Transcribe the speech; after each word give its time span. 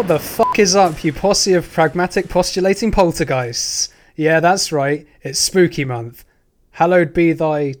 What 0.00 0.08
the 0.08 0.18
fuck 0.18 0.58
is 0.58 0.74
up, 0.74 1.04
you 1.04 1.12
posse 1.12 1.52
of 1.52 1.70
pragmatic 1.70 2.30
postulating 2.30 2.90
poltergeists? 2.90 3.90
Yeah, 4.16 4.40
that's 4.40 4.72
right, 4.72 5.06
it's 5.20 5.38
spooky 5.38 5.84
month. 5.84 6.24
Hallowed 6.70 7.12
be 7.12 7.34
thy 7.34 7.74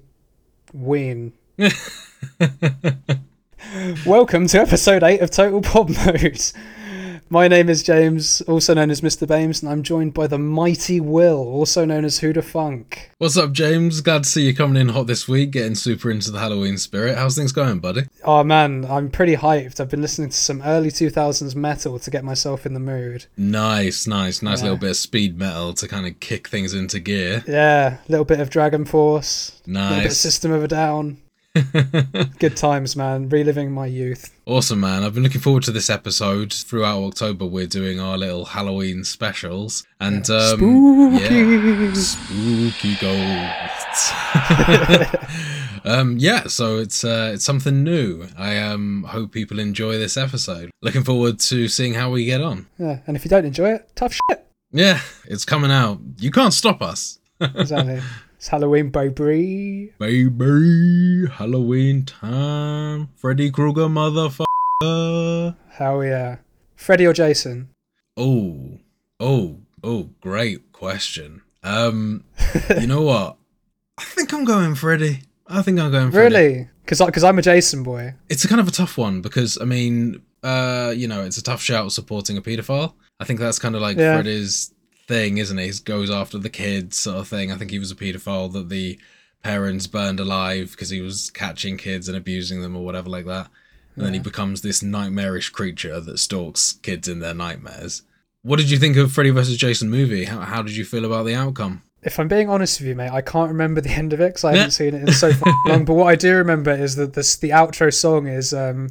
ween. 0.74 1.32
Welcome 4.04 4.48
to 4.48 4.60
episode 4.60 5.02
8 5.02 5.22
of 5.22 5.30
Total 5.30 5.62
Pod 5.62 5.96
Mode. 5.96 6.42
My 7.32 7.46
name 7.46 7.68
is 7.68 7.84
James, 7.84 8.40
also 8.48 8.74
known 8.74 8.90
as 8.90 9.02
Mr. 9.02 9.24
Bames, 9.24 9.62
and 9.62 9.70
I'm 9.70 9.84
joined 9.84 10.14
by 10.14 10.26
the 10.26 10.36
mighty 10.36 10.98
Will, 10.98 11.36
also 11.38 11.84
known 11.84 12.04
as 12.04 12.18
Huda 12.18 12.42
Funk. 12.42 13.12
What's 13.18 13.36
up, 13.36 13.52
James? 13.52 14.00
Glad 14.00 14.24
to 14.24 14.28
see 14.28 14.42
you 14.46 14.52
coming 14.52 14.80
in 14.80 14.88
hot 14.88 15.06
this 15.06 15.28
week, 15.28 15.52
getting 15.52 15.76
super 15.76 16.10
into 16.10 16.32
the 16.32 16.40
Halloween 16.40 16.76
spirit. 16.76 17.16
How's 17.16 17.36
things 17.36 17.52
going, 17.52 17.78
buddy? 17.78 18.02
Oh 18.24 18.42
man, 18.42 18.84
I'm 18.84 19.10
pretty 19.10 19.36
hyped. 19.36 19.78
I've 19.78 19.88
been 19.88 20.02
listening 20.02 20.30
to 20.30 20.36
some 20.36 20.60
early 20.62 20.90
2000s 20.90 21.54
metal 21.54 22.00
to 22.00 22.10
get 22.10 22.24
myself 22.24 22.66
in 22.66 22.74
the 22.74 22.80
mood. 22.80 23.26
Nice, 23.36 24.08
nice, 24.08 24.42
nice 24.42 24.58
Yeah. 24.58 24.64
little 24.64 24.78
bit 24.78 24.90
of 24.90 24.96
speed 24.96 25.38
metal 25.38 25.72
to 25.74 25.86
kind 25.86 26.08
of 26.08 26.18
kick 26.18 26.48
things 26.48 26.74
into 26.74 26.98
gear. 26.98 27.44
Yeah, 27.46 27.98
a 28.08 28.10
little 28.10 28.24
bit 28.24 28.40
of 28.40 28.50
DragonForce, 28.50 29.52
a 29.68 29.70
little 29.70 29.88
bit 29.90 29.98
of 29.98 30.04
Nice. 30.04 30.18
System 30.18 30.50
of 30.50 30.64
a 30.64 30.68
Down. 30.68 31.18
Good 32.38 32.56
times, 32.56 32.94
man. 32.94 33.28
Reliving 33.28 33.72
my 33.72 33.86
youth. 33.86 34.32
awesome, 34.46 34.80
man. 34.80 35.02
I've 35.02 35.14
been 35.14 35.24
looking 35.24 35.40
forward 35.40 35.64
to 35.64 35.72
this 35.72 35.90
episode. 35.90 36.52
Throughout 36.52 37.02
October, 37.02 37.44
we're 37.44 37.66
doing 37.66 37.98
our 37.98 38.16
little 38.16 38.44
Halloween 38.44 39.02
specials. 39.02 39.84
And, 39.98 40.28
um, 40.30 40.58
Spooky. 40.58 41.24
yeah, 41.24 41.92
spooky 41.94 42.94
ghosts. 43.00 44.12
um, 45.84 46.18
yeah, 46.18 46.46
so 46.46 46.78
it's 46.78 47.02
uh, 47.02 47.32
it's 47.34 47.44
something 47.44 47.82
new. 47.82 48.28
I 48.38 48.58
um, 48.58 49.04
hope 49.08 49.32
people 49.32 49.58
enjoy 49.58 49.98
this 49.98 50.16
episode. 50.16 50.70
Looking 50.82 51.02
forward 51.02 51.40
to 51.40 51.66
seeing 51.66 51.94
how 51.94 52.10
we 52.10 52.26
get 52.26 52.40
on. 52.40 52.68
Yeah, 52.78 53.00
and 53.08 53.16
if 53.16 53.24
you 53.24 53.28
don't 53.28 53.44
enjoy 53.44 53.72
it, 53.72 53.90
tough 53.96 54.12
shit. 54.12 54.46
Yeah, 54.70 55.00
it's 55.24 55.44
coming 55.44 55.72
out. 55.72 55.98
You 56.18 56.30
can't 56.30 56.54
stop 56.54 56.80
us. 56.80 57.18
Exactly. 57.40 58.00
it's 58.40 58.48
Halloween, 58.48 58.88
baby. 58.88 59.92
Baby, 59.98 61.26
Halloween 61.30 62.06
time. 62.06 63.10
Freddy 63.14 63.50
Krueger, 63.50 63.82
motherfucker. 63.82 65.56
Hell 65.68 66.02
yeah. 66.02 66.38
Freddy 66.74 67.06
or 67.06 67.12
Jason? 67.12 67.68
Oh, 68.16 68.78
oh, 69.20 69.58
oh, 69.84 70.08
great 70.22 70.72
question. 70.72 71.42
Um, 71.62 72.24
you 72.80 72.86
know 72.86 73.02
what? 73.02 73.36
I 73.98 74.04
think 74.04 74.32
I'm 74.32 74.46
going 74.46 74.74
Freddy. 74.74 75.20
I 75.46 75.60
think 75.60 75.78
I'm 75.78 75.90
going 75.90 76.10
Freddy. 76.10 76.34
Really? 76.34 76.68
Because 76.82 77.04
because 77.04 77.24
I'm 77.24 77.38
a 77.38 77.42
Jason 77.42 77.82
boy. 77.82 78.14
It's 78.30 78.46
a 78.46 78.48
kind 78.48 78.62
of 78.62 78.68
a 78.68 78.70
tough 78.70 78.96
one 78.96 79.20
because 79.20 79.58
I 79.60 79.66
mean, 79.66 80.22
uh, 80.42 80.94
you 80.96 81.08
know, 81.08 81.24
it's 81.24 81.36
a 81.36 81.42
tough 81.42 81.60
shout 81.60 81.92
supporting 81.92 82.38
a 82.38 82.40
paedophile. 82.40 82.94
I 83.20 83.24
think 83.26 83.38
that's 83.38 83.58
kind 83.58 83.74
of 83.76 83.82
like 83.82 83.98
Yeah. 83.98 84.14
Freddy's 84.14 84.72
thing, 85.10 85.38
isn't 85.38 85.58
it? 85.58 85.66
He 85.66 85.82
goes 85.82 86.08
after 86.08 86.38
the 86.38 86.48
kids, 86.48 86.96
sort 86.96 87.18
of 87.18 87.28
thing. 87.28 87.50
I 87.50 87.56
think 87.56 87.72
he 87.72 87.80
was 87.80 87.90
a 87.90 87.96
paedophile 87.96 88.52
that 88.52 88.68
the 88.68 88.98
parents 89.42 89.88
burned 89.88 90.20
alive 90.20 90.70
because 90.70 90.90
he 90.90 91.00
was 91.00 91.30
catching 91.30 91.76
kids 91.76 92.08
and 92.08 92.16
abusing 92.16 92.62
them 92.62 92.76
or 92.76 92.84
whatever 92.84 93.10
like 93.10 93.26
that. 93.26 93.48
And 93.96 94.06
then 94.06 94.14
he 94.14 94.20
becomes 94.20 94.62
this 94.62 94.82
nightmarish 94.82 95.50
creature 95.50 96.00
that 96.00 96.18
stalks 96.18 96.74
kids 96.74 97.08
in 97.08 97.18
their 97.18 97.34
nightmares. 97.34 98.02
What 98.42 98.58
did 98.58 98.70
you 98.70 98.78
think 98.78 98.96
of 98.96 99.12
Freddy 99.12 99.30
vs. 99.30 99.56
Jason 99.56 99.90
movie? 99.90 100.24
How, 100.24 100.40
how 100.40 100.62
did 100.62 100.76
you 100.76 100.84
feel 100.84 101.04
about 101.04 101.26
the 101.26 101.34
outcome? 101.34 101.82
If 102.02 102.18
I'm 102.18 102.28
being 102.28 102.48
honest 102.48 102.80
with 102.80 102.88
you, 102.88 102.94
mate, 102.94 103.10
I 103.10 103.20
can't 103.20 103.50
remember 103.50 103.82
the 103.82 103.90
end 103.90 104.14
of 104.14 104.20
it 104.20 104.28
because 104.28 104.44
I 104.44 104.52
haven't 104.56 104.70
seen 104.70 104.94
it 104.94 105.02
in 105.02 105.12
so 105.12 105.32
long. 105.66 105.84
But 105.84 105.94
what 105.94 106.06
I 106.06 106.14
do 106.14 106.36
remember 106.36 106.70
is 106.70 106.96
that 106.96 107.12
this, 107.14 107.36
the 107.36 107.50
outro 107.50 107.92
song 107.92 108.26
is 108.26 108.54
um, 108.54 108.90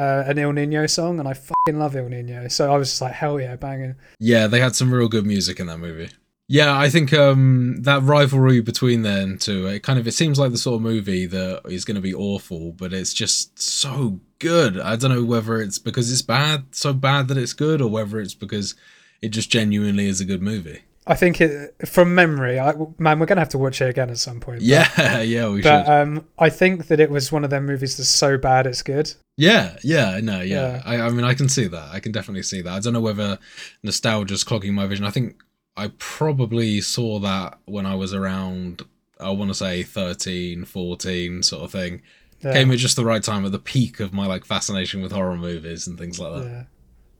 uh, 0.00 0.24
an 0.26 0.38
Ill 0.38 0.52
Niño 0.52 0.88
song, 0.88 1.18
and 1.18 1.28
I 1.28 1.34
fucking 1.34 1.78
love 1.78 1.94
Ill 1.94 2.06
Niño. 2.06 2.50
So 2.50 2.72
I 2.72 2.76
was 2.78 2.88
just 2.88 3.02
like, 3.02 3.12
hell 3.12 3.38
yeah, 3.38 3.56
banging. 3.56 3.96
Yeah, 4.18 4.46
they 4.46 4.58
had 4.58 4.74
some 4.74 4.92
real 4.92 5.08
good 5.08 5.26
music 5.26 5.60
in 5.60 5.66
that 5.66 5.78
movie. 5.78 6.08
Yeah, 6.48 6.76
I 6.76 6.88
think 6.88 7.12
um, 7.12 7.82
that 7.82 8.02
rivalry 8.02 8.60
between 8.60 9.02
them 9.02 9.38
two, 9.38 9.66
it 9.66 9.82
kind 9.84 9.98
of 9.98 10.08
it 10.08 10.12
seems 10.12 10.38
like 10.38 10.50
the 10.50 10.58
sort 10.58 10.76
of 10.76 10.82
movie 10.82 11.26
that 11.26 11.60
is 11.66 11.84
going 11.84 11.94
to 11.96 12.00
be 12.00 12.14
awful, 12.14 12.72
but 12.72 12.92
it's 12.92 13.14
just 13.14 13.60
so 13.60 14.20
good. 14.38 14.80
I 14.80 14.96
don't 14.96 15.14
know 15.14 15.22
whether 15.22 15.60
it's 15.60 15.78
because 15.78 16.10
it's 16.10 16.22
bad, 16.22 16.64
so 16.72 16.92
bad 16.92 17.28
that 17.28 17.36
it's 17.36 17.52
good, 17.52 17.82
or 17.82 17.88
whether 17.90 18.18
it's 18.18 18.34
because 18.34 18.74
it 19.20 19.28
just 19.28 19.50
genuinely 19.50 20.08
is 20.08 20.20
a 20.20 20.24
good 20.24 20.42
movie. 20.42 20.80
I 21.10 21.14
think 21.16 21.40
it 21.40 21.74
from 21.88 22.14
memory. 22.14 22.58
I, 22.60 22.72
man, 22.98 23.18
we're 23.18 23.26
gonna 23.26 23.40
have 23.40 23.48
to 23.50 23.58
watch 23.58 23.80
it 23.82 23.88
again 23.90 24.10
at 24.10 24.18
some 24.18 24.38
point. 24.40 24.60
but- 24.60 24.66
Yeah, 24.66 25.20
yeah, 25.22 25.48
we 25.48 25.60
But 25.60 25.84
should. 25.84 25.92
um, 25.92 26.26
I 26.38 26.48
think 26.50 26.86
that 26.86 27.00
it 27.00 27.10
was 27.10 27.30
one 27.32 27.44
of 27.44 27.50
them 27.50 27.66
movies 27.66 27.96
that's 27.96 28.08
so 28.08 28.38
bad 28.38 28.66
it's 28.66 28.82
good. 28.82 29.12
Yeah, 29.36 29.76
yeah, 29.82 30.20
no, 30.22 30.40
yeah. 30.40 30.76
Yeah. 30.76 30.82
I, 30.84 31.00
I 31.00 31.10
mean, 31.10 31.24
I 31.24 31.34
can 31.34 31.48
see 31.48 31.66
that. 31.66 31.88
I 31.92 32.00
can 32.00 32.12
definitely 32.12 32.42
see 32.44 32.62
that. 32.62 32.72
I 32.72 32.78
don't 32.78 32.92
know 32.92 33.00
whether 33.00 33.38
nostalgia's 33.82 34.44
clogging 34.44 34.74
my 34.74 34.86
vision. 34.86 35.04
I 35.04 35.10
think 35.10 35.42
I 35.76 35.90
probably 35.98 36.80
saw 36.80 37.18
that 37.20 37.58
when 37.64 37.86
I 37.86 37.94
was 37.94 38.12
around, 38.14 38.82
I 39.18 39.30
want 39.30 39.50
to 39.50 39.54
say 39.54 39.82
13, 39.82 40.64
14 40.64 41.42
sort 41.42 41.62
of 41.64 41.72
thing. 41.72 42.02
Yeah, 42.40 42.52
Came 42.52 42.70
at 42.70 42.78
just 42.78 42.96
the 42.96 43.04
right 43.04 43.22
time 43.22 43.44
at 43.44 43.52
the 43.52 43.58
peak 43.58 44.00
of 44.00 44.12
my 44.12 44.26
like 44.26 44.44
fascination 44.44 45.02
with 45.02 45.12
horror 45.12 45.36
movies 45.36 45.86
and 45.86 45.98
things 45.98 46.18
like 46.18 46.34
that. 46.42 46.50
yeah. 46.50 46.62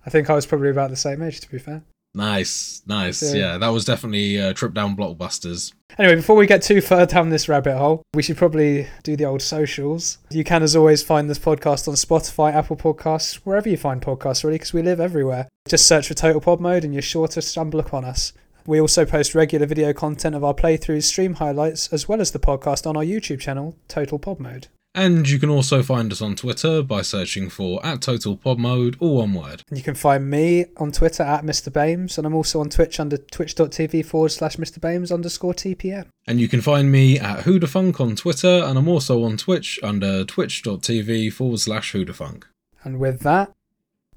I 0.07 0.11
think 0.11 0.31
I 0.31 0.35
was 0.35 0.47
probably 0.47 0.71
about 0.71 0.91
the 0.91 0.97
same 0.97 1.23
age, 1.23 1.41
to 1.41 1.51
be 1.51 1.59
fair. 1.59 1.83
Nice, 2.15 2.83
nice. 2.87 3.23
Yeah. 3.23 3.41
Yeah, 3.41 3.59
that 3.59 3.69
was 3.69 3.85
definitely 3.85 4.37
a 4.37 4.53
trip 4.53 4.75
down 4.75 4.97
blockbusters. 4.97 5.73
Anyway, 5.99 6.17
before 6.17 6.37
we 6.37 6.47
get 6.47 6.63
too 6.63 6.81
far 6.81 7.07
down 7.07 7.31
this 7.31 7.49
rabbit 7.49 7.77
hole, 7.77 8.03
we 8.15 8.23
should 8.23 8.37
probably 8.37 8.89
do 9.03 9.17
the 9.17 9.25
old 9.25 9.43
socials. 9.43 10.19
You 10.31 10.45
can, 10.45 10.63
as 10.63 10.75
always, 10.75 11.03
find 11.03 11.29
this 11.29 11.39
podcast 11.39 11.87
on 11.89 11.95
Spotify, 11.95 12.53
Apple 12.55 12.77
Podcasts, 12.77 13.37
wherever 13.45 13.69
you 13.69 13.77
find 13.77 14.01
podcasts, 14.01 14.45
really, 14.45 14.57
because 14.57 14.73
we 14.73 14.83
live 14.83 15.01
everywhere. 15.01 15.49
Just 15.69 15.87
search 15.87 16.09
for 16.09 16.15
Total 16.15 16.41
Pod 16.41 16.61
Mode 16.61 16.85
and 16.85 16.93
you're 16.95 17.03
sure 17.03 17.29
to 17.29 17.43
stumble 17.43 17.81
upon 17.81 18.05
us. 18.05 18.33
We 18.67 18.81
also 18.81 19.05
post 19.05 19.35
regular 19.35 19.67
video 19.67 19.93
content 19.93 20.35
of 20.35 20.45
our 20.45 20.55
playthroughs, 20.55 21.05
stream 21.05 21.35
highlights, 21.35 21.93
as 21.93 22.09
well 22.09 22.21
as 22.21 22.31
the 22.31 22.39
podcast 22.39 22.87
on 22.87 22.97
our 22.97 23.05
YouTube 23.05 23.41
channel, 23.41 23.77
Total 23.89 24.19
Pod 24.19 24.39
Mode. 24.41 24.69
And 24.95 25.29
you 25.29 25.39
can 25.39 25.51
also 25.51 25.85
find 25.85 26.11
us 26.11 26.21
on 26.21 26.35
Twitter 26.35 26.83
by 26.83 27.03
searching 27.03 27.49
for 27.49 27.85
at 27.87 28.03
Total 28.03 28.37
Pod 28.37 28.59
Mode, 28.59 28.97
all 28.99 29.19
one 29.19 29.35
word. 29.35 29.63
And 29.69 29.79
you 29.79 29.85
can 29.85 29.95
find 29.95 30.29
me 30.29 30.67
on 30.79 30.91
Twitter 30.91 31.23
at 31.23 31.45
Mr. 31.45 31.73
Bames, 31.73 32.19
and 32.19 32.27
I'm 32.27 32.35
also 32.35 32.59
on 32.61 32.71
Twitch 32.71 32.99
under 32.99 33.17
twitch.tv 33.17 34.05
forward 34.05 34.31
slash 34.31 34.57
Mr. 34.57 34.81
Bames 34.81 35.13
underscore 35.13 35.55
TPM. 35.55 36.07
And 36.27 36.41
you 36.41 36.49
can 36.49 36.61
find 36.61 36.91
me 36.91 37.21
at 37.21 37.45
Hoodafunk 37.45 38.01
on 38.01 38.17
Twitter, 38.17 38.65
and 38.65 38.77
I'm 38.77 38.89
also 38.89 39.23
on 39.23 39.37
Twitch 39.37 39.79
under 39.83 40.25
twitch.tv 40.25 41.33
forward 41.33 41.61
slash 41.61 41.93
Hoodafunk. 41.93 42.45
And 42.83 42.99
with 42.99 43.21
that, 43.21 43.53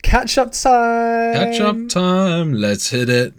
catch 0.01 0.39
up 0.39 0.53
time! 0.53 1.33
Catch 1.35 1.61
up 1.61 1.87
time, 1.87 2.53
let's 2.53 2.89
hit 2.89 3.09
it. 3.09 3.35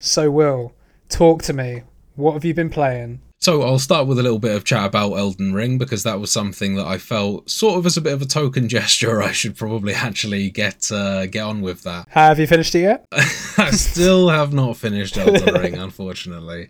So, 0.00 0.30
Will, 0.30 0.72
talk 1.10 1.42
to 1.42 1.52
me. 1.52 1.82
What 2.14 2.32
have 2.32 2.46
you 2.46 2.54
been 2.54 2.70
playing? 2.70 3.20
So 3.38 3.62
I'll 3.62 3.78
start 3.78 4.06
with 4.06 4.18
a 4.18 4.22
little 4.22 4.38
bit 4.38 4.56
of 4.56 4.64
chat 4.64 4.86
about 4.86 5.12
Elden 5.12 5.52
Ring 5.52 5.78
because 5.78 6.02
that 6.04 6.18
was 6.18 6.32
something 6.32 6.74
that 6.76 6.86
I 6.86 6.98
felt 6.98 7.48
sort 7.50 7.78
of 7.78 7.86
as 7.86 7.96
a 7.96 8.00
bit 8.00 8.14
of 8.14 8.22
a 8.22 8.26
token 8.26 8.68
gesture. 8.76 9.22
I 9.22 9.32
should 9.32 9.56
probably 9.56 9.92
actually 9.94 10.50
get 10.50 10.90
uh, 10.90 11.26
get 11.26 11.42
on 11.42 11.60
with 11.60 11.82
that. 11.82 12.08
Have 12.10 12.38
you 12.38 12.46
finished 12.46 12.74
it 12.74 12.80
yet? 12.80 13.06
I 13.12 13.70
still 13.72 14.30
have 14.30 14.52
not 14.52 14.76
finished 14.76 15.16
Elden 15.16 15.54
Ring, 15.62 15.74
unfortunately. 15.74 16.68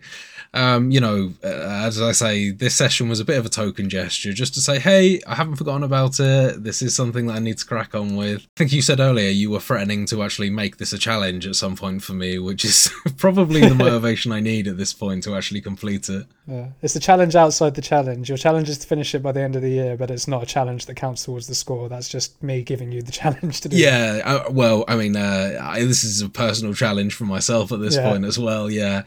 Um, 0.56 0.90
you 0.90 1.00
know, 1.00 1.32
uh, 1.44 1.48
as 1.48 2.00
I 2.00 2.12
say, 2.12 2.50
this 2.50 2.74
session 2.74 3.08
was 3.08 3.20
a 3.20 3.24
bit 3.24 3.38
of 3.38 3.44
a 3.44 3.48
token 3.50 3.88
gesture, 3.90 4.32
just 4.32 4.54
to 4.54 4.60
say, 4.60 4.78
hey, 4.78 5.20
I 5.26 5.34
haven't 5.34 5.56
forgotten 5.56 5.82
about 5.82 6.18
it. 6.18 6.64
This 6.64 6.80
is 6.82 6.96
something 6.96 7.26
that 7.26 7.36
I 7.36 7.38
need 7.40 7.58
to 7.58 7.66
crack 7.66 7.94
on 7.94 8.16
with. 8.16 8.42
I 8.42 8.48
think 8.56 8.72
you 8.72 8.80
said 8.82 8.98
earlier 8.98 9.28
you 9.30 9.50
were 9.50 9.60
threatening 9.60 10.06
to 10.06 10.22
actually 10.22 10.50
make 10.50 10.78
this 10.78 10.92
a 10.92 10.98
challenge 10.98 11.46
at 11.46 11.56
some 11.56 11.76
point 11.76 12.02
for 12.02 12.14
me, 12.14 12.38
which 12.38 12.64
is 12.64 12.90
probably 13.16 13.60
the 13.60 13.74
motivation 13.86 14.32
I 14.32 14.40
need 14.40 14.66
at 14.66 14.78
this 14.78 14.92
point 14.92 15.24
to 15.24 15.34
actually 15.36 15.60
complete 15.60 16.08
it. 16.08 16.26
Yeah. 16.46 16.68
It's 16.82 16.94
the 16.94 17.00
challenge 17.00 17.36
outside 17.36 17.74
the 17.74 17.82
challenge. 17.82 18.28
Your 18.28 18.38
challenge 18.38 18.68
is 18.68 18.78
to 18.78 18.86
finish 18.86 19.14
it 19.14 19.22
by 19.22 19.32
the 19.32 19.40
end 19.42 19.56
of 19.56 19.62
the 19.62 19.70
year, 19.70 19.96
but 19.96 20.10
it's 20.10 20.26
not 20.26 20.42
a 20.42 20.46
challenge 20.46 20.86
that 20.86 20.94
counts 20.94 21.24
towards 21.24 21.46
the 21.48 21.54
score. 21.54 21.88
That's 21.88 22.08
just 22.08 22.42
me 22.42 22.62
giving 22.62 22.92
you 22.92 23.02
the 23.02 23.12
challenge 23.20 23.60
to 23.62 23.68
do. 23.68 23.76
Yeah, 23.76 24.22
uh, 24.24 24.50
well, 24.50 24.84
I 24.88 24.96
mean, 24.96 25.16
uh, 25.16 25.58
I, 25.62 25.80
this 25.84 26.02
is 26.04 26.22
a 26.22 26.28
personal 26.28 26.72
challenge 26.72 27.14
for 27.14 27.24
myself 27.24 27.72
at 27.72 27.80
this 27.80 27.96
Yeah. 27.96 28.08
point 28.10 28.24
as 28.24 28.38
well. 28.38 28.70
Yeah, 28.70 29.02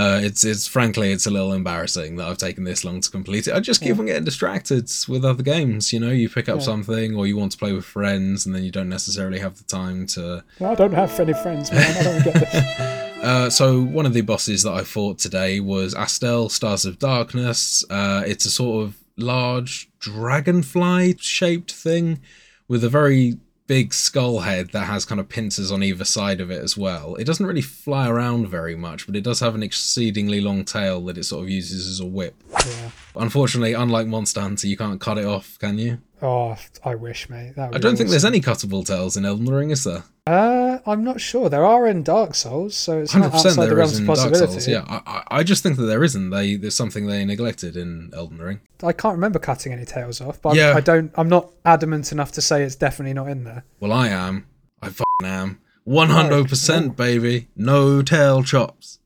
uh, 0.00 0.18
it's 0.22 0.42
it's 0.44 0.66
frankly 0.66 1.12
it's 1.12 1.26
a 1.26 1.30
little 1.30 1.52
embarrassing 1.52 2.16
that 2.16 2.26
I've 2.28 2.38
taken 2.38 2.64
this 2.64 2.84
long 2.84 3.00
to 3.00 3.10
complete 3.10 3.46
it. 3.48 3.54
I 3.54 3.60
just 3.60 3.82
keep 3.82 3.98
on 3.98 4.06
getting 4.06 4.24
distracted 4.24 4.84
with 5.08 5.24
other 5.24 5.42
games. 5.42 5.92
You 5.92 6.00
know, 6.00 6.10
you 6.22 6.28
pick 6.28 6.48
up 6.48 6.58
Yeah. 6.58 6.64
something 6.72 7.14
or 7.16 7.26
you 7.26 7.36
want 7.36 7.52
to 7.52 7.58
play 7.58 7.72
with 7.72 7.84
friends, 7.84 8.46
and 8.46 8.54
then 8.54 8.62
you 8.64 8.70
don't 8.70 8.88
necessarily 8.88 9.38
have 9.40 9.54
the 9.58 9.64
time 9.64 10.06
to. 10.14 10.42
I 10.72 10.74
don't 10.74 10.92
have 11.02 11.18
any 11.20 11.34
friends, 11.44 11.70
man. 11.72 11.96
I 11.98 12.02
don't 12.08 12.24
get 12.24 12.34
this. 12.34 12.96
Uh, 13.20 13.50
so 13.50 13.82
one 13.82 14.06
of 14.06 14.14
the 14.14 14.22
bosses 14.22 14.62
that 14.62 14.72
I 14.72 14.82
fought 14.82 15.18
today 15.18 15.60
was 15.60 15.94
Astel, 15.94 16.50
Stars 16.50 16.86
of 16.86 16.98
Darkness. 16.98 17.84
Uh, 17.90 18.22
it's 18.26 18.46
a 18.46 18.50
sort 18.50 18.82
of 18.82 18.96
large 19.18 19.90
dragonfly 19.98 21.16
shaped 21.20 21.70
thing 21.70 22.20
with 22.66 22.82
a 22.82 22.88
very 22.88 23.36
big 23.70 23.94
skull 23.94 24.40
head 24.40 24.70
that 24.72 24.86
has 24.86 25.04
kind 25.04 25.20
of 25.20 25.28
pincers 25.28 25.70
on 25.70 25.80
either 25.80 26.04
side 26.04 26.40
of 26.40 26.50
it 26.50 26.60
as 26.60 26.76
well. 26.76 27.14
It 27.14 27.22
doesn't 27.22 27.46
really 27.46 27.62
fly 27.62 28.08
around 28.08 28.48
very 28.48 28.74
much, 28.74 29.06
but 29.06 29.14
it 29.14 29.22
does 29.22 29.38
have 29.38 29.54
an 29.54 29.62
exceedingly 29.62 30.40
long 30.40 30.64
tail 30.64 31.00
that 31.02 31.16
it 31.16 31.22
sort 31.22 31.44
of 31.44 31.50
uses 31.50 31.86
as 31.86 32.00
a 32.00 32.04
whip. 32.04 32.34
Yeah. 32.50 32.90
Unfortunately, 33.14 33.72
unlike 33.72 34.08
Monster 34.08 34.40
Hunter, 34.40 34.66
you 34.66 34.76
can't 34.76 35.00
cut 35.00 35.18
it 35.18 35.24
off, 35.24 35.56
can 35.60 35.78
you? 35.78 35.98
Oh, 36.22 36.56
I 36.84 36.94
wish, 36.96 37.30
mate. 37.30 37.54
I 37.56 37.78
don't 37.78 37.96
think 37.96 38.10
there's 38.10 38.24
any 38.26 38.40
cuttable 38.40 38.84
tails 38.84 39.16
in 39.16 39.24
Elden 39.24 39.46
Ring, 39.46 39.70
is 39.70 39.84
there? 39.84 40.04
Uh, 40.26 40.78
I'm 40.86 41.02
not 41.02 41.18
sure. 41.20 41.48
There 41.48 41.64
are 41.64 41.86
in 41.86 42.02
Dark 42.02 42.34
Souls, 42.34 42.76
so 42.76 42.98
it's 43.00 43.14
not 43.14 43.32
outside 43.34 43.68
the 43.68 43.74
realms 43.74 43.98
of 43.98 44.06
Dark 44.06 44.18
possibility. 44.18 44.60
Souls. 44.60 44.68
Yeah, 44.68 44.84
I, 45.06 45.22
I- 45.30 45.42
just 45.42 45.62
think 45.62 45.76
that 45.78 45.84
there 45.86 46.04
isn't. 46.04 46.28
They 46.30 46.56
there's 46.56 46.74
something 46.74 47.06
they 47.06 47.24
neglected 47.24 47.76
in 47.76 48.10
Elden 48.14 48.38
Ring. 48.38 48.60
I 48.82 48.92
can't 48.92 49.14
remember 49.14 49.38
cutting 49.38 49.72
any 49.72 49.84
tails 49.86 50.20
off, 50.20 50.40
but 50.42 50.56
Yeah. 50.56 50.74
I 50.76 50.80
don't. 50.80 51.10
I'm 51.16 51.28
not 51.28 51.50
adamant 51.64 52.12
enough 52.12 52.32
to 52.32 52.42
say 52.42 52.62
it's 52.64 52.76
definitely 52.76 53.14
not 53.14 53.28
in 53.28 53.44
there. 53.44 53.64
Well, 53.80 53.92
I 53.92 54.08
am. 54.08 54.46
I 54.82 54.88
fucking 54.90 55.04
am. 55.24 55.58
One 55.84 56.10
hundred 56.10 56.48
percent, 56.48 56.96
baby. 56.96 57.48
No 57.56 58.02
tail 58.02 58.42
chops. 58.42 58.98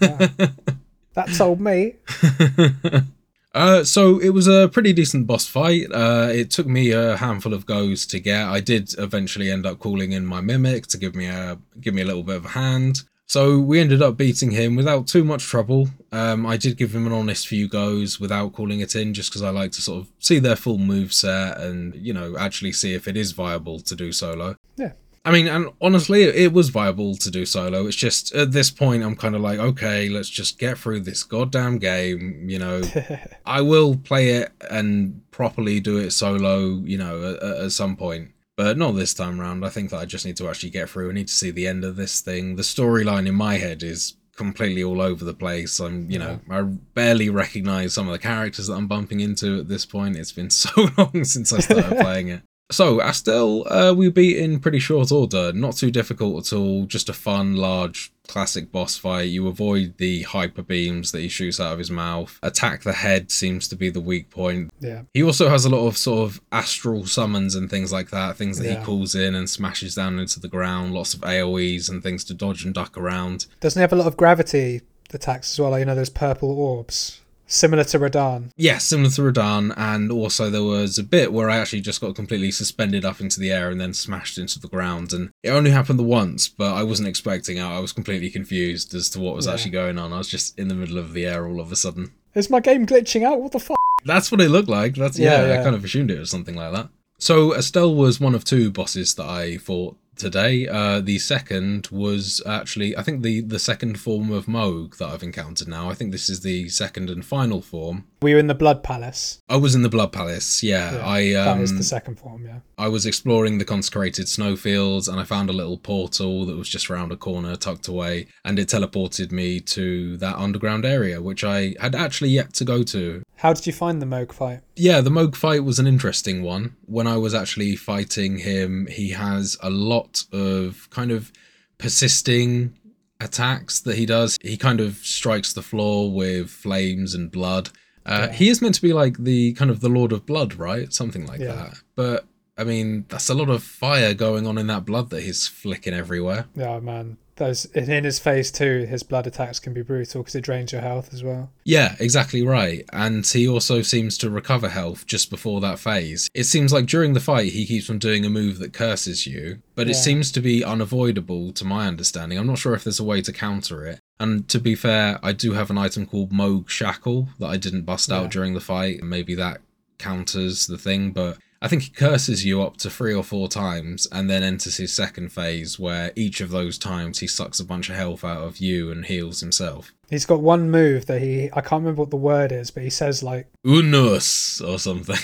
That 0.00 1.28
told 1.36 1.60
me. 1.60 1.94
Uh, 3.52 3.82
so 3.82 4.18
it 4.20 4.30
was 4.30 4.46
a 4.46 4.68
pretty 4.68 4.92
decent 4.92 5.26
boss 5.26 5.46
fight. 5.46 5.86
Uh, 5.92 6.28
it 6.30 6.50
took 6.50 6.66
me 6.66 6.92
a 6.92 7.16
handful 7.16 7.52
of 7.52 7.66
goes 7.66 8.06
to 8.06 8.20
get. 8.20 8.46
I 8.46 8.60
did 8.60 8.94
eventually 8.98 9.50
end 9.50 9.66
up 9.66 9.78
calling 9.78 10.12
in 10.12 10.24
my 10.24 10.40
mimic 10.40 10.86
to 10.88 10.98
give 10.98 11.14
me 11.14 11.26
a 11.26 11.58
give 11.80 11.94
me 11.94 12.02
a 12.02 12.04
little 12.04 12.22
bit 12.22 12.36
of 12.36 12.44
a 12.44 12.50
hand. 12.50 13.02
So 13.26 13.60
we 13.60 13.78
ended 13.78 14.02
up 14.02 14.16
beating 14.16 14.50
him 14.50 14.74
without 14.74 15.06
too 15.06 15.22
much 15.22 15.44
trouble. 15.44 15.88
Um, 16.10 16.44
I 16.44 16.56
did 16.56 16.76
give 16.76 16.92
him 16.92 17.06
an 17.06 17.12
honest 17.12 17.46
few 17.46 17.68
goes 17.68 18.18
without 18.18 18.52
calling 18.52 18.80
it 18.80 18.96
in, 18.96 19.14
just 19.14 19.30
because 19.30 19.42
I 19.42 19.50
like 19.50 19.70
to 19.72 19.82
sort 19.82 20.02
of 20.02 20.08
see 20.18 20.40
their 20.40 20.56
full 20.56 20.78
move 20.78 21.12
set 21.12 21.56
and 21.58 21.94
you 21.94 22.12
know 22.12 22.36
actually 22.36 22.72
see 22.72 22.92
if 22.94 23.06
it 23.06 23.16
is 23.16 23.32
viable 23.32 23.78
to 23.80 23.94
do 23.94 24.12
solo. 24.12 24.56
Yeah. 24.76 24.92
I 25.24 25.32
mean, 25.32 25.48
and 25.48 25.68
honestly, 25.82 26.22
it 26.22 26.52
was 26.52 26.70
viable 26.70 27.14
to 27.16 27.30
do 27.30 27.44
solo. 27.44 27.86
It's 27.86 27.96
just 27.96 28.34
at 28.34 28.52
this 28.52 28.70
point, 28.70 29.02
I'm 29.02 29.16
kind 29.16 29.34
of 29.34 29.42
like, 29.42 29.58
okay, 29.58 30.08
let's 30.08 30.30
just 30.30 30.58
get 30.58 30.78
through 30.78 31.00
this 31.00 31.22
goddamn 31.24 31.78
game. 31.78 32.48
You 32.48 32.58
know, 32.58 32.82
I 33.46 33.60
will 33.60 33.96
play 33.96 34.30
it 34.30 34.52
and 34.70 35.20
properly 35.30 35.78
do 35.78 35.98
it 35.98 36.12
solo, 36.12 36.80
you 36.84 36.96
know, 36.96 37.34
at, 37.34 37.64
at 37.64 37.72
some 37.72 37.96
point. 37.96 38.30
But 38.56 38.78
not 38.78 38.92
this 38.92 39.14
time 39.14 39.40
around. 39.40 39.64
I 39.64 39.68
think 39.68 39.90
that 39.90 40.00
I 40.00 40.06
just 40.06 40.24
need 40.24 40.36
to 40.38 40.48
actually 40.48 40.70
get 40.70 40.88
through. 40.88 41.10
I 41.10 41.14
need 41.14 41.28
to 41.28 41.34
see 41.34 41.50
the 41.50 41.66
end 41.66 41.84
of 41.84 41.96
this 41.96 42.20
thing. 42.20 42.56
The 42.56 42.62
storyline 42.62 43.26
in 43.26 43.34
my 43.34 43.56
head 43.58 43.82
is 43.82 44.16
completely 44.36 44.82
all 44.82 45.02
over 45.02 45.22
the 45.22 45.34
place. 45.34 45.80
I'm, 45.80 46.10
you 46.10 46.18
know, 46.18 46.40
I 46.50 46.62
barely 46.62 47.28
recognize 47.28 47.92
some 47.92 48.06
of 48.06 48.12
the 48.12 48.18
characters 48.18 48.68
that 48.68 48.74
I'm 48.74 48.86
bumping 48.86 49.20
into 49.20 49.60
at 49.60 49.68
this 49.68 49.84
point. 49.84 50.16
It's 50.16 50.32
been 50.32 50.50
so 50.64 50.88
long 50.96 51.24
since 51.24 51.52
I 51.52 51.60
started 51.60 51.98
playing 52.00 52.28
it. 52.28 52.42
So, 52.70 52.98
Astel, 52.98 53.64
uh, 53.68 53.94
we 53.94 54.10
beat 54.10 54.36
in 54.38 54.60
pretty 54.60 54.78
short 54.78 55.10
order. 55.10 55.52
Not 55.52 55.76
too 55.76 55.90
difficult 55.90 56.46
at 56.46 56.56
all. 56.56 56.86
Just 56.86 57.08
a 57.08 57.12
fun, 57.12 57.56
large, 57.56 58.12
classic 58.28 58.70
boss 58.70 58.96
fight. 58.96 59.28
You 59.28 59.48
avoid 59.48 59.94
the 59.98 60.22
hyper 60.22 60.62
beams 60.62 61.10
that 61.10 61.20
he 61.20 61.28
shoots 61.28 61.58
out 61.58 61.72
of 61.72 61.78
his 61.80 61.90
mouth. 61.90 62.38
Attack 62.44 62.82
the 62.84 62.92
head 62.92 63.32
seems 63.32 63.66
to 63.68 63.76
be 63.76 63.90
the 63.90 64.00
weak 64.00 64.30
point. 64.30 64.70
yeah. 64.78 65.02
He 65.14 65.22
also 65.22 65.48
has 65.48 65.64
a 65.64 65.68
lot 65.68 65.86
of 65.88 65.96
sort 65.98 66.20
of 66.28 66.40
astral 66.52 67.06
summons 67.06 67.56
and 67.56 67.68
things 67.68 67.92
like 67.92 68.10
that, 68.10 68.36
things 68.36 68.58
that 68.58 68.66
Yeah. 68.66 68.78
he 68.78 68.84
calls 68.84 69.16
in 69.16 69.34
and 69.34 69.50
smashes 69.50 69.96
down 69.96 70.20
into 70.20 70.38
the 70.38 70.46
ground, 70.48 70.94
lots 70.94 71.12
of 71.12 71.22
AoEs 71.24 71.88
and 71.88 72.02
things 72.04 72.22
to 72.24 72.34
dodge 72.34 72.64
and 72.64 72.72
duck 72.72 72.96
around. 72.96 73.46
Doesn't 73.58 73.80
he 73.80 73.82
have 73.82 73.92
a 73.92 73.96
lot 73.96 74.06
of 74.06 74.16
gravity 74.16 74.82
attacks 75.12 75.50
as 75.52 75.58
well? 75.58 75.76
You 75.76 75.84
know, 75.86 75.96
those 75.96 76.08
purple 76.08 76.52
orbs, 76.52 77.19
similar 77.50 77.84
to 77.84 77.98
Radahn. 77.98 78.50
Yeah, 78.56 78.78
similar 78.78 79.10
to 79.10 79.22
Radahn, 79.22 79.74
and 79.76 80.10
also 80.10 80.48
there 80.48 80.62
was 80.62 80.98
a 80.98 81.02
bit 81.02 81.32
where 81.32 81.50
I 81.50 81.58
actually 81.58 81.82
just 81.82 82.00
got 82.00 82.14
completely 82.14 82.50
suspended 82.50 83.04
up 83.04 83.20
into 83.20 83.38
the 83.40 83.50
air 83.52 83.68
and 83.70 83.80
then 83.80 83.92
smashed 83.92 84.38
into 84.38 84.58
the 84.58 84.68
ground, 84.68 85.12
and 85.12 85.30
it 85.42 85.50
only 85.50 85.70
happened 85.70 85.98
the 85.98 86.04
once, 86.04 86.48
but 86.48 86.72
I 86.74 86.82
wasn't 86.82 87.08
expecting 87.08 87.58
it. 87.58 87.62
I 87.62 87.78
was 87.80 87.92
completely 87.92 88.30
confused 88.30 88.94
as 88.94 89.10
to 89.10 89.20
what 89.20 89.34
was 89.36 89.46
Yeah. 89.46 89.52
actually 89.54 89.72
going 89.72 89.98
on. 89.98 90.12
I 90.12 90.18
was 90.18 90.28
just 90.28 90.58
in 90.58 90.68
the 90.68 90.74
middle 90.74 90.96
of 90.98 91.12
the 91.12 91.26
air 91.26 91.46
all 91.46 91.60
of 91.60 91.70
a 91.70 91.76
sudden. 91.76 92.12
Is 92.34 92.48
my 92.48 92.60
game 92.60 92.86
glitching 92.86 93.24
out? 93.24 93.40
What 93.42 93.52
the 93.52 93.58
fuck? 93.60 93.76
That's 94.04 94.30
what 94.32 94.40
it 94.40 94.48
looked 94.50 94.68
like. 94.68 94.94
That's 94.94 95.18
yeah, 95.18 95.46
Yeah, 95.46 95.60
I 95.60 95.62
kind 95.64 95.74
of 95.76 95.84
assumed 95.84 96.10
it 96.10 96.18
was 96.18 96.30
something 96.30 96.54
like 96.54 96.72
that. 96.72 96.88
So 97.18 97.50
Astel 97.50 97.94
was 97.94 98.18
one 98.18 98.34
of 98.34 98.44
two 98.44 98.70
bosses 98.70 99.14
that 99.16 99.26
I 99.26 99.58
fought 99.58 99.96
today. 100.20 100.68
Uh, 100.68 101.00
the 101.00 101.18
second 101.18 101.88
was 101.90 102.40
actually, 102.46 102.96
I 102.96 103.02
think 103.02 103.22
the 103.22 103.40
the 103.40 103.58
second 103.58 103.98
form 103.98 104.30
of 104.30 104.46
Mohg 104.46 104.98
that 104.98 105.08
I've 105.08 105.22
encountered 105.22 105.68
now. 105.68 105.90
I 105.90 105.94
think 105.94 106.12
this 106.12 106.30
is 106.30 106.40
the 106.40 106.68
second 106.68 107.10
and 107.10 107.24
final 107.24 107.60
form. 107.60 108.04
We 108.22 108.34
Were 108.34 108.40
in 108.40 108.48
the 108.48 108.54
Blood 108.54 108.82
Palace? 108.82 109.40
I 109.48 109.56
was 109.56 109.74
in 109.74 109.82
the 109.82 109.88
Blood 109.88 110.12
Palace. 110.12 110.62
Yeah, 110.62 110.94
Yeah, 110.94 111.08
I 111.08 111.32
that 111.32 111.48
um, 111.48 111.62
is 111.62 111.76
the 111.76 111.82
second 111.82 112.18
form, 112.18 112.44
yeah. 112.44 112.60
I 112.76 112.88
was 112.88 113.06
exploring 113.06 113.58
the 113.58 113.64
consecrated 113.64 114.28
snowfields 114.28 115.08
and 115.08 115.18
I 115.18 115.24
found 115.24 115.48
a 115.48 115.54
little 115.54 115.78
portal 115.78 116.44
that 116.46 116.56
was 116.56 116.68
just 116.68 116.90
around 116.90 117.12
a 117.12 117.16
corner, 117.16 117.56
tucked 117.56 117.88
away, 117.88 118.26
and 118.44 118.58
it 118.58 118.68
teleported 118.68 119.32
me 119.32 119.60
to 119.60 120.16
that 120.18 120.36
underground 120.36 120.84
area, 120.84 121.22
which 121.22 121.44
I 121.44 121.74
had 121.80 121.94
actually 121.94 122.30
yet 122.30 122.52
to 122.54 122.64
go 122.64 122.82
to. 122.82 123.22
How 123.36 123.54
did 123.54 123.66
you 123.66 123.72
find 123.72 124.02
the 124.02 124.06
Mohg 124.06 124.32
fight? 124.32 124.60
Yeah, 124.80 125.00
the 125.02 125.10
Mohg 125.10 125.36
fight 125.36 125.62
was 125.64 125.78
an 125.78 125.86
interesting 125.86 126.42
one. 126.42 126.74
When 126.86 127.06
I 127.06 127.16
was 127.18 127.34
actually 127.34 127.76
fighting 127.76 128.38
him, 128.38 128.86
he 128.90 129.10
has 129.10 129.58
a 129.62 129.68
lot 129.70 130.24
of 130.32 130.88
kind 130.90 131.10
of 131.10 131.30
persisting 131.78 132.72
attacks 133.20 133.80
that 133.80 133.96
he 133.96 134.06
does. 134.06 134.38
He 134.42 134.56
kind 134.56 134.80
of 134.80 134.96
strikes 134.96 135.52
the 135.52 135.62
floor 135.62 136.10
with 136.10 136.48
flames 136.50 137.14
and 137.14 137.30
blood. 137.30 137.68
Uh, 138.06 138.28
Yeah. 138.28 138.32
He 138.32 138.48
is 138.48 138.62
meant 138.62 138.74
to 138.76 138.82
be 138.82 138.92
like 138.94 139.18
the 139.18 139.52
kind 139.52 139.70
of 139.70 139.80
the 139.80 139.88
Lord 139.90 140.12
of 140.12 140.24
Blood, 140.24 140.54
right? 140.54 140.92
Something 140.92 141.26
like 141.26 141.40
Yeah. 141.40 141.54
that. 141.56 141.74
But 141.96 142.24
I 142.56 142.64
mean, 142.64 143.04
that's 143.08 143.28
a 143.28 143.34
lot 143.34 143.50
of 143.50 143.62
fire 143.62 144.14
going 144.14 144.46
on 144.46 144.56
in 144.58 144.66
that 144.68 144.84
blood 144.86 145.10
that 145.10 145.22
he's 145.22 145.46
flicking 145.46 145.94
everywhere. 145.94 146.46
Yeah, 146.54 146.78
man. 146.80 147.16
Those 147.40 147.64
in 147.64 148.04
his 148.04 148.18
phase 148.18 148.52
two, 148.52 148.84
his 148.84 149.02
blood 149.02 149.26
attacks 149.26 149.58
can 149.58 149.72
be 149.72 149.80
brutal 149.80 150.20
because 150.20 150.34
it 150.34 150.42
drains 150.42 150.72
your 150.72 150.82
health 150.82 151.14
as 151.14 151.24
well. 151.24 151.50
Yeah, 151.64 151.96
exactly 151.98 152.46
right. 152.46 152.84
And 152.92 153.26
he 153.26 153.48
also 153.48 153.80
seems 153.80 154.18
to 154.18 154.28
recover 154.28 154.68
health 154.68 155.06
just 155.06 155.30
before 155.30 155.62
that 155.62 155.78
phase. 155.78 156.28
It 156.34 156.44
seems 156.44 156.70
like 156.70 156.84
during 156.84 157.14
the 157.14 157.18
fight 157.20 157.52
he 157.52 157.64
keeps 157.64 157.88
on 157.88 157.98
doing 157.98 158.26
a 158.26 158.30
move 158.30 158.58
that 158.58 158.74
curses 158.74 159.26
you, 159.26 159.62
but 159.74 159.86
it 159.88 159.96
Yeah. 159.96 160.02
seems 160.02 160.30
to 160.32 160.42
be 160.42 160.62
unavoidable 160.62 161.52
to 161.54 161.64
my 161.64 161.88
understanding. 161.88 162.36
I'm 162.38 162.46
not 162.46 162.58
sure 162.58 162.74
if 162.74 162.84
there's 162.84 163.00
a 163.00 163.04
way 163.04 163.22
to 163.22 163.32
counter 163.32 163.86
it. 163.86 164.00
And 164.20 164.46
to 164.48 164.60
be 164.60 164.74
fair, 164.74 165.18
I 165.22 165.32
do 165.32 165.54
have 165.54 165.70
an 165.70 165.78
item 165.78 166.04
called 166.04 166.32
Mohg 166.32 166.68
Shackle 166.68 167.30
that 167.38 167.46
I 167.48 167.56
didn't 167.56 167.86
bust 167.86 168.12
out 168.12 168.30
during 168.30 168.52
the 168.52 168.60
fight. 168.60 169.02
Maybe 169.02 169.34
that 169.36 169.62
counters 169.98 170.66
the 170.66 170.76
thing, 170.76 171.12
but 171.12 171.38
I 171.62 171.68
think 171.68 171.82
he 171.82 171.90
curses 171.90 172.44
you 172.44 172.62
up 172.62 172.78
to 172.78 172.88
three 172.88 173.12
or 173.12 173.22
four 173.22 173.46
times 173.46 174.08
and 174.10 174.30
then 174.30 174.42
enters 174.42 174.78
his 174.78 174.94
second 174.94 175.30
phase 175.30 175.78
where 175.78 176.10
each 176.16 176.40
of 176.40 176.48
those 176.48 176.78
times 176.78 177.18
he 177.18 177.26
sucks 177.26 177.60
a 177.60 177.64
bunch 177.64 177.90
of 177.90 177.96
health 177.96 178.24
out 178.24 178.42
of 178.42 178.58
you 178.58 178.90
and 178.90 179.04
heals 179.04 179.40
himself. 179.40 179.92
He's 180.08 180.24
got 180.24 180.40
one 180.40 180.70
move 180.70 181.04
that 181.06 181.20
he 181.20 181.50
I 181.52 181.60
can't 181.60 181.82
remember 181.82 182.00
what 182.00 182.10
the 182.10 182.16
word 182.16 182.50
is, 182.50 182.70
but 182.70 182.82
he 182.82 182.88
says 182.88 183.22
like 183.22 183.46
Unus 183.62 184.62
or 184.62 184.78
something. 184.78 185.18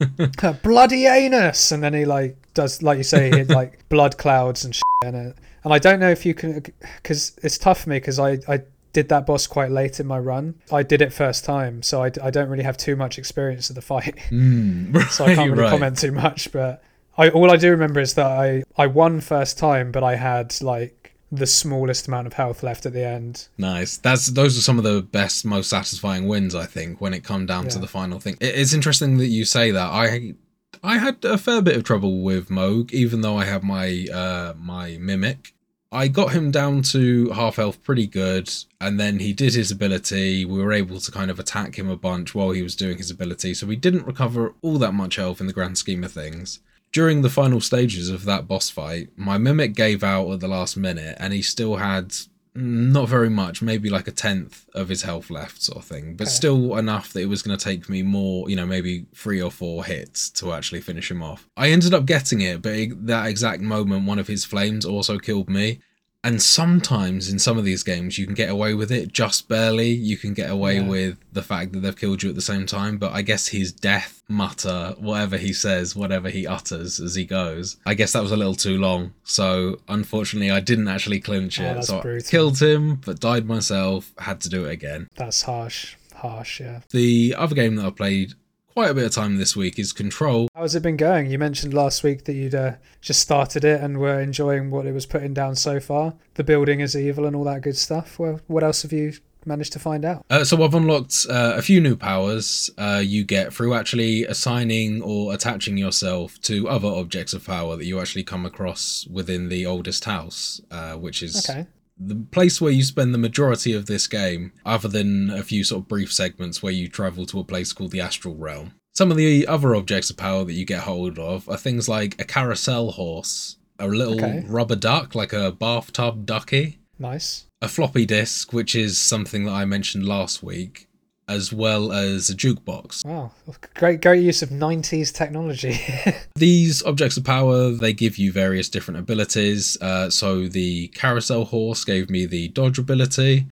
bloody 0.62 1.06
anus 1.06 1.70
and 1.70 1.82
then 1.82 1.92
he 1.92 2.06
like 2.06 2.36
does 2.54 2.82
like 2.82 2.96
you 2.96 3.04
say 3.04 3.30
he 3.30 3.44
like 3.44 3.86
blood 3.90 4.16
clouds 4.16 4.64
and 4.64 4.74
shit 4.74 4.82
in 5.04 5.14
it. 5.14 5.36
And 5.64 5.72
I 5.72 5.78
don't 5.78 6.00
know 6.00 6.10
if 6.10 6.24
you 6.24 6.32
can 6.32 6.64
cuz 7.02 7.32
it's 7.42 7.58
tough 7.58 7.82
for 7.82 7.90
me 7.90 8.00
cuz 8.00 8.18
I 8.18 8.38
I 8.48 8.62
did 8.94 9.10
that 9.10 9.26
boss 9.26 9.46
quite 9.46 9.70
late 9.70 10.00
in 10.00 10.06
my 10.06 10.18
run. 10.18 10.54
I 10.72 10.82
did 10.82 11.02
it 11.02 11.12
first 11.12 11.44
time, 11.44 11.82
so 11.82 12.02
I, 12.02 12.10
I 12.22 12.30
don't 12.30 12.48
really 12.48 12.64
have 12.64 12.78
too 12.78 12.96
much 12.96 13.18
experience 13.18 13.68
of 13.68 13.74
the 13.76 13.82
fight. 13.82 14.16
Mm, 14.30 15.06
so 15.10 15.24
I 15.26 15.34
can't 15.34 15.50
really 15.50 15.62
right. 15.64 15.70
comment 15.70 15.98
too 15.98 16.12
much. 16.12 16.50
But 16.52 16.82
I 17.18 17.28
all 17.28 17.50
I 17.50 17.56
do 17.56 17.70
remember 17.70 18.00
is 18.00 18.14
that 18.14 18.26
I 18.26 18.62
I 18.76 18.86
won 18.86 19.20
first 19.20 19.58
time, 19.58 19.92
but 19.92 20.02
I 20.02 20.16
had 20.16 20.54
like 20.62 21.14
the 21.32 21.46
smallest 21.46 22.06
amount 22.06 22.26
of 22.28 22.32
health 22.34 22.62
left 22.62 22.86
at 22.86 22.92
the 22.92 23.04
end. 23.04 23.48
Nice. 23.58 23.96
That's 23.96 24.28
those 24.28 24.56
are 24.56 24.60
some 24.62 24.78
of 24.78 24.84
the 24.84 25.02
best, 25.02 25.44
most 25.44 25.68
satisfying 25.70 26.28
wins. 26.28 26.54
I 26.54 26.66
think 26.66 27.00
when 27.00 27.12
it 27.14 27.24
come 27.24 27.44
down 27.46 27.68
to 27.68 27.78
the 27.78 27.88
final 27.88 28.20
thing. 28.20 28.36
It- 28.40 28.54
It's 28.54 28.72
interesting 28.72 29.18
that 29.18 29.26
you 29.28 29.44
say 29.44 29.70
that. 29.72 29.88
I 29.90 30.34
I 30.82 30.98
had 30.98 31.24
a 31.24 31.38
fair 31.38 31.62
bit 31.62 31.76
of 31.76 31.82
trouble 31.84 32.22
with 32.22 32.48
Mohg, 32.50 32.92
even 32.92 33.20
though 33.22 33.36
I 33.36 33.44
have 33.46 33.62
my 33.64 34.06
uh 34.12 34.54
my 34.58 34.96
mimic. 35.00 35.53
I 35.94 36.08
got 36.08 36.32
him 36.32 36.50
down 36.50 36.82
to 36.82 37.30
half 37.30 37.54
health 37.54 37.80
pretty 37.84 38.08
good, 38.08 38.52
and 38.80 38.98
then 38.98 39.20
he 39.20 39.32
did 39.32 39.54
his 39.54 39.70
ability. 39.70 40.44
We 40.44 40.60
were 40.60 40.72
able 40.72 40.98
to 40.98 41.12
kind 41.12 41.30
of 41.30 41.38
attack 41.38 41.78
him 41.78 41.88
a 41.88 41.96
bunch 41.96 42.34
while 42.34 42.50
he 42.50 42.62
was 42.62 42.74
doing 42.74 42.98
his 42.98 43.12
ability, 43.12 43.54
so 43.54 43.68
we 43.68 43.76
didn't 43.76 44.04
recover 44.04 44.54
all 44.60 44.78
that 44.78 44.92
much 44.92 45.14
health 45.14 45.40
in 45.40 45.46
the 45.46 45.52
grand 45.52 45.78
scheme 45.78 46.02
of 46.02 46.10
things. 46.10 46.58
During 46.90 47.22
the 47.22 47.30
final 47.30 47.60
stages 47.60 48.10
of 48.10 48.24
that 48.24 48.48
boss 48.48 48.70
fight, 48.70 49.10
my 49.14 49.38
mimic 49.38 49.76
gave 49.76 50.02
out 50.02 50.28
at 50.32 50.40
the 50.40 50.48
last 50.48 50.76
minute, 50.76 51.16
and 51.20 51.32
he 51.32 51.42
still 51.42 51.76
had 51.76 52.12
not 52.54 53.08
very 53.08 53.28
much, 53.30 53.62
maybe 53.62 53.90
like 53.90 54.06
a 54.06 54.12
tenth 54.12 54.66
of 54.74 54.88
his 54.88 55.02
health 55.02 55.28
left, 55.30 55.60
sort 55.62 55.78
of 55.78 55.84
thing, 55.84 56.14
but 56.16 56.28
Okay. 56.28 56.34
still 56.34 56.76
enough 56.76 57.12
that 57.12 57.20
it 57.20 57.28
was 57.28 57.42
going 57.42 57.56
to 57.58 57.64
take 57.64 57.88
me 57.88 58.02
more, 58.02 58.48
you 58.48 58.54
know, 58.56 58.66
maybe 58.66 59.06
three 59.14 59.42
or 59.42 59.50
four 59.50 59.84
hits 59.84 60.30
to 60.30 60.52
actually 60.52 60.80
finish 60.80 61.10
him 61.10 61.22
off. 61.22 61.48
I 61.56 61.70
ended 61.70 61.92
up 61.94 62.06
getting 62.06 62.40
it, 62.40 62.62
but 62.62 63.06
that 63.06 63.26
exact 63.26 63.60
moment, 63.60 64.06
one 64.06 64.18
of 64.18 64.28
his 64.28 64.44
flames 64.44 64.84
also 64.84 65.18
killed 65.18 65.50
me. 65.50 65.80
And 66.24 66.40
sometimes 66.42 67.28
in 67.28 67.38
some 67.38 67.58
of 67.58 67.64
these 67.64 67.82
games, 67.82 68.16
you 68.18 68.24
can 68.24 68.34
get 68.34 68.48
away 68.48 68.72
with 68.72 68.90
it 68.90 69.12
just 69.12 69.46
barely. 69.46 69.90
You 69.90 70.16
can 70.16 70.32
get 70.32 70.50
away 70.50 70.76
Yeah. 70.76 70.88
with 70.88 71.16
the 71.34 71.42
fact 71.42 71.72
that 71.72 71.80
they've 71.80 71.94
killed 71.96 72.22
you 72.22 72.30
at 72.30 72.34
the 72.34 72.40
same 72.40 72.64
time. 72.64 72.96
But 72.96 73.12
I 73.12 73.20
guess 73.20 73.48
his 73.48 73.70
death 73.72 74.22
mutter, 74.26 74.94
whatever 74.98 75.36
he 75.36 75.52
says, 75.52 75.94
whatever 75.94 76.30
he 76.30 76.46
utters 76.46 76.98
as 76.98 77.14
he 77.14 77.24
goes, 77.26 77.76
I 77.84 77.92
guess 77.92 78.12
that 78.12 78.22
was 78.22 78.32
a 78.32 78.36
little 78.38 78.54
too 78.54 78.78
long. 78.78 79.12
So 79.22 79.80
unfortunately, 79.86 80.50
I 80.50 80.60
didn't 80.60 80.88
actually 80.88 81.20
clinch 81.20 81.60
Oh, 81.60 81.64
it. 81.64 81.74
that's 81.74 81.88
so 81.88 81.98
I 81.98 82.02
brutal. 82.02 82.28
killed 82.30 82.58
him, 82.62 82.94
but 83.04 83.20
died 83.20 83.44
myself. 83.46 84.12
Had 84.18 84.40
to 84.40 84.48
do 84.48 84.64
it 84.64 84.72
again. 84.72 85.08
That's 85.16 85.42
harsh, 85.42 85.94
harsh. 86.14 86.60
Yeah, 86.60 86.80
The 86.90 87.34
other 87.36 87.54
game 87.54 87.76
that 87.76 87.84
I 87.84 87.90
played 87.90 88.32
quite 88.74 88.90
a 88.90 88.94
bit 88.94 89.04
of 89.06 89.12
time 89.12 89.36
this 89.36 89.54
week 89.54 89.78
is 89.78 89.92
Control. 89.92 90.48
How's 90.52 90.74
it 90.74 90.82
been 90.82 90.96
going? 90.96 91.30
You 91.30 91.38
mentioned 91.38 91.72
last 91.72 92.02
week 92.02 92.24
that 92.24 92.32
you'd 92.32 92.56
uh, 92.56 92.72
just 93.00 93.20
started 93.20 93.64
it 93.64 93.80
and 93.80 93.98
were 93.98 94.20
enjoying 94.20 94.70
what 94.72 94.84
it 94.84 94.92
was 94.92 95.06
putting 95.06 95.32
down 95.32 95.54
so 95.54 95.78
far. 95.78 96.14
The 96.34 96.42
building 96.42 96.80
is 96.80 96.96
evil 96.96 97.24
and 97.24 97.36
all 97.36 97.44
that 97.44 97.62
good 97.62 97.76
stuff. 97.76 98.18
Well, 98.18 98.40
what 98.48 98.64
else 98.64 98.82
have 98.82 98.92
you 98.92 99.12
managed 99.46 99.72
to 99.74 99.78
find 99.78 100.04
out? 100.04 100.26
Uh, 100.28 100.42
so 100.42 100.60
I've 100.64 100.74
unlocked 100.74 101.24
uh, 101.30 101.54
a 101.56 101.62
few 101.62 101.80
new 101.80 101.94
powers 101.94 102.68
uh, 102.76 103.00
you 103.04 103.22
get 103.22 103.52
through 103.52 103.74
actually 103.74 104.24
assigning 104.24 105.02
or 105.02 105.32
attaching 105.32 105.76
yourself 105.76 106.40
to 106.42 106.68
other 106.68 106.88
objects 106.88 107.32
of 107.32 107.46
power 107.46 107.76
that 107.76 107.84
you 107.84 108.00
actually 108.00 108.24
come 108.24 108.44
across 108.44 109.06
within 109.08 109.50
the 109.50 109.66
oldest 109.66 110.04
house, 110.04 110.60
uh, 110.72 110.94
which 110.94 111.22
is 111.22 111.48
Okay. 111.48 111.68
The 111.98 112.16
place 112.30 112.60
where 112.60 112.72
you 112.72 112.82
spend 112.82 113.14
the 113.14 113.18
majority 113.18 113.72
of 113.72 113.86
this 113.86 114.06
game, 114.06 114.52
other 114.66 114.88
than 114.88 115.30
a 115.30 115.42
few 115.42 115.62
sort 115.64 115.82
of 115.82 115.88
brief 115.88 116.12
segments 116.12 116.62
where 116.62 116.72
you 116.72 116.88
travel 116.88 117.24
to 117.26 117.38
a 117.40 117.44
place 117.44 117.72
called 117.72 117.90
the 117.92 118.00
Astral 118.00 118.34
Realm. 118.36 118.72
Some 118.94 119.10
of 119.10 119.16
the 119.16 119.46
other 119.46 119.74
objects 119.74 120.10
of 120.10 120.16
power 120.16 120.44
that 120.44 120.52
you 120.52 120.64
get 120.64 120.80
hold 120.82 121.18
of 121.18 121.48
are 121.48 121.56
things 121.56 121.88
like 121.88 122.20
a 122.20 122.24
carousel 122.24 122.92
horse, 122.92 123.56
a 123.78 123.88
little 123.88 124.14
Okay. 124.14 124.44
rubber 124.46 124.76
duck, 124.76 125.14
like 125.14 125.32
a 125.32 125.50
bathtub 125.52 126.26
ducky, 126.26 126.78
Nice. 126.98 127.46
a 127.60 127.68
floppy 127.68 128.06
disk, 128.06 128.52
which 128.52 128.74
is 128.76 128.98
something 128.98 129.44
that 129.44 129.52
I 129.52 129.64
mentioned 129.64 130.06
last 130.06 130.42
week, 130.42 130.88
as 131.28 131.52
well 131.52 131.92
as 131.92 132.28
a 132.30 132.34
jukebox. 132.34 133.04
Wow. 133.04 133.32
Great, 133.74 134.02
great 134.02 134.22
use 134.22 134.42
of 134.42 134.50
90s 134.50 135.12
technology. 135.12 135.78
These 136.36 136.82
objects 136.82 137.16
of 137.16 137.24
power, 137.24 137.70
they 137.70 137.92
give 137.92 138.18
you 138.18 138.32
various 138.32 138.68
different 138.68 139.00
abilities. 139.00 139.76
Uh, 139.80 140.10
so 140.10 140.46
the 140.48 140.88
carousel 140.88 141.44
horse 141.46 141.84
gave 141.84 142.10
me 142.10 142.26
the 142.26 142.48
dodge 142.48 142.78
ability. 142.78 143.46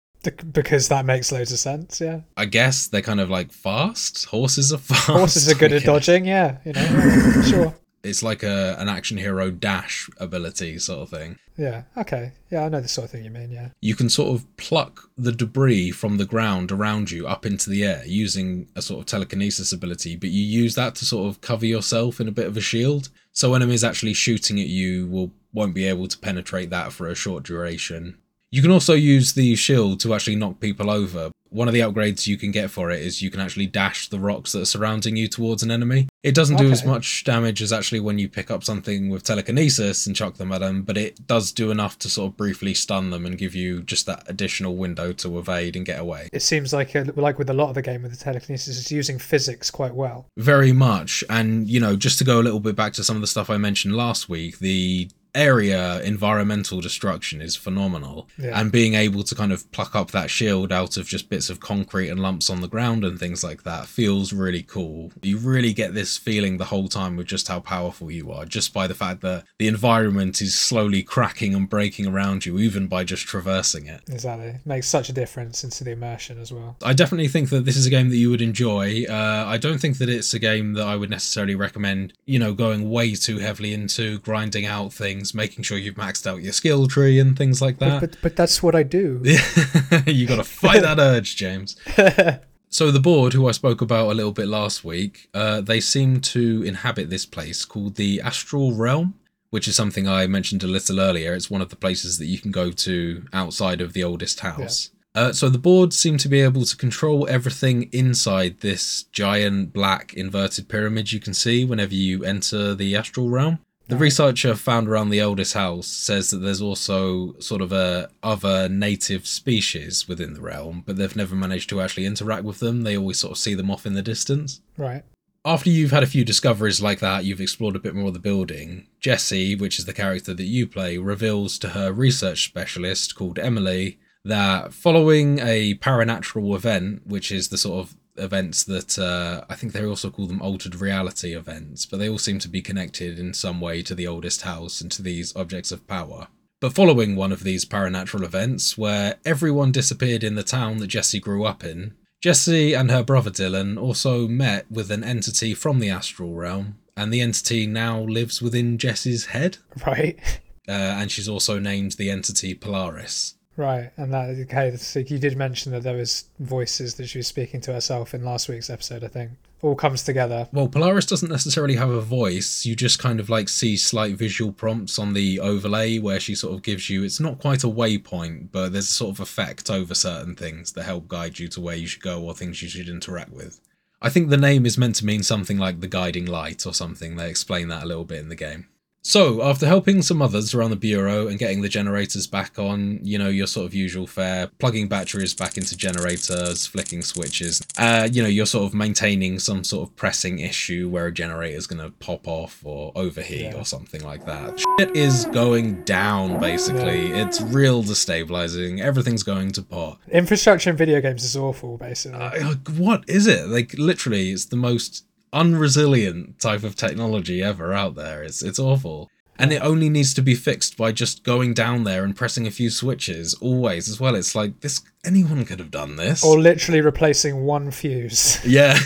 because 0.51 0.87
that 0.89 1.05
makes 1.05 1.31
loads 1.31 1.51
of 1.51 1.59
sense, 1.59 1.99
yeah. 2.01 2.21
I 2.37 2.45
guess 2.45 2.87
they're 2.87 3.01
kind 3.01 3.19
of 3.19 3.29
like 3.29 3.51
fast. 3.51 4.25
Horses 4.25 4.71
are 4.73 4.77
fast. 4.77 5.07
Horses 5.07 5.49
are 5.49 5.55
good 5.55 5.73
at 5.77 5.83
dodging, 5.83 6.25
yeah, 6.25 6.57
you 6.65 6.73
know. 6.73 7.41
sure. 7.43 7.75
It's 8.03 8.23
like 8.23 8.41
a 8.43 8.75
an 8.79 8.89
action 8.89 9.17
hero 9.17 9.51
dash 9.51 10.09
ability 10.17 10.79
sort 10.79 11.01
of 11.01 11.09
thing. 11.09 11.37
Yeah, 11.61 11.83
okay. 11.95 12.31
Yeah, 12.49 12.65
I 12.65 12.69
know 12.69 12.81
the 12.81 12.87
sort 12.87 13.05
of 13.05 13.11
thing 13.11 13.23
you 13.23 13.29
mean, 13.29 13.51
yeah. 13.51 13.69
You 13.81 13.93
can 13.93 14.09
sort 14.09 14.33
of 14.33 14.57
pluck 14.57 15.11
the 15.15 15.31
debris 15.31 15.91
from 15.91 16.17
the 16.17 16.25
ground 16.25 16.71
around 16.71 17.11
you 17.11 17.27
up 17.27 17.45
into 17.45 17.69
the 17.69 17.85
air 17.85 18.01
using 18.03 18.67
a 18.75 18.81
sort 18.81 19.01
of 19.01 19.05
telekinesis 19.05 19.71
ability, 19.71 20.15
but 20.15 20.31
you 20.31 20.43
use 20.43 20.73
that 20.73 20.95
to 20.95 21.05
sort 21.05 21.29
of 21.29 21.39
cover 21.41 21.67
yourself 21.67 22.19
in 22.19 22.27
a 22.27 22.31
bit 22.31 22.47
of 22.47 22.57
a 22.57 22.61
shield. 22.61 23.09
So 23.31 23.53
enemies 23.53 23.83
actually 23.83 24.15
shooting 24.15 24.59
at 24.59 24.65
you 24.65 25.05
will 25.05 25.33
won't 25.53 25.75
be 25.75 25.85
able 25.85 26.07
to 26.07 26.17
penetrate 26.17 26.71
that 26.71 26.93
for 26.93 27.07
a 27.07 27.13
short 27.13 27.43
duration. 27.43 28.17
You 28.53 28.61
can 28.61 28.71
also 28.71 28.93
use 28.95 29.31
the 29.31 29.55
shield 29.55 30.01
to 30.01 30.13
actually 30.13 30.35
knock 30.35 30.59
people 30.59 30.89
over. 30.89 31.31
One 31.51 31.69
of 31.69 31.73
the 31.73 31.79
upgrades 31.79 32.27
you 32.27 32.37
can 32.37 32.51
get 32.51 32.69
for 32.69 32.91
it 32.91 33.01
is 33.01 33.21
you 33.21 33.29
can 33.29 33.39
actually 33.39 33.67
dash 33.67 34.09
the 34.09 34.19
rocks 34.19 34.51
that 34.51 34.61
are 34.61 34.65
surrounding 34.65 35.15
you 35.15 35.29
towards 35.29 35.63
an 35.63 35.71
enemy. 35.71 36.09
It 36.21 36.35
doesn't 36.35 36.57
do 36.57 36.69
as 36.69 36.85
much 36.85 37.23
damage 37.23 37.61
as 37.61 37.71
actually 37.71 38.01
when 38.01 38.19
you 38.19 38.27
pick 38.27 38.51
up 38.51 38.63
something 38.63 39.09
with 39.09 39.23
telekinesis 39.23 40.05
and 40.05 40.15
chuck 40.15 40.35
them 40.35 40.51
at 40.51 40.59
them, 40.59 40.83
but 40.83 40.97
it 40.97 41.25
does 41.27 41.53
do 41.53 41.71
enough 41.71 41.97
to 41.99 42.09
sort 42.09 42.31
of 42.31 42.37
briefly 42.37 42.73
stun 42.73 43.09
them 43.09 43.25
and 43.25 43.37
give 43.37 43.55
you 43.55 43.83
just 43.83 44.05
that 44.05 44.23
additional 44.27 44.75
window 44.75 45.13
to 45.13 45.39
evade 45.39 45.77
and 45.77 45.85
get 45.85 45.99
away. 45.99 46.27
It 46.33 46.41
seems 46.41 46.73
like, 46.73 46.93
uh, 46.93 47.05
like 47.15 47.37
with 47.37 47.49
a 47.49 47.53
lot 47.53 47.69
of 47.69 47.75
the 47.75 47.81
game 47.81 48.01
with 48.01 48.11
the 48.11 48.17
telekinesis, 48.17 48.77
it's 48.77 48.91
using 48.91 49.17
physics 49.17 49.71
quite 49.71 49.95
well. 49.95 50.27
Very 50.37 50.73
much. 50.73 51.23
And, 51.29 51.69
you 51.69 51.79
know, 51.79 51.95
just 51.95 52.17
to 52.19 52.25
go 52.25 52.41
a 52.41 52.43
little 52.43 52.59
bit 52.59 52.75
back 52.75 52.91
to 52.93 53.03
some 53.03 53.15
of 53.15 53.21
the 53.21 53.27
stuff 53.27 53.49
I 53.49 53.57
mentioned 53.57 53.95
last 53.95 54.27
week, 54.27 54.59
the 54.59 55.09
area 55.35 56.01
environmental 56.01 56.81
destruction 56.81 57.41
is 57.41 57.55
phenomenal 57.55 58.27
Yeah. 58.37 58.59
and 58.59 58.71
being 58.71 58.93
able 58.95 59.23
to 59.23 59.33
kind 59.35 59.51
of 59.51 59.69
pluck 59.71 59.95
up 59.95 60.11
that 60.11 60.29
shield 60.29 60.71
out 60.71 60.97
of 60.97 61.07
just 61.07 61.29
bits 61.29 61.49
of 61.49 61.59
concrete 61.59 62.09
and 62.09 62.19
lumps 62.19 62.49
on 62.49 62.61
the 62.61 62.67
ground 62.67 63.05
and 63.05 63.19
things 63.19 63.43
like 63.43 63.63
that 63.63 63.85
feels 63.87 64.33
really 64.33 64.63
cool 64.63 65.11
you 65.21 65.37
really 65.37 65.73
get 65.73 65.93
this 65.93 66.17
feeling 66.17 66.57
the 66.57 66.65
whole 66.65 66.87
time 66.89 67.15
with 67.15 67.27
just 67.27 67.47
how 67.47 67.59
powerful 67.59 68.11
you 68.11 68.31
are 68.31 68.45
just 68.45 68.73
by 68.73 68.87
the 68.87 68.93
fact 68.93 69.21
that 69.21 69.43
the 69.57 69.67
environment 69.67 70.41
is 70.41 70.53
slowly 70.53 71.01
cracking 71.03 71.55
and 71.55 71.69
breaking 71.69 72.07
around 72.07 72.45
you 72.45 72.59
even 72.59 72.87
by 72.87 73.03
just 73.03 73.25
traversing 73.25 73.85
it 73.87 74.01
Exactly. 74.09 74.55
Makes 74.65 74.87
such 74.87 75.09
a 75.09 75.13
difference 75.13 75.63
into 75.63 75.83
the 75.83 75.91
immersion 75.91 76.39
as 76.41 76.51
well. 76.51 76.75
I 76.83 76.93
definitely 76.93 77.27
think 77.27 77.49
that 77.49 77.65
this 77.65 77.77
is 77.77 77.85
a 77.85 77.89
game 77.89 78.09
that 78.09 78.17
you 78.17 78.29
would 78.29 78.41
enjoy. 78.41 79.03
Uh, 79.09 79.45
I 79.47 79.57
don't 79.57 79.79
think 79.79 79.97
that 79.99 80.09
it's 80.09 80.33
a 80.33 80.39
game 80.39 80.73
that 80.73 80.85
I 80.85 80.95
would 80.95 81.09
necessarily 81.09 81.55
recommend, 81.55 82.13
you 82.25 82.37
know, 82.39 82.53
going 82.53 82.89
way 82.89 83.15
too 83.15 83.37
heavily 83.39 83.73
into, 83.73 84.19
grinding 84.19 84.65
out 84.65 84.93
things, 84.93 85.20
making 85.33 85.63
sure 85.63 85.77
you've 85.77 85.95
maxed 85.95 86.25
out 86.25 86.41
your 86.41 86.53
skill 86.53 86.87
tree 86.87 87.19
and 87.19 87.37
things 87.37 87.61
like 87.61 87.79
that. 87.79 88.01
but, 88.01 88.17
but 88.21 88.35
that's 88.35 88.61
what 88.63 88.75
I 88.75 88.83
do. 88.83 89.21
you 90.05 90.27
got 90.27 90.37
to 90.37 90.43
fight 90.43 90.81
that 90.81 90.99
urge, 90.99 91.35
James. 91.35 91.75
So 92.73 92.89
the 92.89 93.01
board, 93.01 93.33
who 93.33 93.49
I 93.49 93.51
spoke 93.51 93.81
about 93.81 94.09
a 94.09 94.13
little 94.13 94.31
bit 94.31 94.47
last 94.47 94.85
week, 94.85 95.27
uh, 95.33 95.59
they 95.59 95.81
seem 95.81 96.21
to 96.21 96.63
inhabit 96.63 97.09
this 97.09 97.25
place 97.25 97.65
called 97.65 97.95
the 97.95 98.21
Astral 98.21 98.73
Realm, 98.73 99.15
which 99.49 99.67
is 99.67 99.75
something 99.75 100.07
I 100.07 100.25
mentioned 100.25 100.63
a 100.63 100.67
little 100.67 101.01
earlier. 101.01 101.33
It's 101.33 101.51
one 101.51 101.61
of 101.61 101.67
the 101.67 101.75
places 101.75 102.17
that 102.17 102.27
you 102.27 102.39
can 102.39 102.49
go 102.49 102.71
to 102.71 103.25
outside 103.33 103.81
of 103.81 103.91
the 103.91 104.05
oldest 104.05 104.39
house. 104.39 104.89
Uh, 105.13 105.33
so 105.33 105.49
the 105.49 105.57
board 105.57 105.91
seem 105.91 106.17
to 106.19 106.29
be 106.29 106.39
able 106.39 106.63
to 106.63 106.77
control 106.77 107.27
everything 107.27 107.89
inside 107.91 108.61
this 108.61 109.03
giant 109.11 109.73
black 109.73 110.13
inverted 110.13 110.69
pyramid 110.69 111.11
you 111.11 111.19
can 111.19 111.33
see 111.33 111.65
whenever 111.65 111.93
you 111.93 112.23
enter 112.23 112.73
the 112.73 112.95
astral 112.95 113.29
realm. 113.29 113.59
The 113.91 113.97
researcher 113.97 114.55
found 114.55 114.87
around 114.87 115.09
the 115.09 115.21
oldest 115.21 115.53
house 115.53 115.85
says 115.85 116.29
that 116.29 116.37
there's 116.37 116.61
also 116.61 117.33
sort 117.39 117.61
of 117.61 117.73
a 117.73 118.09
other 118.23 118.69
native 118.69 119.27
species 119.27 120.07
within 120.07 120.33
the 120.33 120.39
realm, 120.39 120.83
but 120.85 120.95
they've 120.95 121.13
never 121.13 121.35
managed 121.35 121.69
to 121.71 121.81
actually 121.81 122.05
interact 122.05 122.45
with 122.45 122.59
them. 122.59 122.83
They 122.83 122.95
always 122.95 123.19
sort 123.19 123.31
of 123.31 123.37
see 123.37 123.53
them 123.53 123.69
off 123.69 123.85
in 123.85 123.93
the 123.93 124.01
distance. 124.01 124.61
Right. 124.77 125.03
After 125.43 125.69
you've 125.69 125.91
had 125.91 126.03
a 126.03 126.07
few 126.07 126.23
discoveries 126.23 126.81
like 126.81 127.01
that, 127.01 127.25
you've 127.25 127.41
explored 127.41 127.75
a 127.75 127.79
bit 127.79 127.93
more 127.93 128.07
of 128.07 128.13
the 128.13 128.19
building. 128.19 128.87
Jesse, 129.01 129.55
which 129.55 129.77
is 129.77 129.83
the 129.83 129.93
character 129.93 130.33
that 130.33 130.45
you 130.45 130.67
play, 130.67 130.97
reveals 130.97 131.59
to 131.59 131.69
her 131.71 131.91
research 131.91 132.45
specialist 132.45 133.15
called 133.15 133.39
Emily 133.39 133.99
that 134.23 134.73
following 134.73 135.39
a 135.39 135.73
paranatural 135.75 136.55
event, 136.55 137.05
which 137.05 137.29
is 137.29 137.49
the 137.49 137.57
sort 137.57 137.85
of 137.85 137.97
events 138.17 138.63
that 138.65 138.97
uh, 138.99 139.45
I 139.49 139.55
think 139.55 139.73
they 139.73 139.85
also 139.85 140.09
call 140.09 140.27
them 140.27 140.41
altered 140.41 140.75
reality 140.75 141.35
events, 141.35 141.85
but 141.85 141.97
they 141.97 142.09
all 142.09 142.17
seem 142.17 142.39
to 142.39 142.49
be 142.49 142.61
connected 142.61 143.17
in 143.19 143.33
some 143.33 143.59
way 143.61 143.81
to 143.83 143.95
the 143.95 144.07
oldest 144.07 144.41
house 144.41 144.81
and 144.81 144.91
to 144.91 145.01
these 145.01 145.35
objects 145.35 145.71
of 145.71 145.87
power. 145.87 146.27
But 146.59 146.73
following 146.73 147.15
one 147.15 147.31
of 147.31 147.43
these 147.43 147.65
paranatural 147.65 148.23
events, 148.23 148.77
where 148.77 149.15
everyone 149.25 149.71
disappeared 149.71 150.23
in 150.23 150.35
the 150.35 150.43
town 150.43 150.77
that 150.77 150.87
Jesse 150.87 151.19
grew 151.19 151.43
up 151.43 151.63
in, 151.63 151.95
Jesse 152.21 152.73
and 152.75 152.91
her 152.91 153.01
brother 153.03 153.31
Dylan 153.31 153.81
also 153.81 154.27
met 154.27 154.69
with 154.69 154.91
an 154.91 155.03
entity 155.03 155.55
from 155.55 155.79
the 155.79 155.89
astral 155.89 156.33
realm, 156.35 156.77
and 156.95 157.11
the 157.11 157.21
entity 157.21 157.65
now 157.65 158.01
lives 158.01 158.43
within 158.43 158.77
Jesse's 158.77 159.27
head, 159.27 159.57
Right. 159.87 160.19
uh, 160.67 160.71
and 160.71 161.09
she's 161.09 161.27
also 161.27 161.57
named 161.57 161.93
the 161.93 162.11
entity 162.11 162.53
Polaris. 162.53 163.35
Right. 163.61 163.91
And 163.95 164.11
that, 164.11 164.29
okay, 164.29 164.75
so 164.75 164.99
you 165.01 165.19
did 165.19 165.37
mention 165.37 165.71
that 165.71 165.83
there 165.83 165.95
was 165.95 166.25
voices 166.39 166.95
that 166.95 167.05
she 167.05 167.19
was 167.19 167.27
speaking 167.27 167.61
to 167.61 167.73
herself 167.73 168.15
in 168.15 168.25
last 168.25 168.49
week's 168.49 168.71
episode, 168.71 169.03
I 169.03 169.07
think. 169.07 169.33
All 169.61 169.75
comes 169.75 170.01
together. 170.01 170.47
Well, 170.51 170.67
Polaris 170.67 171.05
doesn't 171.05 171.29
necessarily 171.29 171.75
have 171.75 171.91
a 171.91 172.01
voice. 172.01 172.65
You 172.65 172.75
just 172.75 172.97
kind 172.97 173.19
of 173.19 173.29
like 173.29 173.49
see 173.49 173.77
slight 173.77 174.15
visual 174.15 174.51
prompts 174.51 174.97
on 174.97 175.13
the 175.13 175.39
overlay 175.39 175.99
where 175.99 176.19
she 176.19 176.33
sort 176.33 176.55
of 176.55 176.63
gives 176.63 176.89
you. 176.89 177.03
It's 177.03 177.19
not 177.19 177.37
quite 177.37 177.63
a 177.63 177.67
waypoint, 177.67 178.51
but 178.51 178.71
there's 178.71 178.89
a 178.89 178.93
sort 178.93 179.11
of 179.11 179.19
effect 179.19 179.69
over 179.69 179.93
certain 179.93 180.35
things 180.35 180.71
that 180.71 180.81
help 180.81 181.07
guide 181.07 181.37
you 181.37 181.47
to 181.49 181.61
where 181.61 181.75
you 181.75 181.85
should 181.85 182.01
go 182.01 182.23
or 182.23 182.33
things 182.33 182.63
you 182.63 182.69
should 182.69 182.89
interact 182.89 183.31
with. 183.31 183.61
I 184.01 184.09
think 184.09 184.29
the 184.29 184.37
name 184.37 184.65
is 184.65 184.79
meant 184.79 184.95
to 184.95 185.05
mean 185.05 185.21
something 185.21 185.59
like 185.59 185.81
the 185.81 185.87
guiding 185.87 186.25
light 186.25 186.65
or 186.65 186.73
something. 186.73 187.15
They 187.15 187.29
explain 187.29 187.67
that 187.67 187.83
a 187.83 187.85
little 187.85 188.05
bit 188.05 188.21
in 188.21 188.29
the 188.29 188.35
game. 188.35 188.69
So, 189.03 189.41
after 189.41 189.65
helping 189.65 190.03
some 190.03 190.21
others 190.21 190.53
around 190.53 190.69
the 190.69 190.75
bureau 190.75 191.27
and 191.27 191.39
getting 191.39 191.61
the 191.61 191.69
generators 191.69 192.27
back 192.27 192.59
on, 192.59 192.99
you 193.01 193.17
know, 193.17 193.29
your 193.29 193.47
sort 193.47 193.65
of 193.65 193.73
usual 193.73 194.05
fare, 194.05 194.47
plugging 194.59 194.87
batteries 194.87 195.33
back 195.33 195.57
into 195.57 195.75
generators, 195.75 196.67
flicking 196.67 197.01
switches, 197.01 197.61
uh, 197.79 198.07
you 198.11 198.21
know, 198.21 198.29
you're 198.29 198.45
sort 198.45 198.65
of 198.65 198.75
maintaining 198.75 199.39
some 199.39 199.63
sort 199.63 199.89
of 199.89 199.95
pressing 199.95 200.37
issue 200.37 200.87
where 200.87 201.07
a 201.07 201.11
generator's 201.11 201.65
going 201.65 201.81
to 201.81 201.89
pop 201.97 202.27
off 202.27 202.61
or 202.63 202.91
overheat 202.95 203.41
Yeah. 203.41 203.55
or 203.55 203.65
something 203.65 204.03
like 204.03 204.25
that. 204.27 204.59
Shit 204.79 204.95
is 204.95 205.25
going 205.25 205.81
down, 205.83 206.39
basically. 206.39 207.07
It's 207.11 207.41
real 207.41 207.83
destabilizing. 207.83 208.81
Everything's 208.81 209.23
going 209.23 209.51
to 209.53 209.63
pot. 209.63 209.97
Infrastructure 210.11 210.69
in 210.69 210.77
video 210.77 211.01
games 211.01 211.23
is 211.23 211.35
awful, 211.35 211.77
basically. 211.77 212.19
Uh, 212.19 212.53
what 212.77 213.03
is 213.07 213.25
it? 213.25 213.47
Like, 213.47 213.73
literally, 213.79 214.29
it's 214.31 214.45
the 214.45 214.57
most 214.57 215.05
unresilient 215.33 216.39
type 216.39 216.63
of 216.63 216.75
technology 216.75 217.41
ever 217.41 217.73
out 217.73 217.95
there. 217.95 218.23
It's 218.23 218.41
it's 218.41 218.59
awful. 218.59 219.09
And 219.39 219.51
it 219.51 219.63
only 219.63 219.89
needs 219.89 220.13
to 220.13 220.21
be 220.21 220.35
fixed 220.35 220.77
by 220.77 220.91
just 220.91 221.23
going 221.23 221.55
down 221.55 221.83
there 221.83 222.03
and 222.03 222.15
pressing 222.15 222.45
a 222.45 222.51
few 222.51 222.69
switches 222.69 223.33
always 223.35 223.89
as 223.89 223.99
well. 223.99 224.13
It's 224.13 224.35
like 224.35 224.59
this 224.59 224.81
anyone 225.03 225.45
could 225.45 225.57
have 225.57 225.71
done 225.71 225.95
this. 225.95 226.23
or 226.23 226.39
literally 226.39 226.79
replacing 226.79 227.43
one 227.43 227.71
fuse. 227.71 228.39
yeah. 228.45 228.77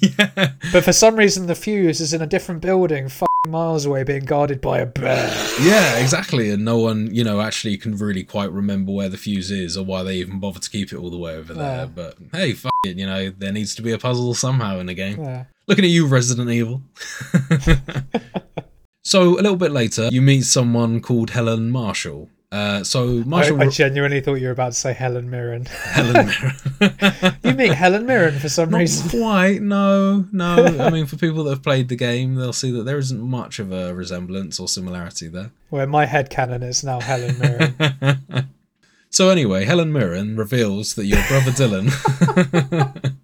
yeah. 0.00 0.52
but 0.72 0.84
for 0.84 0.94
some 0.94 1.16
reason, 1.16 1.46
the 1.46 1.54
fuse 1.54 2.00
is 2.00 2.14
in 2.14 2.22
a 2.22 2.26
different 2.26 2.62
building, 2.62 3.10
miles 3.46 3.84
away 3.84 4.02
being 4.02 4.24
guarded 4.24 4.60
by 4.60 4.78
a 4.78 4.86
bear. 4.86 5.28
Yeah, 5.60 5.98
exactly. 5.98 6.50
And 6.50 6.64
no 6.64 6.78
one, 6.78 7.14
you 7.14 7.24
know, 7.24 7.40
actually 7.40 7.76
can 7.76 7.96
really 7.96 8.24
quite 8.24 8.50
remember 8.50 8.92
where 8.92 9.08
the 9.08 9.16
fuse 9.18 9.50
is 9.50 9.76
or 9.76 9.84
why 9.84 10.02
they 10.02 10.16
even 10.16 10.40
bother 10.40 10.60
to 10.60 10.70
keep 10.70 10.92
it 10.92 10.96
all 10.96 11.10
the 11.10 11.18
way 11.18 11.34
over 11.34 11.52
there. 11.52 11.80
Yeah. 11.80 11.86
But 11.86 12.16
hey, 12.32 12.54
fuck 12.54 12.72
it, 12.84 12.96
you 12.96 13.06
know, 13.06 13.30
there 13.30 13.52
needs 13.52 13.74
to 13.74 13.82
be 13.82 13.92
a 13.92 13.98
puzzle 13.98 14.34
somehow 14.34 14.78
in 14.78 14.86
the 14.86 14.94
game. 14.94 15.22
Yeah. 15.22 15.44
Looking 15.68 15.84
at 15.84 15.90
you, 15.90 16.06
Resident 16.06 16.48
Evil. 16.50 16.80
so 19.04 19.34
a 19.34 19.42
little 19.42 19.56
bit 19.56 19.70
later, 19.70 20.08
you 20.10 20.22
meet 20.22 20.42
someone 20.42 21.00
called 21.00 21.30
Helen 21.30 21.70
Marshall. 21.70 22.30
Uh, 22.50 22.82
so 22.82 23.18
I, 23.18 23.24
Marshall 23.24 23.60
I 23.60 23.68
genuinely 23.68 24.22
thought 24.22 24.36
you 24.36 24.46
were 24.46 24.52
about 24.52 24.72
to 24.72 24.78
say 24.78 24.94
Helen 24.94 25.28
Mirren. 25.28 25.66
Helen 25.66 26.26
Mirren. 26.26 27.36
you 27.44 27.52
meet 27.52 27.72
Helen 27.72 28.06
Mirren 28.06 28.38
for 28.38 28.48
some 28.48 28.70
Not 28.70 28.78
reason. 28.78 29.10
quite. 29.20 29.60
No, 29.60 30.24
no. 30.32 30.64
I 30.80 30.88
mean, 30.88 31.04
for 31.04 31.16
people 31.16 31.44
that 31.44 31.50
have 31.50 31.62
played 31.62 31.90
the 31.90 31.96
game, 31.96 32.36
they'll 32.36 32.54
see 32.54 32.70
that 32.70 32.84
there 32.84 32.96
isn't 32.96 33.20
much 33.20 33.58
of 33.58 33.70
a 33.70 33.94
resemblance 33.94 34.58
or 34.58 34.68
similarity 34.68 35.28
there. 35.28 35.50
Where 35.68 35.86
my 35.86 36.06
head 36.06 36.30
canon 36.30 36.62
is 36.62 36.82
now 36.82 37.00
Helen 37.00 37.38
Mirren. 37.38 38.48
So 39.10 39.30
anyway, 39.30 39.64
Helen 39.64 39.92
Mirren 39.92 40.36
reveals 40.36 40.94
that 40.94 41.06
your 41.06 41.22
brother 41.28 41.50
Dylan. 41.50 43.14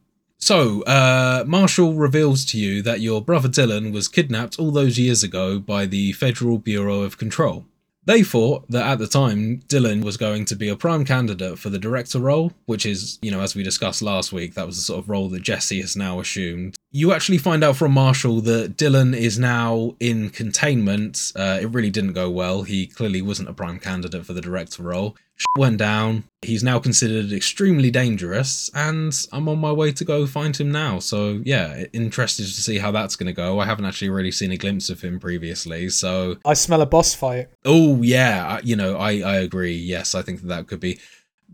So 0.44 0.82
uh, 0.82 1.42
Marshall 1.46 1.94
reveals 1.94 2.44
to 2.46 2.58
you 2.58 2.82
that 2.82 3.00
your 3.00 3.22
brother 3.22 3.48
Dylan 3.48 3.94
was 3.94 4.08
kidnapped 4.08 4.58
all 4.58 4.70
those 4.70 4.98
years 4.98 5.22
ago 5.22 5.58
by 5.58 5.86
the 5.86 6.12
Federal 6.12 6.58
Bureau 6.58 7.00
of 7.00 7.16
Control. 7.16 7.64
They 8.04 8.22
thought 8.22 8.70
that 8.70 8.86
at 8.86 8.98
the 8.98 9.06
time 9.06 9.62
Dylan 9.68 10.04
was 10.04 10.18
going 10.18 10.44
to 10.44 10.54
be 10.54 10.68
a 10.68 10.76
prime 10.76 11.06
candidate 11.06 11.58
for 11.58 11.70
the 11.70 11.78
director 11.78 12.18
role, 12.18 12.52
which 12.66 12.84
is, 12.84 13.18
you 13.22 13.30
know, 13.30 13.40
as 13.40 13.54
we 13.54 13.62
discussed 13.62 14.02
last 14.02 14.34
week, 14.34 14.52
that 14.52 14.66
was 14.66 14.76
the 14.76 14.82
sort 14.82 14.98
of 14.98 15.08
role 15.08 15.30
that 15.30 15.42
Jesse 15.42 15.80
has 15.80 15.96
now 15.96 16.20
assumed. 16.20 16.76
You 16.96 17.12
actually 17.12 17.38
find 17.38 17.64
out 17.64 17.76
from 17.76 17.90
Marshall 17.90 18.40
that 18.42 18.76
Dylan 18.76 19.16
is 19.16 19.36
now 19.36 19.96
in 19.98 20.30
containment. 20.30 21.32
Uh, 21.34 21.58
it 21.60 21.66
really 21.66 21.90
didn't 21.90 22.12
go 22.12 22.30
well. 22.30 22.62
He 22.62 22.86
clearly 22.86 23.20
wasn't 23.20 23.48
a 23.48 23.52
prime 23.52 23.80
candidate 23.80 24.24
for 24.24 24.32
the 24.32 24.40
director 24.40 24.84
role. 24.84 25.16
Shit 25.36 25.46
went 25.58 25.78
down. 25.78 26.22
He's 26.42 26.62
now 26.62 26.78
considered 26.78 27.32
extremely 27.32 27.90
dangerous, 27.90 28.70
and 28.76 29.12
I'm 29.32 29.48
on 29.48 29.58
my 29.58 29.72
way 29.72 29.90
to 29.90 30.04
go 30.04 30.24
find 30.24 30.56
him 30.56 30.70
now. 30.70 31.00
So 31.00 31.40
yeah, 31.44 31.82
interested 31.92 32.44
to 32.44 32.62
see 32.62 32.78
how 32.78 32.92
that's 32.92 33.16
going 33.16 33.26
to 33.26 33.32
go. 33.32 33.58
I 33.58 33.64
haven't 33.66 33.86
actually 33.86 34.10
really 34.10 34.30
seen 34.30 34.52
a 34.52 34.56
glimpse 34.56 34.88
of 34.88 35.00
him 35.00 35.18
previously, 35.18 35.88
so 35.88 36.36
I 36.44 36.54
smell 36.54 36.80
a 36.80 36.86
boss 36.86 37.12
fight. 37.12 37.48
Oh 37.64 38.00
yeah, 38.02 38.46
I- 38.46 38.60
you 38.62 38.76
know, 38.76 38.96
I 38.96 39.18
I 39.18 39.36
agree. 39.38 39.74
Yes, 39.74 40.14
I 40.14 40.22
think 40.22 40.42
that, 40.42 40.46
that 40.46 40.66
could 40.68 40.78
be 40.78 41.00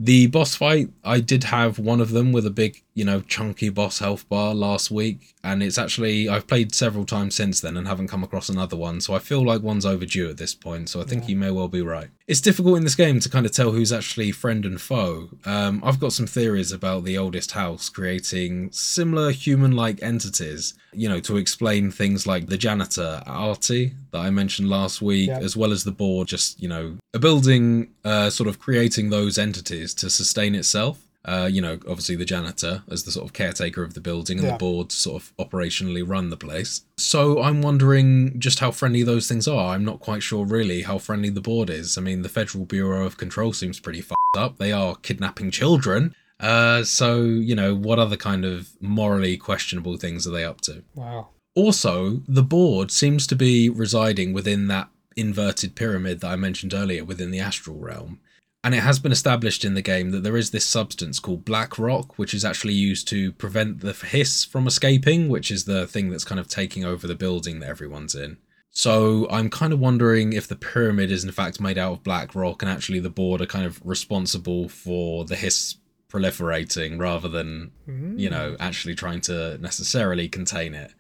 the 0.01 0.27
boss 0.29 0.55
fight. 0.55 0.89
I 1.05 1.21
did 1.21 1.45
have 1.45 1.79
one 1.79 2.01
of 2.01 2.11
them 2.11 2.33
with 2.33 2.47
a 2.47 2.51
big, 2.51 2.83
you 2.95 3.05
know, 3.05 3.21
chunky 3.21 3.69
boss 3.69 3.99
health 3.99 4.27
bar 4.31 4.55
last 4.55 4.91
week, 4.91 5.35
and 5.43 5.63
it's 5.63 5.79
actually 5.79 6.29
I've 6.29 6.47
played 6.47 6.75
several 6.75 7.05
times 7.07 7.35
since 7.35 7.61
then 7.61 7.77
and 7.77 7.87
haven't 7.89 8.09
come 8.09 8.23
across 8.23 8.49
another 8.49 8.77
one. 8.77 9.01
So 9.01 9.15
I 9.15 9.19
feel 9.19 9.45
like 9.45 9.63
one's 9.63 9.87
overdue 9.87 10.29
at 10.31 10.37
this 10.37 10.55
point. 10.55 10.89
So 10.89 11.01
I 11.01 11.05
think 11.05 11.29
you 11.29 11.37
may 11.37 11.51
well 11.51 11.69
be 11.69 11.83
right. 11.83 12.09
It's 12.27 12.41
difficult 12.41 12.77
in 12.77 12.85
this 12.85 12.95
game 12.95 13.19
to 13.21 13.29
kind 13.29 13.47
of 13.47 13.53
tell 13.53 13.73
who's 13.73 13.93
actually 13.93 14.31
friend 14.33 14.65
and 14.65 14.81
foe. 14.81 15.31
Um, 15.45 15.81
I've 15.85 15.99
got 15.99 16.13
some 16.13 16.27
theories 16.27 16.71
about 16.73 17.05
the 17.05 17.19
oldest 17.19 17.53
house 17.53 17.89
creating 17.89 18.71
similar 18.73 19.31
human-like 19.31 20.03
entities. 20.03 20.75
You 20.93 21.09
know, 21.09 21.21
to 21.21 21.37
explain 21.37 21.91
things 21.91 22.27
like 22.27 22.47
the 22.47 22.59
janitor 22.59 23.23
Ahti 23.27 23.93
that 24.11 24.19
I 24.19 24.31
mentioned 24.31 24.69
last 24.69 25.01
week, 25.01 25.29
Yeah. 25.29 25.39
as 25.39 25.57
well 25.57 25.73
as 25.73 25.85
the 25.85 25.93
board, 25.93 26.29
just 26.29 26.61
you 26.61 26.69
know, 26.69 26.97
a 27.15 27.19
building 27.19 27.91
uh, 28.05 28.29
sort 28.31 28.49
of 28.49 28.59
creating 28.59 29.11
those 29.11 29.39
entities 29.39 29.95
to 29.95 30.11
sustain 30.11 30.55
itself. 30.55 30.99
Uh, 31.25 31.49
you 31.53 31.61
know, 31.61 31.75
obviously 31.87 32.17
the 32.17 32.25
janitor 32.25 32.83
as 32.91 33.05
the 33.05 33.11
sort 33.13 33.27
of 33.27 33.35
caretaker 33.35 33.83
of 33.83 33.93
the 33.93 34.01
building 34.01 34.39
and 34.39 34.47
Yeah. 34.47 34.53
the 34.53 34.59
board 34.59 34.89
to 34.89 34.97
sort 34.97 35.23
of 35.23 35.33
operationally 35.39 36.03
run 36.07 36.31
the 36.31 36.37
place. 36.37 36.83
So 36.97 37.43
I'm 37.43 37.61
wondering 37.61 38.39
just 38.41 38.61
how 38.61 38.71
friendly 38.71 39.03
those 39.03 39.29
things 39.29 39.47
are. 39.47 39.75
I'm 39.75 39.85
not 39.85 40.01
quite 40.01 40.23
sure 40.23 40.47
really 40.47 40.83
how 40.83 40.97
friendly 40.99 41.29
the 41.29 41.43
board 41.43 41.69
is. 41.69 41.99
I 41.99 42.01
mean, 42.01 42.23
the 42.23 42.31
Federal 42.31 42.65
Bureau 42.65 43.05
of 43.05 43.19
Control 43.19 43.53
seems 43.53 43.79
pretty 43.79 44.01
fucked 44.01 44.17
up. 44.39 44.57
They 44.57 44.73
are 44.73 44.97
kidnapping 44.97 45.51
children. 45.51 46.15
Uh, 46.41 46.85
so 46.85 47.23
you 47.23 47.55
know, 47.55 47.75
what 47.75 47.99
other 47.99 48.17
kind 48.17 48.47
of 48.47 48.71
morally 48.81 49.37
questionable 49.37 49.99
things 49.99 50.27
are 50.27 50.31
they 50.31 50.45
up 50.45 50.63
to? 50.63 50.83
Wow. 50.95 51.29
Also, 51.55 52.23
the 52.27 52.43
board 52.43 52.91
seems 52.91 53.27
to 53.27 53.37
be 53.37 53.69
residing 53.69 54.33
within 54.33 54.69
that 54.69 54.89
inverted 55.17 55.75
pyramid 55.75 56.21
that 56.21 56.31
I 56.31 56.37
mentioned 56.37 56.73
earlier 56.73 57.05
within 57.05 57.31
the 57.31 57.41
astral 57.41 57.77
realm. 57.77 58.21
And 58.63 58.75
it 58.75 58.83
has 58.83 58.99
been 58.99 59.13
established 59.13 59.65
in 59.65 59.75
the 59.75 59.83
game 59.83 60.11
that 60.11 60.23
there 60.23 60.37
is 60.37 60.51
this 60.51 60.67
substance 60.67 61.19
called 61.19 61.47
black 61.47 61.79
rock, 61.79 62.19
which 62.19 62.35
is 62.35 62.45
actually 62.45 62.75
used 62.75 63.09
to 63.09 63.33
prevent 63.33 63.81
the 63.81 63.93
hiss 63.93 64.45
from 64.45 64.67
escaping, 64.67 65.31
which 65.31 65.51
is 65.51 65.65
the 65.65 65.87
thing 65.87 66.11
that's 66.11 66.25
kind 66.25 66.39
of 66.39 66.47
taking 66.47 66.85
over 66.85 67.07
the 67.07 67.15
building 67.15 67.61
that 67.61 67.71
everyone's 67.71 68.15
in. 68.15 68.37
So 68.71 69.29
I'm 69.31 69.51
kind 69.51 69.73
of 69.73 69.81
wondering 69.81 70.33
if 70.33 70.47
the 70.47 70.57
pyramid 70.57 71.11
is 71.11 71.25
in 71.25 71.33
fact 71.33 71.61
made 71.61 71.79
out 71.79 71.93
of 71.93 72.05
black 72.05 72.35
rock 72.35 72.63
and 72.63 72.71
actually 72.71 73.01
the 73.01 73.11
board 73.11 73.41
are 73.41 73.47
kind 73.47 73.67
of 73.67 73.81
responsible 73.85 74.69
for 74.69 75.25
the 75.25 75.37
hiss 75.37 75.77
proliferating 76.09 76.99
rather 76.99 77.29
than 77.29 77.73
you 78.19 78.31
know, 78.31 78.51
hmm. 78.51 78.57
actually 78.63 78.95
trying 78.95 79.21
to 79.23 79.59
necessarily 79.59 80.29
contain 80.29 80.75
it. 80.75 80.93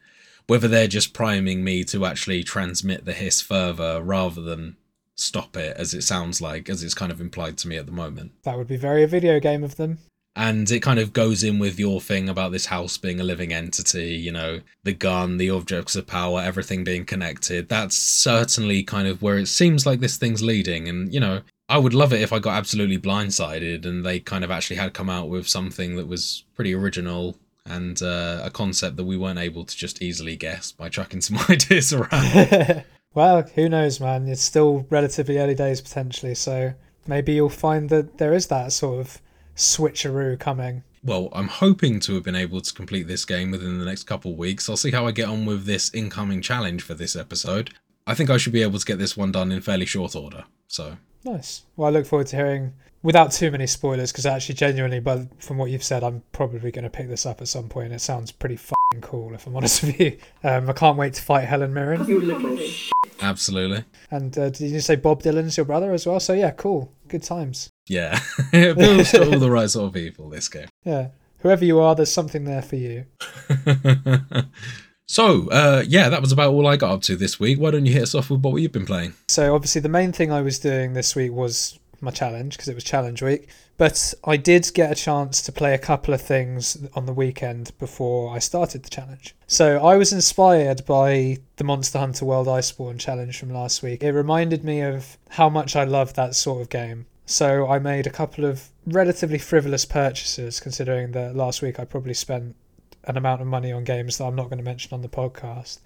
Whether 0.46 0.66
they're 0.66 0.88
just 0.88 1.12
priming 1.12 1.62
me 1.62 1.84
to 1.84 2.04
actually 2.06 2.42
transmit 2.42 3.04
the 3.04 3.12
hiss 3.12 3.40
further 3.40 4.02
rather 4.02 4.40
than 4.40 4.76
stop 5.20 5.56
it, 5.56 5.76
as 5.76 5.94
it 5.94 6.02
sounds 6.02 6.40
like, 6.40 6.68
as 6.68 6.82
it's 6.82 6.94
kind 6.94 7.12
of 7.12 7.20
implied 7.20 7.58
to 7.58 7.68
me 7.68 7.76
at 7.76 7.86
the 7.86 7.92
moment. 7.92 8.32
That 8.44 8.56
would 8.56 8.68
be 8.68 8.76
very 8.76 9.02
a 9.02 9.06
video 9.06 9.40
game 9.40 9.64
of 9.64 9.76
them. 9.76 9.98
And 10.36 10.70
it 10.70 10.80
kind 10.80 11.00
of 11.00 11.12
goes 11.12 11.42
in 11.42 11.58
with 11.58 11.78
your 11.78 12.00
thing 12.00 12.28
about 12.28 12.52
this 12.52 12.66
house 12.66 12.96
being 12.96 13.20
a 13.20 13.24
living 13.24 13.52
entity, 13.52 14.14
you 14.14 14.30
know, 14.30 14.60
the 14.84 14.92
gun, 14.92 15.38
the 15.38 15.50
objects 15.50 15.96
of 15.96 16.06
power, 16.06 16.40
everything 16.40 16.84
being 16.84 17.04
connected. 17.04 17.68
That's 17.68 17.96
certainly 17.96 18.84
kind 18.84 19.08
of 19.08 19.22
where 19.22 19.38
it 19.38 19.48
seems 19.48 19.86
like 19.86 19.98
this 19.98 20.16
thing's 20.16 20.42
leading. 20.42 20.88
And, 20.88 21.12
you 21.12 21.18
know, 21.18 21.42
I 21.68 21.78
would 21.78 21.94
love 21.94 22.12
it 22.12 22.22
if 22.22 22.32
I 22.32 22.38
got 22.38 22.56
absolutely 22.56 22.98
blindsided 22.98 23.84
and 23.84 24.04
they 24.04 24.20
kind 24.20 24.44
of 24.44 24.50
actually 24.50 24.76
had 24.76 24.94
come 24.94 25.10
out 25.10 25.28
with 25.28 25.48
something 25.48 25.96
that 25.96 26.06
was 26.06 26.44
pretty 26.54 26.74
original 26.74 27.36
and 27.66 28.00
uh, 28.02 28.40
a 28.42 28.50
concept 28.50 28.96
that 28.96 29.04
we 29.04 29.16
weren't 29.16 29.38
able 29.38 29.64
to 29.64 29.76
just 29.76 30.00
easily 30.00 30.36
guess 30.36 30.72
by 30.72 30.88
chucking 30.88 31.20
some 31.20 31.38
ideas 31.48 31.92
around. 31.92 32.84
well, 33.14 33.42
who 33.42 33.68
knows, 33.68 34.00
man? 34.00 34.28
It's 34.28 34.42
still 34.42 34.86
relatively 34.90 35.38
early 35.38 35.54
days 35.54 35.80
potentially, 35.80 36.34
so 36.34 36.74
maybe 37.06 37.32
you'll 37.32 37.48
find 37.48 37.88
that 37.90 38.18
there 38.18 38.32
is 38.32 38.46
that 38.48 38.72
sort 38.72 39.00
of 39.00 39.20
switcheroo 39.56 40.38
coming. 40.38 40.84
Well, 41.02 41.28
I'm 41.32 41.48
hoping 41.48 41.98
to 42.00 42.14
have 42.14 42.24
been 42.24 42.36
able 42.36 42.60
to 42.60 42.74
complete 42.74 43.08
this 43.08 43.24
game 43.24 43.50
within 43.50 43.78
the 43.78 43.84
next 43.84 44.04
couple 44.04 44.32
of 44.32 44.38
weeks. 44.38 44.68
I'll 44.68 44.76
see 44.76 44.90
how 44.90 45.06
I 45.06 45.12
get 45.12 45.28
on 45.28 45.46
with 45.46 45.64
this 45.64 45.92
incoming 45.94 46.42
challenge 46.42 46.82
for 46.82 46.94
this 46.94 47.16
episode. 47.16 47.70
I 48.06 48.14
think 48.14 48.28
I 48.28 48.36
should 48.36 48.52
be 48.52 48.62
able 48.62 48.78
to 48.78 48.84
get 48.86 48.98
this 48.98 49.16
one 49.16 49.32
done 49.32 49.50
in 49.50 49.60
fairly 49.60 49.86
short 49.86 50.14
order. 50.14 50.44
So, 50.68 50.96
Nice. 51.24 51.62
Well, 51.76 51.88
I 51.88 51.90
look 51.90 52.06
forward 52.06 52.26
to 52.28 52.36
hearing 52.36 52.72
without 53.02 53.32
too 53.32 53.50
many 53.50 53.66
spoilers, 53.66 54.12
because 54.12 54.26
actually, 54.26 54.54
genuinely, 54.54 55.00
but 55.00 55.42
from 55.42 55.58
what 55.58 55.70
you've 55.70 55.84
said, 55.84 56.02
I'm 56.02 56.22
probably 56.32 56.70
going 56.70 56.84
to 56.84 56.90
pick 56.90 57.08
this 57.08 57.26
up 57.26 57.40
at 57.40 57.48
some 57.48 57.68
point. 57.68 57.92
It 57.92 58.00
sounds 58.00 58.32
pretty 58.32 58.56
fucking 58.56 59.00
cool, 59.02 59.34
if 59.34 59.46
I'm 59.46 59.56
honest 59.56 59.82
with 59.82 60.00
you. 60.00 60.18
Um, 60.44 60.68
I 60.68 60.72
can't 60.72 60.96
wait 60.96 61.14
to 61.14 61.22
fight 61.22 61.44
Helen 61.44 61.72
Mirren. 61.74 62.06
You 62.06 62.20
little 62.20 62.56
sh- 62.58 62.90
absolutely. 63.22 63.84
And 64.10 64.36
uh, 64.38 64.50
did 64.50 64.70
you 64.70 64.80
say 64.80 64.96
Bob 64.96 65.22
Dylan's 65.22 65.56
your 65.56 65.66
brother 65.66 65.92
as 65.92 66.06
well? 66.06 66.20
So 66.20 66.32
yeah, 66.32 66.50
cool. 66.50 66.92
Good 67.08 67.22
times. 67.22 67.70
Yeah. 67.88 68.20
it 68.52 68.76
appeals 68.76 69.10
to 69.12 69.24
all 69.24 69.38
the 69.38 69.50
right 69.50 69.68
sort 69.68 69.88
of 69.88 69.94
people, 69.94 70.28
this 70.28 70.48
game. 70.48 70.68
Yeah. 70.84 71.08
Whoever 71.40 71.64
you 71.64 71.80
are, 71.80 71.94
there's 71.94 72.12
something 72.12 72.44
there 72.44 72.60
for 72.60 72.76
you. 72.76 73.06
so, 75.06 75.48
uh, 75.48 75.82
yeah, 75.86 76.10
that 76.10 76.20
was 76.20 76.32
about 76.32 76.52
all 76.52 76.66
I 76.66 76.76
got 76.76 76.92
up 76.92 77.02
to 77.02 77.16
this 77.16 77.40
week. 77.40 77.58
Why 77.58 77.70
don't 77.70 77.86
you 77.86 77.94
hit 77.94 78.02
us 78.02 78.14
off 78.14 78.28
with 78.28 78.42
what 78.42 78.56
you've 78.56 78.72
been 78.72 78.84
playing? 78.84 79.14
So 79.28 79.54
obviously 79.54 79.80
the 79.80 79.88
main 79.88 80.12
thing 80.12 80.30
I 80.30 80.42
was 80.42 80.58
doing 80.58 80.92
this 80.92 81.16
week 81.16 81.32
was 81.32 81.78
my 82.02 82.10
challenge 82.10 82.56
because 82.56 82.68
it 82.68 82.74
was 82.74 82.84
challenge 82.84 83.22
week. 83.22 83.48
But 83.76 84.12
I 84.24 84.36
did 84.36 84.70
get 84.74 84.92
a 84.92 84.94
chance 84.94 85.40
to 85.42 85.52
play 85.52 85.74
a 85.74 85.78
couple 85.78 86.12
of 86.12 86.20
things 86.20 86.76
on 86.94 87.06
the 87.06 87.12
weekend 87.12 87.72
before 87.78 88.34
I 88.34 88.38
started 88.38 88.82
the 88.82 88.90
challenge. 88.90 89.34
So 89.46 89.84
I 89.84 89.96
was 89.96 90.12
inspired 90.12 90.84
by 90.84 91.38
the 91.56 91.64
Monster 91.64 91.98
Hunter 91.98 92.24
World 92.24 92.46
Iceborne 92.46 92.98
challenge 92.98 93.38
from 93.38 93.50
last 93.50 93.82
week. 93.82 94.02
It 94.02 94.12
reminded 94.12 94.64
me 94.64 94.82
of 94.82 95.16
how 95.30 95.48
much 95.48 95.76
I 95.76 95.84
love 95.84 96.14
that 96.14 96.34
sort 96.34 96.60
of 96.60 96.68
game. 96.68 97.06
So 97.24 97.68
I 97.68 97.78
made 97.78 98.06
a 98.06 98.10
couple 98.10 98.44
of 98.44 98.68
relatively 98.86 99.38
frivolous 99.38 99.84
purchases 99.84 100.60
considering 100.60 101.12
that 101.12 101.36
last 101.36 101.62
week 101.62 101.78
I 101.78 101.84
probably 101.84 102.14
spent 102.14 102.56
an 103.04 103.16
amount 103.16 103.40
of 103.40 103.46
money 103.46 103.72
on 103.72 103.84
games 103.84 104.18
that 104.18 104.24
I'm 104.24 104.34
not 104.34 104.50
going 104.50 104.58
to 104.58 104.64
mention 104.64 104.92
on 104.92 105.00
the 105.00 105.08
podcast 105.08 105.78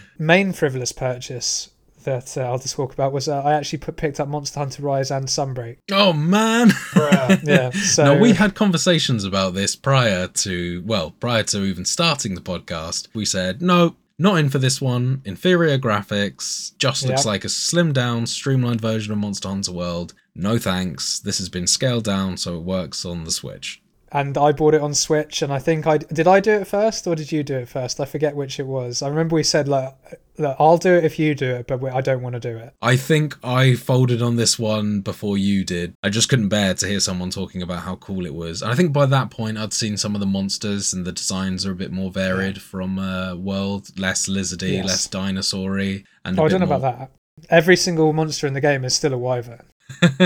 main 0.18 0.52
frivolous 0.52 0.92
purchase 0.92 1.70
that 2.04 2.36
uh, 2.36 2.42
I'll 2.42 2.58
just 2.58 2.74
talk 2.76 2.92
about 2.92 3.12
was 3.12 3.28
uh, 3.28 3.40
I 3.42 3.52
actually 3.54 3.78
put, 3.80 3.96
picked 3.96 4.20
up 4.20 4.28
Monster 4.28 4.60
Hunter 4.60 4.82
Rise 4.82 5.10
and 5.10 5.26
Sunbreak. 5.26 5.78
oh, 5.92 6.12
man. 6.12 6.70
Yeah, 7.44 7.70
so 7.70 8.04
now 8.14 8.18
we 8.20 8.32
had 8.32 8.54
conversations 8.54 9.24
about 9.24 9.54
this 9.54 9.76
prior 9.76 10.26
to 10.26 10.82
well 10.84 11.12
prior 11.12 11.42
to 11.44 11.62
even 11.64 11.84
starting 11.84 12.34
the 12.34 12.40
podcast 12.40 13.06
we 13.14 13.24
said 13.24 13.62
no 13.62 13.94
not 14.18 14.34
in 14.36 14.48
for 14.50 14.58
this 14.58 14.80
one 14.80 15.22
inferior 15.24 15.78
graphics 15.78 16.76
just 16.78 17.06
looks 17.06 17.24
Yeah. 17.24 17.30
like 17.30 17.44
a 17.44 17.48
slimmed 17.48 17.92
down 17.94 18.26
streamlined 18.26 18.80
version 18.80 19.12
of 19.12 19.18
monster 19.18 19.48
hunter 19.48 19.72
world 19.72 20.12
no 20.34 20.58
thanks 20.58 21.20
this 21.20 21.38
has 21.38 21.48
been 21.48 21.66
scaled 21.68 22.04
down 22.04 22.36
so 22.36 22.56
it 22.56 22.62
works 22.64 23.04
on 23.04 23.24
the 23.24 23.30
switch 23.30 23.80
and 24.12 24.36
I 24.36 24.52
bought 24.52 24.74
it 24.74 24.80
on 24.80 24.94
Switch. 24.94 25.42
And 25.42 25.52
I 25.52 25.58
think 25.58 25.86
I 25.86 25.98
did. 25.98 26.26
I 26.26 26.40
do 26.40 26.52
it 26.52 26.66
first, 26.66 27.06
or 27.06 27.14
did 27.14 27.30
you 27.32 27.42
do 27.42 27.56
it 27.58 27.68
first? 27.68 28.00
I 28.00 28.04
forget 28.04 28.34
which 28.36 28.58
it 28.58 28.66
was. 28.66 29.02
I 29.02 29.08
remember 29.08 29.34
we 29.36 29.42
said 29.42 29.68
like, 29.68 29.94
look, 30.38 30.56
"I'll 30.58 30.78
do 30.78 30.94
it 30.94 31.04
if 31.04 31.18
you 31.18 31.34
do 31.34 31.50
it," 31.56 31.66
but 31.66 31.80
we- 31.80 31.90
I 31.90 32.00
don't 32.00 32.22
want 32.22 32.34
to 32.34 32.40
do 32.40 32.56
it. 32.56 32.74
I 32.82 32.96
think 32.96 33.36
I 33.44 33.74
folded 33.74 34.20
on 34.22 34.36
this 34.36 34.58
one 34.58 35.00
before 35.00 35.38
you 35.38 35.64
did. 35.64 35.94
I 36.02 36.08
just 36.08 36.28
couldn't 36.28 36.48
bear 36.48 36.74
to 36.74 36.86
hear 36.86 37.00
someone 37.00 37.30
talking 37.30 37.62
about 37.62 37.82
how 37.82 37.96
cool 37.96 38.26
it 38.26 38.34
was. 38.34 38.62
And 38.62 38.70
I 38.70 38.74
think 38.74 38.92
by 38.92 39.06
that 39.06 39.30
point, 39.30 39.58
I'd 39.58 39.72
seen 39.72 39.96
some 39.96 40.14
of 40.14 40.20
the 40.20 40.26
monsters 40.26 40.92
and 40.92 41.04
the 41.04 41.12
designs 41.12 41.64
are 41.66 41.72
a 41.72 41.76
bit 41.76 41.92
more 41.92 42.10
varied 42.10 42.60
from 42.60 42.98
uh, 42.98 43.34
World, 43.36 43.98
less 43.98 44.28
lizardy, 44.28 44.72
Yes. 44.74 44.86
less 44.86 45.06
dinosaur-y. 45.06 46.02
And 46.24 46.38
Oh, 46.38 46.44
I 46.44 46.48
don't 46.48 46.60
know 46.60 46.66
more... 46.66 46.76
about 46.76 46.98
that. 46.98 47.10
Every 47.48 47.76
single 47.76 48.12
monster 48.12 48.46
in 48.46 48.52
the 48.54 48.60
game 48.60 48.84
is 48.84 48.94
still 48.94 49.14
a 49.14 49.18
wyvern. 49.18 49.62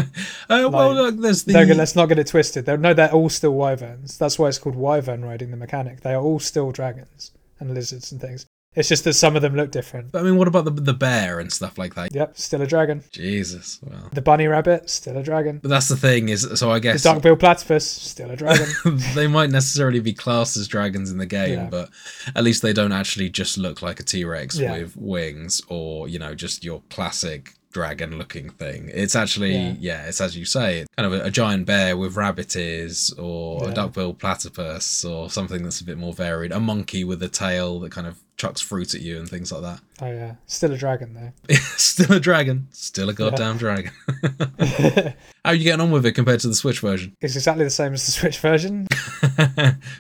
uh, 0.49 0.69
well, 0.73 0.95
look, 0.95 1.17
there's 1.19 1.45
the. 1.45 1.53
Let's 1.75 1.97
not 1.97 2.07
get 2.07 2.19
it 2.19 2.27
twisted. 2.29 2.67
They're, 2.67 2.77
no, 2.77 2.95
they're 2.95 3.13
all 3.13 3.29
still 3.29 3.55
wyverns. 3.55 4.19
That's 4.19 4.39
why 4.39 4.49
it's 4.49 4.59
called 4.59 4.77
wyvern 4.77 5.25
riding 5.25 5.51
the 5.51 5.57
mechanic. 5.57 6.01
They 6.01 6.15
are 6.15 6.23
all 6.23 6.39
still 6.41 6.73
dragons 6.73 7.33
and 7.61 7.75
lizards 7.75 8.13
and 8.13 8.21
things. 8.21 8.47
It's 8.77 8.89
just 8.89 9.05
that 9.05 9.13
some 9.15 9.37
of 9.37 9.43
them 9.43 9.55
look 9.55 9.71
different. 9.71 10.17
I 10.17 10.23
mean, 10.23 10.37
what 10.37 10.49
about 10.49 10.65
the 10.65 10.73
the 10.73 10.93
bear 10.95 11.39
and 11.39 11.53
stuff 11.53 11.79
like 11.79 11.95
that? 11.95 12.13
Yep, 12.13 12.37
still 12.37 12.61
a 12.61 12.67
dragon. 12.67 13.05
Jesus, 13.13 13.79
well. 13.85 14.11
The 14.13 14.21
bunny 14.21 14.49
rabbit, 14.49 14.91
still 14.91 15.17
a 15.17 15.23
dragon. 15.23 15.61
But 15.63 15.69
that's 15.69 15.87
the 15.89 15.97
thing 15.97 16.29
is, 16.29 16.49
so 16.59 16.73
I 16.73 16.75
The 16.75 16.81
guess 16.81 17.03
duck-billed 17.05 17.39
platypus, 17.39 17.89
still 17.89 18.33
a 18.33 18.37
dragon. 18.37 18.67
they 19.15 19.29
might 19.29 19.51
necessarily 19.51 20.01
be 20.01 20.13
classed 20.13 20.57
as 20.57 20.67
dragons 20.67 21.13
in 21.13 21.19
the 21.19 21.27
game, 21.27 21.53
Yeah. 21.61 21.69
but 21.71 21.91
at 22.35 22.43
least 22.43 22.63
they 22.63 22.73
don't 22.73 22.91
actually 22.91 23.31
just 23.31 23.59
look 23.59 23.81
like 23.81 24.01
a 24.01 24.03
T 24.03 24.25
Rex 24.25 24.59
Yeah. 24.59 24.73
with 24.73 24.97
wings 24.97 25.63
or, 25.69 26.09
you 26.09 26.19
know, 26.19 26.35
just 26.35 26.65
your 26.65 26.83
classic 26.91 27.55
dragon 27.75 28.17
looking 28.17 28.49
thing. 28.49 28.89
It's 28.95 29.15
actually, 29.15 29.55
Yeah. 29.55 29.75
yeah, 29.79 30.07
it's 30.07 30.21
as 30.23 30.35
you 30.37 30.47
say, 30.47 30.79
it's 30.81 30.89
kind 30.97 31.13
of 31.13 31.21
a, 31.21 31.25
a 31.27 31.31
giant 31.31 31.67
bear 31.67 31.97
with 31.97 32.17
rabbit 32.17 32.57
ears 32.57 33.13
or 33.19 33.63
Yeah. 33.65 33.71
a 33.71 33.75
duck 33.75 33.93
billed 33.93 34.19
platypus 34.21 35.05
or 35.05 35.29
something 35.29 35.63
that's 35.63 35.81
a 35.81 35.85
bit 35.85 35.99
more 35.99 36.15
varied. 36.15 36.53
A 36.53 36.61
monkey 36.61 37.05
with 37.05 37.23
a 37.23 37.29
tail 37.29 37.81
that 37.81 37.93
kind 37.93 38.07
of 38.07 38.17
chucks 38.37 38.61
fruit 38.61 38.95
at 38.95 39.01
you 39.01 39.19
and 39.19 39.29
things 39.29 39.53
like 39.53 39.63
that. 39.63 39.81
oh 40.03 40.07
yeah, 40.11 40.35
still 40.47 40.73
a 40.73 40.77
dragon 40.79 41.15
though. 41.15 41.55
still 41.77 42.17
a 42.17 42.21
dragon. 42.21 42.69
Still 42.73 43.09
a 43.11 43.13
goddamn 43.13 43.59
dragon. 43.59 43.93
How 45.45 45.51
are 45.51 45.55
you 45.55 45.65
getting 45.65 45.81
on 45.81 45.91
with 45.91 46.07
it 46.07 46.13
compared 46.13 46.41
to 46.41 46.49
the 46.49 46.55
Switch 46.55 46.81
version? 46.81 47.15
It's 47.21 47.37
exactly 47.37 47.65
the 47.65 47.71
same 47.71 47.93
as 47.93 48.07
the 48.07 48.13
Switch 48.13 48.39
version. 48.39 48.87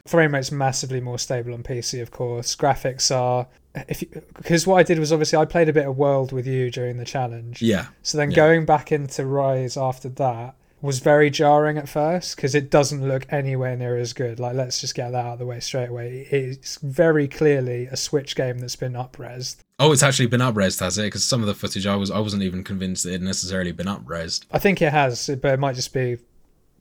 Frame 0.06 0.34
rate's 0.34 0.50
massively 0.52 1.00
more 1.00 1.18
stable 1.18 1.54
on 1.54 1.62
PC, 1.62 2.00
of 2.00 2.10
course. 2.10 2.56
Graphics 2.56 3.14
are 3.14 3.46
if 3.88 4.02
you, 4.02 4.08
because 4.36 4.66
what 4.66 4.76
I 4.76 4.82
did 4.82 4.98
was 4.98 5.12
obviously 5.12 5.38
I 5.38 5.44
played 5.44 5.68
a 5.68 5.72
bit 5.72 5.86
of 5.86 5.96
World 5.96 6.32
with 6.32 6.46
you 6.46 6.70
during 6.70 6.96
the 6.98 7.04
challenge. 7.04 7.60
yeah. 7.62 7.86
So 8.02 8.18
then 8.18 8.30
Yeah. 8.30 8.36
going 8.36 8.64
back 8.64 8.92
into 8.92 9.26
Rise 9.26 9.76
after 9.76 10.08
that 10.10 10.54
was 10.82 10.98
very 10.98 11.30
jarring 11.30 11.78
at 11.78 11.88
first 11.88 12.36
because 12.36 12.54
it 12.54 12.70
doesn't 12.70 13.06
look 13.08 13.26
anywhere 13.32 13.74
near 13.74 13.96
as 13.96 14.12
good. 14.12 14.38
Like 14.38 14.54
let's 14.54 14.80
just 14.80 14.94
get 14.94 15.12
that 15.12 15.24
out 15.24 15.32
of 15.34 15.38
the 15.38 15.46
way 15.46 15.58
straight 15.60 15.88
away. 15.88 16.26
It's 16.30 16.78
very 16.82 17.26
clearly 17.26 17.86
a 17.86 17.96
Switch 17.96 18.36
game 18.36 18.58
that's 18.58 18.76
been 18.76 18.92
upresed. 18.92 19.56
Oh, 19.78 19.92
it's 19.92 20.02
actually 20.02 20.26
been 20.26 20.40
upresed, 20.42 20.80
has 20.80 20.98
it? 20.98 21.04
Because 21.04 21.24
some 21.24 21.40
of 21.40 21.46
the 21.46 21.54
footage 21.54 21.86
I 21.86 21.96
was 21.96 22.10
I 22.10 22.18
wasn't 22.18 22.42
even 22.42 22.62
convinced 22.64 23.04
that 23.04 23.10
it 23.10 23.12
had 23.14 23.22
necessarily 23.22 23.72
been 23.72 23.86
upresed, 23.86 24.44
I 24.52 24.58
think 24.58 24.82
it 24.82 24.92
has, 24.92 25.26
but 25.40 25.54
it 25.54 25.58
might 25.58 25.74
just 25.74 25.92
be 25.94 26.18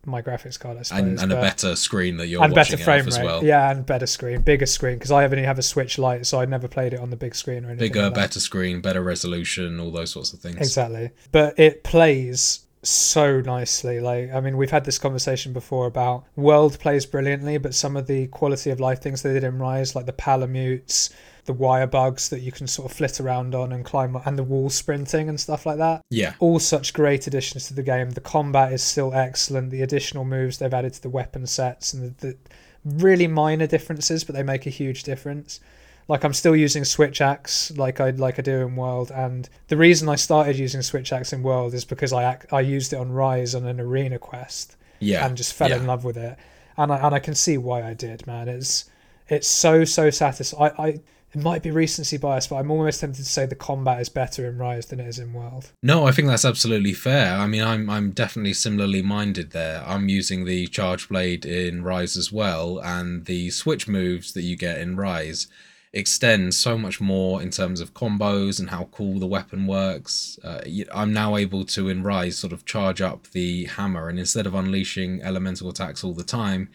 my 0.06 0.22
graphics 0.22 0.60
card, 0.60 0.78
I 0.78 0.82
suppose. 0.84 1.02
and, 1.02 1.20
and 1.20 1.32
a 1.32 1.42
better 1.42 1.76
screen 1.76 2.18
that 2.18 2.28
you're 2.28 2.44
and 2.44 2.54
watching 2.54 2.78
better 2.78 2.84
frame 2.84 3.06
rate. 3.06 3.24
well. 3.24 3.44
Yeah, 3.44 3.72
and 3.72 3.86
better 3.86 4.06
screen, 4.06 4.42
bigger 4.42 4.66
screen 4.66 4.96
because 4.96 5.12
I 5.12 5.24
only 5.24 5.44
have 5.44 5.60
a 5.60 5.64
Switch 5.64 5.98
Lite, 5.98 6.26
so 6.26 6.40
I 6.40 6.46
never 6.46 6.68
played 6.68 6.94
it 6.94 7.00
on 7.00 7.10
the 7.10 7.16
big 7.16 7.36
screen 7.36 7.66
or 7.66 7.70
anything. 7.70 7.90
Bigger, 7.90 8.04
like 8.04 8.14
better 8.14 8.40
screen, 8.40 8.82
better 8.82 9.02
resolution, 9.02 9.80
all 9.80 9.92
those 9.92 10.12
sorts 10.12 10.34
of 10.34 10.40
things. 10.40 10.58
Exactly. 10.58 11.12
But 11.32 11.58
it 11.58 11.84
plays 11.84 12.66
so 12.84 13.42
nicely. 13.42 14.00
Like, 14.00 14.34
I 14.34 14.42
mean, 14.42 14.58
we've 14.58 14.72
had 14.72 14.86
this 14.86 15.00
conversation 15.00 15.54
before 15.54 15.88
about 15.88 16.26
World 16.36 16.80
plays 16.80 17.06
brilliantly, 17.06 17.58
but 17.58 17.74
some 17.74 17.98
of 17.98 18.08
the 18.08 18.28
quality 18.28 18.70
of 18.70 18.80
life 18.80 19.02
things 19.02 19.22
they 19.22 19.34
did 19.34 19.44
in 19.44 19.58
Rise, 19.58 19.96
like 19.96 20.06
the 20.06 20.14
palamutes, 20.14 21.10
the 21.46 21.54
wire 21.54 21.88
bugs 21.88 22.30
that 22.30 22.40
you 22.40 22.52
can 22.52 22.68
sort 22.68 22.90
of 22.90 22.98
flit 22.98 23.20
around 23.20 23.54
on 23.54 23.72
and 23.72 23.84
climb, 23.84 24.16
and 24.26 24.38
the 24.38 24.44
wall 24.44 24.70
sprinting 24.70 25.28
and 25.30 25.40
stuff 25.40 25.66
like 25.66 25.78
that. 25.78 26.02
Yeah, 26.10 26.34
All 26.40 26.60
such 26.60 26.94
great 26.94 27.28
additions 27.28 27.68
to 27.68 27.74
the 27.74 27.84
game. 27.84 28.12
The 28.12 28.22
combat 28.22 28.72
is 28.72 28.82
still 28.82 29.14
excellent. 29.14 29.70
The 29.70 29.82
additional 29.82 30.26
moves 30.26 30.58
they've 30.58 30.74
added 30.74 30.94
to 30.94 31.02
the 31.02 31.10
weapon 31.10 31.46
sets 31.46 31.94
and 31.94 32.16
the, 32.18 32.28
the 32.28 32.38
really 32.86 33.28
minor 33.28 33.68
differences, 33.68 34.24
but 34.24 34.36
they 34.36 34.44
make 34.44 34.66
a 34.66 34.70
huge 34.72 35.04
difference. 35.04 35.60
Like 36.08 36.26
I'm 36.26 36.34
still 36.34 36.56
using 36.56 36.84
Switch 36.84 37.22
Axe 37.22 37.72
like 37.78 38.02
I 38.02 38.10
like 38.12 38.38
I 38.38 38.42
do 38.42 38.60
in 38.62 38.76
World, 38.76 39.12
and 39.12 39.48
the 39.68 39.78
reason 39.78 40.10
I 40.10 40.16
started 40.16 40.58
using 40.58 40.82
Switch 40.82 41.14
Axe 41.14 41.32
in 41.34 41.44
World 41.44 41.74
is 41.74 41.86
because 41.86 42.12
I 42.12 42.38
I 42.52 42.62
used 42.62 42.94
it 42.94 42.98
on 42.98 43.12
Rise 43.12 43.56
on 43.56 43.66
an 43.66 43.80
arena 43.80 44.20
quest 44.20 44.76
yeah, 45.00 45.26
and 45.26 45.38
just 45.38 45.54
fell 45.54 45.70
yeah. 45.70 45.78
in 45.78 45.88
love 45.88 46.04
with 46.04 46.18
it, 46.18 46.38
and 46.78 46.92
I 46.92 46.98
and 46.98 47.16
I 47.16 47.20
can 47.20 47.36
see 47.36 47.58
why 47.58 47.84
I 47.84 47.94
did, 47.94 48.28
man. 48.28 48.50
It's 48.50 48.90
it's 49.30 49.48
so 49.48 49.86
so 49.86 50.10
satisfying. 50.10 50.74
I, 50.78 50.84
I 50.84 51.00
it 51.34 51.42
might 51.42 51.64
be 51.64 51.72
recency 51.72 52.18
bias, 52.18 52.48
but 52.48 52.58
I'm 52.58 52.70
almost 52.70 53.02
tempted 53.02 53.24
to 53.24 53.30
say 53.30 53.46
the 53.46 53.56
combat 53.56 54.00
is 54.00 54.10
better 54.10 54.48
in 54.48 54.58
Rise 54.58 54.86
than 54.86 55.00
it 55.00 55.08
is 55.08 55.18
in 55.18 55.34
World. 55.34 55.72
No, 55.82 56.06
I 56.06 56.12
think 56.12 56.28
that's 56.28 56.46
absolutely 56.46 56.94
fair. 56.94 57.36
I 57.36 57.48
mean, 57.48 57.64
I'm 57.64 57.90
I'm 57.90 58.12
definitely 58.12 58.54
similarly 58.54 59.02
minded 59.02 59.52
there. 59.52 59.84
I'm 59.86 60.10
using 60.10 60.46
the 60.46 60.68
charge 60.68 61.10
blade 61.10 61.46
in 61.46 61.84
Rise 61.84 62.16
as 62.16 62.32
well, 62.32 62.80
and 62.84 63.26
the 63.26 63.50
switch 63.50 63.88
moves 63.88 64.34
that 64.34 64.44
you 64.44 64.56
get 64.56 64.78
in 64.78 64.96
Rise 64.96 65.48
extend 65.96 66.54
so 66.56 66.76
much 66.78 67.00
more 67.00 67.42
in 67.42 67.52
terms 67.52 67.80
of 67.80 67.94
combos 67.94 68.60
and 68.60 68.72
how 68.72 68.86
cool 68.92 69.20
the 69.20 69.28
weapon 69.28 69.68
works. 69.68 70.40
Uh, 70.44 70.62
I'm 70.92 71.14
now 71.14 71.36
able 71.36 71.66
to 71.66 71.88
in 71.88 72.02
Rise 72.02 72.38
sort 72.38 72.52
of 72.52 72.66
charge 72.66 73.02
up 73.02 73.28
the 73.32 73.66
hammer, 73.66 74.08
and 74.08 74.20
instead 74.20 74.46
of 74.46 74.54
unleashing 74.54 75.22
elemental 75.24 75.70
attacks 75.70 76.04
all 76.04 76.14
the 76.14 76.24
time. 76.24 76.70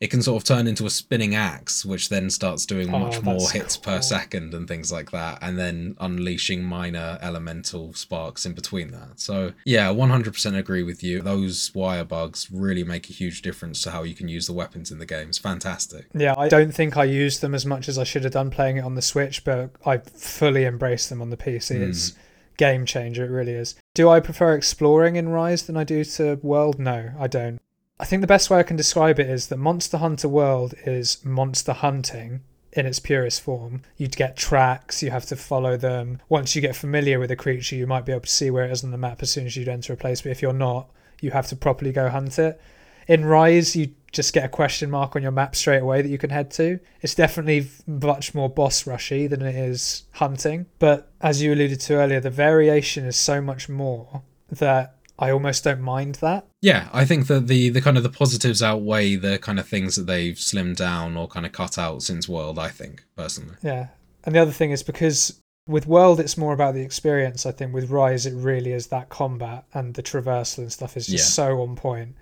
It 0.00 0.10
can 0.12 0.22
sort 0.22 0.40
of 0.40 0.46
turn 0.46 0.68
into 0.68 0.86
a 0.86 0.90
spinning 0.90 1.34
axe, 1.34 1.84
which 1.84 2.08
then 2.08 2.30
starts 2.30 2.64
doing 2.64 2.94
Oh, 2.94 3.00
much 3.00 3.20
more 3.20 3.40
that's 3.40 3.50
hits 3.50 3.76
per 3.76 4.00
second 4.00 4.54
and 4.54 4.68
things 4.68 4.92
like 4.92 5.10
that, 5.10 5.38
and 5.42 5.58
then 5.58 5.96
unleashing 5.98 6.62
minor 6.62 7.18
elemental 7.20 7.92
sparks 7.94 8.46
in 8.46 8.52
between 8.52 8.92
that. 8.92 9.18
So, 9.18 9.52
yeah, 9.64 9.88
100% 9.88 10.56
agree 10.56 10.84
with 10.84 11.02
you. 11.02 11.20
Those 11.20 11.74
wire 11.74 12.04
bugs 12.04 12.48
really 12.52 12.84
make 12.84 13.10
a 13.10 13.12
huge 13.12 13.42
difference 13.42 13.82
to 13.82 13.90
how 13.90 14.04
you 14.04 14.14
can 14.14 14.28
use 14.28 14.46
the 14.46 14.52
weapons 14.52 14.92
in 14.92 14.98
the 15.00 15.06
game. 15.06 15.28
It's 15.28 15.38
fantastic. 15.38 16.06
Yeah, 16.14 16.34
I 16.38 16.48
don't 16.48 16.72
think 16.72 16.96
I 16.96 17.04
used 17.04 17.40
them 17.40 17.54
as 17.54 17.66
much 17.66 17.88
as 17.88 17.98
I 17.98 18.04
should 18.04 18.22
have 18.22 18.32
done 18.32 18.50
playing 18.50 18.76
it 18.76 18.84
on 18.84 18.94
the 18.94 19.02
Switch, 19.02 19.42
but 19.42 19.70
I 19.84 19.98
fully 19.98 20.64
embrace 20.64 21.08
them 21.08 21.20
on 21.20 21.30
the 21.30 21.36
PC. 21.36 21.76
Hmm. 21.76 21.90
It's 21.90 22.14
game 22.56 22.86
changer, 22.86 23.24
it 23.24 23.30
really 23.30 23.52
is. 23.52 23.74
Do 23.94 24.08
I 24.08 24.20
prefer 24.20 24.54
exploring 24.54 25.16
in 25.16 25.28
Rise 25.28 25.62
than 25.64 25.76
I 25.76 25.82
do 25.84 26.04
to 26.04 26.38
World? 26.42 26.78
No, 26.78 27.10
I 27.18 27.26
don't. 27.26 27.58
I 28.00 28.04
think 28.04 28.20
the 28.20 28.28
best 28.28 28.48
way 28.48 28.58
I 28.58 28.62
can 28.62 28.76
describe 28.76 29.18
it 29.18 29.28
is 29.28 29.48
that 29.48 29.56
Monster 29.56 29.98
Hunter 29.98 30.28
World 30.28 30.74
is 30.86 31.24
monster 31.24 31.72
hunting 31.72 32.42
in 32.72 32.86
its 32.86 33.00
purest 33.00 33.40
form. 33.40 33.82
You'd 33.96 34.16
get 34.16 34.36
tracks, 34.36 35.02
you 35.02 35.10
have 35.10 35.26
to 35.26 35.36
follow 35.36 35.76
them. 35.76 36.20
Once 36.28 36.54
you 36.54 36.62
get 36.62 36.76
familiar 36.76 37.18
with 37.18 37.30
a 37.32 37.36
creature, 37.36 37.74
you 37.74 37.88
might 37.88 38.04
be 38.06 38.12
able 38.12 38.22
to 38.22 38.30
see 38.30 38.50
where 38.50 38.64
it 38.64 38.70
is 38.70 38.84
on 38.84 38.92
the 38.92 38.98
map 38.98 39.20
as 39.22 39.30
soon 39.30 39.46
as 39.46 39.56
you'd 39.56 39.68
enter 39.68 39.92
a 39.92 39.96
place, 39.96 40.22
but 40.22 40.30
if 40.30 40.40
you're 40.40 40.52
not, 40.52 40.88
you 41.20 41.32
have 41.32 41.48
to 41.48 41.56
properly 41.56 41.90
go 41.90 42.08
hunt 42.08 42.38
it. 42.38 42.60
In 43.08 43.24
Rise, 43.24 43.74
you 43.74 43.94
just 44.12 44.32
get 44.32 44.44
a 44.44 44.48
question 44.48 44.90
mark 44.90 45.16
on 45.16 45.22
your 45.22 45.32
map 45.32 45.56
straight 45.56 45.82
away 45.82 46.00
that 46.02 46.08
you 46.08 46.18
can 46.18 46.30
head 46.30 46.50
to. 46.52 46.78
It's 47.00 47.14
definitely 47.14 47.68
much 47.86 48.34
more 48.34 48.48
boss 48.48 48.86
rushy 48.86 49.26
than 49.26 49.42
it 49.42 49.56
is 49.56 50.04
hunting. 50.12 50.66
But 50.78 51.10
as 51.20 51.42
you 51.42 51.52
alluded 51.52 51.80
to 51.80 51.94
earlier, 51.94 52.20
the 52.20 52.30
variation 52.30 53.06
is 53.06 53.16
so 53.16 53.40
much 53.40 53.68
more 53.68 54.22
that 54.50 54.97
I 55.18 55.30
almost 55.30 55.64
don't 55.64 55.80
mind 55.80 56.16
that. 56.16 56.46
Yeah, 56.60 56.88
I 56.92 57.04
think 57.04 57.26
that 57.26 57.48
the, 57.48 57.70
the 57.70 57.80
kind 57.80 57.96
of 57.96 58.02
the 58.02 58.08
positives 58.08 58.62
outweigh 58.62 59.16
the 59.16 59.38
kind 59.38 59.58
of 59.58 59.66
things 59.66 59.96
that 59.96 60.06
they've 60.06 60.36
slimmed 60.36 60.76
down 60.76 61.16
or 61.16 61.26
kind 61.26 61.44
of 61.44 61.52
cut 61.52 61.76
out 61.78 62.02
since 62.02 62.28
World, 62.28 62.58
I 62.58 62.68
think, 62.68 63.04
personally. 63.16 63.56
Yeah. 63.62 63.88
And 64.24 64.34
the 64.34 64.40
other 64.40 64.52
thing 64.52 64.70
is 64.70 64.82
because 64.82 65.40
with 65.66 65.86
World, 65.86 66.20
it's 66.20 66.36
more 66.38 66.52
about 66.52 66.74
the 66.74 66.82
experience. 66.82 67.46
I 67.46 67.52
think 67.52 67.74
with 67.74 67.90
Rise, 67.90 68.26
it 68.26 68.34
really 68.34 68.72
is 68.72 68.88
that 68.88 69.08
combat 69.08 69.64
and 69.74 69.94
the 69.94 70.02
traversal 70.02 70.58
and 70.58 70.72
stuff 70.72 70.96
is 70.96 71.06
just 71.06 71.36
Yeah. 71.38 71.44
so 71.46 71.62
on 71.62 71.76
point. 71.76 72.14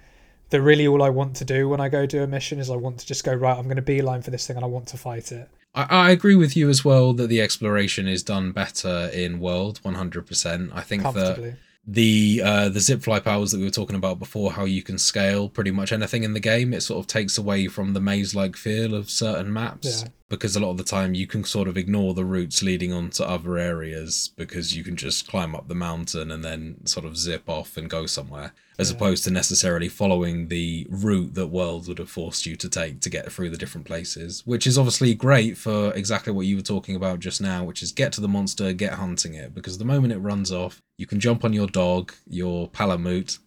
That 0.51 0.63
really 0.63 0.87
all 0.87 1.03
I 1.03 1.11
want 1.11 1.35
to 1.37 1.45
do 1.45 1.69
when 1.69 1.81
I 1.81 1.89
go 1.89 2.07
do 2.07 2.23
a 2.23 2.27
mission 2.27 2.59
is 2.61 2.71
I 2.71 2.77
want 2.77 2.99
to 3.01 3.07
just 3.07 3.25
go, 3.25 3.35
right, 3.35 3.57
I'm 3.59 3.65
going 3.65 3.77
to 3.77 3.83
beeline 3.83 4.23
for 4.23 4.31
this 4.31 4.47
thing 4.47 4.57
and 4.57 4.65
I 4.65 4.69
want 4.69 4.87
to 4.89 4.97
fight 4.97 5.33
it. 5.33 5.49
I, 5.75 6.11
agree 6.11 6.37
with 6.37 6.57
you 6.57 6.71
as 6.71 6.87
well 6.87 7.13
that 7.13 7.27
the 7.27 7.43
exploration 7.43 8.09
is 8.09 8.23
done 8.23 8.53
better 8.53 9.11
in 9.13 9.41
World, 9.41 9.81
100%. 9.85 10.71
I 10.73 10.81
think 10.81 11.03
that. 11.03 11.57
The 11.87 12.43
uh, 12.45 12.69
the 12.69 12.81
zip 12.81 13.03
fly 13.03 13.21
powers 13.21 13.53
that 13.53 13.59
we 13.59 13.65
were 13.65 13.71
talking 13.71 13.97
about 13.97 14.19
before, 14.19 14.53
how 14.53 14.65
you 14.65 14.83
can 14.83 14.99
scale 14.99 15.49
pretty 15.49 15.71
much 15.71 15.93
anything 15.93 16.25
in 16.25 16.33
the 16.33 16.41
game, 16.41 16.75
it 16.75 16.83
sort 16.83 16.99
of 16.99 17.07
takes 17.07 17.39
away 17.39 17.69
from 17.69 17.93
the 17.93 18.01
maze 18.01 18.35
like 18.35 18.57
feel 18.57 18.95
of 18.95 19.09
certain 19.09 19.53
maps. 19.53 20.03
Yeah. 20.03 20.09
Because 20.29 20.57
a 20.57 20.61
lot 20.61 20.71
of 20.71 20.77
the 20.77 20.83
time 20.83 21.15
you 21.15 21.27
can 21.29 21.45
sort 21.45 21.69
of 21.69 21.77
ignore 21.77 22.13
the 22.13 22.25
routes 22.25 22.61
leading 22.61 22.93
on 22.93 23.11
to 23.11 23.29
other 23.29 23.59
areas 23.59 24.33
because 24.37 24.77
you 24.77 24.83
can 24.83 24.97
just 24.97 25.29
climb 25.29 25.55
up 25.55 25.69
the 25.69 25.75
mountain 25.77 26.33
and 26.33 26.45
then 26.45 26.85
sort 26.85 27.07
of 27.07 27.17
zip 27.17 27.49
off 27.49 27.77
and 27.77 27.89
go 27.89 28.07
somewhere, 28.07 28.53
as 28.77 28.91
Yeah. 28.91 28.97
opposed 28.97 29.23
to 29.25 29.31
necessarily 29.31 29.89
following 29.89 30.49
the 30.49 30.85
route 30.91 31.35
that 31.35 31.47
World 31.47 31.87
would 31.87 31.99
have 31.99 32.11
forced 32.11 32.45
you 32.45 32.57
to 32.57 32.69
take 32.69 33.01
to 33.03 33.09
get 33.11 33.31
through 33.31 33.51
the 33.51 33.57
different 33.57 33.87
places. 33.87 34.43
Which 34.45 34.67
is 34.67 34.77
obviously 34.77 35.15
great 35.15 35.57
for 35.57 35.93
exactly 35.95 36.33
what 36.33 36.47
you 36.47 36.57
were 36.57 36.63
talking 36.63 36.97
about 36.97 37.21
just 37.21 37.41
now, 37.41 37.63
which 37.63 37.81
is 37.81 37.93
get 37.93 38.13
to 38.15 38.21
the 38.21 38.27
monster, 38.29 38.73
get 38.73 38.95
hunting 38.95 39.35
it. 39.35 39.55
Because 39.55 39.79
the 39.79 39.85
moment 39.85 40.13
it 40.13 40.19
runs 40.19 40.51
off, 40.51 40.83
you 40.99 41.07
can 41.07 41.21
jump 41.21 41.45
on 41.45 41.53
your 41.53 41.69
dog, 41.69 42.13
your 42.29 42.69
palamute, 42.69 43.39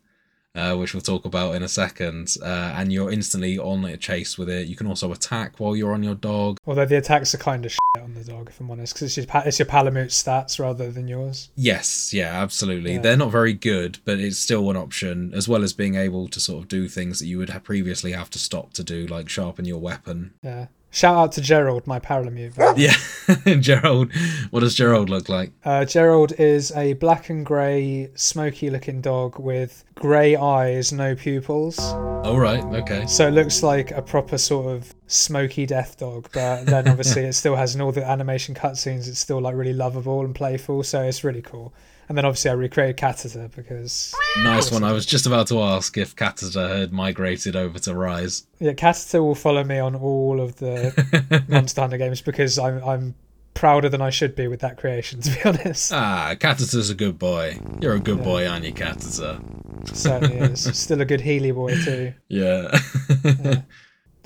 uh, 0.56 0.76
which 0.76 0.94
we'll 0.94 1.02
talk 1.02 1.26
about 1.26 1.56
in 1.56 1.64
a 1.64 1.68
second, 1.68 2.36
uh, 2.42 2.74
and 2.76 2.92
you're 2.92 3.12
instantly 3.12 3.58
on 3.58 3.86
a 3.86 3.98
chase 3.98 4.38
with 4.38 4.50
it. 4.50 4.68
You 4.68 4.76
can 4.76 4.88
also 4.88 5.12
attack 5.12 5.60
while 5.60 5.76
you're 5.76 5.94
on 5.94 6.04
your 6.04 6.16
dog. 6.16 6.58
Although 6.66 6.86
the 6.86 6.98
attacks 6.98 7.34
are 7.36 7.38
kind 7.38 7.66
of 7.66 7.72
shit 7.72 8.04
on 8.04 8.14
the 8.14 8.24
dog, 8.24 8.50
if 8.50 8.60
I'm 8.60 8.72
honest, 8.72 8.94
because 8.94 9.08
it's 9.08 9.18
your, 9.18 9.26
pa- 9.26 9.44
it's 9.46 9.60
your 9.60 9.68
Palamute 9.68 10.10
stats 10.10 10.60
rather 10.60 10.92
than 10.92 11.08
yours. 11.08 11.50
Yes, 11.56 12.14
yeah, 12.14 12.42
absolutely. 12.42 12.94
Yeah. 12.94 13.02
They're 13.02 13.18
not 13.18 13.32
very 13.32 13.54
good, 13.54 14.00
but 14.06 14.20
it's 14.20 14.40
still 14.40 14.70
an 14.70 14.78
option, 14.78 15.34
as 15.34 15.48
well 15.48 15.64
as 15.64 15.74
being 15.74 15.96
able 15.96 16.28
to 16.30 16.40
sort 16.40 16.64
of 16.64 16.68
do 16.68 16.88
things 16.88 17.20
that 17.20 17.28
you 17.28 17.38
would 17.38 17.50
have 17.50 17.64
previously 17.64 18.12
have 18.14 18.30
to 18.32 18.40
stop 18.40 18.74
to 18.74 18.84
do, 18.84 19.08
like 19.08 19.30
sharpen 19.30 19.66
your 19.66 19.80
weapon. 19.80 20.34
Yeah. 20.42 20.68
Shout 20.92 21.16
out 21.16 21.32
to 21.34 21.42
Gerald, 21.42 21.86
my 21.86 22.00
Palamute. 22.00 22.56
by. 22.58 22.74
Yeah, 22.76 22.96
Gerald. 23.60 24.12
What 24.50 24.62
does 24.62 24.76
Gerald 24.76 25.10
look 25.10 25.30
like? 25.30 25.52
Uh, 25.64 25.86
Gerald 25.86 26.34
is 26.40 26.72
a 26.72 26.94
black 26.94 27.30
and 27.30 27.46
grey, 27.46 28.10
smoky 28.16 28.70
looking 28.70 29.02
dog 29.02 29.38
with 29.40 29.84
grey 29.96 30.36
eyes, 30.36 30.92
no 30.92 31.16
pupils. 31.16 31.78
All 31.80 32.40
right, 32.40 32.64
okay. 32.82 33.06
So 33.06 33.28
it 33.28 33.32
looks 33.32 33.62
like 33.62 33.92
a 33.92 34.02
proper 34.02 34.38
sort 34.38 34.74
of 34.76 34.94
smoky 35.08 35.66
death 35.66 35.98
dog, 35.98 36.30
but 36.34 36.66
then 36.66 36.88
obviously 36.88 37.24
it 37.26 37.34
still 37.34 37.56
has 37.56 37.76
in 37.76 37.82
all 37.82 37.92
the 37.92 38.06
animation 38.06 38.56
cutscenes, 38.56 39.08
it's 39.08 39.20
still 39.20 39.42
like 39.42 39.56
really 39.56 39.74
lovable 39.74 40.22
and 40.22 40.34
playful, 40.34 40.84
so 40.84 41.04
it's 41.04 41.24
really 41.24 41.42
cool. 41.42 41.74
And 42.10 42.18
then 42.18 42.26
obviously 42.26 42.50
I 42.52 42.56
recreated 42.56 42.98
Catata 42.98 43.56
because 43.56 44.14
Nice 44.44 44.72
one. 44.72 44.84
I 44.84 44.92
was 44.94 45.06
just 45.06 45.28
about 45.28 45.48
to 45.50 45.62
ask 45.62 45.96
if 45.96 46.16
Catata 46.16 46.80
had 46.80 46.92
migrated 46.92 47.56
over 47.56 47.78
to 47.80 47.94
Rise. 47.94 48.48
yeah, 48.60 48.74
Catata 48.74 49.20
will 49.22 49.36
follow 49.36 49.64
me 49.64 49.78
on 49.78 49.96
all 49.96 50.42
of 50.42 50.56
the 50.58 51.44
Monster 51.48 51.82
Hunter 51.82 51.98
games 51.98 52.22
because 52.22 52.58
I'm 52.58 52.84
I'm 52.84 53.16
prouder 53.54 53.90
than 53.90 54.02
I 54.02 54.10
should 54.10 54.36
be 54.36 54.48
with 54.48 54.62
that 54.62 54.78
creation, 54.78 55.22
to 55.22 55.30
be 55.32 55.44
honest. 55.46 55.92
Ah, 55.94 56.34
Catata's 56.36 56.90
a 56.90 56.96
good 56.96 57.20
boy. 57.20 57.60
You're 57.80 57.96
a 57.96 58.00
good 58.00 58.18
Yeah. 58.20 58.24
boy, 58.24 58.48
aren't 58.48 58.66
you, 58.66 58.74
Catata? 58.74 59.40
Certainly 59.96 60.38
is. 60.38 60.64
Still 60.80 61.02
a 61.02 61.06
good 61.06 61.22
Healy 61.22 61.52
boy 61.52 61.76
too. 61.84 62.14
Yeah. 62.28 62.72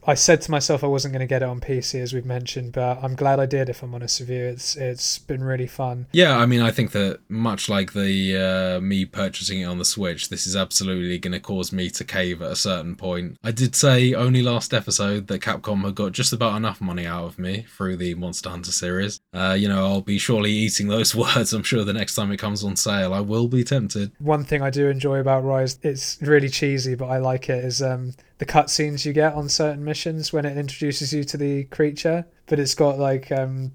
I 0.06 0.16
said 0.16 0.42
to 0.42 0.52
myself 0.52 0.84
I 0.84 0.88
wasn't 0.88 1.14
going 1.14 1.22
to 1.22 1.28
get 1.28 1.42
it 1.42 1.50
on 1.50 1.60
PC 1.60 2.02
as 2.02 2.14
we've 2.14 2.26
mentioned, 2.26 2.74
but 2.74 3.04
I'm 3.04 3.16
glad 3.16 3.40
I 3.40 3.46
did. 3.46 3.70
If 3.70 3.84
I'm 3.84 3.96
honest 3.96 4.20
with 4.20 4.30
you, 4.30 4.44
it's 4.44 4.76
it's 4.76 5.20
been 5.20 5.44
really 5.44 5.68
fun. 5.68 6.08
Yeah, 6.12 6.38
I 6.38 6.46
mean, 6.46 6.62
I 6.62 6.72
think 6.72 6.92
that 6.92 7.20
much 7.30 7.70
like 7.70 7.94
the 7.94 8.78
uh, 8.78 8.82
me 8.82 9.06
purchasing 9.06 9.62
it 9.62 9.66
on 9.66 9.78
the 9.78 9.86
Switch, 9.86 10.30
this 10.30 10.46
is 10.46 10.56
absolutely 10.56 11.18
going 11.20 11.34
to 11.34 11.40
cause 11.40 11.72
me 11.72 11.90
to 11.92 12.04
cave 12.04 12.42
at 12.42 12.52
a 12.52 12.56
certain 12.56 12.96
point. 12.96 13.38
I 13.44 13.52
did 13.52 13.76
say 13.76 14.14
only 14.14 14.42
last 14.42 14.74
episode 14.74 15.28
that 15.28 15.42
Capcom 15.42 15.84
had 15.86 15.96
got 15.96 16.12
just 16.12 16.34
about 16.34 16.56
enough 16.56 16.82
money 16.82 17.06
out 17.06 17.26
of 17.26 17.40
me 17.40 17.66
through 17.76 17.98
the 17.98 18.16
Monster 18.16 18.50
Hunter 18.50 18.72
series. 18.72 19.22
Uh, 19.34 19.56
you 19.58 19.68
know, 19.68 19.86
I'll 19.86 20.02
be 20.02 20.18
surely 20.18 20.52
eating 20.52 20.88
those 20.88 21.16
words. 21.16 21.54
I'm 21.54 21.64
sure 21.64 21.84
the 21.84 21.94
next 21.94 22.16
time 22.16 22.32
it 22.32 22.38
comes 22.38 22.64
on 22.64 22.76
sale, 22.76 23.14
I 23.14 23.20
will 23.20 23.48
be 23.48 23.64
tempted. 23.64 24.12
One 24.20 24.44
thing 24.44 24.62
I 24.62 24.70
do 24.70 24.90
enjoy 24.90 25.20
about 25.20 25.44
Rise, 25.44 25.80
it's 25.82 26.18
really 26.22 26.50
cheesy, 26.50 26.96
but 26.96 27.08
I 27.08 27.18
like 27.18 27.50
it, 27.50 27.64
is 27.64 27.82
um, 27.82 28.14
the 28.40 28.46
cutscenes 28.46 29.06
you 29.06 29.14
get 29.14 29.34
on 29.34 29.48
certain 29.50 29.84
missions 29.84 30.34
when 30.34 30.46
it 30.46 30.58
introduces 30.58 31.14
you 31.14 31.24
to 31.26 31.38
the 31.38 31.66
creature. 31.66 32.26
But 32.48 32.60
it's 32.60 32.76
got 32.76 33.00
like 33.00 33.32
um, 33.32 33.72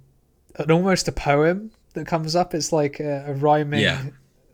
an 0.56 0.70
almost 0.70 1.08
a 1.08 1.12
poem 1.12 1.70
that 1.94 2.06
comes 2.06 2.36
up. 2.36 2.54
It's 2.54 2.72
like 2.72 3.00
a, 3.00 3.24
a 3.28 3.34
rhyming, 3.34 3.80
Yeah. 3.80 4.02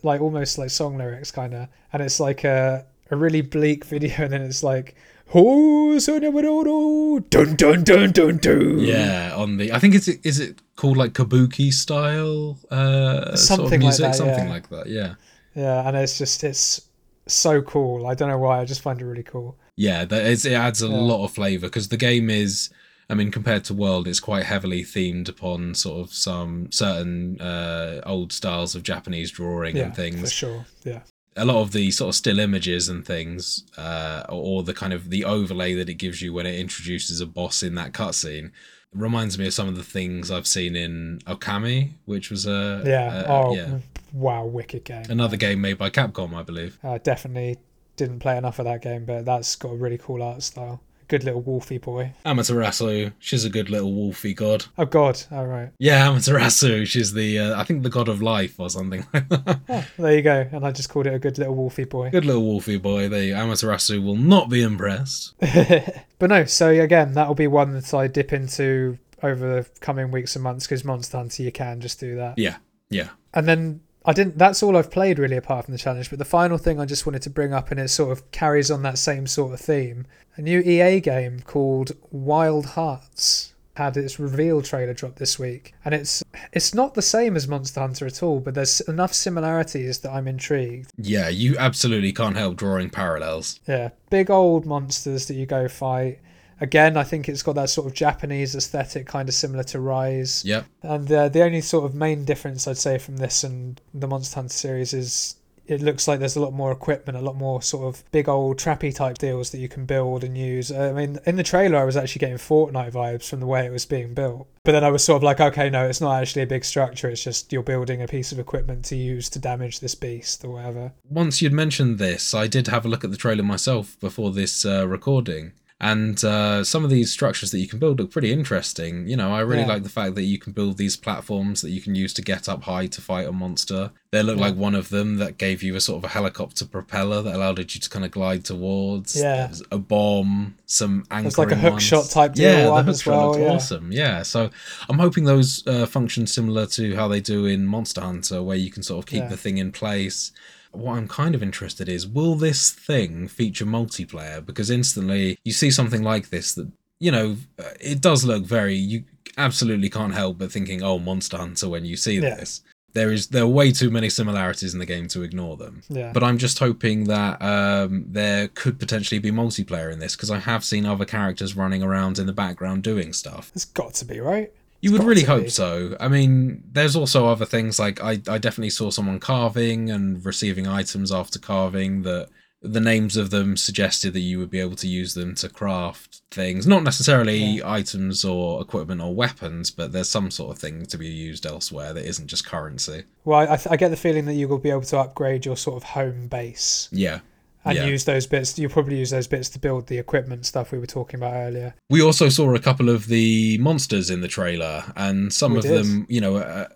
like 0.03 0.21
almost 0.21 0.59
like 0.59 0.71
song 0.71 0.99
lyrics 0.99 1.31
kind 1.31 1.55
of, 1.55 1.69
and 1.93 2.03
it's 2.03 2.21
like 2.21 2.45
a 2.45 2.87
a 3.11 3.17
really 3.17 3.40
bleak 3.43 3.85
video, 3.95 4.25
and 4.25 4.33
then 4.33 4.43
it's 4.43 4.62
like. 4.62 4.95
Oh, 5.35 5.99
so 5.99 6.19
never 6.19 6.43
know, 6.43 7.19
dun 7.31 7.57
dun 7.57 7.83
dun 7.83 8.12
dun 8.12 8.37
dun. 8.37 8.79
Yeah, 8.79 9.33
on 9.35 9.57
the 9.57 9.73
I 9.73 9.79
think 9.79 9.95
it's 9.95 10.07
is 10.07 10.38
it 10.38 10.61
called 10.77 10.99
like 10.99 11.14
kabuki 11.14 11.73
style 11.73 12.59
uh, 12.71 13.35
sort 13.35 13.61
of 13.61 13.69
Something 13.71 13.81
like 13.81 13.97
that, 13.97 14.14
something 14.17 14.45
yeah. 14.47 14.51
like 14.51 14.69
that. 14.69 14.87
Yeah. 14.87 15.14
Yeah, 15.57 15.88
and 15.88 15.97
it's 15.97 16.19
just 16.19 16.45
it's 16.45 16.88
so 17.27 17.62
cool. 17.62 18.07
I 18.07 18.14
don't 18.14 18.29
know 18.29 18.37
why. 18.38 18.61
I 18.61 18.64
just 18.67 18.83
find 18.83 19.01
it 19.01 19.05
really 19.07 19.23
cool. 19.23 19.57
Yeah, 19.76 20.04
that 20.04 20.24
is, 20.26 20.44
it 20.46 20.52
adds 20.52 20.82
a 20.82 20.87
Yeah. 20.88 20.94
lot 20.94 21.24
of 21.24 21.32
flavor 21.32 21.66
because 21.66 21.88
the 21.88 21.96
game 21.96 22.30
is, 22.30 22.70
I 23.10 23.14
mean, 23.14 23.30
compared 23.30 23.64
to 23.64 23.74
World, 23.74 24.06
it's 24.06 24.20
quite 24.20 24.44
heavily 24.44 24.82
themed 24.82 25.28
upon 25.28 25.74
sort 25.74 26.06
of 26.06 26.14
some 26.14 26.70
certain 26.70 27.40
uh, 27.40 28.00
old 28.06 28.32
styles 28.32 28.74
of 28.74 28.82
Japanese 28.82 29.30
drawing 29.32 29.76
Yeah, 29.76 29.84
and 29.87 29.96
things. 29.96 30.20
for 30.20 30.26
sure. 30.28 30.66
Yeah, 30.84 31.00
A 31.37 31.44
lot 31.44 31.60
of 31.60 31.72
the 31.72 31.90
sort 31.90 32.10
of 32.10 32.14
still 32.14 32.38
images 32.38 32.88
and 32.88 33.04
things, 33.04 33.64
uh, 33.76 34.24
or, 34.28 34.62
the 34.62 34.74
kind 34.74 34.92
of 34.92 35.10
the 35.10 35.24
overlay 35.24 35.74
that 35.74 35.88
it 35.88 35.94
gives 35.94 36.22
you 36.22 36.32
when 36.32 36.46
it 36.46 36.58
introduces 36.58 37.20
a 37.20 37.26
boss 37.26 37.62
in 37.62 37.74
that 37.74 37.92
cutscene. 37.92 38.52
Reminds 38.92 39.37
me 39.40 39.48
of 39.48 39.52
some 39.52 39.66
of 39.66 39.74
the 39.76 39.82
things 39.82 40.30
I've 40.30 40.46
seen 40.46 40.76
in 40.76 41.18
Okami, 41.26 41.94
which 42.04 42.30
was 42.30 42.46
a 42.46 42.80
yeah. 42.87 43.06
uh, 43.08 43.24
oh, 43.28 43.54
yeah 43.56 43.78
wow, 44.12 44.44
wicked 44.44 44.84
game. 44.84 45.04
another 45.08 45.37
game 45.37 45.60
made 45.60 45.76
by 45.78 45.90
Capcom, 45.90 46.32
I 46.32 46.44
believe. 46.44 46.78
Uh, 46.84 46.98
definitely 47.02 47.58
didn't 47.96 48.20
play 48.20 48.37
enough 48.37 48.59
of 48.59 48.64
that 48.64 48.83
game, 48.83 49.04
but 49.04 49.24
that's 49.24 49.57
got 49.57 49.70
a 49.70 49.76
really 49.76 49.98
cool 49.98 50.22
art 50.22 50.42
style. 50.42 50.80
Good 51.07 51.22
little 51.22 51.42
wolfy 51.42 51.78
boy. 51.78 52.14
Amaterasu, 52.24 53.12
she's 53.18 53.44
a 53.44 53.50
good 53.50 53.68
little 53.68 53.92
wolfy 53.92 54.35
god. 54.35 54.64
Oh 54.78 54.87
God! 54.87 55.22
All 55.30 55.46
right. 55.46 55.70
Yeah, 55.78 56.07
Amaterasu. 56.09 56.87
She's 56.87 57.12
the, 57.12 57.38
uh, 57.38 57.61
I 57.61 57.64
think, 57.64 57.83
the 57.83 57.90
god 57.90 58.09
of 58.09 58.22
life 58.22 58.59
or 58.59 58.70
something 58.70 59.07
like 59.12 59.28
that. 59.28 59.61
Oh, 59.68 59.85
there 59.98 60.14
you 60.16 60.22
go. 60.22 60.48
And 60.50 60.64
I 60.66 60.72
just 60.72 60.88
called 60.88 61.07
it 61.07 61.12
a 61.12 61.18
good 61.18 61.37
little 61.37 61.54
wolfy 61.54 61.87
boy. 61.88 62.11
Good 62.11 62.24
little 62.24 62.42
wolfy 62.42 62.80
boy. 62.80 63.11
The 63.11 63.33
Amaterasu 63.33 64.02
will 64.02 64.16
not 64.16 64.48
be 64.48 64.62
impressed. 64.62 65.35
but 66.18 66.30
no. 66.30 66.46
So 66.46 66.70
again, 66.70 67.12
that'll 67.12 67.35
be 67.35 67.48
one 67.48 67.72
that 67.74 67.92
I 67.92 68.07
dip 68.07 68.33
into 68.33 68.98
over 69.22 69.57
the 69.57 69.68
coming 69.80 70.11
weeks 70.11 70.37
and 70.37 70.42
months 70.42 70.66
because 70.66 70.85
Monster 70.85 71.18
Hunter, 71.18 71.42
you 71.42 71.52
can 71.52 71.83
just 71.83 72.00
do 72.00 72.16
that. 72.16 72.38
Yeah, 72.38 72.57
yeah. 72.88 73.11
And 73.35 73.46
then 73.46 73.80
I 74.05 74.12
didn't. 74.12 74.38
That's 74.38 74.62
all 74.62 74.77
I've 74.77 74.90
played 74.90 75.19
really, 75.19 75.37
apart 75.37 75.64
from 75.64 75.73
the 75.73 75.79
challenge. 75.79 76.11
But 76.11 76.19
the 76.19 76.25
final 76.25 76.59
thing 76.59 76.79
I 76.79 76.85
just 76.85 77.07
wanted 77.07 77.23
to 77.23 77.31
bring 77.31 77.55
up, 77.55 77.71
and 77.71 77.81
it 77.81 77.88
sort 77.88 78.12
of 78.12 78.31
carries 78.31 78.71
on 78.71 78.83
that 78.83 78.99
same 78.99 79.27
sort 79.27 79.55
of 79.55 79.61
theme. 79.61 80.07
A 80.37 80.43
new 80.43 80.61
EA 80.61 81.01
game 81.01 81.40
called 81.40 81.93
Wild 82.11 82.67
Hearts 82.67 83.55
had 83.77 83.97
its 83.97 84.21
reveal 84.21 84.62
trailer 84.62 84.95
drop 84.95 85.17
this 85.17 85.38
week, 85.38 85.75
and 85.85 85.95
it's 85.95 86.23
it's 86.53 86.75
not 86.75 86.95
the 86.95 87.03
same 87.03 87.35
as 87.35 87.49
Monster 87.49 87.81
Hunter 87.81 88.07
at 88.07 88.23
all. 88.23 88.40
But 88.40 88.55
there's 88.55 88.81
enough 88.83 89.14
similarities 89.14 90.01
that 90.01 90.12
I'm 90.12 90.29
intrigued. 90.29 90.90
Yeah, 90.99 91.29
you 91.29 91.57
absolutely 91.59 92.12
can't 92.12 92.37
help 92.37 92.57
drawing 92.57 92.90
parallels. 92.90 93.61
Yeah, 93.67 93.90
big 94.11 94.31
old 94.31 94.67
monsters 94.67 95.27
that 95.27 95.35
you 95.35 95.47
go 95.47 95.69
fight. 95.69 96.19
Again, 96.61 96.97
I 96.97 97.05
think 97.05 97.29
it's 97.29 97.43
got 97.43 97.55
that 97.57 97.71
sort 97.71 97.87
of 97.87 97.95
Japanese 97.95 98.55
aesthetic, 98.55 99.07
kind 99.07 99.29
of 99.29 99.35
similar 99.35 99.64
to 99.64 99.81
Rise. 99.81 100.45
Yep. 100.45 100.67
And 100.83 101.11
uh, 101.11 101.29
the 101.29 101.43
only 101.43 101.61
sort 101.61 101.85
of 101.85 101.95
main 101.95 102.25
difference 102.25 102.67
I'd 102.69 102.79
say 102.79 102.99
from 102.99 103.17
this 103.17 103.45
and 103.45 103.81
the 103.93 104.07
Monster 104.07 104.37
Hunter 104.37 104.55
series 104.55 104.93
is 104.93 105.37
it 105.67 105.81
looks 105.81 106.07
like 106.07 106.21
there's 106.21 106.37
a 106.37 106.40
lot 106.40 106.53
more 106.53 106.73
equipment, 106.73 107.17
a 107.17 107.21
lot 107.23 107.37
more 107.37 107.62
sort 107.62 107.95
of 107.95 108.05
big 108.12 108.29
old 108.29 108.59
trappy 108.59 108.95
type 108.95 109.19
deals 109.19 109.51
that 109.51 109.59
you 109.59 109.69
can 109.69 109.87
build 109.87 110.23
and 110.23 110.37
use. 110.37 110.71
Uh, 110.71 110.90
I 110.90 110.93
mean, 110.93 111.19
in 111.27 111.37
the 111.37 111.43
trailer, 111.43 111.79
I 111.79 111.85
was 111.85 111.97
actually 111.97 112.21
getting 112.21 112.37
Fortnite 112.37 112.93
vibes 112.93 113.29
from 113.29 113.40
the 113.40 113.47
way 113.47 113.64
it 113.64 113.73
was 113.73 113.87
being 113.87 114.14
built. 114.14 114.47
But 114.64 114.73
then 114.73 114.85
I 114.85 114.90
was 114.90 115.05
sort 115.05 115.17
of 115.17 115.23
like, 115.23 115.40
okay, 115.40 115.71
no, 115.71 115.87
it's 115.87 116.01
not 116.01 116.21
actually 116.21 116.43
a 116.43 116.47
big 116.47 116.64
structure. 116.64 117.09
It's 117.09 117.25
just 117.25 117.53
you're 117.53 117.62
building 117.62 118.03
a 118.03 118.09
piece 118.09 118.33
of 118.33 118.38
equipment 118.38 118.85
to 118.87 118.97
use 118.97 119.29
to 119.31 119.38
damage 119.38 119.81
this 119.81 119.95
beast 119.95 120.45
or 120.45 120.51
whatever. 120.51 120.93
Once 121.09 121.40
you'd 121.40 121.53
mentioned 121.53 121.99
this, 121.99 122.35
I 122.35 122.47
did 122.47 122.67
have 122.69 122.85
a 122.85 122.88
look 122.88 123.05
at 123.05 123.11
the 123.11 123.17
trailer 123.17 123.43
myself 123.43 123.99
before 124.01 124.33
this 124.33 124.64
uh, 124.64 124.87
recording. 124.87 125.53
And 125.92 126.25
uh, 126.25 126.64
some 126.64 126.83
of 126.83 126.88
these 126.88 127.11
structures 127.11 127.51
that 127.51 127.59
you 127.59 127.68
can 127.68 127.79
build 127.79 127.99
look 128.01 128.11
pretty 128.11 128.33
interesting. 128.33 129.07
You 129.07 129.18
know, 129.18 129.35
I 129.35 129.40
really 129.40 129.61
Yeah. 129.64 129.68
like 129.75 129.83
the 129.83 129.90
fact 129.90 130.14
that 130.14 130.23
you 130.23 130.38
can 130.38 130.55
build 130.55 130.79
these 130.79 130.97
platforms 130.97 131.61
that 131.61 131.73
you 131.73 131.83
can 131.83 131.94
use 131.94 132.14
to 132.14 132.23
get 132.23 132.49
up 132.49 132.62
high 132.62 132.87
to 132.87 133.01
fight 133.03 133.27
a 133.27 133.33
monster. 133.33 133.90
There 134.11 134.23
looked 134.23 134.38
Yeah. 134.40 134.47
like 134.47 134.57
one 134.57 134.75
of 134.75 134.88
them 134.88 135.16
that 135.18 135.37
gave 135.37 135.62
you 135.62 135.77
a 135.77 135.81
sort 135.83 135.99
of 135.99 136.05
a 136.11 136.12
helicopter 136.14 136.64
propeller 136.64 137.20
that 137.20 137.35
allowed 137.35 137.59
you 137.59 137.66
to 137.66 137.90
kind 137.90 138.03
of 138.03 138.11
glide 138.12 138.47
towards. 138.47 139.14
Yeah. 139.14 139.53
A 139.70 139.77
bomb, 139.79 140.55
some 140.64 141.05
anchoring 141.11 141.23
There's 141.25 141.38
like 141.38 141.53
a 141.53 141.57
hook 141.57 141.81
shot 141.81 142.09
type 142.09 142.33
deal 142.33 142.51
Yeah, 142.51 142.64
the 142.64 142.70
one 142.73 142.85
hook 142.87 143.03
shot 143.03 143.11
well. 143.11 143.29
looked 143.33 143.40
Yeah. 143.42 143.51
awesome. 143.53 143.92
Yeah, 143.92 144.23
so 144.23 144.49
I'm 144.88 144.99
hoping 144.99 145.25
those 145.25 145.66
uh, 145.66 145.85
function 145.85 146.27
similar 146.27 146.64
to 146.79 146.97
how 146.97 147.09
they 147.09 147.20
do 147.20 147.44
in 147.44 147.66
Monster 147.66 148.01
Hunter, 148.01 148.42
where 148.42 148.57
you 148.57 148.70
can 148.70 148.83
sort 148.83 149.01
of 149.05 149.07
keep 149.07 149.29
the 149.29 149.37
thing 149.37 149.59
in 149.59 149.70
place. 149.70 150.33
What 150.74 150.96
I'm 150.96 151.08
kind 151.08 151.34
of 151.34 151.42
interested 151.42 151.88
is, 151.88 152.06
will 152.06 152.34
this 152.34 152.70
thing 152.70 153.28
feature 153.28 153.66
multiplayer? 153.66 154.44
Because 154.44 154.70
instantly 154.70 155.38
you 155.44 155.52
see 155.52 155.70
something 155.70 156.02
like 156.02 156.30
this 156.30 156.54
that 156.54 156.70
you 157.00 157.10
know 157.10 157.37
uh, 157.58 157.70
it 157.80 158.00
does 158.00 158.24
look 158.24 158.44
very. 158.44 158.74
You 158.76 159.04
absolutely 159.37 159.90
can't 159.90 160.14
help 160.14 160.38
but 160.38 160.52
thinking, 160.52 160.82
"Oh, 160.82 160.98
Monster 160.98 161.37
Hunter." 161.38 161.68
When 161.68 161.84
you 161.84 161.96
see 161.96 162.14
Yeah. 162.16 162.37
this, 162.37 162.62
there 162.92 163.12
is 163.12 163.28
there 163.28 163.42
are 163.42 163.48
way 163.48 163.72
too 163.72 163.90
many 163.90 164.08
similarities 164.08 164.72
in 164.72 164.80
the 164.80 164.87
game 164.87 165.08
to 165.08 165.22
ignore 165.22 165.56
them. 165.56 165.82
Yeah. 165.88 166.12
But 166.12 166.22
I'm 166.22 166.38
just 166.38 166.58
hoping 166.58 167.04
that 167.04 167.42
um, 167.42 168.04
there 168.08 168.48
could 168.48 168.78
potentially 168.78 169.18
be 169.18 169.30
multiplayer 169.30 169.92
in 169.92 169.98
this 169.98 170.14
because 170.16 170.30
I 170.30 170.38
have 170.38 170.64
seen 170.64 170.87
other 170.87 171.04
characters 171.04 171.56
running 171.56 171.82
around 171.82 172.18
in 172.18 172.26
the 172.26 172.32
background 172.32 172.82
doing 172.82 173.12
stuff. 173.12 173.50
It's 173.54 173.64
got 173.64 173.94
to 173.94 174.04
be, 174.04 174.20
right? 174.20 174.52
You 174.85 174.92
would 174.92 175.05
really 175.05 175.23
hope 175.23 175.49
so. 175.49 175.97
I 175.99 176.09
mean, 176.09 176.62
there's 176.70 176.94
also 176.94 177.27
other 177.27 177.47
things 177.47 177.79
like 177.79 178.03
I, 178.03 178.20
I 178.29 178.37
definitely 178.37 178.68
saw 178.68 178.90
someone 178.90 179.18
carving 179.18 179.90
and 179.90 180.23
receiving 180.23 180.66
items 180.66 181.11
after 181.11 181.38
carving 181.38 182.03
that 182.03 182.29
the 182.61 182.81
names 182.81 183.16
of 183.16 183.31
them 183.31 183.57
suggested 183.57 184.12
that 184.12 184.20
you 184.20 184.38
would 184.38 184.51
be 184.51 184.61
able 184.61 184.77
to 184.77 184.87
use 184.87 185.14
them 185.14 185.35
to 185.37 185.49
craft 185.49 186.20
things. 186.31 186.66
Not 186.66 186.83
necessarily 186.83 187.62
items 187.64 188.27
or 188.27 188.61
equipment 188.61 189.01
or 189.01 189.14
weapons, 189.14 189.70
but 189.70 189.92
there's 189.92 190.11
some 190.11 190.31
sort 190.31 190.55
of 190.55 190.59
thing 190.59 190.85
to 190.85 190.99
be 190.99 191.09
used 191.09 191.47
elsewhere 191.47 191.94
that 191.94 192.05
isn't 192.05 192.27
just 192.27 192.44
currency. 192.44 193.05
Well, 193.25 193.38
I, 193.38 193.55
I, 193.55 193.59
I 193.70 193.77
get 193.79 193.88
the 193.88 193.97
feeling 193.97 194.27
that 194.27 194.35
you 194.35 194.49
will 194.49 194.59
be 194.59 194.70
able 194.70 194.83
to 194.83 194.99
upgrade 194.99 195.47
your 195.47 195.57
sort 195.57 195.79
of 195.79 195.83
home 195.83 196.29
base. 196.29 196.90
Yeah. 196.92 197.20
And 197.64 197.77
Yeah. 197.77 197.87
use 197.87 198.05
those 198.05 198.27
bits. 198.27 198.59
You'll 198.59 198.70
probably 198.70 198.98
use 198.98 199.11
those 199.11 199.27
bits 199.27 199.48
to 199.50 199.59
build 199.59 199.87
the 199.87 199.98
equipment 199.98 200.44
stuff 200.46 200.72
we 200.72 200.79
were 200.79 200.87
talking 200.87 201.18
about 201.18 201.35
earlier. 201.35 201.74
We 201.90 202.03
also 202.03 202.29
saw 202.29 202.55
a 202.55 202.59
couple 202.59 202.88
of 202.88 203.07
the 203.07 203.59
monsters 203.59 204.11
in 204.11 204.20
the 204.20 204.29
trailer, 204.29 204.85
and 204.96 205.33
some 205.33 205.53
We 205.53 205.59
of 205.59 205.64
did. 205.64 205.85
them, 205.85 206.07
you 206.09 206.20
know, 206.20 206.37
uh, 206.37 206.68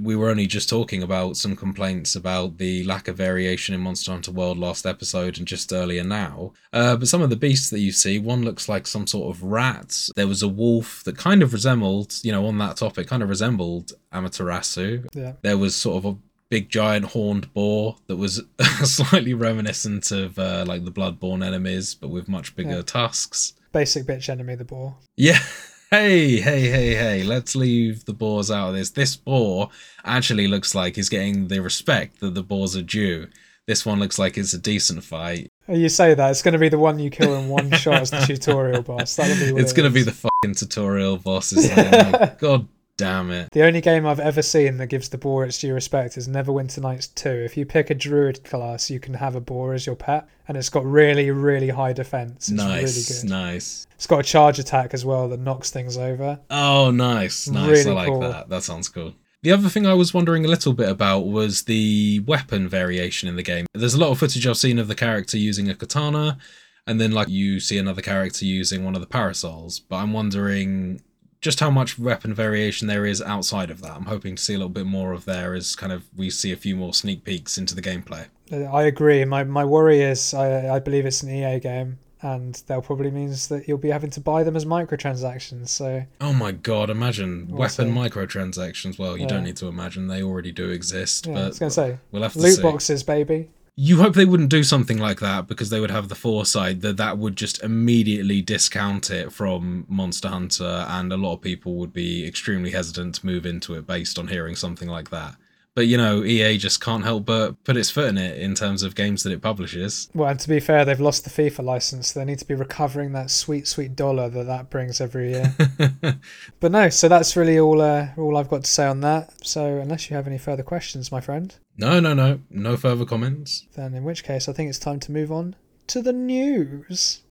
we 0.00 0.16
were 0.16 0.28
only 0.28 0.46
just 0.48 0.68
talking 0.68 1.04
about 1.04 1.36
some 1.36 1.54
complaints 1.54 2.16
about 2.16 2.58
the 2.58 2.82
lack 2.84 3.06
of 3.06 3.16
variation 3.16 3.74
in 3.76 3.80
Monster 3.80 4.10
Hunter 4.10 4.32
World 4.32 4.58
last 4.58 4.86
episode 4.86 5.38
and 5.38 5.46
just 5.46 5.72
earlier 5.72 6.02
now. 6.02 6.52
Uh, 6.72 6.96
but 6.96 7.06
some 7.06 7.22
of 7.22 7.30
the 7.30 7.36
beasts 7.36 7.70
that 7.70 7.78
you 7.78 7.92
see, 7.92 8.18
one 8.18 8.42
looks 8.42 8.68
like 8.68 8.88
some 8.88 9.06
sort 9.06 9.34
of 9.34 9.42
rat. 9.44 10.08
There 10.16 10.26
was 10.26 10.42
a 10.42 10.48
wolf 10.48 11.02
that 11.04 11.16
kind 11.16 11.42
of 11.44 11.52
resembled, 11.52 12.14
you 12.24 12.32
know, 12.32 12.44
on 12.46 12.58
that 12.58 12.76
topic, 12.76 13.06
kind 13.06 13.22
of 13.22 13.28
resembled 13.28 13.92
Amaterasu. 14.12 15.06
Yeah. 15.14 15.32
There 15.42 15.58
was 15.58 15.76
sort 15.76 16.04
of 16.04 16.04
a 16.12 16.16
big 16.50 16.68
giant 16.68 17.06
horned 17.06 17.52
boar 17.54 17.96
that 18.06 18.16
was 18.16 18.42
slightly 18.82 19.34
reminiscent 19.34 20.10
of 20.10 20.38
uh, 20.38 20.64
like 20.66 20.84
the 20.84 20.92
Bloodborne 20.92 21.44
enemies, 21.44 21.94
but 21.94 22.08
with 22.08 22.28
much 22.28 22.54
bigger 22.56 22.76
Yeah. 22.76 22.82
tusks. 22.82 23.54
Basic 23.72 24.04
bitch 24.04 24.28
enemy, 24.28 24.54
the 24.54 24.64
boar. 24.64 24.96
Yeah. 25.16 25.38
Hey, 25.90 26.40
hey, 26.40 26.62
hey, 26.70 26.94
hey. 26.96 27.22
Let's 27.22 27.54
leave 27.54 28.04
the 28.04 28.14
boars 28.14 28.50
out 28.50 28.70
of 28.70 28.74
this. 28.74 28.90
This 28.90 29.14
boar 29.14 29.68
actually 30.04 30.48
looks 30.48 30.74
like 30.74 30.96
he's 30.96 31.08
getting 31.08 31.46
the 31.46 31.60
respect 31.60 32.18
that 32.18 32.34
the 32.34 32.42
boars 32.42 32.74
are 32.74 32.82
due. 32.82 33.28
This 33.68 33.86
one 33.86 34.00
looks 34.00 34.18
like 34.18 34.36
it's 34.36 34.52
a 34.54 34.58
decent 34.58 35.04
fight. 35.04 35.50
You 35.68 35.88
say 35.88 36.14
that 36.14 36.30
it's 36.30 36.42
going 36.42 36.54
to 36.54 36.58
be 36.58 36.68
the 36.68 36.80
one 36.80 36.98
you 36.98 37.10
kill 37.10 37.36
in 37.36 37.48
one 37.48 37.70
shot 37.72 38.00
as 38.02 38.10
the 38.10 38.18
tutorial 38.26 38.82
boss. 38.82 39.14
That'll 39.14 39.36
be. 39.36 39.60
It's 39.60 39.70
it 39.70 39.76
going 39.76 39.88
to 39.88 39.94
be 39.94 40.02
the 40.02 40.10
fucking 40.10 40.56
tutorial 40.56 41.16
boss. 41.18 41.52
Like, 41.52 42.38
God 42.40 42.66
damn 42.96 43.30
it. 43.30 43.50
The 43.52 43.64
only 43.64 43.80
game 43.80 44.06
I've 44.06 44.20
ever 44.20 44.42
seen 44.42 44.76
that 44.78 44.86
gives 44.86 45.08
the 45.08 45.18
boar 45.18 45.44
its 45.44 45.58
due 45.58 45.74
respect 45.74 46.16
is 46.16 46.28
Neverwinter 46.28 46.80
Nights 46.80 47.08
2. 47.08 47.28
If 47.28 47.56
you 47.56 47.66
pick 47.66 47.90
a 47.90 47.94
druid 47.94 48.44
class, 48.44 48.90
you 48.90 49.00
can 49.00 49.14
have 49.14 49.34
a 49.34 49.40
boar 49.40 49.74
as 49.74 49.86
your 49.86 49.96
pet, 49.96 50.28
and 50.48 50.56
it's 50.56 50.68
got 50.68 50.84
really, 50.84 51.30
really 51.30 51.70
high 51.70 51.92
defense. 51.92 52.48
It's 52.48 52.50
nice, 52.50 52.96
really 52.96 53.22
good. 53.22 53.30
nice. 53.30 53.86
It's 53.94 54.06
got 54.06 54.20
a 54.20 54.24
charge 54.24 54.58
attack 54.58 54.94
as 54.94 55.04
well 55.04 55.28
that 55.28 55.40
knocks 55.40 55.70
things 55.70 55.96
over. 55.96 56.40
Oh, 56.50 56.90
nice, 56.90 57.48
nice. 57.48 57.84
Really 57.84 57.90
I 57.90 57.94
like 57.94 58.08
cool. 58.08 58.20
that. 58.20 58.48
That 58.48 58.62
sounds 58.62 58.88
cool. 58.88 59.14
The 59.42 59.52
other 59.52 59.68
thing 59.68 59.86
I 59.86 59.92
was 59.92 60.14
wondering 60.14 60.46
a 60.46 60.48
little 60.48 60.72
bit 60.72 60.88
about 60.88 61.26
was 61.26 61.64
the 61.64 62.20
weapon 62.20 62.66
variation 62.66 63.28
in 63.28 63.36
the 63.36 63.42
game. 63.42 63.66
There's 63.74 63.92
a 63.92 64.00
lot 64.00 64.10
of 64.10 64.18
footage 64.18 64.46
I've 64.46 64.56
seen 64.56 64.78
of 64.78 64.88
the 64.88 64.94
character 64.94 65.36
using 65.36 65.68
a 65.68 65.74
katana, 65.74 66.38
and 66.86 66.98
then 66.98 67.12
like 67.12 67.28
you 67.28 67.60
see 67.60 67.76
another 67.76 68.00
character 68.00 68.46
using 68.46 68.84
one 68.84 68.94
of 68.94 69.02
the 69.02 69.06
parasols. 69.06 69.80
But 69.80 69.96
I'm 69.96 70.14
wondering 70.14 71.02
just 71.44 71.60
how 71.60 71.68
much 71.70 71.98
weapon 71.98 72.32
variation 72.32 72.88
there 72.88 73.04
is 73.04 73.20
outside 73.20 73.70
of 73.70 73.82
that. 73.82 73.92
I'm 73.92 74.06
hoping 74.06 74.34
to 74.36 74.42
see 74.42 74.54
a 74.54 74.56
little 74.56 74.70
bit 74.70 74.86
more 74.86 75.12
of 75.12 75.26
there 75.26 75.52
as 75.54 75.76
kind 75.76 75.92
of 75.92 76.02
we 76.16 76.30
see 76.30 76.52
a 76.52 76.56
few 76.56 76.74
more 76.74 76.94
sneak 76.94 77.22
peeks 77.22 77.58
into 77.58 77.74
the 77.74 77.82
gameplay. 77.82 78.24
I 78.50 78.84
agree. 78.84 79.24
My 79.26 79.44
my 79.44 79.64
worry 79.64 80.00
is 80.00 80.32
I 80.32 80.74
I 80.76 80.78
believe 80.78 81.04
it's 81.04 81.22
an 81.22 81.30
EA 81.30 81.60
game, 81.60 81.98
and 82.22 82.54
that 82.68 82.82
probably 82.84 83.10
means 83.10 83.48
that 83.48 83.68
you'll 83.68 83.76
be 83.76 83.90
having 83.90 84.08
to 84.12 84.20
buy 84.20 84.42
them 84.42 84.56
as 84.56 84.64
microtransactions. 84.64 85.68
So 85.68 86.04
Oh 86.20 86.32
my 86.32 86.52
god, 86.52 86.88
imagine 86.88 87.48
We'll 87.48 87.58
weapon 87.60 87.88
see. 87.88 88.00
microtransactions. 88.02 88.98
Well, 88.98 89.16
you 89.16 89.22
Yeah. 89.24 89.28
don't 89.28 89.44
need 89.44 89.56
to 89.58 89.66
imagine, 89.66 90.06
they 90.08 90.22
already 90.22 90.50
do 90.52 90.70
exist, 90.70 91.26
yeah, 91.26 91.40
I 91.44 91.46
was 91.48 91.58
going 91.58 91.68
to 91.70 91.74
say 91.74 91.98
we'll 92.10 92.22
have 92.22 92.32
to 92.32 92.38
loot 92.38 92.56
see. 92.56 92.62
boxes, 92.62 93.02
baby. 93.02 93.50
You 93.76 94.00
hope 94.00 94.14
they 94.14 94.24
wouldn't 94.24 94.50
do 94.50 94.62
something 94.62 94.98
like 94.98 95.18
that 95.18 95.48
because 95.48 95.68
they 95.68 95.80
would 95.80 95.90
have 95.90 96.08
the 96.08 96.14
foresight 96.14 96.80
that 96.82 96.96
that 96.98 97.18
would 97.18 97.34
just 97.34 97.60
immediately 97.60 98.40
discount 98.40 99.10
it 99.10 99.32
from 99.32 99.84
Monster 99.88 100.28
Hunter, 100.28 100.86
and 100.88 101.12
a 101.12 101.16
lot 101.16 101.34
of 101.34 101.40
people 101.40 101.74
would 101.76 101.92
be 101.92 102.24
extremely 102.24 102.70
hesitant 102.70 103.16
to 103.16 103.26
move 103.26 103.44
into 103.44 103.74
it 103.74 103.84
based 103.84 104.16
on 104.16 104.28
hearing 104.28 104.54
something 104.54 104.88
like 104.88 105.10
that. 105.10 105.34
But 105.74 105.88
you 105.88 105.96
know, 105.96 106.24
EA 106.24 106.56
just 106.56 106.80
can't 106.80 107.04
help 107.04 107.24
but 107.24 107.62
put 107.64 107.76
its 107.76 107.90
foot 107.90 108.08
in 108.08 108.18
it 108.18 108.38
in 108.38 108.54
terms 108.54 108.82
of 108.82 108.94
games 108.94 109.22
that 109.24 109.32
it 109.32 109.42
publishes. 109.42 110.08
Well, 110.14 110.28
and 110.28 110.38
to 110.40 110.48
be 110.48 110.60
fair, 110.60 110.84
they've 110.84 111.00
lost 111.00 111.24
the 111.24 111.30
FIFA 111.30 111.64
license. 111.64 112.12
So 112.12 112.20
they 112.20 112.24
need 112.26 112.38
to 112.38 112.46
be 112.46 112.54
recovering 112.54 113.12
that 113.12 113.30
sweet, 113.30 113.66
sweet 113.66 113.96
dollar 113.96 114.28
that 114.28 114.44
that 114.44 114.70
brings 114.70 115.00
every 115.00 115.32
year. 115.32 115.54
but 116.60 116.70
no, 116.72 116.88
so 116.88 117.08
that's 117.08 117.36
really 117.36 117.58
all. 117.58 117.80
Uh, 117.80 118.08
all 118.16 118.36
I've 118.36 118.48
got 118.48 118.64
to 118.64 118.70
say 118.70 118.86
on 118.86 119.00
that. 119.00 119.32
So 119.44 119.78
unless 119.78 120.08
you 120.08 120.16
have 120.16 120.26
any 120.26 120.38
further 120.38 120.62
questions, 120.62 121.10
my 121.10 121.20
friend, 121.20 121.54
no, 121.76 121.98
no, 121.98 122.14
no, 122.14 122.40
no 122.50 122.76
further 122.76 123.04
comments. 123.04 123.66
then 123.74 123.94
in 123.94 124.04
which 124.04 124.22
case 124.22 124.48
I 124.48 124.52
think 124.52 124.68
it's 124.68 124.78
time 124.78 125.00
to 125.00 125.12
move 125.12 125.32
on 125.32 125.56
to 125.88 126.00
the 126.00 126.12
news. 126.12 127.22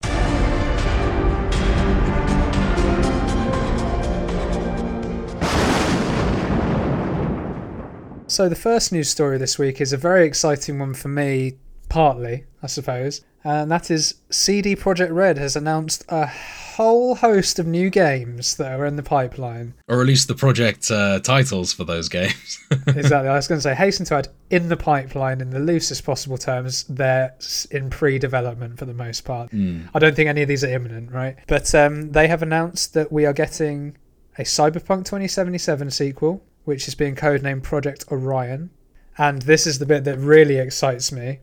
So 8.34 8.50
the 8.50 8.56
first 8.56 8.92
news 8.92 9.10
story 9.10 9.38
this 9.38 9.60
week 9.60 9.80
is 9.80 9.94
a 9.94 9.98
very 9.98 10.26
exciting 10.26 10.80
one 10.80 10.96
for 10.96 11.08
me, 11.08 11.54
partly, 11.88 12.46
I 12.64 12.66
suppose, 12.66 13.22
and 13.44 13.70
that 13.70 13.92
is 13.92 14.16
CD 14.32 14.76
Projekt 14.76 15.14
Red 15.14 15.38
has 15.38 15.56
announced 15.56 16.04
a 16.10 16.26
whole 16.26 17.14
host 17.14 17.60
of 17.60 17.68
new 17.68 17.92
games 17.92 18.56
that 18.56 18.72
are 18.72 18.88
in 18.88 18.96
the 18.96 19.04
pipeline. 19.04 19.76
Or 19.88 20.02
at 20.02 20.08
least 20.08 20.28
the 20.28 20.34
project 20.34 20.90
uh, 20.90 21.20
titles 21.20 21.74
for 21.74 21.84
those 21.84 22.10
games. 22.10 22.58
exactly. 22.88 23.30
I 23.30 23.36
was 23.36 23.48
going 23.48 23.60
to 23.60 23.62
say, 23.62 23.76
hasten 23.76 24.08
to 24.08 24.16
add, 24.16 24.30
in 24.50 24.68
the 24.68 24.78
pipeline, 24.78 25.40
in 25.40 25.52
the 25.52 25.60
loosest 25.60 26.04
possible 26.04 26.40
terms, 26.40 26.86
they're 26.86 27.36
in 27.70 27.92
pre-development 27.92 28.80
for 28.80 28.86
the 28.86 28.96
most 28.96 29.26
part. 29.26 29.52
Hmm. 29.52 29.82
I 29.94 30.00
don't 30.00 30.16
think 30.16 30.28
any 30.28 30.42
of 30.42 30.48
these 30.48 30.64
are 30.64 30.74
imminent, 30.74 31.12
right? 31.12 31.36
But 31.46 31.76
um, 31.76 32.14
they 32.14 32.28
have 32.30 32.42
announced 32.42 32.96
that 32.96 33.12
we 33.12 33.28
are 33.28 33.34
getting 33.34 33.96
a 34.40 34.42
Cyberpunk 34.42 35.06
2077 35.06 35.92
sequel, 35.92 36.44
which 36.66 36.88
is 36.88 36.96
being 36.96 37.16
codenamed 37.16 37.64
Project 37.64 38.06
Orion. 38.12 38.70
And 39.18 39.44
this 39.44 39.68
is 39.68 39.80
the 39.80 39.86
bit 39.86 40.04
that 40.06 40.18
really 40.18 40.58
excites 40.58 41.12
me. 41.12 41.40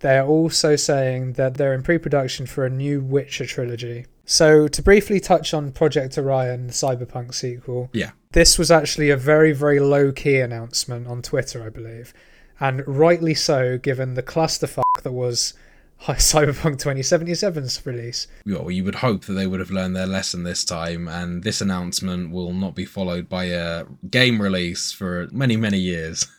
They 0.00 0.18
are 0.18 0.26
also 0.26 0.74
saying 0.74 1.34
that 1.34 1.54
they're 1.54 1.74
in 1.74 1.82
pre-production 1.82 2.46
for 2.46 2.64
a 2.64 2.70
new 2.70 3.00
Witcher 3.00 3.46
trilogy. 3.46 4.06
So 4.24 4.66
to 4.68 4.82
briefly 4.82 5.20
touch 5.20 5.54
on 5.54 5.72
Project 5.72 6.18
Orion, 6.18 6.66
the 6.68 6.72
Cyberpunk 6.72 7.34
sequel, 7.34 7.90
Yeah. 7.92 8.10
this 8.32 8.58
was 8.58 8.70
actually 8.70 9.10
a 9.10 9.16
very, 9.16 9.52
very 9.52 9.78
low 9.78 10.10
key 10.10 10.38
announcement 10.40 11.06
on 11.06 11.22
Twitter, 11.22 11.62
I 11.62 11.68
believe. 11.68 12.12
And 12.58 12.82
rightly 12.86 13.34
so, 13.34 13.78
given 13.78 14.14
the 14.14 14.22
clusterfuck 14.22 14.82
that 15.02 15.12
was 15.12 15.54
Cyberpunk 16.02 16.82
2077's 16.82 17.86
release. 17.86 18.26
well, 18.44 18.70
you 18.70 18.82
would 18.84 18.96
hope 18.96 19.24
that 19.26 19.34
they 19.34 19.46
would 19.46 19.60
have 19.60 19.70
learned 19.70 19.94
their 19.94 20.06
lesson 20.06 20.42
this 20.42 20.64
time, 20.64 21.06
and 21.06 21.44
this 21.44 21.60
announcement 21.60 22.30
will 22.32 22.52
not 22.52 22.74
be 22.74 22.84
followed 22.84 23.28
by 23.28 23.44
a 23.44 23.84
game 24.10 24.42
release 24.42 24.90
for 24.90 25.28
many, 25.32 25.56
many 25.56 25.78
years. 25.78 26.26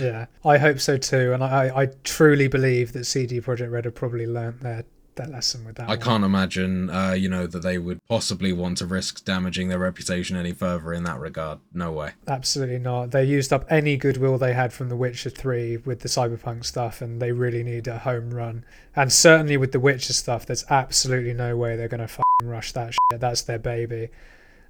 Yeah, 0.00 0.26
I 0.44 0.58
hope 0.58 0.80
so 0.80 0.96
too. 0.98 1.32
And 1.32 1.42
I, 1.42 1.82
I 1.82 1.86
truly 2.04 2.48
believe 2.48 2.92
that 2.92 3.04
CD 3.04 3.40
Projekt 3.40 3.70
Red 3.70 3.84
have 3.86 3.94
probably 3.94 4.26
learnt 4.26 4.60
their, 4.60 4.84
lesson 5.24 5.64
with 5.64 5.76
that. 5.76 5.84
I 5.88 5.92
one. 5.92 6.00
can't 6.00 6.24
imagine, 6.24 6.90
uh, 6.90 7.12
you 7.12 7.28
know, 7.28 7.46
that 7.46 7.62
they 7.62 7.78
would 7.78 8.00
possibly 8.06 8.52
want 8.52 8.78
to 8.78 8.86
risk 8.86 9.24
damaging 9.24 9.68
their 9.68 9.78
reputation 9.78 10.36
any 10.36 10.52
further 10.52 10.92
in 10.92 11.04
that 11.04 11.18
regard. 11.18 11.58
No 11.72 11.92
way. 11.92 12.12
Absolutely 12.28 12.78
not. 12.78 13.10
They 13.10 13.24
used 13.24 13.52
up 13.52 13.64
any 13.70 13.96
goodwill 13.96 14.38
they 14.38 14.52
had 14.52 14.72
from 14.72 14.88
The 14.88 14.96
Witcher 14.96 15.30
3 15.30 15.78
with 15.78 16.00
the 16.00 16.08
Cyberpunk 16.08 16.64
stuff, 16.64 17.00
and 17.00 17.20
they 17.20 17.32
really 17.32 17.62
need 17.62 17.88
a 17.88 17.98
home 17.98 18.30
run. 18.32 18.64
And 18.94 19.12
certainly 19.12 19.56
with 19.56 19.72
The 19.72 19.80
Witcher 19.80 20.12
stuff, 20.12 20.46
there's 20.46 20.64
absolutely 20.70 21.34
no 21.34 21.56
way 21.56 21.76
they're 21.76 21.88
going 21.88 22.00
to 22.00 22.08
fucking 22.08 22.48
rush 22.48 22.72
that 22.72 22.94
shit. 22.94 23.20
That's 23.20 23.42
their 23.42 23.58
baby. 23.58 24.10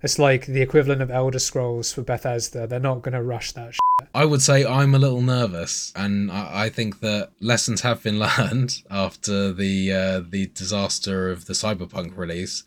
It's 0.07 0.21
like 0.21 0.47
the 0.47 0.63
equivalent 0.63 1.03
of 1.03 1.11
Elder 1.11 1.41
Scrolls 1.41 1.93
for 1.93 2.01
Bethesda. 2.03 2.69
They're 2.69 2.79
not 2.79 3.03
going 3.03 3.15
to 3.15 3.23
rush 3.25 3.51
that 3.51 3.75
shit. 3.75 4.09
I 4.15 4.25
would 4.25 4.41
say 4.41 4.65
I'm 4.65 4.95
a 4.95 5.01
little 5.01 5.21
nervous, 5.21 5.93
and 5.97 6.31
I, 6.31 6.67
I 6.67 6.69
think 6.69 7.01
that 7.01 7.33
lessons 7.41 7.81
have 7.81 8.05
been 8.05 8.21
learned 8.39 8.85
after 8.89 9.53
the 9.53 9.93
uh, 9.93 10.21
the 10.21 10.47
disaster 10.55 11.29
of 11.29 11.47
the 11.47 11.55
Cyberpunk 11.55 12.17
release. 12.17 12.63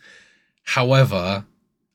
However, 0.65 1.45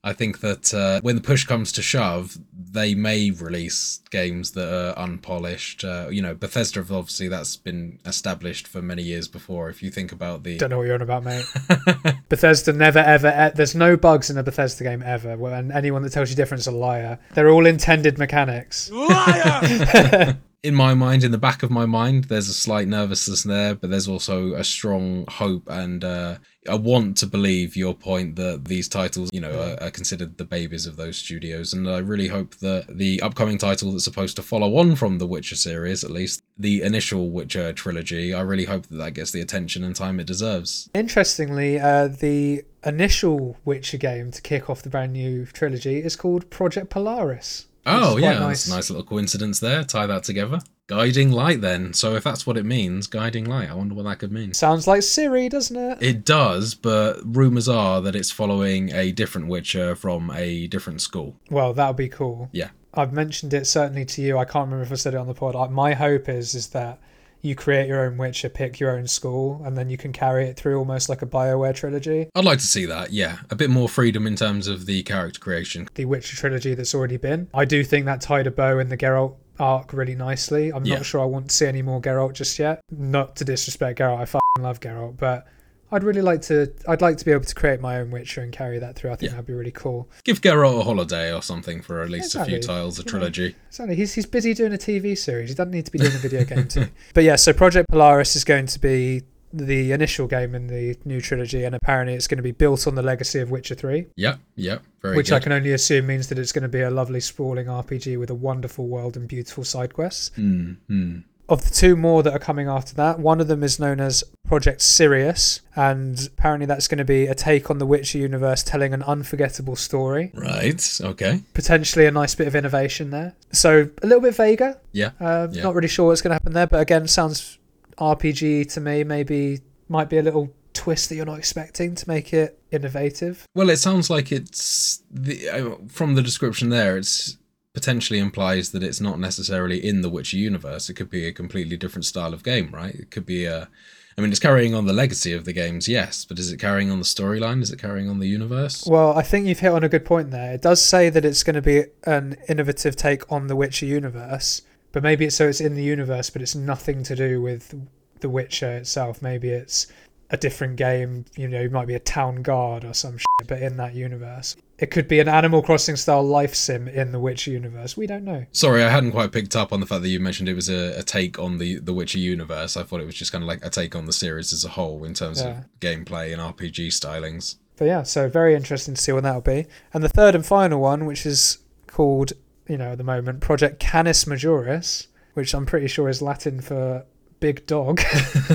I 0.07 0.13
think 0.13 0.41
that 0.41 0.75
uh, 0.75 1.01
when 1.01 1.17
the 1.17 1.23
push 1.23 1.45
comes 1.45 1.73
to 1.73 1.83
shove, 1.83 2.37
they 2.53 2.95
may 2.95 3.31
release 3.31 4.03
games 4.11 4.51
that 4.51 4.71
are 4.71 4.99
unpolished. 4.99 5.83
Uh, 5.83 6.09
you 6.11 6.21
know, 6.21 6.35
Bethesda, 6.35 6.81
obviously, 6.81 7.29
that's 7.29 7.57
been 7.57 7.99
established 8.05 8.69
for 8.69 8.83
many 8.83 9.03
years 9.03 9.29
before. 9.29 9.71
If 9.71 9.83
you 9.83 9.91
think 9.91 10.13
about 10.13 10.43
the 10.43 10.59
Don't 10.59 10.69
know 10.69 10.77
what 10.77 10.87
you're 10.87 10.95
on 10.95 11.01
about, 11.01 11.25
mate. 11.25 11.47
Bethesda 12.29 12.75
never 12.75 12.99
ever. 12.99 13.29
E- 13.29 13.57
there's 13.57 13.75
no 13.75 13.97
bugs 13.97 14.29
in 14.29 14.37
a 14.37 14.43
Bethesda 14.43 14.85
game 14.85 15.03
ever. 15.03 15.33
And 15.55 15.73
anyone 15.73 16.03
that 16.03 16.13
tells 16.13 16.29
you 16.29 16.37
different 16.37 16.61
is 16.61 16.67
a 16.67 16.73
liar. 16.73 17.19
They're 17.33 17.49
all 17.49 17.65
intended 17.65 18.19
mechanics. 18.19 18.91
Liar. 18.91 20.39
in 20.65 20.75
my 20.75 20.95
mind, 20.95 21.25
in 21.25 21.31
the 21.31 21.39
back 21.39 21.63
of 21.63 21.71
my 21.71 21.85
mind, 21.85 22.25
there's 22.25 22.49
a 22.49 22.55
slight 22.55 22.89
nervousness 22.89 23.43
there, 23.43 23.75
but 23.75 23.91
there's 23.91 24.09
also 24.09 24.55
a 24.55 24.65
strong 24.65 25.27
hope 25.29 25.69
and 25.69 26.03
uh, 26.03 26.37
a 26.67 26.77
want 26.77 27.17
to 27.19 27.27
believe 27.27 27.77
your 27.77 27.95
point 27.95 28.37
that 28.37 28.67
these 28.67 28.89
titles, 28.89 29.31
you 29.33 29.41
know, 29.41 29.53
are, 29.53 29.83
are 29.83 29.91
considered 29.91 30.39
the 30.39 30.45
babies 30.45 30.87
of 30.87 30.97
those 30.97 31.17
studios. 31.17 31.73
And 31.73 31.89
I 31.89 31.99
really 31.99 32.29
hope 32.29 32.57
that 32.57 32.87
the 32.89 33.21
upcoming 33.23 33.59
title 33.59 33.93
that's 33.93 34.05
supposed 34.05 34.37
to 34.37 34.43
follow 34.43 34.77
on 34.77 34.97
from 34.97 35.19
the 35.19 35.27
Witcher 35.27 35.57
series, 35.57 36.05
at 36.05 36.11
least 36.11 36.43
the 36.59 36.83
initial 36.83 37.31
Witcher 37.31 37.73
trilogy, 37.73 38.33
I 38.33 38.41
really 38.41 38.65
hope 38.65 38.87
that 38.87 38.97
that 38.97 39.13
gets 39.13 39.31
the 39.31 39.41
attention 39.41 39.85
and 39.85 39.95
time 39.95 40.21
it 40.21 40.27
deserves. 40.27 40.89
Interestingly, 40.95 41.79
uh, 41.79 42.09
the 42.09 42.65
initial 42.85 43.57
Witcher 43.65 43.99
game 43.99 44.31
to 44.31 44.43
kick 44.43 44.71
off 44.71 44.83
the 44.83 44.91
brand 44.91 45.13
new 45.13 45.47
trilogy 45.47 45.99
is 45.99 46.17
called 46.17 46.51
Project 46.51 46.91
Polaris. 46.91 47.67
Oh 47.87 48.17
yeah, 48.17 48.39
a 48.39 48.41
nice 48.41 48.69
little 48.71 49.03
coincidence 49.03 49.61
there. 49.61 49.85
Tie 49.85 50.07
that 50.07 50.25
together. 50.25 50.61
Guiding 50.87 51.33
light, 51.33 51.63
then. 51.63 51.95
So 51.95 52.15
if 52.15 52.25
that's 52.25 52.47
what 52.47 52.59
it 52.59 52.67
means, 52.67 53.07
guiding 53.07 53.47
light, 53.47 53.71
I 53.71 53.75
wonder 53.75 53.95
what 53.95 54.05
that 54.05 54.19
could 54.19 54.33
mean. 54.33 54.53
Sounds 54.53 54.87
like 54.87 55.03
Siri, 55.03 55.49
doesn't 55.49 55.77
it? 55.77 56.03
It 56.03 56.25
does, 56.25 56.75
but 56.75 57.21
rumors 57.25 57.69
are 57.69 58.03
that 58.03 58.15
it's 58.15 58.31
following 58.31 58.93
a 58.93 59.11
different 59.13 59.49
Witcher 59.49 59.97
from 59.97 60.31
a 60.35 60.67
different 60.67 61.01
school. 61.01 61.37
Well, 61.51 61.73
that 61.73 61.87
would 61.87 61.97
be 61.97 62.09
cool. 62.09 62.51
Yeah. 62.53 62.71
I've 62.93 63.13
mentioned 63.13 63.55
it 63.55 63.67
certainly 63.67 64.05
to 64.05 64.23
you. 64.23 64.39
I 64.39 64.45
can't 64.45 64.67
remember 64.67 64.85
if 64.85 64.93
I 64.93 64.97
said 64.97 65.15
it 65.15 65.19
on 65.19 65.27
the 65.27 65.35
pod. 65.35 65.57
I, 65.57 65.69
my 65.69 65.95
hope 65.95 66.29
is 66.29 66.55
is 66.55 66.69
that 66.69 67.01
you 67.41 67.55
create 67.55 67.89
your 67.89 68.07
own 68.07 68.17
Witcher, 68.17 68.49
pick 68.49 68.81
your 68.81 68.97
own 68.97 69.07
school, 69.07 69.61
and 69.65 69.77
then 69.77 69.91
you 69.91 69.99
can 69.99 70.13
carry 70.13 70.47
it 70.47 70.57
through 70.57 70.79
almost 70.79 71.09
like 71.11 71.21
a 71.21 71.27
Bioware 71.27 71.75
trilogy. 71.75 72.29
I'd 72.35 72.45
like 72.45 72.59
to 72.59 72.67
see 72.67 72.87
that, 72.87 73.13
yeah. 73.13 73.39
A 73.51 73.55
bit 73.55 73.69
more 73.69 73.89
freedom 73.89 74.27
in 74.27 74.35
terms 74.35 74.67
of 74.67 74.87
the 74.87 75.03
character 75.03 75.41
creation. 75.41 75.89
The 75.95 76.07
Witcher 76.07 76.37
trilogy 76.37 76.75
that's 76.75 76.95
already 76.95 77.19
been. 77.19 77.49
I 77.53 77.67
do 77.67 77.85
think 77.85 78.07
that 78.07 78.23
tied 78.23 78.47
a 78.47 78.51
bow 78.51 78.79
in 78.79 78.89
the 78.89 78.97
Geralt 78.97 79.37
arc 79.59 79.93
really 79.93 80.15
nicely. 80.15 80.73
I'm 80.73 80.85
Yeah. 80.85 80.97
not 80.97 81.07
sure 81.07 81.21
I 81.21 81.25
want 81.25 81.51
to 81.51 81.55
see 81.57 81.67
any 81.67 81.83
more 81.83 82.01
Geralt 82.01 82.33
just 82.35 82.59
yet. 82.59 82.81
Not 82.91 83.37
to 83.37 83.45
disrespect 83.45 83.99
Geralt, 83.99 84.19
I 84.21 84.25
fucking 84.25 84.63
love 84.63 84.81
Geralt, 84.81 85.17
but 85.17 85.47
I'd 85.93 86.03
really 86.03 86.23
like 86.23 86.43
to. 86.43 86.73
I'd 86.89 87.03
like 87.03 87.19
to 87.19 87.25
be 87.25 87.31
able 87.31 87.45
to 87.45 87.55
create 87.55 87.81
my 87.81 88.01
own 88.01 88.11
Witcher 88.11 88.41
and 88.41 88.53
carry 88.53 88.81
that 88.81 88.97
through. 88.97 89.13
I 89.13 89.17
think 89.17 89.31
Yeah. 89.31 89.37
that'd 89.37 89.47
be 89.47 89.53
really 89.53 89.71
cool. 89.71 90.09
Give 90.25 90.41
Geralt 90.41 90.81
a 90.81 90.83
holiday 90.83 91.33
or 91.33 91.41
something 91.41 91.83
for 91.83 92.03
at 92.03 92.11
least 92.11 92.35
a 92.35 92.45
few 92.45 92.61
tiles, 92.61 92.99
a 92.99 93.03
know. 93.03 93.07
trilogy. 93.11 93.55
Exactly. 93.69 93.95
He's 93.95 94.13
he's 94.15 94.27
busy 94.27 94.55
doing 94.55 94.73
a 94.73 94.79
TV 94.79 95.15
series. 95.17 95.51
He 95.51 95.55
doesn't 95.55 95.71
need 95.71 95.85
to 95.87 95.93
be 95.93 95.99
doing 96.01 96.15
a 96.15 96.19
video 96.19 96.43
game 96.45 96.67
too. 96.67 96.87
But 97.15 97.23
yeah, 97.25 97.37
so 97.37 97.53
Project 97.53 97.89
Polaris 97.91 98.35
is 98.35 98.43
going 98.45 98.67
to 98.67 98.79
be 98.81 99.23
the 99.57 99.93
initial 99.93 100.27
game 100.27 100.55
in 100.55 100.67
the 100.67 100.97
new 101.05 101.21
trilogy, 101.21 101.65
and 101.65 101.75
apparently 101.75 102.15
it's 102.15 102.27
going 102.27 102.39
to 102.39 102.43
be 102.43 102.53
built 102.53 102.87
on 102.87 102.95
the 102.95 103.03
legacy 103.03 103.41
of 103.41 103.51
Witcher 103.51 103.75
Three, 103.75 104.07
Yep, 104.17 104.39
yep, 104.57 104.83
very 105.03 105.17
which 105.17 105.33
I 105.33 105.41
can 105.41 105.53
only 105.53 105.73
assume 105.73 106.07
means 106.07 106.29
that 106.29 106.39
it's 106.39 106.53
going 106.53 106.63
to 106.63 106.69
be 106.69 106.81
a 106.81 106.91
lovely 106.91 107.21
sprawling 107.21 107.67
RPG 107.67 108.19
with 108.19 108.31
a 108.31 108.35
wonderful 108.35 108.87
world 108.87 109.17
and 109.17 109.29
beautiful 109.29 109.65
side 109.65 109.95
quests. 109.95 110.31
Hmm, 110.35 110.73
hmm. 110.89 111.19
Of 111.47 111.63
the 111.63 111.75
two 111.75 111.95
more 111.95 112.23
that 112.23 112.33
are 112.33 112.39
coming 112.39 112.69
after 112.69 112.95
that, 112.95 113.19
one 113.19 113.39
of 113.39 113.49
them 113.49 113.63
is 113.63 113.79
known 113.79 114.01
as 114.01 114.25
Project 114.47 114.81
Sirius, 114.81 115.61
and 115.77 116.31
apparently 116.39 116.65
that's 116.65 116.89
going 116.89 116.97
to 116.97 117.05
be 117.05 117.27
a 117.27 117.35
take 117.35 117.71
on 117.71 117.77
the 117.77 117.85
Witcher 117.85 118.17
universe 118.17 118.63
telling 118.63 118.95
an 118.95 119.03
unforgettable 119.03 119.77
story. 119.77 120.31
Right, 120.33 120.99
okay. 121.03 121.43
Potentially 121.53 122.07
a 122.07 122.11
nice 122.11 122.35
bit 122.35 122.47
of 122.47 122.57
innovation 122.57 123.11
there. 123.11 123.35
So 123.53 123.91
a 124.03 124.07
little 124.07 124.23
bit 124.23 124.35
vaguer. 124.35 124.81
Yeah, 124.93 125.11
Um, 125.21 125.53
Yeah. 125.53 125.65
Not 125.65 125.75
really 125.75 125.87
sure 125.89 126.07
what's 126.07 126.23
going 126.23 126.31
to 126.31 126.37
happen 126.37 126.55
there, 126.55 126.67
but 126.67 126.81
again, 126.81 127.07
sounds 127.09 127.59
RPG 127.99 128.73
to 128.75 128.81
me. 128.81 129.05
Maybe 129.05 129.61
might 129.89 130.09
be 130.09 130.19
a 130.19 130.23
little 130.23 130.53
twist 130.73 131.09
that 131.09 131.15
you're 131.15 131.25
not 131.25 131.39
expecting 131.39 131.95
to 131.95 132.09
make 132.09 132.33
it 132.33 132.61
innovative. 132.71 133.47
Well, 133.55 133.71
it 133.71 133.79
sounds 133.79 134.11
like 134.11 134.33
it's 134.33 135.03
the 135.11 135.49
uh, 135.49 135.77
from 135.89 136.15
the 136.15 136.23
description 136.23 136.69
there. 136.69 136.97
It's 136.97 137.39
potentially 137.73 138.21
implies 138.21 138.71
that 138.71 138.83
it's 138.83 139.01
not 139.01 139.19
necessarily 139.19 139.85
in 139.85 140.01
the 140.01 140.09
Witcher 140.09 140.37
universe. 140.37 140.89
It 140.89 140.95
could 140.95 141.11
be 141.11 141.27
a 141.27 141.33
completely 141.33 141.77
different 141.77 142.05
style 142.05 142.33
of 142.33 142.45
game, 142.45 142.71
right? 142.73 142.95
It 142.95 143.11
could 143.11 143.27
be 143.27 143.45
a. 143.45 143.69
I 144.17 144.21
mean, 144.21 144.31
it's 144.31 144.39
carrying 144.39 144.77
on 144.77 144.87
the 144.87 144.93
legacy 144.93 145.33
of 145.33 145.45
the 145.45 145.53
games, 145.53 145.89
yes, 145.89 146.25
but 146.25 146.39
is 146.39 146.53
it 146.53 146.61
carrying 146.61 146.89
on 146.89 147.01
the 147.01 147.05
storyline? 147.05 147.61
Is 147.61 147.73
it 147.73 147.81
carrying 147.81 148.09
on 148.09 148.21
the 148.21 148.29
universe? 148.29 148.87
Well, 148.87 149.13
I 149.19 149.23
think 149.23 149.49
you've 149.49 149.59
hit 149.59 149.73
on 149.73 149.83
a 149.83 149.89
good 149.89 150.05
point 150.05 150.31
there. 150.31 150.55
It 150.55 150.63
does 150.63 150.81
say 150.81 151.11
that 151.11 151.25
it's 151.25 151.43
going 151.43 151.57
to 151.57 151.63
be 151.63 151.87
an 152.05 152.37
innovative 152.49 152.95
take 152.95 153.31
on 153.31 153.49
the 153.49 153.57
Witcher 153.57 153.87
universe, 153.87 154.63
but 154.95 155.03
maybe 155.03 155.27
it's 155.27 155.37
so 155.37 155.49
it's 155.49 155.61
in 155.61 155.75
the 155.75 155.83
universe, 155.83 156.31
but 156.31 156.41
it's 156.41 156.55
nothing 156.55 157.03
to 157.03 157.15
do 157.15 157.43
with 157.43 157.75
the 158.21 158.29
Witcher 158.31 158.73
itself. 158.79 159.21
Maybe 159.21 159.51
it's 159.51 159.89
a 160.31 160.37
different 160.39 160.77
game. 160.77 161.27
You 161.37 161.49
know, 161.49 161.61
it 161.61 161.71
might 161.73 161.87
be 161.87 161.95
a 161.95 161.99
town 162.01 162.43
guard 162.43 162.85
or 162.85 162.95
some 162.95 163.19
shit, 163.19 163.47
but 163.49 163.61
in 163.61 163.77
that 163.77 163.95
universe. 163.95 164.57
It 164.79 164.91
could 164.91 165.07
be 165.07 165.21
an 165.21 165.29
Animal 165.29 165.63
Crossing 165.63 165.95
style 165.97 166.23
life 166.25 166.55
sim 166.55 166.89
in 166.89 167.13
the 167.13 167.21
Witcher 167.21 167.51
universe. 167.53 167.97
We 167.97 168.07
don't 168.09 168.25
know. 168.25 168.45
Sorry, 168.53 168.83
I 168.83 168.89
hadn't 168.89 169.13
quite 169.13 169.31
picked 169.31 169.55
up 169.55 169.73
on 169.73 169.79
the 169.81 169.87
fact 169.87 170.03
that 170.03 170.09
you 170.09 170.19
mentioned 170.19 170.49
it 170.49 170.55
was 170.55 170.69
a, 170.69 170.99
a 170.99 171.03
take 171.03 171.39
on 171.39 171.59
the 171.59 171.79
the 171.79 171.93
Witcher 171.93 172.19
universe. 172.19 172.77
I 172.77 172.83
thought 172.83 173.01
it 173.01 173.07
was 173.07 173.15
just 173.15 173.31
kind 173.33 173.45
of 173.45 173.49
like 173.49 173.65
a 173.65 173.71
take 173.71 173.95
on 173.95 174.07
the 174.07 174.13
series 174.13 174.53
as 174.53 174.65
a 174.65 174.69
whole 174.71 175.05
in 175.05 175.15
terms 175.15 175.41
Yeah. 175.43 175.59
of 175.59 175.65
gameplay 175.81 176.33
and 176.33 176.41
RPG 176.41 176.89
stylings. 176.89 177.57
But 177.77 177.87
yeah, 177.87 178.05
so 178.05 178.29
very 178.29 178.55
interesting 178.55 178.95
to 178.95 179.01
see 179.01 179.13
what 179.13 179.25
that'll 179.25 179.41
be. 179.41 179.67
And 179.93 180.03
the 180.05 180.09
third 180.09 180.35
and 180.37 180.47
final 180.47 180.81
one, 180.81 181.07
which 181.07 181.27
is 181.27 181.59
called, 181.89 182.33
you 182.69 182.79
know, 182.79 182.93
at 182.93 182.99
the 182.99 183.05
moment, 183.05 183.41
Project 183.41 183.79
Canis 183.79 184.25
Majoris, 184.25 185.07
which 185.35 185.55
I'm 185.55 185.67
pretty 185.67 185.89
sure 185.89 186.09
is 186.09 186.23
Latin 186.23 186.61
for 186.61 187.05
big 187.41 187.67
dog. 187.67 188.01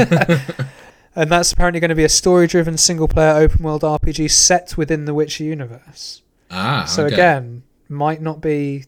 and 1.15 1.29
that's 1.29 1.51
apparently 1.51 1.79
going 1.79 1.89
to 1.89 1.95
be 1.95 2.03
a 2.03 2.09
story 2.09 2.47
driven 2.47 2.77
single 2.77 3.07
player 3.07 3.33
open 3.33 3.63
world 3.63 3.81
RPG 3.83 4.31
set 4.31 4.77
within 4.77 5.05
the 5.05 5.13
Witcher 5.13 5.43
universe. 5.43 6.21
Ah, 6.51 6.85
so 6.85 7.05
okay. 7.05 7.13
again, 7.13 7.63
might 7.87 8.21
not 8.21 8.41
be 8.41 8.85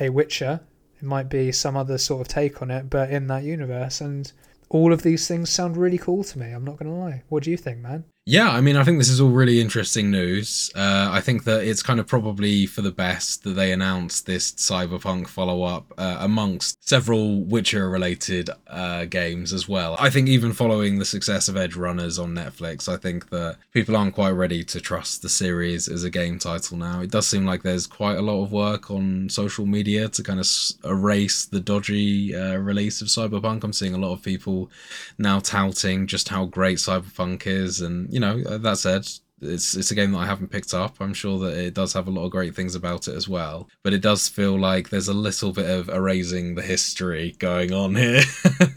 a 0.00 0.08
Witcher, 0.08 0.60
it 0.96 1.04
might 1.04 1.28
be 1.28 1.52
some 1.52 1.76
other 1.76 1.98
sort 1.98 2.22
of 2.22 2.28
take 2.28 2.62
on 2.62 2.70
it, 2.70 2.88
but 2.88 3.10
in 3.10 3.26
that 3.26 3.42
universe. 3.42 4.00
And 4.00 4.32
all 4.70 4.92
of 4.92 5.02
these 5.02 5.28
things 5.28 5.50
sound 5.50 5.76
really 5.76 5.98
cool 5.98 6.24
to 6.24 6.38
me. 6.38 6.50
I'm 6.50 6.64
not 6.64 6.78
going 6.78 6.90
to 6.90 6.96
lie. 6.96 7.22
What 7.28 7.42
do 7.42 7.50
you 7.50 7.56
think, 7.56 7.78
man? 7.80 8.04
Yeah, 8.26 8.48
I 8.48 8.62
mean, 8.62 8.78
I 8.78 8.84
think 8.84 8.96
this 8.96 9.10
is 9.10 9.20
all 9.20 9.28
really 9.28 9.60
interesting 9.60 10.10
news. 10.10 10.70
Uh, 10.74 11.10
I 11.12 11.20
think 11.20 11.44
that 11.44 11.64
it's 11.64 11.82
kind 11.82 12.00
of 12.00 12.06
probably 12.06 12.64
for 12.64 12.80
the 12.80 12.90
best 12.90 13.44
that 13.44 13.50
they 13.50 13.70
announced 13.70 14.24
this 14.24 14.52
Cyberpunk 14.52 15.28
follow 15.28 15.62
up 15.62 15.92
uh, 15.98 16.16
amongst 16.20 16.88
several 16.88 17.44
Witcher 17.44 17.90
related 17.90 18.48
uh, 18.66 19.04
games 19.04 19.52
as 19.52 19.68
well. 19.68 19.94
I 19.98 20.08
think 20.08 20.28
even 20.28 20.54
following 20.54 20.98
the 20.98 21.04
success 21.04 21.48
of 21.48 21.58
Edge 21.58 21.76
Runners 21.76 22.18
on 22.18 22.34
Netflix, 22.34 22.88
I 22.88 22.96
think 22.96 23.28
that 23.28 23.58
people 23.72 23.94
aren't 23.94 24.14
quite 24.14 24.30
ready 24.30 24.64
to 24.64 24.80
trust 24.80 25.20
the 25.20 25.28
series 25.28 25.86
as 25.86 26.02
a 26.02 26.08
game 26.08 26.38
title 26.38 26.78
now. 26.78 27.02
It 27.02 27.10
does 27.10 27.26
seem 27.26 27.44
like 27.44 27.62
there's 27.62 27.86
quite 27.86 28.16
a 28.16 28.22
lot 28.22 28.42
of 28.42 28.52
work 28.52 28.90
on 28.90 29.28
social 29.28 29.66
media 29.66 30.08
to 30.08 30.22
kind 30.22 30.40
of 30.40 30.48
erase 30.82 31.44
the 31.44 31.60
dodgy 31.60 32.34
uh, 32.34 32.56
release 32.56 33.02
of 33.02 33.08
Cyberpunk. 33.08 33.64
I'm 33.64 33.74
seeing 33.74 33.92
a 33.92 33.98
lot 33.98 34.14
of 34.14 34.22
people 34.22 34.70
now 35.18 35.40
touting 35.40 36.06
just 36.06 36.30
how 36.30 36.46
great 36.46 36.78
Cyberpunk 36.78 37.46
is, 37.46 37.82
and 37.82 38.13
you 38.14 38.20
know 38.20 38.40
uh, 38.48 38.58
that 38.58 38.78
said, 38.78 39.08
it's 39.40 39.74
it's 39.74 39.90
a 39.90 39.94
game 39.94 40.12
that 40.12 40.18
I 40.18 40.26
haven't 40.26 40.52
picked 40.52 40.72
up. 40.72 41.00
I'm 41.00 41.12
sure 41.12 41.36
that 41.40 41.58
it 41.58 41.74
does 41.74 41.92
have 41.94 42.06
a 42.06 42.12
lot 42.12 42.24
of 42.24 42.30
great 42.30 42.54
things 42.54 42.76
about 42.76 43.08
it 43.08 43.16
as 43.16 43.28
well, 43.28 43.68
but 43.82 43.92
it 43.92 44.02
does 44.02 44.28
feel 44.28 44.56
like 44.56 44.88
there's 44.88 45.08
a 45.08 45.14
little 45.14 45.52
bit 45.52 45.68
of 45.68 45.88
erasing 45.88 46.54
the 46.54 46.62
history 46.62 47.34
going 47.40 47.72
on 47.72 47.96
here. 47.96 48.22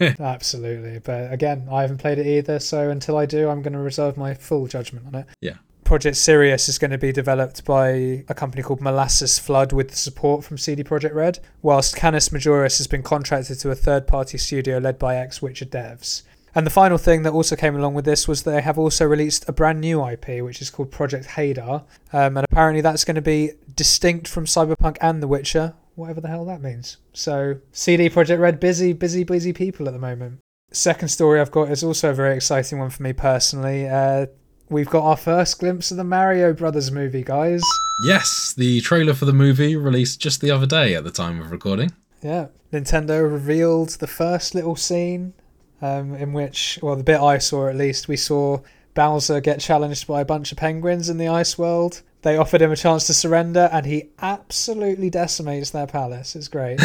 Absolutely. 0.18 0.98
But 0.98 1.32
again, 1.32 1.68
I 1.70 1.82
haven't 1.82 1.98
played 1.98 2.18
it 2.18 2.26
either, 2.26 2.58
so 2.58 2.90
until 2.90 3.16
I 3.16 3.26
do, 3.26 3.48
I'm 3.48 3.62
going 3.62 3.74
to 3.74 3.78
reserve 3.78 4.16
my 4.16 4.34
full 4.34 4.66
judgment 4.66 5.06
on 5.06 5.14
it. 5.14 5.26
Yeah. 5.40 5.58
Project 5.84 6.16
Sirius 6.16 6.68
is 6.68 6.78
going 6.78 6.90
to 6.90 6.98
be 6.98 7.12
developed 7.12 7.64
by 7.64 8.24
a 8.28 8.34
company 8.34 8.62
called 8.62 8.82
Molasses 8.82 9.38
Flood 9.38 9.72
with 9.72 9.88
the 9.88 9.96
support 9.96 10.44
from 10.44 10.58
CD 10.58 10.82
Projekt 10.82 11.14
Red, 11.14 11.38
whilst 11.62 11.96
Canis 11.96 12.28
Majoris 12.28 12.76
has 12.76 12.88
been 12.88 13.02
contracted 13.02 13.58
to 13.60 13.70
a 13.70 13.74
third 13.74 14.06
party 14.06 14.36
studio 14.36 14.78
led 14.78 14.98
by 14.98 15.16
ex 15.16 15.40
Witcher 15.40 15.64
devs. 15.64 16.24
And 16.54 16.66
the 16.66 16.70
final 16.70 16.98
thing 16.98 17.22
that 17.22 17.32
also 17.32 17.56
came 17.56 17.76
along 17.76 17.94
with 17.94 18.04
this 18.04 18.26
was 18.26 18.42
they 18.42 18.60
have 18.62 18.78
also 18.78 19.04
released 19.04 19.48
a 19.48 19.52
brand 19.52 19.80
new 19.80 20.04
IP, 20.06 20.42
which 20.42 20.62
is 20.62 20.70
called 20.70 20.90
Project 20.90 21.26
Hadar. 21.28 21.84
Um, 22.12 22.36
and 22.36 22.46
apparently 22.50 22.80
that's 22.80 23.04
going 23.04 23.16
to 23.16 23.22
be 23.22 23.52
distinct 23.74 24.28
from 24.28 24.44
Cyberpunk 24.44 24.96
and 25.00 25.22
The 25.22 25.28
Witcher, 25.28 25.74
whatever 25.94 26.20
the 26.20 26.28
hell 26.28 26.44
that 26.46 26.62
means. 26.62 26.96
So, 27.12 27.60
CD 27.72 28.08
Projekt 28.08 28.40
Red, 28.40 28.60
busy, 28.60 28.92
busy, 28.92 29.24
busy 29.24 29.52
people 29.52 29.86
at 29.86 29.92
the 29.92 30.00
moment. 30.00 30.40
Second 30.72 31.08
story 31.08 31.40
I've 31.40 31.50
got 31.50 31.70
is 31.70 31.82
also 31.82 32.10
a 32.10 32.14
very 32.14 32.36
exciting 32.36 32.78
one 32.78 32.90
for 32.90 33.02
me 33.02 33.12
personally. 33.12 33.88
Uh, 33.88 34.26
we've 34.68 34.90
got 34.90 35.04
our 35.04 35.16
first 35.16 35.60
glimpse 35.60 35.90
of 35.90 35.96
the 35.96 36.04
Mario 36.04 36.52
Brothers 36.52 36.90
movie, 36.90 37.24
guys. 37.24 37.62
yes, 38.04 38.54
the 38.56 38.80
trailer 38.82 39.14
for 39.14 39.24
the 39.24 39.32
movie 39.32 39.76
released 39.76 40.20
just 40.20 40.40
the 40.40 40.50
other 40.50 40.66
day 40.66 40.94
at 40.94 41.04
the 41.04 41.10
time 41.10 41.40
of 41.40 41.50
recording. 41.50 41.92
Yeah, 42.22 42.48
Nintendo 42.72 43.30
revealed 43.30 43.90
the 43.90 44.06
first 44.06 44.54
little 44.54 44.76
scene 44.76 45.34
um, 45.80 46.14
in 46.14 46.32
which, 46.32 46.78
well, 46.82 46.96
the 46.96 47.04
bit 47.04 47.20
I 47.20 47.38
saw 47.38 47.68
at 47.68 47.76
least, 47.76 48.08
we 48.08 48.16
saw 48.16 48.60
Bowser 48.94 49.40
get 49.40 49.60
challenged 49.60 50.06
by 50.06 50.20
a 50.20 50.24
bunch 50.24 50.50
of 50.50 50.58
penguins 50.58 51.08
in 51.08 51.18
the 51.18 51.28
ice 51.28 51.56
world. 51.56 52.02
They 52.22 52.36
offered 52.36 52.62
him 52.62 52.72
a 52.72 52.76
chance 52.76 53.06
to 53.06 53.14
surrender, 53.14 53.68
and 53.72 53.86
he 53.86 54.08
absolutely 54.20 55.08
decimates 55.08 55.70
their 55.70 55.86
palace. 55.86 56.34
It's 56.34 56.48
great. 56.48 56.80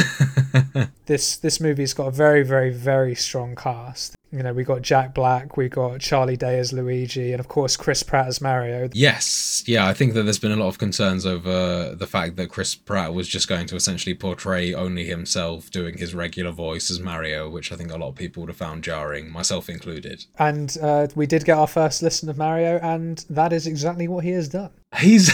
this 1.08 1.38
this 1.38 1.60
movie's 1.60 1.94
got 1.94 2.08
a 2.08 2.12
very, 2.12 2.44
very, 2.44 2.72
very 2.72 3.16
strong 3.16 3.56
cast. 3.56 4.16
You 4.34 4.42
know, 4.42 4.52
we 4.52 4.64
got 4.64 4.82
Jack 4.82 5.14
Black, 5.14 5.58
we 5.58 5.70
got 5.70 6.00
Charlie 6.00 6.36
Day 6.36 6.58
as 6.58 6.74
Luigi, 6.74 7.34
and 7.34 7.40
of 7.40 7.48
course 7.48 7.78
Chris 7.78 8.02
Pratt 8.02 8.28
as 8.28 8.42
Mario. 8.42 8.90
Yes, 8.92 9.64
yeah, 9.68 9.88
I 9.88 9.94
think 9.94 10.16
that 10.16 10.24
there's 10.24 10.40
been 10.40 10.52
a 10.52 10.56
lot 10.56 10.70
of 10.70 10.80
concerns 10.80 11.24
over 11.24 11.94
the 11.94 12.08
fact 12.08 12.36
that 12.38 12.50
Chris 12.50 12.74
Pratt 12.74 13.14
was 13.14 13.28
just 13.28 13.48
going 13.48 13.68
to 13.68 13.76
essentially 13.76 14.16
portray 14.16 14.74
only 14.74 15.06
himself 15.06 15.70
doing 15.70 16.00
his 16.00 16.16
regular 16.16 16.50
voice 16.50 16.90
as 16.90 17.00
Mario, 17.00 17.48
which 17.48 17.72
I 17.72 17.76
think 17.76 17.92
a 17.92 17.98
lot 17.98 18.10
of 18.10 18.16
people 18.16 18.42
would 18.42 18.50
have 18.50 18.58
found 18.58 18.84
jarring, 18.84 19.32
myself 19.32 19.70
included. 19.70 20.26
And 20.40 20.76
uh, 20.82 21.10
we 21.14 21.28
did 21.28 21.46
get 21.46 21.60
our 21.60 21.68
first 21.68 22.02
listen 22.02 22.28
of 22.28 22.36
Mario, 22.36 22.80
and 22.80 23.24
that 23.30 23.54
is 23.54 23.68
exactly 23.68 24.08
what 24.08 24.24
he 24.24 24.32
has 24.32 24.50
done. 24.50 24.72
He's 24.98 25.32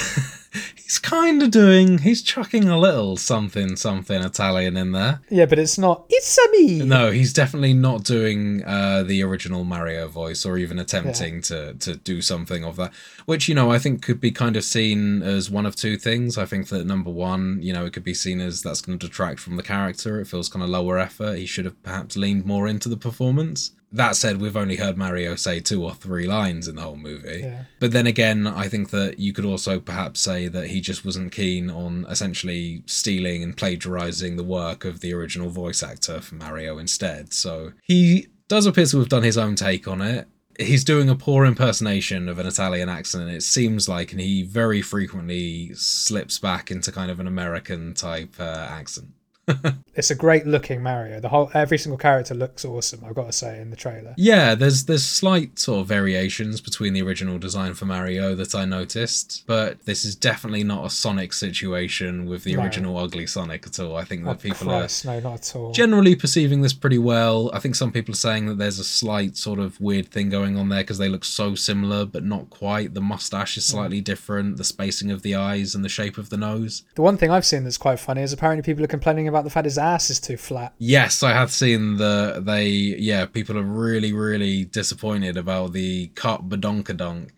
He's 0.75 0.97
kind 0.97 1.43
of 1.43 1.51
doing. 1.51 1.99
He's 1.99 2.21
chucking 2.21 2.67
a 2.67 2.79
little 2.79 3.17
something, 3.17 3.75
something 3.75 4.21
Italian 4.21 4.77
in 4.77 4.91
there. 4.91 5.21
Yeah, 5.29 5.45
but 5.45 5.59
it's 5.59 5.77
not. 5.77 6.05
It's 6.09 6.37
a 6.37 6.51
me. 6.51 6.83
No, 6.83 7.11
he's 7.11 7.33
definitely 7.33 7.73
not 7.73 8.03
doing 8.03 8.63
uh, 8.65 9.03
the 9.03 9.21
original 9.23 9.63
Mario 9.63 10.07
voice, 10.07 10.45
or 10.45 10.57
even 10.57 10.79
attempting 10.79 11.35
yeah. 11.35 11.41
to 11.41 11.73
to 11.75 11.95
do 11.95 12.21
something 12.21 12.63
of 12.63 12.75
that. 12.77 12.93
Which 13.25 13.47
you 13.47 13.55
know, 13.55 13.71
I 13.71 13.77
think 13.79 14.01
could 14.01 14.19
be 14.19 14.31
kind 14.31 14.55
of 14.55 14.63
seen 14.63 15.21
as 15.21 15.49
one 15.49 15.65
of 15.65 15.75
two 15.75 15.97
things. 15.97 16.37
I 16.37 16.45
think 16.45 16.69
that 16.69 16.85
number 16.85 17.11
one, 17.11 17.61
you 17.61 17.73
know, 17.73 17.85
it 17.85 17.93
could 17.93 18.03
be 18.03 18.13
seen 18.13 18.39
as 18.39 18.61
that's 18.61 18.81
going 18.81 18.97
to 18.97 19.07
detract 19.07 19.39
from 19.39 19.55
the 19.55 19.63
character. 19.63 20.19
It 20.19 20.25
feels 20.25 20.49
kind 20.49 20.63
of 20.63 20.69
lower 20.69 20.97
effort. 20.97 21.37
He 21.37 21.45
should 21.45 21.65
have 21.65 21.81
perhaps 21.83 22.17
leaned 22.17 22.45
more 22.45 22.67
into 22.67 22.89
the 22.89 22.97
performance. 22.97 23.71
That 23.91 24.15
said, 24.15 24.39
we've 24.39 24.57
only 24.57 24.75
heard 24.75 24.97
Mario 24.97 25.35
say 25.35 25.59
two 25.59 25.83
or 25.83 25.95
three 25.95 26.27
lines 26.27 26.67
in 26.67 26.75
the 26.75 26.83
whole 26.83 26.95
movie. 26.95 27.41
Yeah. 27.43 27.63
But 27.79 27.91
then 27.91 28.05
again, 28.05 28.45
I 28.45 28.67
think 28.67 28.91
that 28.91 29.17
you 29.17 29.33
could 29.33 29.45
also 29.45 29.79
perhaps 29.79 30.19
say 30.19 30.38
that 30.47 30.67
he 30.67 30.81
just 30.81 31.05
wasn't 31.05 31.31
keen 31.31 31.69
on 31.69 32.05
essentially 32.09 32.83
stealing 32.85 33.43
and 33.43 33.57
plagiarizing 33.57 34.35
the 34.35 34.43
work 34.43 34.85
of 34.85 35.01
the 35.01 35.13
original 35.13 35.49
voice 35.49 35.83
actor 35.83 36.21
for 36.21 36.35
Mario 36.35 36.77
instead. 36.77 37.33
So 37.33 37.73
he 37.83 38.27
does 38.47 38.65
appear 38.65 38.85
to 38.87 38.99
have 38.99 39.09
done 39.09 39.23
his 39.23 39.37
own 39.37 39.55
take 39.55 39.87
on 39.87 40.01
it. 40.01 40.27
He's 40.57 40.83
doing 40.83 41.09
a 41.09 41.15
poor 41.15 41.45
impersonation 41.45 42.27
of 42.27 42.37
an 42.37 42.45
Italian 42.45 42.89
accent, 42.89 43.29
it 43.29 43.43
seems 43.43 43.87
like, 43.87 44.11
and 44.11 44.19
he 44.19 44.43
very 44.43 44.81
frequently 44.81 45.73
slips 45.73 46.37
back 46.37 46.69
into 46.69 46.91
kind 46.91 47.09
of 47.09 47.21
an 47.21 47.27
American 47.27 47.93
type 47.93 48.35
uh, 48.39 48.67
accent. 48.69 49.07
it's 49.95 50.11
a 50.11 50.15
great 50.15 50.45
looking 50.45 50.81
Mario. 50.81 51.19
The 51.19 51.29
whole 51.29 51.49
every 51.53 51.77
single 51.77 51.97
character 51.97 52.33
looks 52.33 52.65
awesome. 52.65 53.03
I've 53.05 53.15
got 53.15 53.25
to 53.25 53.31
say 53.31 53.59
in 53.59 53.69
the 53.69 53.75
trailer. 53.75 54.13
Yeah, 54.17 54.55
there's 54.55 54.85
there's 54.85 55.05
slight 55.05 55.59
sort 55.59 55.81
of 55.81 55.87
variations 55.87 56.61
between 56.61 56.93
the 56.93 57.01
original 57.01 57.37
design 57.37 57.73
for 57.73 57.85
Mario 57.85 58.35
that 58.35 58.55
I 58.55 58.65
noticed, 58.65 59.43
but 59.47 59.83
this 59.85 60.05
is 60.05 60.15
definitely 60.15 60.63
not 60.63 60.85
a 60.85 60.89
Sonic 60.89 61.33
situation 61.33 62.25
with 62.25 62.43
the 62.43 62.55
no. 62.55 62.63
original 62.63 62.97
ugly 62.97 63.27
Sonic 63.27 63.65
at 63.67 63.79
all. 63.79 63.95
I 63.95 64.03
think 64.03 64.23
that 64.25 64.31
oh, 64.31 64.35
people 64.35 64.67
Christ, 64.67 65.05
are 65.05 65.13
no, 65.13 65.29
not 65.31 65.39
at 65.39 65.55
all. 65.55 65.71
generally 65.71 66.15
perceiving 66.15 66.61
this 66.61 66.73
pretty 66.73 66.97
well. 66.97 67.49
I 67.53 67.59
think 67.59 67.75
some 67.75 67.91
people 67.91 68.13
are 68.13 68.17
saying 68.17 68.47
that 68.47 68.57
there's 68.57 68.79
a 68.79 68.83
slight 68.83 69.37
sort 69.37 69.59
of 69.59 69.79
weird 69.79 70.09
thing 70.09 70.29
going 70.29 70.57
on 70.57 70.69
there 70.69 70.83
because 70.83 70.97
they 70.97 71.09
look 71.09 71.25
so 71.25 71.55
similar, 71.55 72.05
but 72.05 72.23
not 72.23 72.49
quite. 72.49 72.93
The 72.93 73.01
mustache 73.01 73.57
is 73.57 73.65
slightly 73.65 74.01
mm. 74.01 74.05
different, 74.05 74.57
the 74.57 74.63
spacing 74.63 75.11
of 75.11 75.21
the 75.21 75.35
eyes 75.35 75.75
and 75.75 75.83
the 75.83 75.89
shape 75.89 76.17
of 76.17 76.29
the 76.29 76.37
nose. 76.37 76.83
The 76.95 77.01
one 77.01 77.17
thing 77.17 77.31
I've 77.31 77.45
seen 77.45 77.63
that's 77.63 77.77
quite 77.77 77.99
funny 77.99 78.21
is 78.21 78.33
apparently 78.33 78.63
people 78.63 78.83
are 78.83 78.87
complaining 78.87 79.27
about 79.39 79.45
the 79.45 79.53
fact 79.53 79.65
his 79.65 79.77
ass 79.77 80.09
is 80.09 80.19
too 80.19 80.37
flat. 80.37 80.73
Yes, 80.77 81.23
I 81.23 81.31
have 81.31 81.51
seen 81.51 81.97
the 81.97 82.41
they 82.45 82.67
yeah, 82.67 83.25
people 83.25 83.57
are 83.57 83.63
really, 83.63 84.11
really 84.13 84.65
disappointed 84.65 85.37
about 85.37 85.73
the 85.73 86.07
cut 86.15 86.49
badonkadonk. 86.49 87.29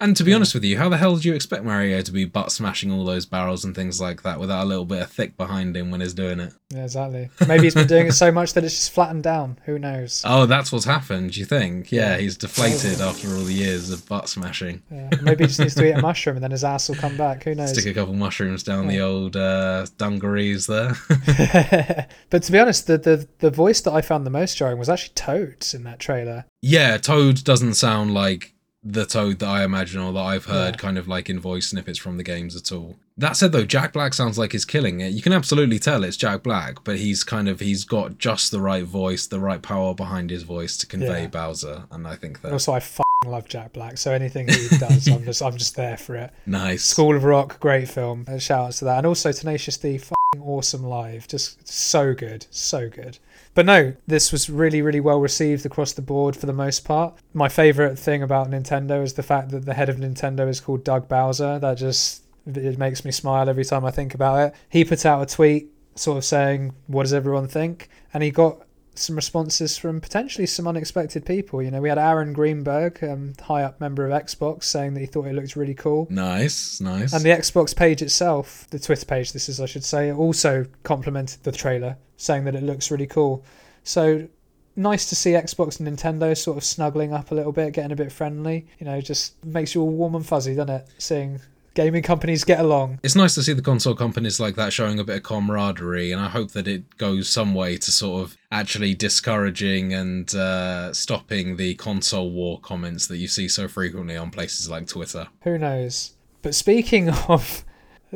And 0.00 0.16
to 0.16 0.24
be 0.24 0.30
yeah. 0.30 0.36
honest 0.36 0.54
with 0.54 0.64
you, 0.64 0.78
how 0.78 0.88
the 0.88 0.96
hell 0.96 1.14
did 1.16 1.24
you 1.24 1.34
expect 1.34 1.64
Mario 1.64 2.00
to 2.02 2.12
be 2.12 2.24
butt 2.24 2.52
smashing 2.52 2.92
all 2.92 3.04
those 3.04 3.26
barrels 3.26 3.64
and 3.64 3.74
things 3.74 4.00
like 4.00 4.22
that 4.22 4.38
without 4.40 4.64
a 4.64 4.66
little 4.66 4.84
bit 4.84 5.02
of 5.02 5.10
thick 5.10 5.36
behind 5.36 5.76
him 5.76 5.90
when 5.90 6.00
he's 6.00 6.14
doing 6.14 6.40
it? 6.40 6.52
Yeah, 6.70 6.84
exactly. 6.84 7.30
Maybe 7.46 7.64
he's 7.64 7.74
been 7.74 7.86
doing 7.86 8.08
it 8.08 8.12
so 8.12 8.32
much 8.32 8.54
that 8.54 8.64
it's 8.64 8.74
just 8.74 8.92
flattened 8.92 9.22
down. 9.22 9.58
Who 9.66 9.78
knows? 9.78 10.22
Oh, 10.24 10.46
that's 10.46 10.72
what's 10.72 10.84
happened, 10.84 11.36
you 11.36 11.44
think? 11.44 11.92
Yeah, 11.92 12.12
yeah. 12.12 12.18
he's 12.18 12.36
deflated 12.36 13.00
after 13.00 13.28
all 13.28 13.44
the 13.44 13.54
years 13.54 13.90
of 13.90 14.06
butt 14.08 14.28
smashing. 14.28 14.82
Yeah. 14.90 15.10
Maybe 15.22 15.44
he 15.44 15.48
just 15.48 15.60
needs 15.60 15.74
to 15.76 15.86
eat 15.86 15.92
a 15.92 16.02
mushroom 16.02 16.36
and 16.36 16.42
then 16.42 16.50
his 16.50 16.64
ass 16.64 16.88
will 16.88 16.96
come 16.96 17.16
back. 17.16 17.44
Who 17.44 17.54
knows? 17.54 17.72
Stick 17.72 17.86
a 17.86 17.94
couple 17.94 18.14
mushrooms 18.14 18.62
down 18.62 18.88
the 18.88 19.00
old 19.00 19.36
uh, 19.36 19.86
dungarees 19.96 20.66
there. 20.66 20.96
but 22.30 22.42
to 22.42 22.52
be 22.52 22.58
honest, 22.58 22.86
the, 22.86 22.98
the, 22.98 23.28
the 23.38 23.50
voice 23.50 23.80
that 23.82 23.92
I 23.92 24.00
found 24.00 24.26
the 24.26 24.30
most 24.30 24.56
jarring 24.56 24.78
was 24.78 24.88
actually 24.88 25.14
Toad's 25.14 25.72
in 25.72 25.84
that 25.84 26.00
trailer. 26.00 26.46
Yeah, 26.62 26.98
Toad 26.98 27.44
doesn't 27.44 27.74
sound 27.74 28.12
like 28.12 28.55
the 28.88 29.04
Toad 29.04 29.40
that 29.40 29.48
I 29.48 29.64
imagine 29.64 30.00
or 30.00 30.12
that 30.12 30.20
I've 30.20 30.44
heard 30.44 30.76
yeah. 30.76 30.80
kind 30.80 30.96
of 30.96 31.08
like 31.08 31.28
in 31.28 31.40
voice 31.40 31.68
snippets 31.68 31.98
from 31.98 32.16
the 32.16 32.22
games 32.22 32.54
at 32.54 32.70
all. 32.70 32.96
That 33.18 33.36
said 33.36 33.52
though, 33.52 33.64
Jack 33.64 33.92
Black 33.92 34.14
sounds 34.14 34.38
like 34.38 34.52
he's 34.52 34.64
killing 34.64 35.00
it. 35.00 35.12
You 35.12 35.22
can 35.22 35.32
absolutely 35.32 35.78
tell 35.78 36.04
it's 36.04 36.16
Jack 36.16 36.42
Black, 36.42 36.84
but 36.84 36.96
he's 36.98 37.24
kind 37.24 37.48
of 37.48 37.60
he's 37.60 37.84
got 37.84 38.18
just 38.18 38.50
the 38.50 38.60
right 38.60 38.84
voice, 38.84 39.26
the 39.26 39.40
right 39.40 39.60
power 39.60 39.94
behind 39.94 40.30
his 40.30 40.44
voice 40.44 40.76
to 40.78 40.86
convey 40.86 41.22
yeah. 41.22 41.28
Bowser, 41.28 41.84
and 41.90 42.06
I 42.06 42.14
think 42.14 42.42
that 42.42 42.52
also 42.52 42.72
I 42.72 42.82
love 43.24 43.48
Jack 43.48 43.72
Black, 43.72 43.98
so 43.98 44.12
anything 44.12 44.48
he 44.48 44.68
does, 44.78 45.08
I'm 45.08 45.24
just 45.24 45.42
I'm 45.42 45.56
just 45.56 45.74
there 45.74 45.96
for 45.96 46.14
it. 46.16 46.32
Nice. 46.46 46.84
School 46.84 47.16
of 47.16 47.24
Rock, 47.24 47.58
great 47.58 47.88
film. 47.88 48.24
Uh, 48.28 48.38
shout 48.38 48.66
outs 48.66 48.78
to 48.78 48.84
that, 48.84 48.98
and 48.98 49.06
also 49.06 49.32
Tenacious 49.32 49.76
D, 49.76 50.00
awesome 50.40 50.84
live, 50.84 51.26
just 51.26 51.66
so 51.66 52.14
good, 52.14 52.46
so 52.50 52.88
good. 52.88 53.18
But 53.56 53.64
no, 53.64 53.94
this 54.06 54.32
was 54.32 54.50
really, 54.50 54.82
really 54.82 55.00
well 55.00 55.18
received 55.18 55.64
across 55.64 55.94
the 55.94 56.02
board 56.02 56.36
for 56.36 56.44
the 56.44 56.52
most 56.52 56.84
part. 56.84 57.14
My 57.32 57.48
favorite 57.48 57.98
thing 57.98 58.22
about 58.22 58.50
Nintendo 58.50 59.02
is 59.02 59.14
the 59.14 59.22
fact 59.22 59.48
that 59.48 59.64
the 59.64 59.72
head 59.72 59.88
of 59.88 59.96
Nintendo 59.96 60.46
is 60.46 60.60
called 60.60 60.84
Doug 60.84 61.08
Bowser. 61.08 61.58
That 61.58 61.78
just 61.78 62.24
it 62.44 62.78
makes 62.78 63.02
me 63.02 63.10
smile 63.10 63.48
every 63.48 63.64
time 63.64 63.86
I 63.86 63.90
think 63.90 64.12
about 64.12 64.48
it. 64.48 64.54
He 64.68 64.84
put 64.84 65.06
out 65.06 65.22
a 65.22 65.34
tweet 65.34 65.70
sort 65.94 66.18
of 66.18 66.24
saying, 66.26 66.74
"What 66.86 67.04
does 67.04 67.14
everyone 67.14 67.48
think?" 67.48 67.88
and 68.12 68.22
he 68.22 68.30
got 68.30 68.65
some 68.98 69.16
responses 69.16 69.76
from 69.76 70.00
potentially 70.00 70.46
some 70.46 70.66
unexpected 70.66 71.24
people. 71.24 71.62
You 71.62 71.70
know, 71.70 71.80
we 71.80 71.88
had 71.88 71.98
Aaron 71.98 72.32
Greenberg, 72.32 73.02
um, 73.02 73.34
high 73.40 73.62
up 73.62 73.80
member 73.80 74.06
of 74.06 74.12
Xbox, 74.22 74.64
saying 74.64 74.94
that 74.94 75.00
he 75.00 75.06
thought 75.06 75.26
it 75.26 75.34
looked 75.34 75.56
really 75.56 75.74
cool. 75.74 76.06
Nice, 76.10 76.80
nice. 76.80 77.12
And 77.12 77.24
the 77.24 77.30
Xbox 77.30 77.74
page 77.74 78.02
itself, 78.02 78.66
the 78.70 78.78
Twitter 78.78 79.06
page, 79.06 79.32
this 79.32 79.48
is, 79.48 79.60
I 79.60 79.66
should 79.66 79.84
say, 79.84 80.12
also 80.12 80.66
complimented 80.82 81.42
the 81.42 81.52
trailer, 81.52 81.96
saying 82.16 82.44
that 82.44 82.54
it 82.54 82.62
looks 82.62 82.90
really 82.90 83.06
cool. 83.06 83.44
So 83.84 84.28
nice 84.76 85.08
to 85.08 85.16
see 85.16 85.32
Xbox 85.32 85.80
and 85.80 85.88
Nintendo 85.88 86.36
sort 86.36 86.56
of 86.56 86.64
snuggling 86.64 87.12
up 87.12 87.30
a 87.30 87.34
little 87.34 87.52
bit, 87.52 87.72
getting 87.72 87.92
a 87.92 87.96
bit 87.96 88.12
friendly. 88.12 88.66
You 88.78 88.86
know, 88.86 89.00
just 89.00 89.42
makes 89.44 89.74
you 89.74 89.82
all 89.82 89.90
warm 89.90 90.14
and 90.14 90.26
fuzzy, 90.26 90.54
doesn't 90.54 90.74
it? 90.74 90.88
Seeing 90.98 91.40
gaming 91.76 92.02
companies 92.02 92.42
get 92.42 92.58
along. 92.58 92.98
It's 93.04 93.14
nice 93.14 93.34
to 93.36 93.42
see 93.42 93.52
the 93.52 93.62
console 93.62 93.94
companies 93.94 94.40
like 94.40 94.56
that 94.56 94.72
showing 94.72 94.98
a 94.98 95.04
bit 95.04 95.18
of 95.18 95.22
camaraderie, 95.22 96.10
and 96.10 96.20
I 96.20 96.28
hope 96.28 96.50
that 96.52 96.66
it 96.66 96.96
goes 96.96 97.28
some 97.28 97.54
way 97.54 97.76
to 97.76 97.92
sort 97.92 98.24
of 98.24 98.36
actually 98.50 98.94
discouraging 98.94 99.92
and 99.92 100.34
uh, 100.34 100.92
stopping 100.92 101.56
the 101.56 101.74
console 101.76 102.30
war 102.32 102.58
comments 102.60 103.06
that 103.06 103.18
you 103.18 103.28
see 103.28 103.46
so 103.46 103.68
frequently 103.68 104.16
on 104.16 104.30
places 104.30 104.68
like 104.68 104.88
Twitter. 104.88 105.28
Who 105.42 105.58
knows? 105.58 106.14
But 106.42 106.54
speaking 106.54 107.10
of 107.28 107.64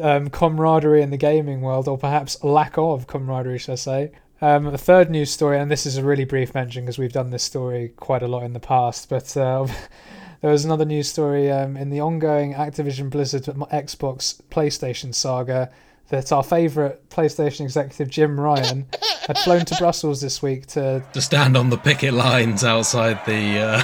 um, 0.01 0.31
camaraderie 0.31 1.03
in 1.03 1.11
the 1.11 1.17
gaming 1.17 1.61
world, 1.61 1.87
or 1.87 1.99
perhaps 1.99 2.43
lack 2.43 2.79
of 2.79 3.07
camaraderie, 3.07 3.59
shall 3.59 3.75
I 3.75 3.77
say? 3.77 4.13
Um, 4.43 4.67
a 4.67 4.79
third 4.79 5.11
news 5.11 5.31
story, 5.31 5.59
and 5.59 5.71
this 5.71 5.85
is 5.85 5.99
a 5.99 6.03
really 6.03 6.25
brief 6.25 6.55
mention 6.55 6.85
because 6.85 6.99
we've 6.99 7.13
done 7.13 7.31
this 7.31 7.43
story 7.43 7.93
quite 7.97 8.23
a 8.23 8.29
lot 8.29 8.43
in 8.43 8.55
the 8.55 8.61
past, 8.61 9.11
but 9.11 9.37
uh, 9.37 9.67
There 10.41 10.51
was 10.51 10.64
another 10.64 10.86
news 10.86 11.09
story 11.09 11.51
um, 11.51 11.76
in 11.76 11.91
the 11.91 12.01
ongoing 12.01 12.55
Activision 12.55 13.11
Blizzard 13.11 13.45
Xbox 13.45 14.41
PlayStation 14.51 15.14
saga 15.14 15.70
that 16.09 16.32
our 16.32 16.43
favourite 16.43 17.11
PlayStation 17.11 17.61
executive 17.61 18.09
Jim 18.09 18.41
Ryan 18.41 18.86
had 19.26 19.38
flown 19.38 19.66
to 19.66 19.76
Brussels 19.76 20.22
this 20.22 20.41
week 20.41 20.66
to 20.68 21.05
to 21.12 21.20
stand 21.20 21.59
on 21.59 21.68
the 21.68 21.76
picket 21.76 22.14
lines 22.14 22.64
outside 22.64 23.20
the 23.26 23.59
uh, 23.61 23.82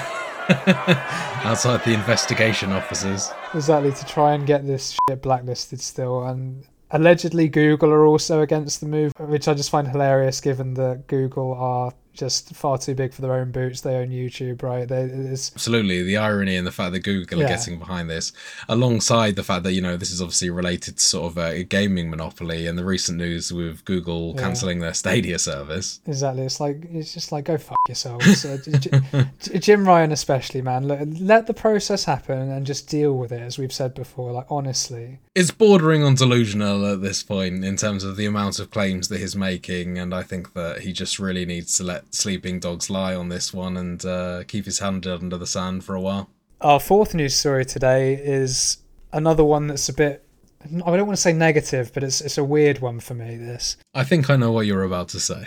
outside 1.45 1.85
the 1.85 1.93
investigation 1.93 2.73
offices. 2.73 3.31
Exactly 3.53 3.93
to 3.93 4.07
try 4.07 4.33
and 4.33 4.47
get 4.47 4.67
this 4.67 4.97
shit 5.11 5.21
blacklisted 5.21 5.83
still, 5.83 6.25
and 6.25 6.65
allegedly 6.91 7.49
Google 7.49 7.91
are 7.91 8.07
also 8.07 8.41
against 8.41 8.81
the 8.81 8.87
move, 8.87 9.13
which 9.19 9.47
I 9.47 9.53
just 9.53 9.69
find 9.69 9.87
hilarious 9.87 10.41
given 10.41 10.73
that 10.75 11.07
Google 11.07 11.53
are 11.53 11.93
just 12.17 12.55
far 12.55 12.79
too 12.79 12.95
big 12.95 13.13
for 13.13 13.23
their 13.23 13.35
own 13.35 13.51
boots. 13.51 13.81
They 13.81 13.97
own 13.97 14.09
YouTube, 14.09 14.63
right? 14.63 14.89
They, 14.89 15.03
Absolutely. 15.03 16.03
The 16.03 16.17
irony 16.17 16.57
and 16.57 16.67
the 16.67 16.73
fact 16.73 16.93
that 16.93 17.01
Google 17.01 17.39
yeah. 17.39 17.45
are 17.45 17.49
getting 17.49 17.79
behind 17.79 18.11
this, 18.11 18.33
alongside 18.69 19.37
the 19.37 19.43
fact 19.43 19.63
that, 19.65 19.73
you 19.73 19.81
know, 19.81 19.97
this 19.97 20.11
is 20.11 20.21
obviously 20.21 20.51
related 20.51 20.97
to 20.97 21.03
sort 21.03 21.33
of 21.33 21.39
a 21.39 21.63
gaming 21.65 22.11
monopoly 22.11 22.67
and 22.67 22.79
the 22.79 22.85
recent 22.85 23.19
news 23.19 23.53
with 23.53 23.85
Google 23.85 24.35
yeah. 24.35 24.43
cancelling 24.43 24.81
their 24.81 24.95
Stadia 24.95 25.39
service. 25.39 26.01
Exactly. 26.07 26.45
It's 26.45 26.61
like, 26.61 26.85
it's 26.93 27.13
just 27.13 27.33
like, 27.33 27.45
go 27.45 27.59
fuck 27.59 27.79
yourselves. 27.89 28.45
uh, 28.45 29.25
Jim 29.59 29.87
Ryan, 29.87 30.13
especially, 30.13 30.63
man. 30.63 30.89
Let, 30.89 31.09
let 31.21 31.47
the 31.47 31.55
process 31.55 32.05
happen 32.05 32.51
and 32.51 32.67
just 32.67 32.89
deal 32.89 33.15
with 33.17 33.33
it, 33.33 33.41
as 33.41 33.59
we've 33.59 33.73
said 33.73 33.95
before. 33.95 34.33
Like, 34.33 34.47
honestly. 34.51 35.21
It's 35.35 35.51
bordering 35.51 36.03
on 36.03 36.15
delusional 36.15 36.87
at 36.87 37.03
this 37.03 37.23
point 37.23 37.65
in 37.65 37.77
terms 37.77 38.05
of 38.05 38.17
the 38.17 38.27
amount 38.27 38.59
of 38.59 38.71
claims 38.71 39.09
that 39.09 39.19
he's 39.19 39.37
making. 39.37 39.99
And 39.99 40.15
I 40.15 40.23
think 40.23 40.55
that 40.55 40.81
he 40.81 40.93
just 40.93 41.19
really 41.19 41.45
needs 41.45 41.75
to 41.75 41.85
let 41.85 42.06
sleeping 42.11 42.61
dogs 42.61 42.91
lie 42.91 43.15
on 43.15 43.29
this 43.29 43.53
one 43.53 43.77
and 43.77 44.05
uh, 44.05 44.45
keep 44.47 44.65
his 44.65 44.79
hand 44.79 45.07
under 45.07 45.37
the 45.37 45.47
sand 45.47 45.85
for 45.85 45.95
a 45.95 46.01
while. 46.01 46.31
Our 46.61 46.81
fourth 46.81 47.15
news 47.15 47.35
story 47.35 47.65
today 47.65 48.15
is 48.15 48.79
another 49.13 49.45
one 49.45 49.67
that's 49.67 49.89
a 49.89 49.93
bit. 49.93 50.23
I 50.65 50.69
don't 50.69 51.07
want 51.07 51.17
to 51.17 51.17
say 51.17 51.33
negative, 51.33 51.93
but 51.93 52.03
it's 52.03 52.21
it's 52.21 52.39
a 52.39 52.45
weird 52.45 52.81
one 52.81 52.99
for 52.99 53.15
me. 53.15 53.37
This. 53.37 53.77
I 53.95 54.05
think 54.05 54.31
I 54.31 54.37
know 54.37 54.51
what 54.53 54.67
you're 54.67 54.83
about 54.83 55.09
to 55.11 55.21
say. 55.21 55.47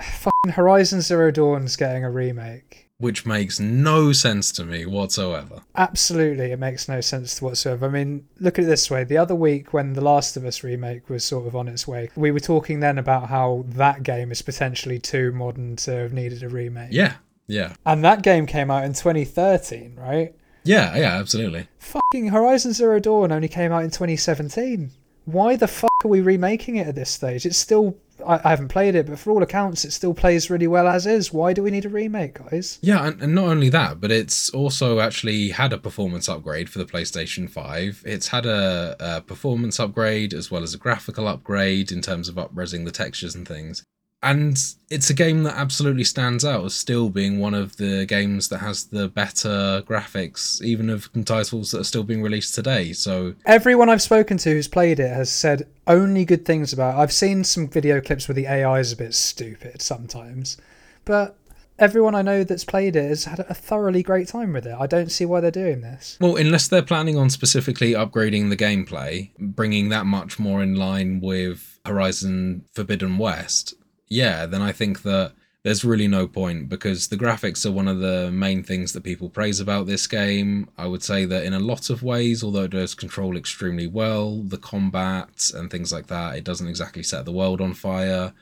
Fucking 0.00 0.52
Horizon 0.52 1.02
Zero 1.02 1.30
Dawn's 1.30 1.76
getting 1.76 2.04
a 2.04 2.10
remake 2.10 2.85
which 2.98 3.26
makes 3.26 3.60
no 3.60 4.12
sense 4.12 4.50
to 4.52 4.64
me 4.64 4.86
whatsoever. 4.86 5.60
Absolutely, 5.74 6.52
it 6.52 6.58
makes 6.58 6.88
no 6.88 7.00
sense 7.00 7.42
whatsoever. 7.42 7.86
I 7.86 7.90
mean, 7.90 8.26
look 8.40 8.58
at 8.58 8.64
it 8.64 8.68
this 8.68 8.90
way: 8.90 9.04
the 9.04 9.18
other 9.18 9.34
week, 9.34 9.72
when 9.72 9.92
the 9.92 10.00
Last 10.00 10.36
of 10.36 10.44
Us 10.44 10.62
remake 10.62 11.08
was 11.08 11.24
sort 11.24 11.46
of 11.46 11.54
on 11.54 11.68
its 11.68 11.86
way, 11.86 12.10
we 12.16 12.30
were 12.30 12.40
talking 12.40 12.80
then 12.80 12.98
about 12.98 13.28
how 13.28 13.64
that 13.68 14.02
game 14.02 14.32
is 14.32 14.42
potentially 14.42 14.98
too 14.98 15.32
modern 15.32 15.76
to 15.76 15.92
have 15.92 16.12
needed 16.12 16.42
a 16.42 16.48
remake. 16.48 16.92
Yeah, 16.92 17.14
yeah. 17.46 17.74
And 17.84 18.04
that 18.04 18.22
game 18.22 18.46
came 18.46 18.70
out 18.70 18.84
in 18.84 18.92
2013, 18.94 19.96
right? 19.96 20.34
Yeah, 20.64 20.96
yeah, 20.96 21.18
absolutely. 21.18 21.68
Fucking 21.78 22.28
Horizon 22.28 22.72
Zero 22.72 22.98
Dawn 22.98 23.30
only 23.30 23.48
came 23.48 23.72
out 23.72 23.84
in 23.84 23.90
2017. 23.90 24.90
Why 25.24 25.56
the 25.56 25.68
fuck 25.68 25.90
are 26.04 26.08
we 26.08 26.20
remaking 26.20 26.76
it 26.76 26.88
at 26.88 26.94
this 26.94 27.10
stage? 27.10 27.46
It's 27.46 27.58
still. 27.58 27.98
I, 28.24 28.48
haven't 28.48 28.68
played 28.68 28.94
it, 28.94 29.06
but 29.06 29.18
for 29.18 29.30
all 29.30 29.42
accounts, 29.42 29.84
it 29.84 29.92
still 29.92 30.14
plays 30.14 30.50
really 30.50 30.66
well 30.66 30.86
as 30.86 31.06
is. 31.06 31.32
Why 31.32 31.52
do 31.52 31.62
we 31.62 31.70
need 31.70 31.84
a 31.84 31.88
remake, 31.88 32.34
guys? 32.34 32.78
Yeah, 32.82 33.06
and, 33.06 33.20
and 33.22 33.34
not 33.34 33.48
only 33.48 33.68
that, 33.70 34.00
but 34.00 34.10
it's 34.10 34.50
also 34.50 35.00
actually 35.00 35.50
had 35.50 35.72
a 35.72 35.78
performance 35.78 36.28
upgrade 36.28 36.70
for 36.70 36.78
the 36.78 36.86
PlayStation 36.86 37.50
5. 37.50 38.02
It's 38.06 38.28
had 38.28 38.46
a, 38.46 38.96
a 39.00 39.20
performance 39.20 39.80
upgrade 39.80 40.32
as 40.32 40.50
well 40.50 40.62
as 40.62 40.74
a 40.74 40.78
graphical 40.78 41.28
upgrade 41.28 41.92
in 41.92 42.00
terms 42.00 42.28
of 42.28 42.36
upresing 42.36 42.84
the 42.84 42.90
textures 42.92 43.34
and 43.34 43.46
things. 43.46 43.84
And 44.22 44.58
it's 44.90 45.10
a 45.10 45.14
game 45.14 45.42
that 45.44 45.56
absolutely 45.56 46.04
stands 46.04 46.44
out 46.44 46.64
as 46.64 46.74
still 46.74 47.10
being 47.10 47.38
one 47.38 47.54
of 47.54 47.76
the 47.76 48.06
games 48.06 48.48
that 48.48 48.58
has 48.58 48.84
the 48.84 49.08
better 49.08 49.82
graphics, 49.86 50.60
even 50.62 50.90
of 50.90 51.08
titles 51.24 51.70
that 51.70 51.80
are 51.80 51.84
still 51.84 52.02
being 52.02 52.22
released 52.22 52.54
today. 52.54 52.92
So 52.92 53.34
Everyone 53.44 53.88
I've 53.88 54.02
spoken 54.02 54.36
to 54.38 54.50
who's 54.50 54.68
played 54.68 54.98
it 54.98 55.12
has 55.12 55.30
said 55.30 55.68
only 55.86 56.24
good 56.24 56.44
things 56.44 56.72
about 56.72 56.96
it. 56.96 57.02
I've 57.02 57.12
seen 57.12 57.44
some 57.44 57.68
video 57.68 58.00
clips 58.00 58.26
where 58.26 58.34
the 58.34 58.46
AI 58.46 58.80
is 58.80 58.90
a 58.90 58.96
bit 58.96 59.14
stupid 59.14 59.80
sometimes, 59.82 60.56
but 61.04 61.38
everyone 61.78 62.14
I 62.14 62.22
know 62.22 62.42
that's 62.42 62.64
played 62.64 62.96
it 62.96 63.08
has 63.08 63.24
had 63.26 63.40
a 63.40 63.54
thoroughly 63.54 64.02
great 64.02 64.28
time 64.28 64.52
with 64.52 64.66
it. 64.66 64.74
I 64.78 64.86
don't 64.86 65.12
see 65.12 65.26
why 65.26 65.40
they're 65.40 65.50
doing 65.50 65.82
this. 65.82 66.16
Well, 66.20 66.36
unless 66.36 66.68
they're 66.68 66.82
planning 66.82 67.18
on 67.18 67.30
specifically 67.30 67.92
upgrading 67.92 68.48
the 68.48 68.56
gameplay, 68.56 69.30
bringing 69.38 69.90
that 69.90 70.06
much 70.06 70.38
more 70.38 70.62
in 70.62 70.74
line 70.74 71.20
with 71.20 71.78
Horizon 71.84 72.64
Forbidden 72.72 73.18
West, 73.18 73.74
yeah, 74.08 74.46
then 74.46 74.62
I 74.62 74.72
think 74.72 75.02
that 75.02 75.32
there's 75.66 75.84
really 75.84 76.06
no 76.06 76.28
point 76.28 76.68
because 76.68 77.08
the 77.08 77.16
graphics 77.16 77.66
are 77.66 77.72
one 77.72 77.88
of 77.88 77.98
the 77.98 78.30
main 78.30 78.62
things 78.62 78.92
that 78.92 79.02
people 79.02 79.28
praise 79.28 79.58
about 79.58 79.86
this 79.86 80.06
game. 80.06 80.70
I 80.78 80.86
would 80.86 81.02
say 81.02 81.24
that 81.24 81.42
in 81.42 81.54
a 81.54 81.58
lot 81.58 81.90
of 81.90 82.04
ways, 82.04 82.44
although 82.44 82.62
it 82.62 82.70
does 82.70 82.94
control 82.94 83.36
extremely 83.36 83.88
well, 83.88 84.42
the 84.42 84.58
combat 84.58 85.50
and 85.52 85.68
things 85.68 85.92
like 85.92 86.06
that, 86.06 86.36
it 86.36 86.44
doesn't 86.44 86.68
exactly 86.68 87.02
set 87.02 87.24
the 87.24 87.32
world 87.32 87.60
on 87.60 87.74
fire. 87.74 88.32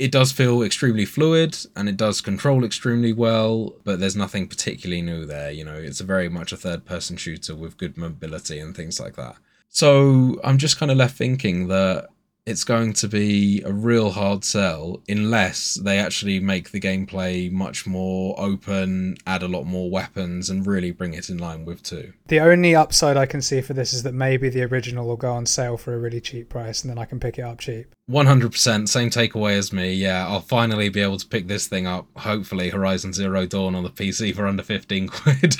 It 0.00 0.10
does 0.10 0.32
feel 0.32 0.62
extremely 0.62 1.04
fluid 1.04 1.56
and 1.76 1.88
it 1.88 1.96
does 1.96 2.20
control 2.20 2.64
extremely 2.64 3.12
well, 3.12 3.76
but 3.84 4.00
there's 4.00 4.16
nothing 4.16 4.48
particularly 4.48 5.02
new 5.02 5.24
there. 5.24 5.52
You 5.52 5.64
know, 5.64 5.76
it's 5.76 6.00
a 6.00 6.04
very 6.04 6.28
much 6.28 6.50
a 6.50 6.56
third 6.56 6.84
person 6.84 7.16
shooter 7.16 7.54
with 7.54 7.78
good 7.78 7.96
mobility 7.96 8.58
and 8.58 8.74
things 8.74 8.98
like 8.98 9.14
that. 9.14 9.36
So 9.68 10.40
I'm 10.42 10.58
just 10.58 10.78
kind 10.78 10.90
of 10.90 10.98
left 10.98 11.16
thinking 11.16 11.68
that 11.68 12.08
it's 12.44 12.64
going 12.64 12.92
to 12.92 13.06
be 13.06 13.62
a 13.64 13.72
real 13.72 14.10
hard 14.10 14.44
sell 14.44 15.00
unless 15.08 15.74
they 15.74 15.98
actually 15.98 16.40
make 16.40 16.70
the 16.70 16.80
gameplay 16.80 17.50
much 17.50 17.86
more 17.86 18.34
open, 18.38 19.16
add 19.26 19.42
a 19.42 19.48
lot 19.48 19.64
more 19.64 19.90
weapons, 19.90 20.50
and 20.50 20.66
really 20.66 20.90
bring 20.90 21.14
it 21.14 21.28
in 21.28 21.38
line 21.38 21.64
with 21.64 21.82
2. 21.84 22.12
The 22.26 22.40
only 22.40 22.74
upside 22.74 23.16
I 23.16 23.26
can 23.26 23.42
see 23.42 23.60
for 23.60 23.74
this 23.74 23.92
is 23.92 24.02
that 24.02 24.14
maybe 24.14 24.48
the 24.48 24.64
original 24.64 25.06
will 25.06 25.16
go 25.16 25.32
on 25.32 25.46
sale 25.46 25.76
for 25.76 25.94
a 25.94 25.98
really 25.98 26.20
cheap 26.20 26.48
price 26.48 26.82
and 26.82 26.90
then 26.90 26.98
I 26.98 27.04
can 27.04 27.20
pick 27.20 27.38
it 27.38 27.42
up 27.42 27.60
cheap. 27.60 27.94
100% 28.10 28.88
same 28.88 29.10
takeaway 29.10 29.56
as 29.56 29.72
me. 29.72 29.92
Yeah, 29.94 30.26
I'll 30.26 30.40
finally 30.40 30.88
be 30.88 31.00
able 31.00 31.18
to 31.18 31.26
pick 31.26 31.46
this 31.46 31.68
thing 31.68 31.86
up, 31.86 32.06
hopefully 32.16 32.70
Horizon 32.70 33.12
Zero 33.12 33.46
Dawn 33.46 33.76
on 33.76 33.84
the 33.84 33.90
PC 33.90 34.34
for 34.34 34.46
under 34.46 34.64
15 34.64 35.08
quid. 35.08 35.56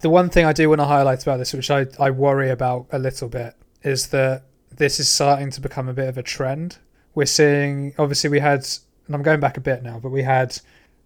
the 0.00 0.10
one 0.10 0.28
thing 0.28 0.44
I 0.44 0.52
do 0.52 0.68
want 0.68 0.82
to 0.82 0.86
highlight 0.86 1.22
about 1.22 1.38
this, 1.38 1.54
which 1.54 1.70
I, 1.70 1.86
I 1.98 2.10
worry 2.10 2.50
about 2.50 2.86
a 2.92 2.98
little 2.98 3.28
bit, 3.28 3.54
is 3.82 4.08
that 4.08 4.44
this 4.80 4.98
is 4.98 5.08
starting 5.10 5.50
to 5.50 5.60
become 5.60 5.88
a 5.88 5.92
bit 5.92 6.08
of 6.08 6.16
a 6.16 6.22
trend. 6.22 6.78
We're 7.14 7.26
seeing, 7.26 7.94
obviously, 7.98 8.30
we 8.30 8.40
had, 8.40 8.66
and 9.06 9.14
I'm 9.14 9.22
going 9.22 9.38
back 9.38 9.58
a 9.58 9.60
bit 9.60 9.82
now, 9.82 10.00
but 10.00 10.08
we 10.08 10.22
had 10.22 10.58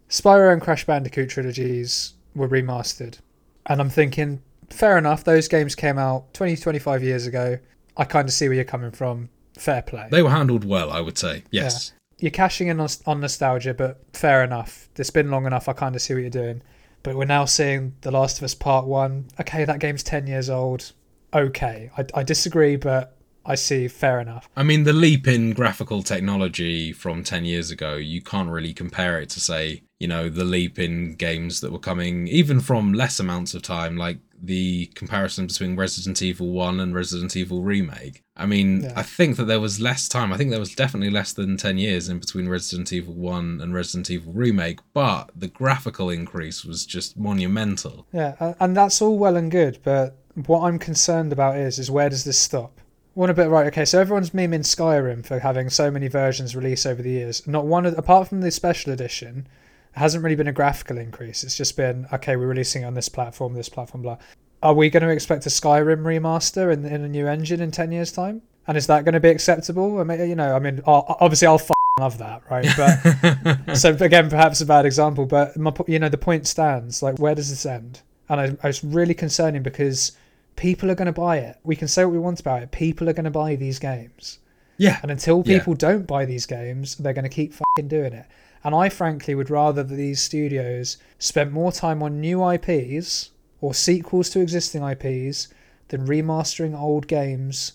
Spyro 0.09 0.53
and 0.53 0.61
Crash 0.61 0.85
Bandicoot 0.85 1.29
trilogies 1.29 2.13
were 2.33 2.47
remastered. 2.47 3.19
And 3.65 3.81
I'm 3.81 3.89
thinking, 3.89 4.41
fair 4.69 4.97
enough, 4.97 5.25
those 5.25 5.49
games 5.49 5.75
came 5.75 5.97
out 5.97 6.33
20, 6.33 6.55
25 6.55 7.03
years 7.03 7.27
ago. 7.27 7.59
I 7.97 8.05
kind 8.05 8.29
of 8.29 8.33
see 8.33 8.47
where 8.47 8.55
you're 8.55 8.63
coming 8.63 8.91
from. 8.91 9.29
Fair 9.57 9.81
play. 9.81 10.07
they 10.09 10.23
were 10.23 10.29
handled 10.29 10.63
well, 10.63 10.89
I 10.89 11.01
would 11.01 11.17
say. 11.17 11.43
Yes. 11.51 11.91
You're 12.17 12.31
cashing 12.31 12.69
in 12.69 12.79
on, 12.79 12.87
on 13.05 13.19
nostalgia, 13.19 13.73
but 13.73 13.99
fair 14.13 14.41
enough. 14.41 14.87
It's 14.95 15.09
been 15.09 15.29
long 15.29 15.45
enough. 15.45 15.67
I 15.67 15.73
kind 15.73 15.95
of 15.95 16.01
see 16.01 16.13
what 16.13 16.21
you're 16.21 16.29
doing. 16.29 16.61
But 17.03 17.17
we're 17.17 17.25
now 17.25 17.43
seeing 17.43 17.95
The 18.01 18.11
Last 18.11 18.37
of 18.37 18.45
Us 18.45 18.55
Part 18.55 18.85
1. 18.85 19.27
Okay, 19.41 19.65
that 19.65 19.79
game's 19.79 20.01
10 20.01 20.27
years 20.27 20.49
old. 20.49 20.93
Okay. 21.33 21.91
I, 21.97 22.05
I 22.13 22.23
disagree, 22.23 22.77
but 22.77 23.14
I 23.45 23.55
see. 23.55 23.87
Fair 23.87 24.19
enough. 24.19 24.49
I 24.55 24.63
mean, 24.63 24.83
the 24.83 24.93
leap 24.93 25.27
in 25.27 25.53
graphical 25.53 26.01
technology 26.03 26.91
from 26.91 27.23
10 27.23 27.45
years 27.45 27.71
ago, 27.71 27.95
you 27.95 28.21
can't 28.21 28.49
really 28.49 28.73
compare 28.73 29.19
it 29.19 29.29
to, 29.31 29.39
say, 29.39 29.83
you 29.99 30.07
know, 30.07 30.29
the 30.29 30.43
leap 30.43 30.77
in 30.79 31.15
games 31.15 31.61
that 31.61 31.71
were 31.71 31.79
coming 31.79 32.27
even 32.27 32.59
from 32.59 32.93
less 32.93 33.19
amounts 33.19 33.53
of 33.53 33.61
time, 33.61 33.95
like 33.97 34.17
the 34.41 34.87
comparison 34.95 35.47
between 35.47 35.75
Resident 35.75 36.21
Evil 36.21 36.51
1 36.51 36.79
and 36.79 36.93
Resident 36.93 37.35
Evil 37.37 37.61
Remake. 37.63 38.21
I 38.35 38.45
mean, 38.45 38.81
Yeah. 38.83 38.93
I 38.95 39.03
think 39.03 39.37
that 39.37 39.45
there 39.45 39.61
was 39.61 39.79
less 39.79 40.09
time. 40.09 40.33
I 40.33 40.37
think 40.37 40.49
there 40.51 40.59
was 40.59 40.75
definitely 40.75 41.09
less 41.09 41.31
than 41.31 41.55
10 41.55 41.77
years 41.77 42.09
in 42.09 42.19
between 42.19 42.49
Resident 42.49 42.91
Evil 42.91 43.13
1 43.13 43.61
and 43.61 43.73
Resident 43.73 44.11
Evil 44.11 44.33
Remake, 44.33 44.79
but 44.93 45.31
the 45.35 45.47
graphical 45.47 46.09
increase 46.09 46.65
was 46.65 46.85
just 46.85 47.17
monumental. 47.17 48.05
Yeah, 48.11 48.53
and 48.59 48.75
that's 48.75 49.01
all 49.01 49.17
well 49.17 49.37
and 49.37 49.49
good, 49.49 49.79
but 49.83 50.17
what 50.45 50.63
I'm 50.67 50.79
concerned 50.79 51.31
about 51.31 51.55
is 51.57 51.79
is 51.79 51.89
where 51.89 52.09
does 52.09 52.25
this 52.25 52.37
stop? 52.37 52.81
One 53.15 53.29
a 53.29 53.33
bit 53.33 53.47
right. 53.47 53.67
Okay, 53.67 53.85
so 53.85 54.01
everyone's 54.01 54.31
memeing 54.31 54.59
Skyrim 54.59 55.25
for 55.25 55.39
having 55.39 55.69
so 55.69 55.89
many 55.89 56.09
versions 56.09 56.53
released 56.53 56.85
over 56.85 57.01
the 57.01 57.11
years. 57.11 57.47
Not 57.47 57.65
one 57.65 57.85
of, 57.85 57.97
apart 57.97 58.27
from 58.27 58.41
the 58.41 58.51
special 58.51 58.91
edition, 58.91 59.47
hasn't 59.93 60.21
really 60.21 60.35
been 60.35 60.49
a 60.49 60.53
graphical 60.53 60.97
increase. 60.97 61.41
It's 61.41 61.55
just 61.55 61.77
been 61.77 62.07
okay. 62.11 62.35
We're 62.35 62.47
releasing 62.47 62.83
it 62.83 62.85
on 62.85 62.93
this 62.93 63.07
platform, 63.07 63.53
this 63.53 63.69
platform, 63.69 64.01
blah. 64.01 64.17
Are 64.61 64.73
we 64.73 64.89
going 64.89 65.03
to 65.03 65.09
expect 65.09 65.45
a 65.45 65.49
Skyrim 65.49 66.01
remaster 66.03 66.73
in, 66.73 66.83
in 66.83 67.05
a 67.05 67.07
new 67.07 67.25
engine 67.25 67.61
in 67.61 67.71
ten 67.71 67.93
years' 67.93 68.11
time? 68.11 68.41
And 68.67 68.75
is 68.75 68.87
that 68.87 69.05
going 69.05 69.13
to 69.13 69.21
be 69.21 69.29
acceptable? 69.29 69.99
I 69.99 70.03
mean, 70.03 70.27
you 70.27 70.35
know, 70.35 70.53
I 70.53 70.59
mean, 70.59 70.81
I'll, 70.85 71.15
obviously 71.21 71.47
I'll 71.47 71.55
f- 71.55 71.71
love 71.97 72.17
that, 72.17 72.41
right? 72.51 72.67
But 72.75 73.75
so 73.77 73.91
again, 73.93 74.29
perhaps 74.29 74.59
a 74.59 74.65
bad 74.65 74.85
example, 74.85 75.25
but 75.25 75.55
my, 75.55 75.71
you 75.87 75.99
know, 75.99 76.09
the 76.09 76.17
point 76.17 76.47
stands. 76.47 77.01
Like, 77.01 77.17
where 77.19 77.33
does 77.35 77.49
this 77.49 77.65
end? 77.65 78.01
And 78.27 78.41
I, 78.41 78.67
it's 78.67 78.83
really 78.83 79.13
concerning 79.13 79.63
because 79.63 80.17
people 80.55 80.89
are 80.91 80.95
going 80.95 81.05
to 81.07 81.11
buy 81.11 81.37
it. 81.37 81.57
We 81.63 81.75
can 81.75 81.87
say 81.87 82.05
what 82.05 82.11
we 82.13 82.19
want 82.19 82.39
about 82.39 82.63
it. 82.63 82.71
People 82.71 83.09
are 83.09 83.13
going 83.13 83.25
to 83.25 83.31
buy 83.31 83.55
these 83.55 83.79
games, 83.79 84.39
yeah. 84.77 84.99
and 85.01 85.11
until 85.11 85.43
Yeah. 85.45 85.59
people 85.59 85.73
don't 85.73 86.07
buy 86.07 86.25
these 86.25 86.45
games, 86.45 86.95
they're 86.95 87.13
going 87.13 87.23
to 87.23 87.29
keep 87.29 87.53
fucking 87.53 87.87
doing 87.87 88.13
it. 88.13 88.25
And 88.63 88.73
I 88.73 88.89
frankly 88.89 89.35
would 89.35 89.49
rather 89.51 89.83
that 89.83 89.93
these 89.95 90.21
studios 90.21 90.97
spent 91.19 91.51
more 91.51 91.71
time 91.71 92.01
on 92.01 92.19
new 92.19 92.47
IPs 92.49 93.29
or 93.61 93.73
sequels 93.73 94.29
to 94.31 94.39
existing 94.41 94.81
IPs 94.83 95.49
than 95.89 96.07
remastering 96.07 96.75
old 96.79 97.07
games 97.07 97.73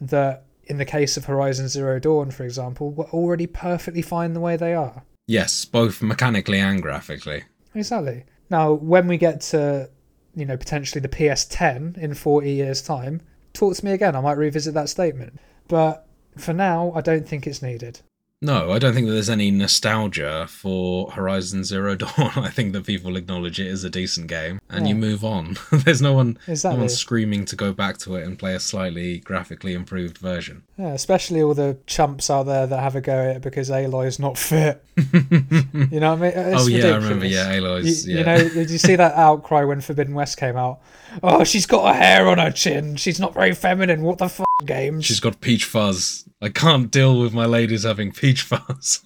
that, 0.00 0.44
in 0.66 0.78
the 0.78 0.84
case 0.84 1.16
of 1.16 1.24
Horizon 1.24 1.66
Zero 1.68 1.98
Dawn, 1.98 2.30
for 2.30 2.44
example, 2.44 2.92
were 2.92 3.06
already 3.06 3.46
perfectly 3.48 4.02
fine 4.02 4.32
the 4.32 4.40
way 4.40 4.56
they 4.56 4.74
are. 4.74 5.02
Yes, 5.26 5.64
both 5.64 6.00
mechanically 6.02 6.60
and 6.60 6.80
graphically. 6.80 7.42
Exactly. 7.74 8.24
Now, 8.48 8.72
when 8.72 9.08
we 9.08 9.18
get 9.18 9.40
to, 9.52 9.90
you 10.34 10.44
know, 10.44 10.56
potentially 10.56 11.00
the 11.00 11.08
PS10 11.08 11.96
in 11.98 12.14
40 12.14 12.50
years' 12.50 12.82
time, 12.82 13.20
talk 13.52 13.76
to 13.76 13.84
me 13.84 13.92
again. 13.92 14.16
I 14.16 14.20
might 14.20 14.38
revisit 14.38 14.74
that 14.74 14.88
statement. 14.88 15.38
But 15.68 16.06
for 16.36 16.52
now, 16.52 16.92
I 16.94 17.00
don't 17.00 17.28
think 17.28 17.46
it's 17.46 17.62
needed. 17.62 18.00
No, 18.40 18.70
I 18.70 18.78
don't 18.78 18.94
think 18.94 19.08
that 19.08 19.14
there's 19.14 19.30
any 19.30 19.50
nostalgia 19.50 20.46
for 20.48 21.10
Horizon 21.10 21.64
Zero 21.64 21.96
Dawn. 21.96 22.12
I 22.36 22.50
think 22.50 22.72
that 22.72 22.86
people 22.86 23.16
acknowledge 23.16 23.58
it 23.58 23.66
as 23.66 23.82
a 23.82 23.90
decent 23.90 24.28
game 24.28 24.60
and 24.70 24.88
you 24.88 24.94
move 24.94 25.24
on. 25.24 25.56
there's 25.72 26.02
no 26.02 26.12
one 26.12 26.38
no 26.46 26.74
one 26.74 26.88
screaming 26.88 27.44
to 27.46 27.56
go 27.56 27.72
back 27.72 27.98
to 27.98 28.16
it 28.16 28.24
and 28.24 28.38
play 28.38 28.54
a 28.54 28.60
slightly 28.60 29.18
graphically 29.18 29.74
improved 29.74 30.18
version. 30.18 30.62
Yeah, 30.76 30.92
especially 30.92 31.42
all 31.42 31.54
the 31.54 31.78
chumps 31.86 32.30
out 32.30 32.44
there 32.44 32.66
that 32.66 32.80
have 32.80 32.94
a 32.94 33.00
go 33.00 33.12
at 33.12 33.36
it 33.36 33.42
because 33.42 33.70
Aloy's 33.70 34.18
not 34.18 34.38
fit. 34.38 34.84
You 35.90 36.00
know 36.00 36.14
what 36.14 36.34
I 36.34 36.36
mean? 36.36 36.54
It's 36.54 36.64
oh 36.64 36.66
yeah, 36.66 36.86
I 36.86 36.96
remember. 36.96 37.26
Yeah, 37.26 37.52
Aloy's. 37.54 38.06
You, 38.06 38.14
yeah. 38.14 38.20
you 38.20 38.26
know, 38.26 38.48
did 38.48 38.70
you 38.70 38.78
see 38.78 38.96
that 38.96 39.14
outcry 39.14 39.64
when 39.64 39.80
Forbidden 39.80 40.14
West 40.14 40.36
came 40.36 40.56
out? 40.56 40.80
Oh, 41.22 41.44
she's 41.44 41.66
got 41.66 41.94
a 41.94 41.96
hair 41.96 42.28
on 42.28 42.38
her 42.38 42.50
chin. 42.50 42.96
She's 42.96 43.18
not 43.18 43.32
very 43.32 43.54
feminine. 43.54 44.02
What 44.02 44.18
the 44.18 44.28
fuck, 44.28 44.46
games? 44.66 45.04
She's 45.04 45.20
got 45.20 45.40
peach 45.40 45.64
fuzz. 45.64 46.28
I 46.40 46.50
can't 46.50 46.90
deal 46.90 47.18
with 47.20 47.32
my 47.32 47.46
ladies 47.46 47.84
having 47.84 48.12
peach 48.12 48.42
fuzz. 48.42 49.02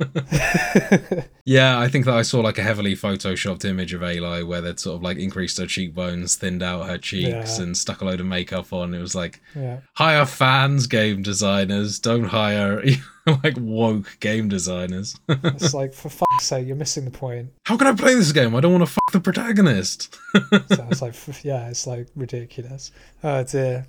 yeah, 1.44 1.78
I 1.78 1.88
think 1.88 2.04
that 2.04 2.14
I 2.14 2.22
saw 2.22 2.40
like 2.40 2.58
a 2.58 2.62
heavily 2.62 2.94
photoshopped 2.94 3.64
image 3.64 3.94
of 3.94 4.02
Aloy 4.02 4.46
where 4.46 4.60
they'd 4.60 4.80
sort 4.80 4.96
of 4.96 5.02
like 5.02 5.18
increased 5.18 5.51
her 5.58 5.66
cheekbones, 5.66 6.36
thinned 6.36 6.62
out 6.62 6.86
her 6.88 6.98
cheeks, 6.98 7.58
Yeah. 7.58 7.62
and 7.62 7.76
stuck 7.76 8.00
a 8.00 8.04
load 8.04 8.20
of 8.20 8.26
makeup 8.26 8.72
on. 8.72 8.94
It 8.94 9.00
was 9.00 9.14
like 9.14 9.40
yeah. 9.54 9.80
hire 9.94 10.26
fans, 10.26 10.86
game 10.86 11.22
designers. 11.22 11.98
Don't 11.98 12.24
hire 12.24 12.82
like 13.44 13.56
woke 13.58 14.16
game 14.20 14.48
designers. 14.48 15.16
It's 15.28 15.74
like, 15.74 15.94
for 15.94 16.08
fuck's 16.08 16.44
sake, 16.44 16.66
you're 16.66 16.76
missing 16.76 17.04
the 17.04 17.10
point. 17.10 17.50
How 17.64 17.76
can 17.76 17.86
I 17.86 17.92
play 17.94 18.14
this 18.14 18.32
game? 18.32 18.54
I 18.54 18.60
don't 18.60 18.72
want 18.72 18.86
to 18.86 18.92
fuck 18.92 19.12
the 19.12 19.20
protagonist. 19.20 20.16
So 20.52 20.86
it's 20.90 21.02
like, 21.02 21.14
yeah, 21.44 21.68
it's 21.68 21.86
like 21.86 22.08
ridiculous. 22.16 22.90
Oh 23.22 23.42
dear. 23.44 23.86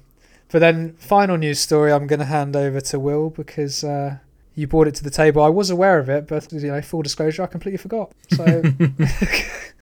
But 0.51 0.59
then, 0.59 0.93
final 0.97 1.37
news 1.37 1.59
story 1.59 1.91
I'm 1.91 2.05
going 2.05 2.19
to 2.19 2.25
hand 2.25 2.55
over 2.55 2.79
to 2.79 2.99
Will 2.99 3.31
because 3.31 3.83
uh, 3.83 4.17
you 4.53 4.67
brought 4.67 4.87
it 4.87 4.93
to 4.95 5.03
the 5.03 5.09
table. 5.09 5.41
I 5.41 5.49
was 5.49 5.69
aware 5.71 5.97
of 5.97 6.09
it, 6.09 6.27
but 6.27 6.51
you 6.51 6.71
know, 6.71 6.81
full 6.81 7.01
disclosure, 7.01 7.41
I 7.41 7.47
completely 7.47 7.77
forgot. 7.79 8.11
So 8.35 8.61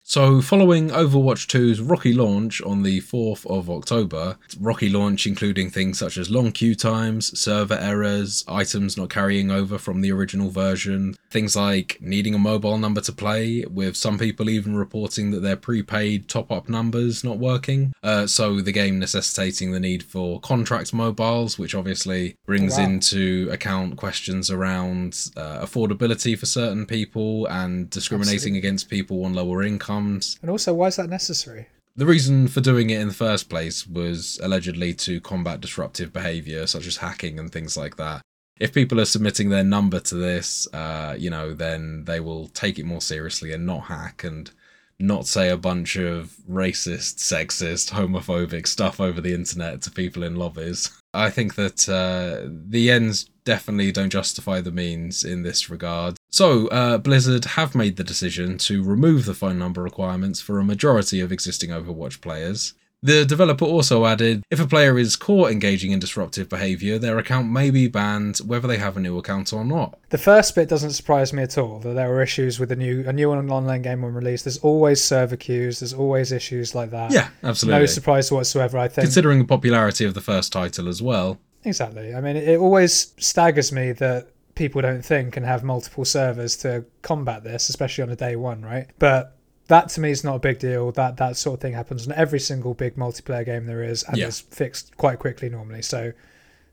So, 0.09 0.41
following 0.41 0.89
Overwatch 0.89 1.45
2's 1.45 1.81
Rocky 1.81 2.13
launch 2.13 2.63
on 2.63 2.81
the 2.81 2.99
4th 2.99 3.45
of 3.45 3.69
October, 3.69 4.39
Rocky 4.59 4.89
launch 4.89 5.27
including 5.27 5.69
things 5.69 5.99
such 5.99 6.17
as 6.17 6.31
long 6.31 6.51
queue 6.51 6.73
times, 6.73 7.39
server 7.39 7.75
errors, 7.75 8.43
items 8.47 8.97
not 8.97 9.11
carrying 9.11 9.51
over 9.51 9.77
from 9.77 10.01
the 10.01 10.11
original 10.11 10.49
version, 10.49 11.13
things 11.29 11.55
like 11.55 11.99
needing 12.01 12.33
a 12.33 12.39
mobile 12.39 12.79
number 12.79 13.01
to 13.01 13.11
play, 13.11 13.63
with 13.69 13.95
some 13.95 14.17
people 14.17 14.49
even 14.49 14.75
reporting 14.75 15.29
that 15.29 15.41
their 15.41 15.55
prepaid 15.55 16.27
top 16.27 16.51
up 16.51 16.67
numbers 16.67 17.23
not 17.23 17.37
working. 17.37 17.93
Uh, 18.01 18.25
so, 18.25 18.61
the 18.61 18.71
game 18.71 18.97
necessitating 18.97 19.73
the 19.73 19.79
need 19.79 20.01
for 20.01 20.39
contract 20.39 20.91
mobiles, 20.91 21.59
which 21.59 21.75
obviously 21.75 22.35
brings 22.47 22.79
Wow. 22.79 22.85
into 22.85 23.47
account 23.51 23.95
questions 23.97 24.49
around 24.49 25.29
uh, 25.37 25.63
affordability 25.63 26.35
for 26.35 26.47
certain 26.47 26.87
people 26.87 27.45
and 27.45 27.91
discriminating 27.91 28.55
Absolutely. 28.55 28.57
against 28.57 28.89
people 28.89 29.23
on 29.23 29.35
lower 29.35 29.61
incomes. 29.99 30.39
And 30.41 30.51
also, 30.51 30.73
why 30.73 30.87
is 30.87 30.95
that 30.97 31.09
necessary? 31.09 31.67
The 31.95 32.05
reason 32.05 32.47
for 32.47 32.61
doing 32.61 32.89
it 32.89 33.01
in 33.01 33.09
the 33.09 33.13
first 33.13 33.49
place 33.49 33.85
was 33.85 34.39
allegedly 34.41 34.93
to 34.95 35.19
combat 35.19 35.59
disruptive 35.59 36.13
behavior 36.13 36.65
such 36.65 36.87
as 36.87 36.97
hacking 36.97 37.39
and 37.39 37.51
things 37.51 37.75
like 37.75 37.97
that. 37.97 38.21
If 38.59 38.73
people 38.73 38.99
are 38.99 39.05
submitting 39.05 39.49
their 39.49 39.63
number 39.63 39.99
to 40.01 40.15
this, 40.15 40.67
uh, 40.73 41.15
you 41.17 41.29
know, 41.29 41.53
then 41.53 42.03
they 42.05 42.19
will 42.19 42.47
take 42.49 42.77
it 42.77 42.85
more 42.85 43.01
seriously 43.01 43.53
and 43.53 43.65
not 43.65 43.85
hack 43.85 44.23
and 44.23 44.51
not 44.99 45.25
say 45.27 45.49
a 45.49 45.57
bunch 45.57 45.95
of 45.95 46.35
racist, 46.49 47.17
sexist, 47.19 47.91
homophobic 47.91 48.67
stuff 48.67 48.99
over 48.99 49.21
the 49.21 49.33
internet 49.33 49.81
to 49.81 49.91
people 49.91 50.23
in 50.23 50.35
lobbies. 50.35 50.91
I 51.13 51.29
think 51.29 51.55
that 51.55 51.87
uh, 51.87 52.49
the 52.49 52.91
ends 52.91 53.29
definitely 53.45 53.91
don't 53.93 54.09
justify 54.09 54.59
the 54.59 54.71
means 54.71 55.23
in 55.23 55.43
this 55.43 55.69
regard. 55.69 56.18
So, 56.29 56.67
uh, 56.67 56.97
Blizzard 56.99 57.45
have 57.45 57.73
made 57.75 57.97
the 57.97 58.03
decision 58.03 58.57
to 58.59 58.83
remove 58.83 59.25
the 59.25 59.33
phone 59.33 59.57
number 59.57 59.81
requirements 59.81 60.39
for 60.39 60.59
a 60.59 60.63
majority 60.63 61.19
of 61.21 61.31
existing 61.31 61.71
Overwatch 61.71 62.21
players. 62.21 62.73
The 63.01 63.23
developer 63.23 63.63
also 63.63 64.05
added 64.05 64.43
if 64.51 64.59
a 64.59 64.67
player 64.67 64.99
is 64.99 65.15
caught 65.15 65.51
engaging 65.51 65.91
in 65.91 65.99
disruptive 65.99 66.49
behaviour, 66.49 66.99
their 66.99 67.17
account 67.17 67.49
may 67.49 67.71
be 67.71 67.87
banned 67.87 68.39
whether 68.39 68.67
they 68.67 68.77
have 68.77 68.97
a 68.97 68.99
new 68.99 69.17
account 69.17 69.53
or 69.53 69.63
not. 69.63 69.97
The 70.09 70.17
first 70.17 70.53
bit 70.53 70.67
doesn't 70.67 70.91
surprise 70.91 71.31
me 71.31 71.43
at 71.43 71.57
all 71.57 71.79
that 71.79 71.93
there 71.93 72.09
were 72.09 72.21
issues 72.21 72.59
with 72.59 72.73
a 72.73 72.75
new 72.75 73.07
a 73.07 73.13
new 73.13 73.31
online 73.31 73.83
game 73.83 74.01
when 74.01 74.13
released. 74.13 74.43
There's 74.43 74.57
always 74.57 75.01
server 75.01 75.37
queues. 75.37 75.79
There's 75.79 75.93
always 75.93 76.33
issues 76.33 76.75
like 76.75 76.91
that. 76.91 77.11
Yeah, 77.11 77.29
absolutely. 77.41 77.79
No 77.79 77.85
surprise 77.85 78.29
whatsoever. 78.33 78.77
I 78.77 78.89
think 78.89 79.05
Considering 79.05 79.39
the 79.39 79.45
popularity 79.45 80.03
of 80.03 80.13
the 80.13 80.21
first 80.21 80.51
title 80.51 80.89
as 80.89 81.01
well. 81.01 81.39
exactly. 81.63 82.13
I 82.13 82.19
mean, 82.19 82.35
it 82.35 82.57
always 82.59 83.13
staggers 83.17 83.71
me 83.71 83.93
that 83.93 84.27
people 84.59 84.81
don't 84.81 85.03
think 85.03 85.37
and 85.37 85.45
have 85.45 85.63
multiple 85.63 86.03
servers 86.05 86.57
to 86.57 86.85
combat 87.01 87.43
this, 87.43 87.69
especially 87.69 88.03
on 88.03 88.09
a 88.09 88.15
day 88.15 88.35
one, 88.35 88.61
right? 88.61 88.87
But 88.99 89.35
that 89.67 89.87
to 89.89 90.01
me 90.01 90.11
is 90.11 90.23
not 90.23 90.35
a 90.35 90.39
big 90.39 90.59
deal. 90.59 90.91
That 90.91 91.15
that 91.17 91.37
sort 91.37 91.55
of 91.55 91.61
thing 91.61 91.73
happens 91.73 92.05
in 92.05 92.11
every 92.11 92.39
single 92.41 92.73
big 92.73 92.95
multiplayer 92.95 93.45
game 93.45 93.65
there 93.65 93.81
is, 93.83 94.03
and 94.03 94.17
Yeah. 94.17 94.27
is 94.27 94.41
fixed 94.41 94.95
quite 94.97 95.17
quickly 95.17 95.49
normally. 95.49 95.81
So 95.81 96.11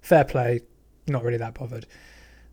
fair 0.03 0.24
play. 0.24 0.61
Not 1.07 1.22
really 1.22 1.39
that 1.39 1.55
bothered. 1.55 1.87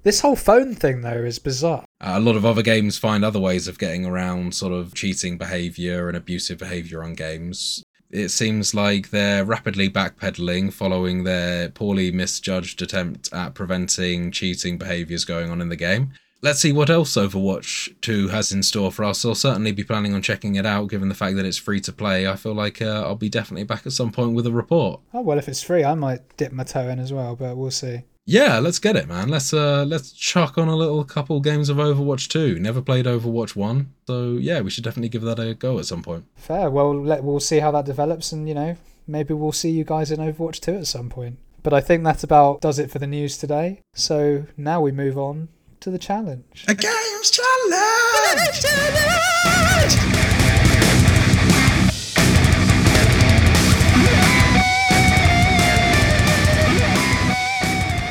This 0.03 0.19
whole 0.19 0.35
phone 0.35 0.75
thing 0.75 1.01
though 1.01 1.23
is 1.23 1.39
bizarre. 1.39 1.83
Uh, 1.99 2.13
a 2.15 2.19
lot 2.19 2.35
of 2.35 2.45
other 2.45 2.61
games 2.61 2.99
find 2.99 3.25
other 3.25 3.39
ways 3.39 3.67
of 3.67 3.79
getting 3.79 4.05
around 4.05 4.53
sort 4.53 4.73
of 4.73 4.93
cheating 4.93 5.37
behavior 5.37 6.07
and 6.09 6.15
abusive 6.15 6.59
behavior 6.59 7.03
on 7.03 7.15
games. 7.15 7.81
It 8.13 8.29
seems 8.29 8.75
like 8.75 9.09
they're 9.09 9.43
rapidly 9.43 9.89
backpedaling 9.89 10.71
following 10.71 11.23
their 11.23 11.69
poorly 11.69 12.11
misjudged 12.11 12.79
attempt 12.83 13.33
at 13.33 13.55
preventing 13.55 14.29
cheating 14.29 14.77
behaviors 14.77 15.25
going 15.25 15.49
on 15.49 15.59
in 15.59 15.69
the 15.69 15.75
game. 15.75 16.11
Let's 16.43 16.59
see 16.59 16.71
what 16.71 16.91
else 16.91 17.15
Overwatch 17.15 17.95
2 18.01 18.27
has 18.27 18.51
in 18.51 18.61
store 18.61 18.91
for 18.91 19.03
us. 19.03 19.25
I'll 19.25 19.33
certainly 19.33 19.71
be 19.71 19.83
planning 19.83 20.13
on 20.13 20.21
checking 20.21 20.53
it 20.55 20.65
out 20.65 20.91
given 20.91 21.09
the 21.09 21.15
fact 21.15 21.37
that 21.37 21.45
it's 21.45 21.57
free 21.57 21.79
to 21.79 21.91
play. 21.91 22.27
I 22.27 22.35
feel 22.35 22.53
like 22.53 22.83
uh, 22.83 23.01
I'll 23.03 23.15
be 23.15 23.29
definitely 23.29 23.63
back 23.63 23.87
at 23.87 23.93
some 23.93 24.11
point 24.11 24.35
with 24.35 24.45
a 24.45 24.51
report. 24.51 25.01
Oh 25.11 25.21
well, 25.21 25.39
if 25.39 25.47
it's 25.47 25.63
free, 25.63 25.83
I 25.83 25.95
might 25.95 26.37
dip 26.37 26.51
my 26.51 26.65
toe 26.65 26.89
in 26.89 26.99
as 26.99 27.11
well, 27.11 27.35
but 27.35 27.57
we'll 27.57 27.71
see. 27.71 28.03
Yeah, 28.25 28.59
let's 28.59 28.79
get 28.79 28.95
it, 28.95 29.07
man. 29.07 29.27
Let's 29.27 29.53
uh 29.53 29.83
let's 29.85 30.11
chuck 30.13 30.57
on 30.57 30.69
a 30.69 30.75
little 30.75 31.03
couple 31.03 31.39
games 31.41 31.69
of 31.69 31.77
Overwatch 31.77 32.29
2. 32.29 32.57
Never 32.59 32.81
played 32.81 33.05
Overwatch 33.05 33.55
1. 33.55 33.93
So 34.07 34.33
yeah, 34.33 34.61
we 34.61 34.69
should 34.69 34.83
definitely 34.83 35.09
give 35.09 35.23
that 35.23 35.39
a 35.39 35.53
go 35.53 35.77
at 35.79 35.85
some 35.85 36.01
point. 36.01 36.25
Fair. 36.35 36.69
Well, 36.69 36.95
let, 37.03 37.23
we'll 37.23 37.39
see 37.41 37.59
how 37.59 37.71
that 37.71 37.85
develops, 37.85 38.31
and 38.31 38.47
you 38.47 38.55
know, 38.55 38.77
maybe 39.07 39.33
we'll 39.33 39.51
see 39.51 39.71
you 39.71 39.83
guys 39.83 40.09
in 40.11 40.19
Overwatch 40.19 40.61
2 40.61 40.75
at 40.75 40.87
some 40.87 41.09
point. 41.09 41.37
But 41.63 41.73
I 41.73 41.81
think 41.81 42.03
that 42.03 42.23
about 42.23 42.61
does 42.61 42.79
it 42.79 42.91
for 42.91 42.99
the 42.99 43.07
news 43.07 43.37
today. 43.37 43.81
So 43.93 44.45
now 44.57 44.79
we 44.81 44.91
move 44.91 45.17
on 45.17 45.49
to 45.81 45.89
the 45.89 45.99
challenge. 45.99 46.65
A 46.67 46.75
games 46.75 47.31
challenge. 47.31 48.63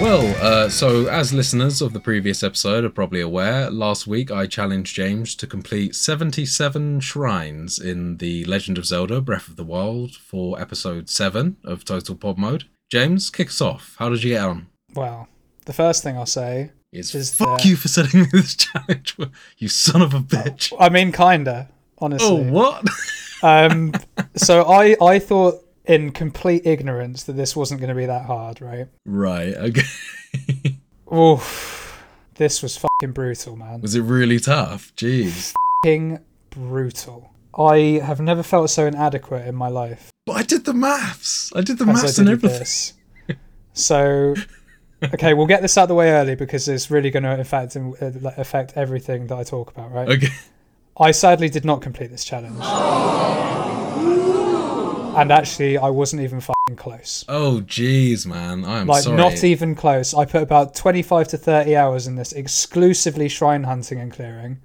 Well, 0.02 0.34
uh, 0.42 0.68
so 0.68 1.06
as 1.06 1.32
listeners 1.32 1.80
of 1.80 1.92
the 1.92 2.00
previous 2.00 2.42
episode 2.42 2.82
are 2.84 2.90
probably 2.90 3.20
aware, 3.20 3.70
last 3.70 4.04
week 4.08 4.32
I 4.32 4.46
challenged 4.48 4.96
James 4.96 5.36
to 5.36 5.46
complete 5.46 5.94
77 5.94 6.98
shrines 6.98 7.78
in 7.78 8.16
the 8.16 8.44
Legend 8.46 8.78
of 8.78 8.84
Zelda 8.84 9.20
Breath 9.20 9.46
of 9.46 9.54
the 9.54 9.62
Wild 9.62 10.16
for 10.16 10.60
episode 10.60 11.08
7 11.08 11.56
of 11.64 11.84
Total 11.84 12.16
Pod 12.16 12.36
Mode. 12.36 12.64
James, 12.90 13.30
kick 13.30 13.46
us 13.48 13.60
off. 13.60 13.94
How 14.00 14.08
did 14.08 14.24
you 14.24 14.30
get 14.30 14.42
on? 14.44 14.66
Well, 14.92 15.28
the 15.66 15.72
first 15.72 16.02
thing 16.02 16.16
I'll 16.16 16.26
say, 16.26 16.72
Is, 16.92 17.14
Is 17.14 17.32
fuck 17.32 17.58
that- 17.58 17.64
you 17.64 17.76
for 17.76 17.86
setting 17.86 18.22
me 18.22 18.26
this 18.32 18.56
challenge, 18.56 19.16
you 19.58 19.68
son 19.68 20.02
of 20.02 20.14
a 20.14 20.20
bitch. 20.20 20.72
I 20.80 20.88
mean, 20.88 21.12
kinda, 21.12 21.68
honestly. 21.98 22.28
Oh, 22.28 22.52
what? 22.52 22.84
Um, 23.44 23.92
so 24.36 24.62
I 24.70 24.94
I 25.04 25.18
thought 25.18 25.64
in 25.84 26.12
complete 26.12 26.62
ignorance 26.64 27.24
that 27.24 27.34
this 27.34 27.56
wasn't 27.56 27.80
going 27.80 27.88
to 27.88 27.94
be 27.94 28.06
that 28.06 28.26
hard, 28.26 28.60
right? 28.60 28.88
right, 29.04 29.54
okay. 29.54 30.76
Oof, 31.14 32.04
this 32.36 32.62
was 32.62 32.76
fucking 32.76 33.12
brutal, 33.12 33.56
man. 33.56 33.80
Was 33.80 33.94
it 33.94 34.02
really 34.02 34.38
tough? 34.38 34.94
Jeez. 34.96 35.52
Fucking 35.82 36.20
brutal. 36.50 37.32
I 37.58 38.00
have 38.02 38.20
never 38.20 38.42
felt 38.42 38.70
so 38.70 38.86
inadequate 38.86 39.46
in 39.46 39.54
my 39.54 39.68
life. 39.68 40.10
But 40.24 40.36
I 40.36 40.42
did 40.42 40.64
the 40.64 40.72
maths. 40.72 41.52
I 41.54 41.60
did 41.60 41.78
the 41.78 41.86
maths 41.86 42.18
and 42.18 42.28
everything. 42.28 42.58
this. 42.60 42.94
So, 43.74 44.34
okay, 45.02 45.34
we'll 45.34 45.46
get 45.46 45.62
this 45.62 45.76
out 45.78 45.84
of 45.84 45.88
the 45.88 45.94
way 45.94 46.10
early 46.10 46.34
because 46.34 46.68
it's 46.68 46.90
really 46.90 47.10
going 47.10 47.22
to 47.22 47.40
affect 47.40 47.76
uh, 47.76 48.10
affect 48.36 48.74
everything 48.76 49.26
that 49.28 49.38
I 49.38 49.44
talk 49.44 49.70
about, 49.70 49.92
right? 49.92 50.08
Okay. 50.08 50.28
I 50.98 51.10
sadly 51.10 51.48
did 51.48 51.64
not 51.64 51.80
complete 51.80 52.10
this 52.10 52.24
challenge, 52.24 52.58
and 55.16 55.30
actually, 55.32 55.78
I 55.78 55.88
wasn't 55.90 56.22
even 56.22 56.40
fucking 56.40 56.76
close. 56.76 57.24
Oh, 57.28 57.62
jeez, 57.66 58.26
man. 58.26 58.64
I 58.64 58.80
am 58.80 58.86
Like 58.86 59.04
sorry. 59.04 59.16
not 59.16 59.42
even 59.44 59.74
close. 59.74 60.14
I 60.14 60.24
put 60.24 60.42
about 60.42 60.74
twenty-five 60.74 61.28
to 61.28 61.38
thirty 61.38 61.76
hours 61.76 62.06
in 62.06 62.16
this 62.16 62.32
exclusively 62.32 63.28
shrine 63.28 63.64
hunting 63.64 63.98
and 64.00 64.12
clearing, 64.12 64.60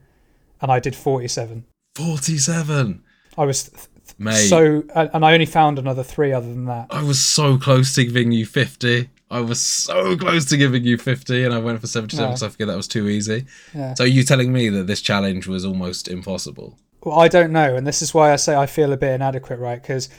and 0.62 0.72
I 0.72 0.80
did 0.80 0.96
forty-seven. 0.96 1.66
47. 1.96 3.04
I 3.38 3.46
was 3.46 3.70
th- 3.70 3.88
Mate. 4.20 4.34
so, 4.36 4.84
and 4.96 5.26
I 5.26 5.34
only 5.34 5.46
found 5.48 5.80
another 5.80 6.04
three 6.04 6.32
other 6.32 6.48
than 6.48 6.66
that. 6.66 6.88
I 6.92 7.02
was 7.04 7.20
so 7.20 7.58
close 7.58 7.94
to 7.96 8.06
giving 8.06 8.32
you 8.32 8.46
50. 8.46 9.10
I 9.30 9.42
was 9.42 9.60
so 9.62 10.16
close 10.16 10.46
to 10.46 10.58
giving 10.58 10.84
you 10.86 10.98
50, 10.98 11.44
and 11.44 11.54
I 11.54 11.58
went 11.60 11.82
for 11.82 11.88
77 11.88 12.24
No. 12.24 12.30
because 12.30 12.44
I 12.44 12.50
figured 12.50 12.70
that 12.70 12.78
was 12.78 12.88
too 12.88 13.10
easy. 13.10 13.46
Yeah. 13.74 13.94
So, 13.96 14.04
you 14.06 14.24
telling 14.24 14.54
me 14.54 14.70
that 14.70 14.88
this 14.88 15.02
challenge 15.02 15.48
was 15.48 15.66
almost 15.66 16.08
impossible? 16.08 16.78
Well, 17.04 17.20
I 17.20 17.28
don't 17.28 17.52
know, 17.52 17.76
and 17.76 17.86
this 17.86 18.02
is 18.02 18.14
why 18.14 18.32
I 18.32 18.38
say 18.38 18.56
I 18.56 18.66
feel 18.68 18.94
a 18.94 18.98
bit 18.98 19.14
inadequate, 19.14 19.60
right? 19.60 19.82
Because 19.82 20.10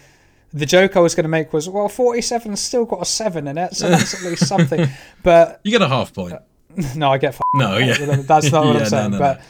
the 0.52 0.66
joke 0.66 0.96
I 0.96 1.00
was 1.00 1.14
going 1.14 1.24
to 1.24 1.28
make 1.28 1.52
was, 1.52 1.68
well, 1.68 1.88
47's 1.88 2.60
still 2.60 2.84
got 2.84 3.02
a 3.02 3.04
seven 3.04 3.46
in 3.48 3.58
it, 3.58 3.74
so 3.74 3.88
that's 3.88 4.14
at 4.14 4.22
least 4.22 4.46
something. 4.46 4.86
But 5.22 5.60
You 5.64 5.70
get 5.72 5.82
a 5.82 5.88
half 5.88 6.12
point. 6.14 6.32
Uh, 6.34 6.38
no, 6.96 7.10
I 7.10 7.18
get. 7.18 7.30
F- 7.34 7.40
No, 7.54 7.76
yeah. 7.78 7.94
that's 8.22 8.50
not 8.52 8.64
what 8.64 8.72
Yeah, 8.76 8.78
I'm 8.78 8.82
no, 8.82 8.88
saying. 8.88 9.10
no, 9.12 9.18
but 9.18 9.38
no. 9.38 9.44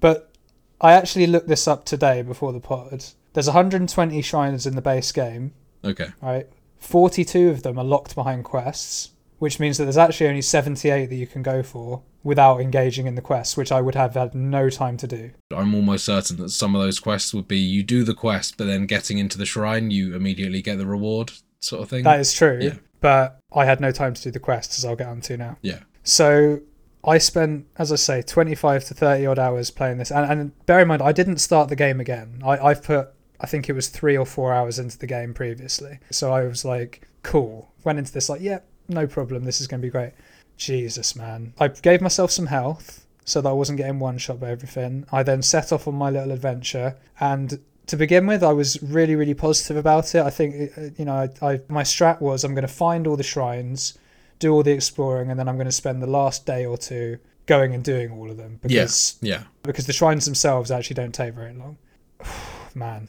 but 0.00 0.32
I 0.80 0.92
actually 0.92 1.26
looked 1.26 1.48
this 1.48 1.66
up 1.66 1.84
today 1.84 2.22
before 2.22 2.52
the 2.52 2.60
pod. 2.60 3.04
There's 3.32 3.46
120 3.46 4.22
shrines 4.22 4.66
in 4.66 4.76
the 4.76 4.82
base 4.82 5.10
game, 5.12 5.52
Okay. 5.84 6.08
right? 6.22 6.46
42 6.78 7.48
of 7.50 7.62
them 7.62 7.78
are 7.78 7.84
locked 7.84 8.14
behind 8.14 8.44
quests, 8.44 9.10
which 9.38 9.58
means 9.58 9.78
that 9.78 9.84
there's 9.84 9.96
actually 9.96 10.28
only 10.28 10.42
78 10.42 11.06
that 11.06 11.14
you 11.16 11.26
can 11.26 11.42
go 11.42 11.62
for 11.62 12.02
without 12.26 12.60
engaging 12.60 13.06
in 13.06 13.14
the 13.14 13.22
quests, 13.22 13.56
which 13.56 13.70
I 13.70 13.80
would 13.80 13.94
have 13.94 14.14
had 14.14 14.34
no 14.34 14.68
time 14.68 14.96
to 14.96 15.06
do. 15.06 15.30
I'm 15.56 15.74
almost 15.74 16.04
certain 16.04 16.36
that 16.38 16.50
some 16.50 16.74
of 16.74 16.82
those 16.82 16.98
quests 16.98 17.32
would 17.32 17.46
be 17.46 17.58
you 17.58 17.84
do 17.84 18.02
the 18.02 18.14
quest, 18.14 18.56
but 18.58 18.66
then 18.66 18.86
getting 18.86 19.18
into 19.18 19.38
the 19.38 19.46
shrine, 19.46 19.92
you 19.92 20.14
immediately 20.16 20.60
get 20.60 20.76
the 20.78 20.86
reward, 20.86 21.30
sort 21.60 21.82
of 21.82 21.88
thing. 21.88 22.02
That 22.02 22.18
is 22.18 22.34
true, 22.34 22.58
Yeah. 22.60 22.74
but 23.00 23.38
I 23.54 23.64
had 23.64 23.80
no 23.80 23.92
time 23.92 24.12
to 24.14 24.22
do 24.22 24.30
the 24.32 24.40
quests, 24.40 24.76
as 24.78 24.84
I'll 24.84 24.96
get 24.96 25.06
onto 25.06 25.36
now. 25.36 25.56
yeah. 25.62 25.80
So 26.02 26.60
I 27.04 27.18
spent, 27.18 27.66
as 27.78 27.92
I 27.92 27.96
say, 27.96 28.22
25 28.22 28.84
to 28.86 28.94
30 28.94 29.26
odd 29.26 29.38
hours 29.38 29.70
playing 29.70 29.98
this. 29.98 30.10
And, 30.10 30.28
and 30.30 30.66
bear 30.66 30.80
in 30.80 30.88
mind, 30.88 31.02
I 31.02 31.12
didn't 31.12 31.38
start 31.38 31.68
the 31.68 31.76
game 31.76 32.00
again. 32.00 32.42
I, 32.44 32.58
I've 32.58 32.82
put, 32.82 33.10
I 33.40 33.46
think 33.46 33.68
it 33.68 33.72
was 33.74 33.86
three 33.88 34.16
or 34.16 34.26
four 34.26 34.52
hours 34.52 34.80
into 34.80 34.98
the 34.98 35.06
game 35.06 35.32
previously. 35.32 36.00
So 36.10 36.32
I 36.32 36.42
was 36.44 36.64
like, 36.64 37.06
cool. 37.22 37.70
Went 37.84 38.00
into 38.00 38.12
this 38.12 38.28
like, 38.28 38.40
yeah, 38.40 38.58
no 38.88 39.06
problem. 39.06 39.44
This 39.44 39.60
is 39.60 39.68
going 39.68 39.80
to 39.80 39.86
be 39.86 39.90
great. 39.90 40.12
Jesus, 40.56 41.14
man. 41.16 41.52
I 41.58 41.68
gave 41.68 42.00
myself 42.00 42.30
some 42.30 42.46
health 42.46 43.06
so 43.24 43.40
that 43.40 43.48
I 43.48 43.52
wasn't 43.52 43.78
getting 43.78 43.98
one 43.98 44.18
shot 44.18 44.40
by 44.40 44.50
everything. 44.50 45.04
I 45.12 45.22
then 45.22 45.42
set 45.42 45.72
off 45.72 45.88
on 45.88 45.94
my 45.94 46.10
little 46.10 46.32
adventure. 46.32 46.96
And 47.20 47.58
to 47.86 47.96
begin 47.96 48.26
with, 48.26 48.42
I 48.42 48.52
was 48.52 48.82
really, 48.82 49.16
really 49.16 49.34
positive 49.34 49.76
about 49.76 50.14
it. 50.14 50.22
I 50.22 50.30
think, 50.30 50.72
uh, 50.78 50.82
you 50.96 51.04
know, 51.04 51.28
I, 51.42 51.46
I 51.46 51.60
my 51.68 51.82
strat 51.82 52.20
was 52.20 52.44
I'm 52.44 52.54
going 52.54 52.66
to 52.66 52.72
find 52.72 53.06
all 53.06 53.16
the 53.16 53.22
shrines, 53.22 53.98
do 54.38 54.52
all 54.52 54.62
the 54.62 54.72
exploring, 54.72 55.30
and 55.30 55.38
then 55.38 55.48
I'm 55.48 55.56
going 55.56 55.66
to 55.66 55.72
spend 55.72 56.02
the 56.02 56.06
last 56.06 56.46
day 56.46 56.64
or 56.66 56.76
two 56.78 57.18
going 57.46 57.74
and 57.74 57.84
doing 57.84 58.10
all 58.10 58.28
of 58.30 58.36
them 58.36 58.58
because 58.60 59.18
Yeah. 59.22 59.44
because 59.62 59.86
the 59.86 59.92
shrines 59.92 60.24
themselves 60.24 60.70
actually 60.72 60.94
don't 60.94 61.14
take 61.14 61.34
very 61.34 61.52
long. 61.54 61.78
Man, 62.74 63.08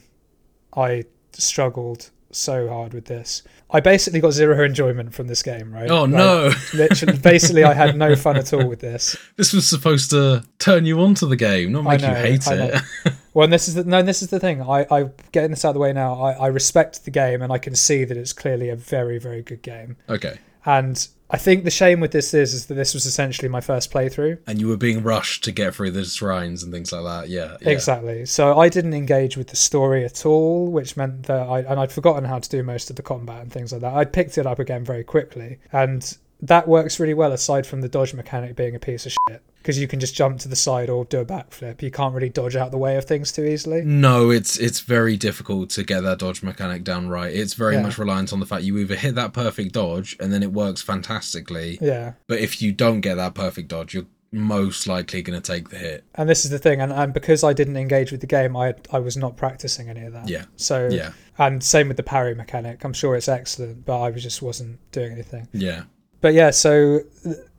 I 0.76 1.04
struggled 1.32 2.10
so 2.30 2.68
hard 2.68 2.94
with 2.94 3.06
this. 3.06 3.42
I 3.70 3.80
basically 3.80 4.20
got 4.20 4.32
zero 4.32 4.64
enjoyment 4.64 5.14
from 5.14 5.26
this 5.26 5.42
game, 5.42 5.72
right? 5.72 5.90
Oh 5.90 6.02
Like, 6.02 6.10
no. 6.10 6.52
Literally, 6.74 7.18
basically, 7.22 7.64
I 7.64 7.74
had 7.74 7.96
no 7.96 8.16
fun 8.16 8.36
at 8.36 8.52
all 8.52 8.66
with 8.66 8.80
this. 8.80 9.16
This 9.36 9.52
was 9.52 9.66
supposed 9.66 10.10
to 10.10 10.44
turn 10.58 10.86
you 10.86 11.00
onto 11.00 11.26
the 11.26 11.36
game, 11.36 11.72
not 11.72 11.84
make 11.84 12.00
know, 12.00 12.08
you 12.08 12.14
hate 12.14 12.48
I 12.48 12.54
it. 12.54 12.82
Well, 13.34 13.44
and 13.44 13.52
this 13.52 13.68
is 13.68 13.74
the, 13.74 13.84
no, 13.84 14.02
this 14.02 14.20
is 14.20 14.28
the 14.28 14.40
thing. 14.40 14.62
I, 14.62 14.84
I 14.90 15.10
getting 15.30 15.50
this 15.50 15.64
out 15.64 15.68
of 15.68 15.74
the 15.74 15.80
way 15.80 15.92
now. 15.92 16.14
I, 16.14 16.32
I 16.32 16.46
respect 16.48 17.04
the 17.04 17.12
game, 17.12 17.40
and 17.40 17.52
I 17.52 17.58
can 17.58 17.76
see 17.76 18.04
that 18.04 18.16
it's 18.16 18.32
clearly 18.32 18.68
a 18.68 18.74
very, 18.74 19.18
very 19.18 19.42
good 19.42 19.62
game. 19.62 19.96
okay. 20.08 20.38
And 20.66 21.06
I 21.30 21.36
think 21.36 21.64
the 21.64 21.70
shame 21.70 22.00
with 22.00 22.12
this 22.12 22.32
is, 22.32 22.54
is 22.54 22.66
that 22.66 22.74
this 22.74 22.94
was 22.94 23.04
essentially 23.04 23.48
my 23.48 23.60
first 23.60 23.92
playthrough. 23.92 24.38
And 24.46 24.58
you 24.60 24.68
were 24.68 24.78
being 24.78 25.02
rushed 25.02 25.44
to 25.44 25.52
get 25.52 25.74
through 25.74 25.90
the 25.90 26.04
shrines 26.04 26.62
and 26.62 26.72
things 26.72 26.90
like 26.90 27.04
that. 27.04 27.28
Yeah. 27.28 27.58
yeah. 27.60 27.68
Exactly. 27.68 28.24
So 28.24 28.58
I 28.58 28.68
didn't 28.68 28.94
engage 28.94 29.36
with 29.36 29.48
the 29.48 29.56
story 29.56 30.04
at 30.04 30.24
all, 30.24 30.70
which 30.70 30.96
meant 30.96 31.24
that 31.24 31.48
I 31.48 31.60
and 31.60 31.78
I'd 31.78 31.92
forgotten 31.92 32.24
how 32.24 32.38
to 32.38 32.48
do 32.48 32.62
most 32.62 32.88
of 32.88 32.96
the 32.96 33.02
combat 33.02 33.42
and 33.42 33.52
things 33.52 33.72
like 33.72 33.82
that. 33.82 33.94
I 33.94 34.04
picked 34.04 34.38
it 34.38 34.46
up 34.46 34.58
again 34.58 34.84
very 34.84 35.04
quickly, 35.04 35.58
and 35.70 36.16
that 36.40 36.66
works 36.66 36.98
really 36.98 37.14
well. 37.14 37.32
Aside 37.32 37.66
from 37.66 37.82
the 37.82 37.88
dodge 37.88 38.14
mechanic 38.14 38.56
being 38.56 38.74
a 38.74 38.80
piece 38.80 39.04
of 39.04 39.12
shit, 39.28 39.42
because 39.58 39.78
you 39.78 39.86
can 39.88 40.00
just 40.00 40.14
jump 40.14 40.38
to 40.40 40.48
the 40.48 40.56
side 40.56 40.88
or 40.88 41.04
do 41.04 41.18
a 41.20 41.24
backflip. 41.24 41.82
You 41.82 41.90
can't 41.90 42.14
really 42.14 42.28
dodge 42.30 42.56
out 42.56 42.70
the 42.70 42.78
way 42.78 42.96
of 42.96 43.04
things 43.04 43.32
too 43.32 43.44
easily. 43.44 43.82
No, 43.84 44.30
it's 44.30 44.58
it's 44.58 44.80
very 44.80 45.16
difficult 45.16 45.70
to 45.70 45.84
get 45.84 46.02
that 46.02 46.18
dodge 46.18 46.42
mechanic 46.42 46.84
down 46.84 47.08
right. 47.08 47.34
It's 47.34 47.54
very 47.54 47.74
Yeah. 47.74 47.82
much 47.82 47.98
reliant 47.98 48.32
on 48.32 48.40
the 48.40 48.46
fact 48.46 48.62
you 48.64 48.78
either 48.78 48.94
hit 48.96 49.14
that 49.16 49.32
perfect 49.32 49.72
dodge 49.72 50.16
and 50.20 50.32
then 50.32 50.42
it 50.42 50.52
works 50.52 50.80
fantastically, 50.82 51.78
Yeah. 51.80 52.12
but 52.26 52.38
if 52.40 52.62
you 52.62 52.72
don't 52.72 53.00
get 53.00 53.16
that 53.16 53.34
perfect 53.34 53.68
dodge, 53.68 53.94
you're 53.94 54.06
most 54.30 54.86
likely 54.86 55.22
going 55.22 55.40
to 55.40 55.52
take 55.52 55.70
the 55.70 55.78
hit. 55.78 56.04
And 56.14 56.28
this 56.28 56.44
is 56.44 56.50
the 56.50 56.58
thing, 56.58 56.82
and, 56.82 56.92
and 56.92 57.14
because 57.14 57.42
I 57.42 57.54
didn't 57.54 57.78
engage 57.78 58.12
with 58.12 58.20
the 58.20 58.26
game, 58.26 58.56
I 58.56 58.74
I 58.92 58.98
was 58.98 59.16
not 59.16 59.36
practicing 59.36 59.88
any 59.88 60.02
of 60.02 60.12
that. 60.12 60.28
Yeah. 60.28 60.44
So 60.56 60.88
Yeah. 60.90 61.12
and 61.38 61.62
same 61.62 61.88
with 61.88 61.96
the 61.96 62.02
parry 62.02 62.34
mechanic. 62.34 62.84
I'm 62.84 62.92
sure 62.92 63.16
it's 63.16 63.28
excellent, 63.28 63.86
but 63.86 63.98
I 64.00 64.10
was 64.10 64.22
just 64.22 64.42
wasn't 64.42 64.78
doing 64.92 65.12
anything. 65.12 65.48
Yeah. 65.52 65.84
But 66.20 66.34
yeah, 66.34 66.50
so 66.50 67.00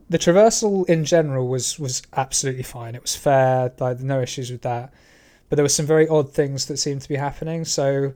the 0.10 0.18
traversal 0.18 0.90
in 0.90 1.06
general 1.06 1.48
was 1.48 1.80
was 1.80 2.02
absolutely 2.16 2.64
fine. 2.64 2.96
It 2.96 3.02
was 3.02 3.16
fair, 3.16 3.72
like 3.80 4.00
no 4.00 4.22
issues 4.22 4.52
with 4.52 4.64
that. 4.64 4.92
But 5.48 5.56
there 5.56 5.64
were 5.64 5.70
some 5.70 5.86
very 5.86 6.08
odd 6.08 6.32
things 6.34 6.66
that 6.66 6.78
seemed 6.78 7.02
to 7.02 7.10
be 7.10 7.16
happening. 7.16 7.66
So 7.66 8.14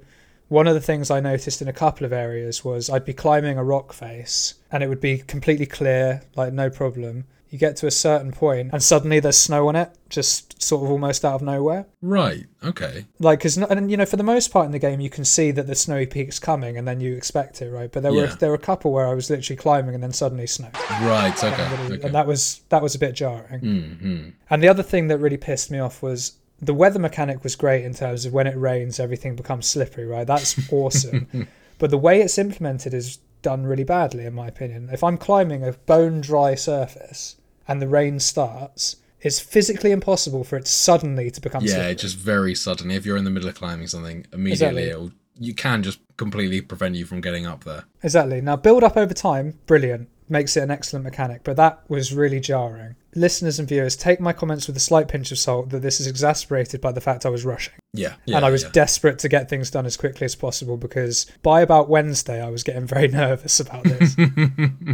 one 0.49 0.67
of 0.67 0.73
the 0.73 0.81
things 0.81 1.09
I 1.09 1.19
noticed 1.19 1.61
in 1.61 1.67
a 1.67 1.73
couple 1.73 2.05
of 2.05 2.13
areas 2.13 2.63
was 2.63 2.89
I'd 2.89 3.05
be 3.05 3.13
climbing 3.13 3.57
a 3.57 3.63
rock 3.63 3.93
face 3.93 4.55
and 4.71 4.83
it 4.83 4.87
would 4.87 5.01
be 5.01 5.19
completely 5.19 5.65
clear, 5.65 6.23
like 6.35 6.53
no 6.53 6.69
problem. 6.69 7.25
You 7.53 7.59
get 7.59 7.75
to 7.77 7.87
a 7.87 7.91
certain 7.91 8.31
point 8.31 8.71
and 8.73 8.81
suddenly 8.81 9.19
there's 9.19 9.37
snow 9.37 9.67
on 9.67 9.75
it, 9.75 9.91
just 10.09 10.59
sort 10.59 10.83
of 10.85 10.89
almost 10.89 11.23
out 11.23 11.35
of 11.35 11.41
nowhere. 11.43 11.85
Right. 12.01 12.45
Okay. 12.63 13.05
Like, 13.19 13.39
because 13.39 13.57
and 13.57 13.91
you 13.91 13.95
know, 13.97 14.07
for 14.07 14.17
the 14.17 14.23
most 14.23 14.51
part 14.51 14.65
in 14.65 14.71
the 14.71 14.79
game, 14.79 14.99
you 14.99 15.11
can 15.11 15.23
see 15.23 15.51
that 15.51 15.67
the 15.67 15.75
snowy 15.75 16.07
peak's 16.07 16.39
coming, 16.39 16.77
and 16.79 16.87
then 16.87 16.99
you 16.99 17.13
expect 17.15 17.61
it, 17.61 17.69
right? 17.69 17.91
But 17.91 18.01
there 18.01 18.11
were 18.11 18.25
there 18.39 18.49
were 18.49 18.55
a 18.55 18.67
couple 18.71 18.91
where 18.91 19.05
I 19.07 19.13
was 19.13 19.29
literally 19.29 19.55
climbing, 19.57 19.93
and 19.93 20.01
then 20.03 20.11
suddenly 20.13 20.47
snow, 20.47 20.69
Right. 21.03 21.43
and, 21.43 21.53
Okay. 21.53 21.83
really- 21.83 21.97
okay. 21.97 22.05
and 22.07 22.15
that 22.15 22.25
was 22.25 22.61
that 22.69 22.81
was 22.81 22.95
a 22.95 22.99
bit 22.99 23.13
jarring. 23.13 23.61
mm-hmm. 23.61 24.29
And 24.49 24.63
the 24.63 24.67
other 24.67 24.81
thing 24.83 25.07
that 25.09 25.19
really 25.19 25.37
pissed 25.37 25.69
me 25.69 25.77
off 25.77 26.01
was 26.01 26.33
the 26.59 26.73
weather 26.73 26.97
mechanic 26.99 27.43
was 27.43 27.55
great 27.55 27.85
in 27.85 27.93
terms 27.93 28.25
of 28.25 28.33
when 28.33 28.47
it 28.47 28.57
rains, 28.57 28.99
everything 28.99 29.35
becomes 29.35 29.67
slippery, 29.67 30.07
right? 30.07 30.25
That's 30.25 30.59
awesome. 30.71 31.47
but 31.77 31.91
the 31.91 31.99
way 31.99 32.21
it's 32.21 32.39
implemented 32.39 32.95
is 32.95 33.19
done 33.43 33.65
really 33.67 33.83
badly, 33.83 34.25
in 34.25 34.33
my 34.33 34.47
opinion. 34.47 34.89
If 34.91 35.03
I'm 35.03 35.17
climbing 35.17 35.63
a 35.63 35.73
bone 35.73 36.21
dry 36.21 36.55
surface 36.55 37.35
and 37.67 37.81
the 37.81 37.87
rain 37.87 38.19
starts, 38.19 38.97
it's 39.21 39.39
physically 39.39 39.91
impossible 39.91 40.43
for 40.43 40.57
it 40.57 40.67
suddenly 40.67 41.31
to 41.31 41.39
become 41.41 41.63
Yeah, 41.63 41.75
slippery. 41.75 41.95
just 41.95 42.17
very 42.17 42.55
sudden. 42.55 42.91
If 42.91 43.05
you're 43.05 43.17
in 43.17 43.23
the 43.23 43.29
middle 43.31 43.49
of 43.49 43.55
climbing 43.55 43.87
something, 43.87 44.25
immediately 44.33 44.83
Exactly. 44.83 44.83
it'll, 44.89 45.11
you 45.39 45.53
can 45.53 45.81
just 45.81 45.99
completely 46.17 46.61
prevent 46.61 46.95
you 46.95 47.05
from 47.05 47.21
getting 47.21 47.45
up 47.45 47.63
there. 47.63 47.85
Exactly. 48.03 48.41
Now, 48.41 48.55
build 48.57 48.83
up 48.83 48.97
over 48.97 49.13
time, 49.13 49.59
brilliant. 49.65 50.09
Makes 50.29 50.57
it 50.57 50.61
an 50.63 50.71
excellent 50.71 51.03
mechanic, 51.03 51.41
but 51.43 51.57
that 51.57 51.83
was 51.89 52.13
really 52.13 52.39
jarring. 52.39 52.95
Listeners 53.15 53.59
and 53.59 53.67
viewers, 53.67 53.95
take 53.95 54.19
my 54.19 54.33
comments 54.33 54.65
with 54.65 54.75
a 54.75 54.79
slight 54.79 55.07
pinch 55.07 55.31
of 55.31 55.37
salt 55.37 55.69
that 55.69 55.81
this 55.81 55.99
is 55.99 56.07
exasperated 56.07 56.81
by 56.81 56.91
the 56.91 57.01
fact 57.01 57.25
I 57.25 57.29
was 57.29 57.45
rushing. 57.45 57.73
Yeah. 57.93 58.15
yeah 58.25 58.37
and 58.37 58.45
I 58.45 58.49
was 58.49 58.63
yeah. 58.63 58.69
desperate 58.71 59.19
to 59.19 59.29
get 59.29 59.49
things 59.49 59.69
done 59.69 59.85
as 59.85 59.97
quickly 59.97 60.25
as 60.25 60.33
possible 60.35 60.77
because 60.77 61.27
by 61.43 61.61
about 61.61 61.89
Wednesday, 61.89 62.41
I 62.41 62.49
was 62.49 62.63
getting 62.63 62.87
very 62.87 63.07
nervous 63.07 63.59
about 63.59 63.83
this. 63.83 64.15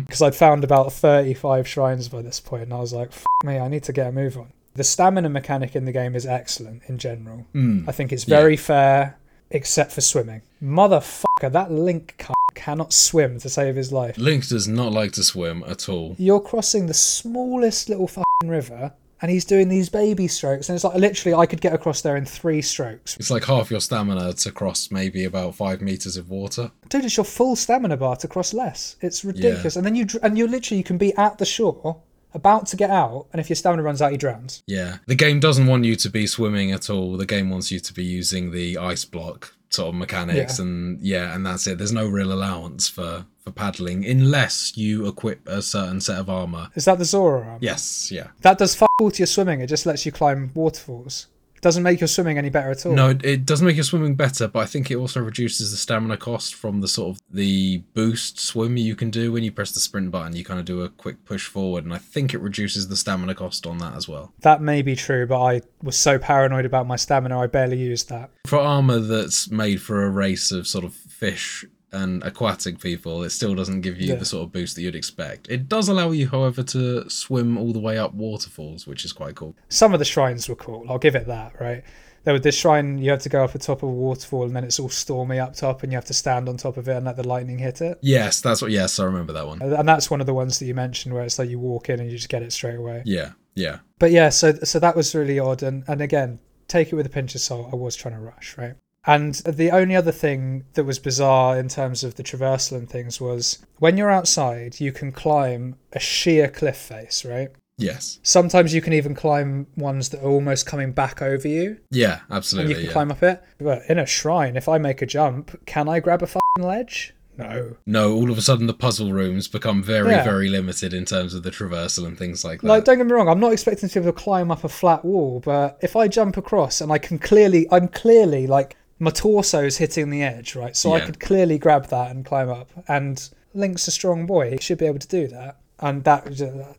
Because 0.09 0.21
I'd 0.21 0.35
found 0.35 0.63
about 0.63 0.91
35 0.91 1.67
shrines 1.67 2.09
by 2.09 2.21
this 2.21 2.39
point, 2.39 2.63
and 2.63 2.73
I 2.73 2.79
was 2.79 2.93
like, 2.93 3.09
F 3.09 3.25
me, 3.45 3.59
I 3.59 3.67
need 3.67 3.83
to 3.83 3.93
get 3.93 4.07
a 4.07 4.11
move 4.11 4.37
on. 4.37 4.51
The 4.73 4.83
stamina 4.83 5.29
mechanic 5.29 5.75
in 5.75 5.85
the 5.85 5.91
game 5.91 6.15
is 6.15 6.25
excellent 6.25 6.83
in 6.87 6.97
general. 6.97 7.45
Mm. 7.53 7.87
I 7.87 7.91
think 7.91 8.11
it's 8.11 8.27
Yeah. 8.27 8.39
very 8.39 8.57
fair, 8.57 9.17
except 9.51 9.91
for 9.91 10.01
swimming. 10.01 10.41
Motherfucker, 10.61 11.51
that 11.51 11.71
Link 11.71 12.21
cannot 12.55 12.93
swim 12.93 13.39
to 13.39 13.49
save 13.49 13.75
his 13.75 13.91
life. 13.91 14.17
Link 14.17 14.47
does 14.47 14.67
not 14.67 14.91
like 14.91 15.11
to 15.13 15.23
swim 15.23 15.63
at 15.67 15.87
all. 15.89 16.15
You're 16.17 16.41
crossing 16.41 16.87
the 16.87 16.93
smallest 16.93 17.89
little 17.89 18.07
fucking 18.07 18.25
river, 18.49 18.93
and 19.21 19.29
he's 19.31 19.45
doing 19.45 19.67
these 19.69 19.89
baby 19.89 20.27
strokes, 20.27 20.69
and 20.69 20.75
it's 20.75 20.83
like 20.83 20.95
literally 20.95 21.35
I 21.35 21.45
could 21.45 21.61
get 21.61 21.73
across 21.73 22.01
there 22.01 22.15
in 22.15 22.25
three 22.25 22.61
strokes. 22.61 23.17
It's 23.17 23.31
like 23.31 23.45
half 23.45 23.69
your 23.69 23.81
stamina 23.81 24.33
to 24.33 24.51
cross 24.51 24.91
maybe 24.91 25.25
about 25.25 25.55
five 25.55 25.81
meters 25.81 26.15
of 26.17 26.29
water. 26.29 26.71
Dude, 26.87 27.05
it's 27.05 27.17
your 27.17 27.25
full 27.25 27.55
stamina 27.55 27.97
bar 27.97 28.15
to 28.17 28.27
cross 28.27 28.53
less. 28.53 28.95
It's 29.01 29.25
ridiculous. 29.25 29.75
And 29.75 29.85
then 29.85 29.95
you 29.95 30.05
dr- 30.05 30.23
and 30.23 30.37
you 30.37 30.47
literally 30.47 30.77
you 30.77 30.83
can 30.83 30.97
be 30.97 31.13
at 31.15 31.37
the 31.37 31.45
shore, 31.45 32.01
about 32.33 32.67
to 32.67 32.75
get 32.75 32.89
out, 32.89 33.27
and 33.33 33.39
if 33.39 33.49
your 33.49 33.55
stamina 33.55 33.83
runs 33.83 34.01
out, 34.01 34.11
he 34.11 34.17
drowns. 34.17 34.63
Yeah. 34.67 34.97
The 35.07 35.15
game 35.15 35.39
doesn't 35.39 35.67
want 35.67 35.85
you 35.85 35.95
to 35.95 36.09
be 36.09 36.27
swimming 36.27 36.71
at 36.71 36.89
all. 36.89 37.17
The 37.17 37.25
game 37.25 37.49
wants 37.49 37.71
you 37.71 37.79
to 37.79 37.93
be 37.93 38.03
using 38.03 38.51
the 38.51 38.77
ice 38.77 39.05
block 39.05 39.55
sort 39.71 39.89
of 39.89 39.95
mechanics 39.95 40.57
Yeah. 40.57 40.65
and 40.65 40.99
yeah, 41.01 41.35
and 41.35 41.45
that's 41.45 41.67
it. 41.67 41.77
There's 41.77 41.91
no 41.91 42.07
real 42.07 42.31
allowance 42.33 42.87
for 42.87 43.25
for 43.43 43.51
paddling 43.51 44.03
unless 44.05 44.75
you 44.75 45.07
equip 45.07 45.47
a 45.47 45.61
certain 45.61 46.01
set 46.01 46.17
of 46.19 46.29
armor. 46.29 46.69
Is 46.75 46.85
that 46.85 46.97
the 46.97 47.05
Zora 47.05 47.41
armor? 47.41 47.57
Yes, 47.61 48.11
yeah. 48.11 48.27
That 48.41 48.57
does 48.57 48.73
fuck 48.75 48.89
all 48.99 49.11
to 49.11 49.17
your 49.19 49.27
swimming. 49.27 49.61
It 49.61 49.67
just 49.67 49.85
lets 49.85 50.05
you 50.05 50.11
climb 50.11 50.51
waterfalls. 50.55 51.27
Doesn't 51.61 51.83
make 51.83 51.99
your 51.99 52.07
swimming 52.07 52.37
any 52.37 52.49
better 52.49 52.71
at 52.71 52.85
all. 52.85 52.93
No, 52.93 53.09
it, 53.09 53.45
doesn't 53.45 53.65
make 53.65 53.75
your 53.75 53.83
swimming 53.83 54.15
better, 54.15 54.47
but 54.47 54.59
I 54.59 54.65
think 54.65 54.91
it 54.91 54.95
also 54.95 55.21
reduces 55.21 55.71
the 55.71 55.77
stamina 55.77 56.17
cost 56.17 56.55
from 56.55 56.81
the 56.81 56.87
sort 56.87 57.15
of 57.15 57.21
the 57.29 57.83
boost 57.93 58.39
swim 58.39 58.77
you 58.77 58.95
can 58.95 59.09
do 59.09 59.31
when 59.31 59.43
you 59.43 59.51
press 59.51 59.71
the 59.71 59.79
sprint 59.79 60.11
button. 60.11 60.35
You 60.35 60.43
kind 60.43 60.59
of 60.59 60.65
do 60.65 60.81
a 60.81 60.89
quick 60.89 61.25
push 61.25 61.47
forward, 61.47 61.83
and 61.83 61.93
I 61.93 61.97
think 61.97 62.33
it 62.33 62.39
reduces 62.39 62.87
the 62.87 62.95
stamina 62.95 63.35
cost 63.35 63.65
on 63.65 63.77
that 63.79 63.95
as 63.95 64.07
well. 64.07 64.33
That 64.39 64.61
may 64.61 64.81
be 64.81 64.95
true, 64.95 65.25
but 65.25 65.41
I 65.41 65.61
was 65.81 65.97
so 65.97 66.19
paranoid 66.19 66.65
about 66.65 66.87
my 66.87 66.95
stamina, 66.95 67.39
I 67.39 67.47
barely 67.47 67.77
used 67.77 68.09
that. 68.09 68.31
For 68.45 68.59
armor 68.59 68.99
that's 68.99 69.49
made 69.49 69.81
for 69.81 70.03
a 70.03 70.09
race 70.09 70.51
of 70.51 70.67
sort 70.67 70.85
of 70.85 70.93
fish 70.93 71.65
and 71.91 72.23
aquatic 72.23 72.79
people, 72.79 73.23
it 73.23 73.29
still 73.31 73.55
doesn't 73.55 73.81
give 73.81 73.99
you 73.99 74.09
Yeah. 74.09 74.15
the 74.15 74.25
sort 74.25 74.45
of 74.45 74.51
boost 74.51 74.75
that 74.75 74.81
you'd 74.81 74.95
expect. 74.95 75.47
It 75.49 75.67
does 75.67 75.87
allow 75.89 76.11
you, 76.11 76.27
however, 76.29 76.63
to 76.63 77.09
swim 77.09 77.57
all 77.57 77.73
the 77.73 77.79
way 77.79 77.97
up 77.97 78.13
waterfalls, 78.13 78.85
which 78.87 79.05
is 79.05 79.11
quite 79.13 79.35
cool. 79.35 79.55
Some 79.69 79.93
of 79.93 79.99
the 79.99 80.05
shrines 80.05 80.47
were 80.47 80.55
cool. 80.55 80.85
I'll 80.89 80.99
give 80.99 81.15
it 81.15 81.27
that, 81.27 81.59
right? 81.59 81.83
There 82.25 82.33
was 82.33 82.41
this 82.43 82.55
shrine 82.55 82.97
you 82.97 83.11
had 83.11 83.21
to 83.21 83.29
go 83.29 83.45
up 83.45 83.53
the 83.53 83.59
top 83.59 83.81
of 83.81 83.89
a 83.89 83.91
waterfall, 83.91 84.43
and 84.43 84.53
then 84.55 84.65
it's 84.65 84.77
all 84.79 84.89
stormy 84.89 85.39
up 85.39 85.55
top, 85.55 85.83
and 85.83 85.91
you 85.91 85.95
have 85.95 86.05
to 86.05 86.13
stand 86.13 86.49
on 86.49 86.57
top 86.57 86.75
of 86.75 86.87
it 86.89 86.95
and 86.97 87.05
let 87.05 87.15
the 87.15 87.25
lightning 87.27 87.57
hit 87.59 87.81
it. 87.81 87.97
Yes, 88.01 88.41
that's 88.41 88.61
what. 88.61 88.71
Yes, 88.71 88.99
I 88.99 89.05
remember 89.05 89.31
that 89.33 89.47
one. 89.47 89.61
And 89.61 89.87
that's 89.87 90.11
one 90.11 90.19
of 90.19 90.27
the 90.27 90.33
ones 90.33 90.59
that 90.59 90.65
you 90.65 90.75
mentioned, 90.75 91.13
where 91.15 91.23
it's 91.23 91.39
like 91.39 91.49
you 91.49 91.59
walk 91.59 91.89
in 91.89 91.99
and 92.01 92.11
you 92.11 92.17
just 92.17 92.29
get 92.29 92.43
it 92.43 92.51
straight 92.51 92.75
away. 92.75 93.03
Yeah, 93.05 93.31
yeah. 93.55 93.79
But 93.99 94.11
yeah, 94.11 94.29
so 94.29 94.51
so 94.63 94.79
that 94.79 94.97
was 94.97 95.15
really 95.15 95.39
odd, 95.39 95.63
and 95.63 95.85
and 95.87 96.01
again, 96.01 96.39
take 96.67 96.91
it 96.91 96.95
with 96.95 97.05
a 97.05 97.09
pinch 97.09 97.35
of 97.35 97.41
salt. 97.41 97.69
I 97.71 97.77
was 97.77 97.95
trying 97.95 98.15
to 98.15 98.19
rush, 98.21 98.57
right? 98.57 98.75
And 99.05 99.35
the 99.35 99.71
only 99.71 99.95
other 99.95 100.11
thing 100.11 100.65
that 100.73 100.83
was 100.83 100.99
bizarre 100.99 101.57
in 101.57 101.67
terms 101.69 102.03
of 102.03 102.15
the 102.15 102.23
traversal 102.23 102.77
and 102.77 102.89
things 102.89 103.19
was 103.21 103.59
when 103.79 103.97
you're 103.97 104.11
outside, 104.11 104.79
you 104.79 104.91
can 104.91 105.11
climb 105.11 105.77
a 105.93 105.99
sheer 105.99 106.47
cliff 106.49 106.77
face, 106.77 107.23
right? 107.25 107.49
Yes. 107.77 108.19
Sometimes 108.23 108.73
you 108.73 108.81
can 108.81 108.91
even 108.91 109.15
climb 109.15 109.65
ones 109.77 110.09
that 110.09 110.21
are 110.21 110.27
almost 110.29 110.65
coming 110.65 110.91
back 110.91 111.21
over 111.21 111.47
you, 111.47 111.77
Yeah, 111.91 112.19
absolutely. 112.29 112.63
and 112.65 112.69
you 112.71 112.75
can 112.75 112.85
yeah. 112.87 112.91
climb 112.91 113.09
up 113.11 113.23
it. 113.23 113.41
But 113.57 113.83
in 113.87 113.97
a 113.97 114.05
shrine, 114.05 114.57
if 114.57 114.67
I 114.67 114.77
make 114.77 115.01
a 115.01 115.05
jump, 115.05 115.65
can 115.65 115.87
I 115.87 116.01
grab 116.01 116.21
a 116.21 116.27
fucking 116.27 116.41
ledge? 116.63 117.13
No. 117.37 117.77
No, 117.85 118.11
all 118.13 118.29
of 118.29 118.37
a 118.37 118.41
sudden 118.41 118.67
the 118.67 118.73
puzzle 118.73 119.13
rooms 119.13 119.47
become 119.47 119.81
very, 119.81 120.11
Yeah. 120.11 120.25
very 120.25 120.49
limited 120.49 120.93
in 120.93 121.05
terms 121.05 121.33
of 121.33 121.43
the 121.43 121.51
traversal 121.51 122.05
and 122.05 122.17
things 122.17 122.43
like 122.43 122.59
that. 122.61 122.67
Like, 122.67 122.83
don't 122.83 122.97
get 122.97 123.07
me 123.07 123.13
wrong, 123.13 123.29
I'm 123.29 123.39
not 123.39 123.53
expecting 123.53 123.87
to 123.87 123.99
be 124.01 124.03
able 124.07 124.13
to 124.13 124.21
climb 124.23 124.51
up 124.51 124.65
a 124.65 124.69
flat 124.69 125.05
wall, 125.05 125.39
but 125.39 125.79
if 125.81 125.95
I 125.95 126.09
jump 126.09 126.35
across 126.35 126.81
and 126.81 126.91
I 126.91 126.97
can 126.97 127.17
clearly, 127.17 127.65
I'm 127.71 127.87
clearly 127.87 128.45
like 128.45 128.75
my 128.99 129.11
torso's 129.11 129.77
hitting 129.77 130.09
the 130.09 130.21
edge, 130.21 130.55
right? 130.55 130.75
So 130.75 130.93
I 130.93 130.99
could 130.99 131.19
clearly 131.19 131.57
grab 131.57 131.87
that 131.87 132.11
and 132.11 132.25
climb 132.25 132.49
up. 132.49 132.69
And 132.87 133.29
Link's 133.53 133.87
a 133.87 133.91
strong 133.91 134.25
boy; 134.25 134.51
he 134.51 134.57
should 134.59 134.77
be 134.77 134.85
able 134.85 134.99
to 134.99 135.07
do 135.07 135.27
that. 135.29 135.57
And 135.79 136.03
that 136.03 136.25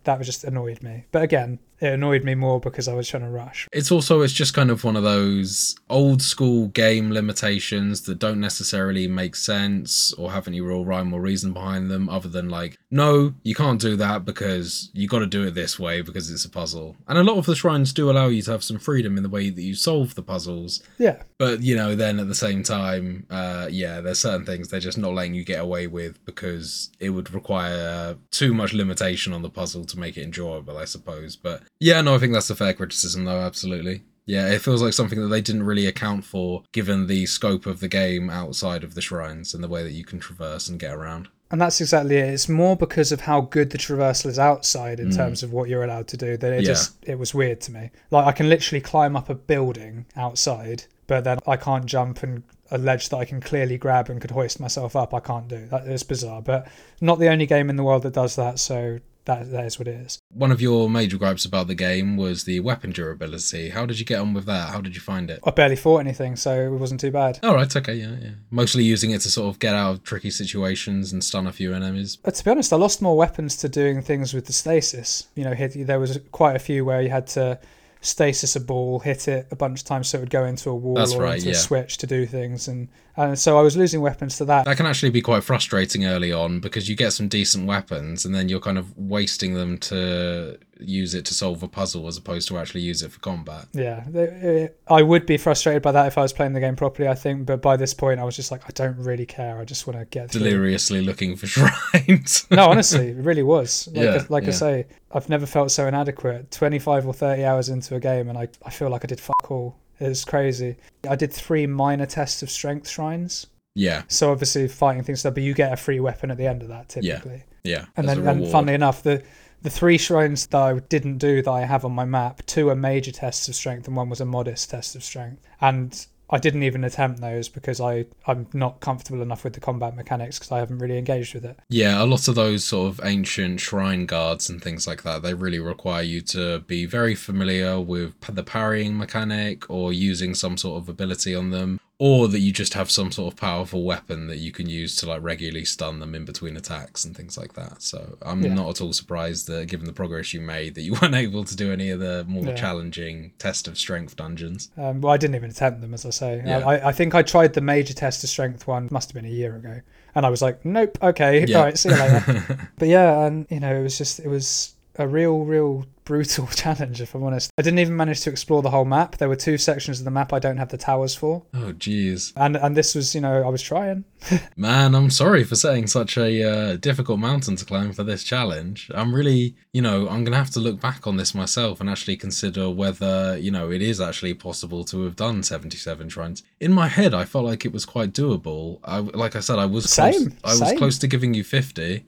that 0.04 0.18
was 0.18 0.26
just 0.26 0.44
annoyed 0.44 0.82
me. 0.82 1.06
But 1.10 1.22
again, 1.22 1.58
it 1.80 1.92
annoyed 1.92 2.24
me 2.24 2.34
more 2.34 2.60
because 2.60 2.88
I 2.88 2.94
was 2.94 3.08
trying 3.08 3.22
to 3.22 3.30
rush. 3.30 3.68
It's 3.72 3.90
also 3.90 4.20
it's 4.20 4.32
just 4.32 4.54
kind 4.54 4.70
of 4.70 4.84
one 4.84 4.96
of 4.96 5.02
those 5.02 5.76
old 5.88 6.22
school 6.22 6.68
game 6.68 7.10
limitations 7.10 8.02
that 8.02 8.18
don't 8.18 8.40
necessarily 8.40 9.08
make 9.08 9.34
sense 9.34 10.12
or 10.14 10.32
have 10.32 10.46
any 10.46 10.60
real 10.60 10.84
rhyme 10.84 11.12
or 11.12 11.20
reason 11.20 11.52
behind 11.52 11.90
them 11.90 12.08
other 12.08 12.28
than 12.28 12.48
like 12.48 12.76
no, 12.90 13.34
you 13.42 13.54
can't 13.54 13.80
do 13.80 13.96
that 13.96 14.24
because 14.24 14.90
you 14.92 15.06
got 15.06 15.20
to 15.20 15.26
do 15.26 15.44
it 15.44 15.54
this 15.54 15.78
way 15.78 16.02
because 16.02 16.30
it's 16.30 16.44
a 16.44 16.50
puzzle. 16.50 16.96
And 17.06 17.18
a 17.18 17.22
lot 17.22 17.38
of 17.38 17.46
the 17.46 17.54
shrines 17.54 17.92
do 17.92 18.10
allow 18.10 18.26
you 18.26 18.42
to 18.42 18.50
have 18.50 18.64
some 18.64 18.78
freedom 18.78 19.16
in 19.16 19.22
the 19.22 19.28
way 19.28 19.48
that 19.50 19.62
you 19.62 19.74
solve 19.74 20.14
the 20.14 20.22
puzzles. 20.22 20.82
Yeah. 20.98 21.22
But 21.38 21.62
you 21.62 21.76
know, 21.76 21.94
then 21.94 22.18
at 22.18 22.28
the 22.28 22.34
same 22.34 22.62
time, 22.62 23.26
uh, 23.30 23.68
yeah, 23.70 24.00
there's 24.00 24.18
certain 24.18 24.44
things 24.44 24.68
they're 24.68 24.80
just 24.80 24.98
not 24.98 25.14
letting 25.14 25.34
you 25.34 25.44
get 25.44 25.60
away 25.60 25.86
with 25.86 26.24
because 26.24 26.90
it 26.98 27.10
would 27.10 27.32
require 27.32 28.16
too 28.30 28.52
much 28.52 28.72
limitation 28.72 29.32
on 29.32 29.42
the 29.42 29.50
puzzle 29.50 29.84
to 29.84 29.98
make 29.98 30.16
it 30.16 30.24
enjoyable, 30.24 30.76
I 30.76 30.84
suppose. 30.84 31.36
But 31.36 31.62
yeah, 31.80 32.00
no, 32.02 32.14
I 32.14 32.18
think 32.18 32.32
that's 32.32 32.50
a 32.50 32.54
fair 32.54 32.72
criticism, 32.74 33.24
though. 33.24 33.40
Absolutely. 33.40 34.02
Yeah, 34.26 34.48
it 34.48 34.60
feels 34.60 34.80
like 34.82 34.92
something 34.92 35.20
that 35.20 35.28
they 35.28 35.40
didn't 35.40 35.64
really 35.64 35.86
account 35.86 36.24
for 36.24 36.62
given 36.72 37.08
the 37.08 37.26
scope 37.26 37.66
of 37.66 37.80
the 37.80 37.88
game 37.88 38.30
outside 38.30 38.84
of 38.84 38.94
the 38.94 39.00
shrines 39.00 39.54
and 39.54 39.64
the 39.64 39.68
way 39.68 39.82
that 39.82 39.90
you 39.92 40.04
can 40.04 40.20
traverse 40.20 40.68
and 40.68 40.78
get 40.78 40.92
around. 40.94 41.28
And 41.50 41.60
that's 41.60 41.80
exactly 41.80 42.16
it. 42.16 42.28
It's 42.28 42.48
more 42.48 42.76
because 42.76 43.10
of 43.10 43.22
how 43.22 43.40
good 43.40 43.70
the 43.70 43.78
traversal 43.78 44.26
is 44.26 44.38
outside 44.38 45.00
in 45.00 45.08
Mm. 45.08 45.16
terms 45.16 45.42
of 45.42 45.52
what 45.52 45.68
you're 45.68 45.82
allowed 45.82 46.06
to 46.08 46.16
do 46.16 46.36
that 46.36 46.52
it 46.52 46.62
Yeah. 46.62 46.68
just 46.68 46.92
it 47.02 47.18
was 47.18 47.34
weird 47.34 47.60
to 47.62 47.72
me. 47.72 47.90
Like 48.12 48.24
I 48.26 48.30
can 48.30 48.48
literally 48.48 48.80
climb 48.80 49.16
up 49.16 49.28
a 49.28 49.34
building 49.34 50.06
outside, 50.16 50.84
but 51.08 51.24
then 51.24 51.38
I 51.48 51.56
can't 51.56 51.86
jump 51.86 52.22
and 52.22 52.44
a 52.70 52.78
ledge 52.78 53.08
that 53.08 53.16
I 53.16 53.24
can 53.24 53.40
clearly 53.40 53.78
grab 53.78 54.08
and 54.08 54.20
could 54.20 54.30
hoist 54.30 54.60
myself 54.60 54.94
up. 54.94 55.12
I 55.12 55.18
can't 55.18 55.48
do 55.48 55.66
that. 55.72 55.88
It's 55.88 56.04
bizarre, 56.04 56.40
but 56.40 56.68
not 57.00 57.18
the 57.18 57.28
only 57.28 57.46
game 57.46 57.68
in 57.68 57.74
the 57.74 57.82
world 57.82 58.04
that 58.04 58.12
does 58.12 58.36
that. 58.36 58.60
So 58.60 59.00
that 59.30 59.50
that 59.50 59.64
is 59.64 59.78
what 59.78 59.88
it 59.88 59.94
is. 59.94 60.18
One 60.32 60.50
of 60.50 60.60
your 60.60 60.90
major 60.90 61.16
gripes 61.16 61.44
about 61.44 61.66
the 61.66 61.74
game 61.74 62.16
was 62.16 62.44
the 62.44 62.60
weapon 62.60 62.90
durability. 62.90 63.70
How 63.70 63.86
did 63.86 63.98
you 63.98 64.04
get 64.04 64.20
on 64.20 64.34
with 64.34 64.46
that? 64.46 64.70
How 64.70 64.80
did 64.80 64.94
you 64.94 65.00
find 65.00 65.30
it? 65.30 65.40
I 65.44 65.50
barely 65.50 65.76
fought 65.76 65.98
anything, 65.98 66.36
so 66.36 66.60
it 66.60 66.78
wasn't 66.78 67.00
too 67.00 67.10
bad. 67.10 67.38
All 67.42 67.54
right, 67.54 67.74
okay, 67.74 67.94
yeah, 67.94 68.16
yeah. 68.20 68.30
Mostly 68.50 68.84
using 68.84 69.10
it 69.10 69.20
to 69.22 69.30
sort 69.30 69.48
of 69.48 69.58
get 69.58 69.74
out 69.74 69.90
of 69.92 70.02
tricky 70.02 70.30
situations 70.30 71.12
and 71.12 71.22
stun 71.22 71.46
a 71.46 71.52
few 71.52 71.74
enemies. 71.74 72.16
But 72.16 72.34
to 72.34 72.44
be 72.44 72.50
honest, 72.50 72.72
I 72.72 72.76
lost 72.76 73.02
more 73.02 73.16
weapons 73.16 73.56
to 73.58 73.68
doing 73.68 74.02
things 74.02 74.34
with 74.34 74.46
the 74.46 74.52
stasis. 74.52 75.28
You 75.34 75.44
know, 75.44 75.54
hit, 75.54 75.86
there 75.86 76.00
was 76.00 76.18
quite 76.32 76.56
a 76.56 76.60
few 76.60 76.84
where 76.84 77.02
you 77.02 77.10
had 77.10 77.26
to 77.28 77.58
stasis 78.00 78.56
a 78.56 78.60
ball, 78.60 79.00
hit 79.00 79.28
it 79.28 79.46
a 79.50 79.56
bunch 79.56 79.80
of 79.80 79.86
times 79.86 80.08
so 80.08 80.18
it 80.18 80.22
would 80.22 80.30
go 80.30 80.44
into 80.44 80.70
a 80.70 80.74
wall 80.74 80.94
That's 80.94 81.12
or 81.12 81.22
right, 81.22 81.36
into 81.36 81.48
yeah. 81.48 81.52
a 81.52 81.58
switch 81.58 81.98
to 81.98 82.06
do 82.06 82.26
things, 82.26 82.68
and 82.68 82.88
and 83.16 83.38
so 83.38 83.58
I 83.58 83.62
was 83.62 83.76
losing 83.76 84.00
weapons 84.00 84.38
to 84.38 84.44
that. 84.46 84.64
That 84.64 84.76
can 84.76 84.86
actually 84.86 85.10
be 85.10 85.22
quite 85.22 85.44
frustrating 85.44 86.06
early 86.06 86.32
on 86.32 86.60
because 86.60 86.88
you 86.88 86.96
get 86.96 87.12
some 87.12 87.28
decent 87.28 87.66
weapons 87.66 88.24
and 88.24 88.34
then 88.34 88.48
you're 88.48 88.60
kind 88.60 88.78
of 88.78 88.96
wasting 88.96 89.54
them 89.54 89.78
to 89.78 90.58
use 90.82 91.14
it 91.14 91.24
to 91.26 91.34
solve 91.34 91.62
a 91.62 91.68
puzzle 91.68 92.06
as 92.06 92.16
opposed 92.16 92.48
to 92.48 92.58
actually 92.58 92.80
use 92.82 93.02
it 93.02 93.12
for 93.12 93.20
combat. 93.20 93.66
Yeah, 93.72 94.04
uh, 94.14 94.92
I 94.92 95.02
would 95.02 95.26
be 95.26 95.36
frustrated 95.36 95.82
by 95.82 95.92
that 95.92 96.06
if 96.06 96.18
I 96.18 96.22
was 96.22 96.32
playing 96.32 96.52
the 96.52 96.60
game 96.60 96.76
properly. 96.76 97.08
I 97.08 97.14
think, 97.14 97.46
but 97.46 97.62
by 97.62 97.76
this 97.76 97.94
point, 97.94 98.20
I 98.20 98.24
was 98.24 98.36
just 98.36 98.50
like, 98.50 98.62
I 98.64 98.70
don't 98.74 98.96
really 98.98 99.26
care. 99.26 99.58
I 99.58 99.64
just 99.64 99.86
want 99.86 99.98
to 99.98 100.04
get 100.06 100.30
through. 100.30 100.40
Deliriously 100.42 101.00
looking 101.02 101.36
for 101.36 101.46
shrines. 101.94 102.46
No, 102.50 102.68
honestly, 102.68 103.08
it 103.08 103.16
really 103.16 103.42
was. 103.42 103.88
Like, 103.92 103.96
Yeah, 104.04 104.24
like 104.28 104.48
I 104.48 104.50
say, 104.50 104.86
I've 105.12 105.28
never 105.28 105.46
felt 105.46 105.70
so 105.70 105.86
inadequate. 105.86 106.50
25 106.50 107.06
or 107.06 107.12
30 107.14 107.44
hours 107.44 107.68
into 107.68 107.94
a 107.94 108.00
game, 108.00 108.28
and 108.28 108.38
I, 108.38 108.48
I 108.64 108.70
feel 108.70 108.88
like 108.90 109.04
I 109.04 109.06
did 109.08 109.20
fuck 109.20 109.50
all. 109.50 109.76
It's 109.98 110.24
crazy. 110.24 110.76
I 111.08 111.14
did 111.16 111.32
three 111.32 111.66
minor 111.66 112.06
tests 112.06 112.42
of 112.42 112.50
strength 112.50 112.88
shrines. 112.88 113.46
yeah, 113.74 114.02
So 114.08 114.32
obviously 114.32 114.66
fighting 114.66 115.02
things 115.02 115.22
but 115.22 115.36
you 115.38 115.52
get 115.52 115.72
a 115.72 115.76
free 115.76 116.00
weapon 116.00 116.30
at 116.30 116.38
the 116.38 116.46
end 116.46 116.62
of 116.62 116.68
that 116.68 116.88
typically. 116.88 117.36
yeah. 117.36 117.42
Yeah. 117.62 117.84
And 117.96 118.08
then, 118.08 118.26
and 118.26 118.48
funnily 118.48 118.72
enough, 118.72 119.02
the 119.02 119.22
the 119.62 119.70
three 119.70 119.98
shrines 119.98 120.46
that 120.48 120.60
I 120.60 120.78
didn't 120.78 121.18
do 121.18 121.42
that 121.42 121.50
I 121.50 121.62
have 121.62 121.84
on 121.84 121.92
my 121.92 122.04
map, 122.04 122.42
two 122.46 122.68
are 122.70 122.74
major 122.74 123.12
tests 123.12 123.48
of 123.48 123.54
strength, 123.54 123.86
and 123.86 123.96
one 123.96 124.08
was 124.08 124.20
a 124.20 124.24
modest 124.24 124.70
test 124.70 124.96
of 124.96 125.04
strength. 125.04 125.42
And 125.60 126.06
I 126.30 126.38
didn't 126.38 126.62
even 126.62 126.84
attempt 126.84 127.20
those 127.20 127.48
because 127.48 127.80
I 127.80 128.06
I'm 128.26 128.46
not 128.52 128.80
comfortable 128.80 129.20
enough 129.20 129.42
with 129.42 129.54
the 129.54 129.60
combat 129.60 129.96
mechanics 129.96 130.38
because 130.38 130.52
I 130.52 130.58
haven't 130.58 130.78
really 130.78 130.96
engaged 130.96 131.34
with 131.34 131.44
it. 131.44 131.58
Yeah, 131.68 132.02
a 132.02 132.06
lot 132.06 132.28
of 132.28 132.36
those 132.36 132.64
sort 132.64 132.88
of 132.88 133.00
ancient 133.04 133.60
shrine 133.60 134.06
guards 134.06 134.48
and 134.48 134.62
things 134.62 134.86
like 134.86 135.02
that, 135.02 135.22
they 135.22 135.34
really 135.34 135.58
require 135.58 136.02
you 136.02 136.20
to 136.22 136.60
be 136.60 136.86
very 136.86 137.14
familiar 137.16 137.80
with 137.80 138.14
the 138.20 138.44
parrying 138.44 138.96
mechanic 138.96 139.68
or 139.68 139.92
using 139.92 140.34
some 140.34 140.56
sort 140.56 140.80
of 140.80 140.88
ability 140.88 141.34
on 141.34 141.50
them, 141.50 141.80
or 142.02 142.28
that 142.28 142.38
you 142.38 142.50
just 142.50 142.72
have 142.72 142.90
some 142.90 143.12
sort 143.12 143.30
of 143.30 143.38
powerful 143.38 143.82
weapon 143.84 144.26
that 144.26 144.38
you 144.38 144.50
can 144.50 144.66
use 144.66 144.96
to 144.96 145.06
like 145.06 145.22
regularly 145.22 145.66
stun 145.66 146.00
them 146.00 146.14
in 146.14 146.24
between 146.24 146.56
attacks 146.56 147.04
and 147.04 147.14
things 147.14 147.36
like 147.36 147.52
that. 147.52 147.82
So 147.82 148.16
I'm 148.22 148.42
Yeah. 148.42 148.54
not 148.54 148.70
at 148.70 148.80
all 148.80 148.94
surprised 148.94 149.46
that 149.48 149.68
given 149.68 149.84
the 149.84 149.92
progress 149.92 150.32
you 150.32 150.40
made 150.40 150.74
that 150.76 150.80
you 150.80 150.94
weren't 151.02 151.14
able 151.14 151.44
to 151.44 151.54
do 151.54 151.70
any 151.70 151.90
of 151.90 152.00
the 152.00 152.24
more 152.26 152.46
Yeah. 152.46 152.54
challenging 152.54 153.32
test 153.38 153.68
of 153.68 153.76
strength 153.76 154.16
dungeons. 154.16 154.70
Um, 154.78 155.02
well, 155.02 155.12
I 155.12 155.18
didn't 155.18 155.36
even 155.36 155.50
attempt 155.50 155.82
them, 155.82 155.92
as 155.92 156.06
I 156.06 156.10
say. 156.10 156.42
Yeah. 156.42 156.60
I, 156.66 156.88
I 156.88 156.92
think 156.92 157.14
I 157.14 157.20
tried 157.22 157.52
the 157.52 157.60
major 157.60 157.92
test 157.92 158.24
of 158.24 158.30
strength 158.30 158.66
one, 158.66 158.88
must 158.90 159.10
have 159.10 159.14
been 159.14 159.30
a 159.30 159.34
year 159.34 159.56
ago, 159.56 159.82
and 160.14 160.24
I 160.24 160.30
was 160.30 160.40
like, 160.40 160.64
nope, 160.64 160.96
okay, 161.02 161.44
Yeah. 161.46 161.58
all 161.58 161.64
right, 161.64 161.78
see 161.78 161.90
you 161.90 161.96
later. 161.96 162.70
but 162.78 162.88
yeah, 162.88 163.26
and 163.26 163.46
you 163.50 163.60
know, 163.60 163.76
it 163.76 163.82
was 163.82 163.98
just 163.98 164.20
it 164.20 164.28
was 164.28 164.74
a 165.00 165.08
real, 165.08 165.44
real 165.44 165.86
brutal 166.04 166.46
challenge, 166.62 167.00
if 167.00 167.14
I'm 167.14 167.22
honest. 167.22 167.52
I 167.56 167.62
didn't 167.62 167.78
even 167.78 167.96
manage 167.96 168.22
to 168.22 168.30
explore 168.30 168.62
the 168.62 168.70
whole 168.70 168.84
map. 168.84 169.18
There 169.18 169.28
were 169.28 169.36
two 169.36 169.58
sections 169.58 170.00
of 170.00 170.04
the 170.04 170.10
map 170.10 170.32
I 170.32 170.38
don't 170.38 170.56
have 170.56 170.70
the 170.70 170.76
towers 170.76 171.14
for, 171.14 171.44
oh 171.54 171.72
jeez. 171.72 172.32
and 172.36 172.56
and 172.56 172.76
this 172.76 172.94
was, 172.94 173.14
you 173.14 173.20
know, 173.20 173.42
I 173.44 173.48
was 173.48 173.62
trying. 173.62 174.04
Man, 174.56 174.94
I'm 174.94 175.10
sorry 175.10 175.44
for 175.44 175.54
setting 175.54 175.86
such 175.86 176.18
a 176.18 176.42
uh, 176.42 176.76
difficult 176.76 177.20
mountain 177.20 177.56
to 177.56 177.64
climb 177.64 177.92
for 177.92 178.02
this 178.02 178.24
challenge. 178.24 178.90
I'm 178.94 179.14
really, 179.14 179.54
you 179.72 179.82
know, 179.82 180.08
I'm 180.08 180.24
going 180.24 180.32
to 180.32 180.38
have 180.38 180.50
to 180.50 180.60
look 180.60 180.80
back 180.80 181.06
on 181.06 181.16
this 181.16 181.34
myself 181.34 181.80
and 181.80 181.88
actually 181.88 182.16
consider 182.16 182.68
whether, 182.68 183.38
you 183.38 183.50
know, 183.50 183.70
it 183.70 183.80
is 183.80 184.00
actually 184.00 184.34
possible 184.34 184.84
to 184.86 185.04
have 185.04 185.16
done 185.16 185.42
77 185.42 186.08
shrines. 186.08 186.42
In 186.58 186.72
my 186.72 186.88
head, 186.88 187.14
I 187.14 187.24
felt 187.24 187.44
like 187.44 187.64
it 187.64 187.72
was 187.72 187.86
quite 187.86 188.12
doable. 188.12 188.80
I, 188.84 188.98
like 188.98 189.36
I 189.36 189.40
said, 189.40 189.58
I 189.58 189.66
was 189.66 189.94
close, 189.94 190.16
Same, 190.16 190.36
I 190.44 190.48
was 190.48 190.58
same. 190.58 190.78
close 190.78 190.98
to 190.98 191.06
giving 191.06 191.34
you 191.34 191.44
50. 191.44 192.04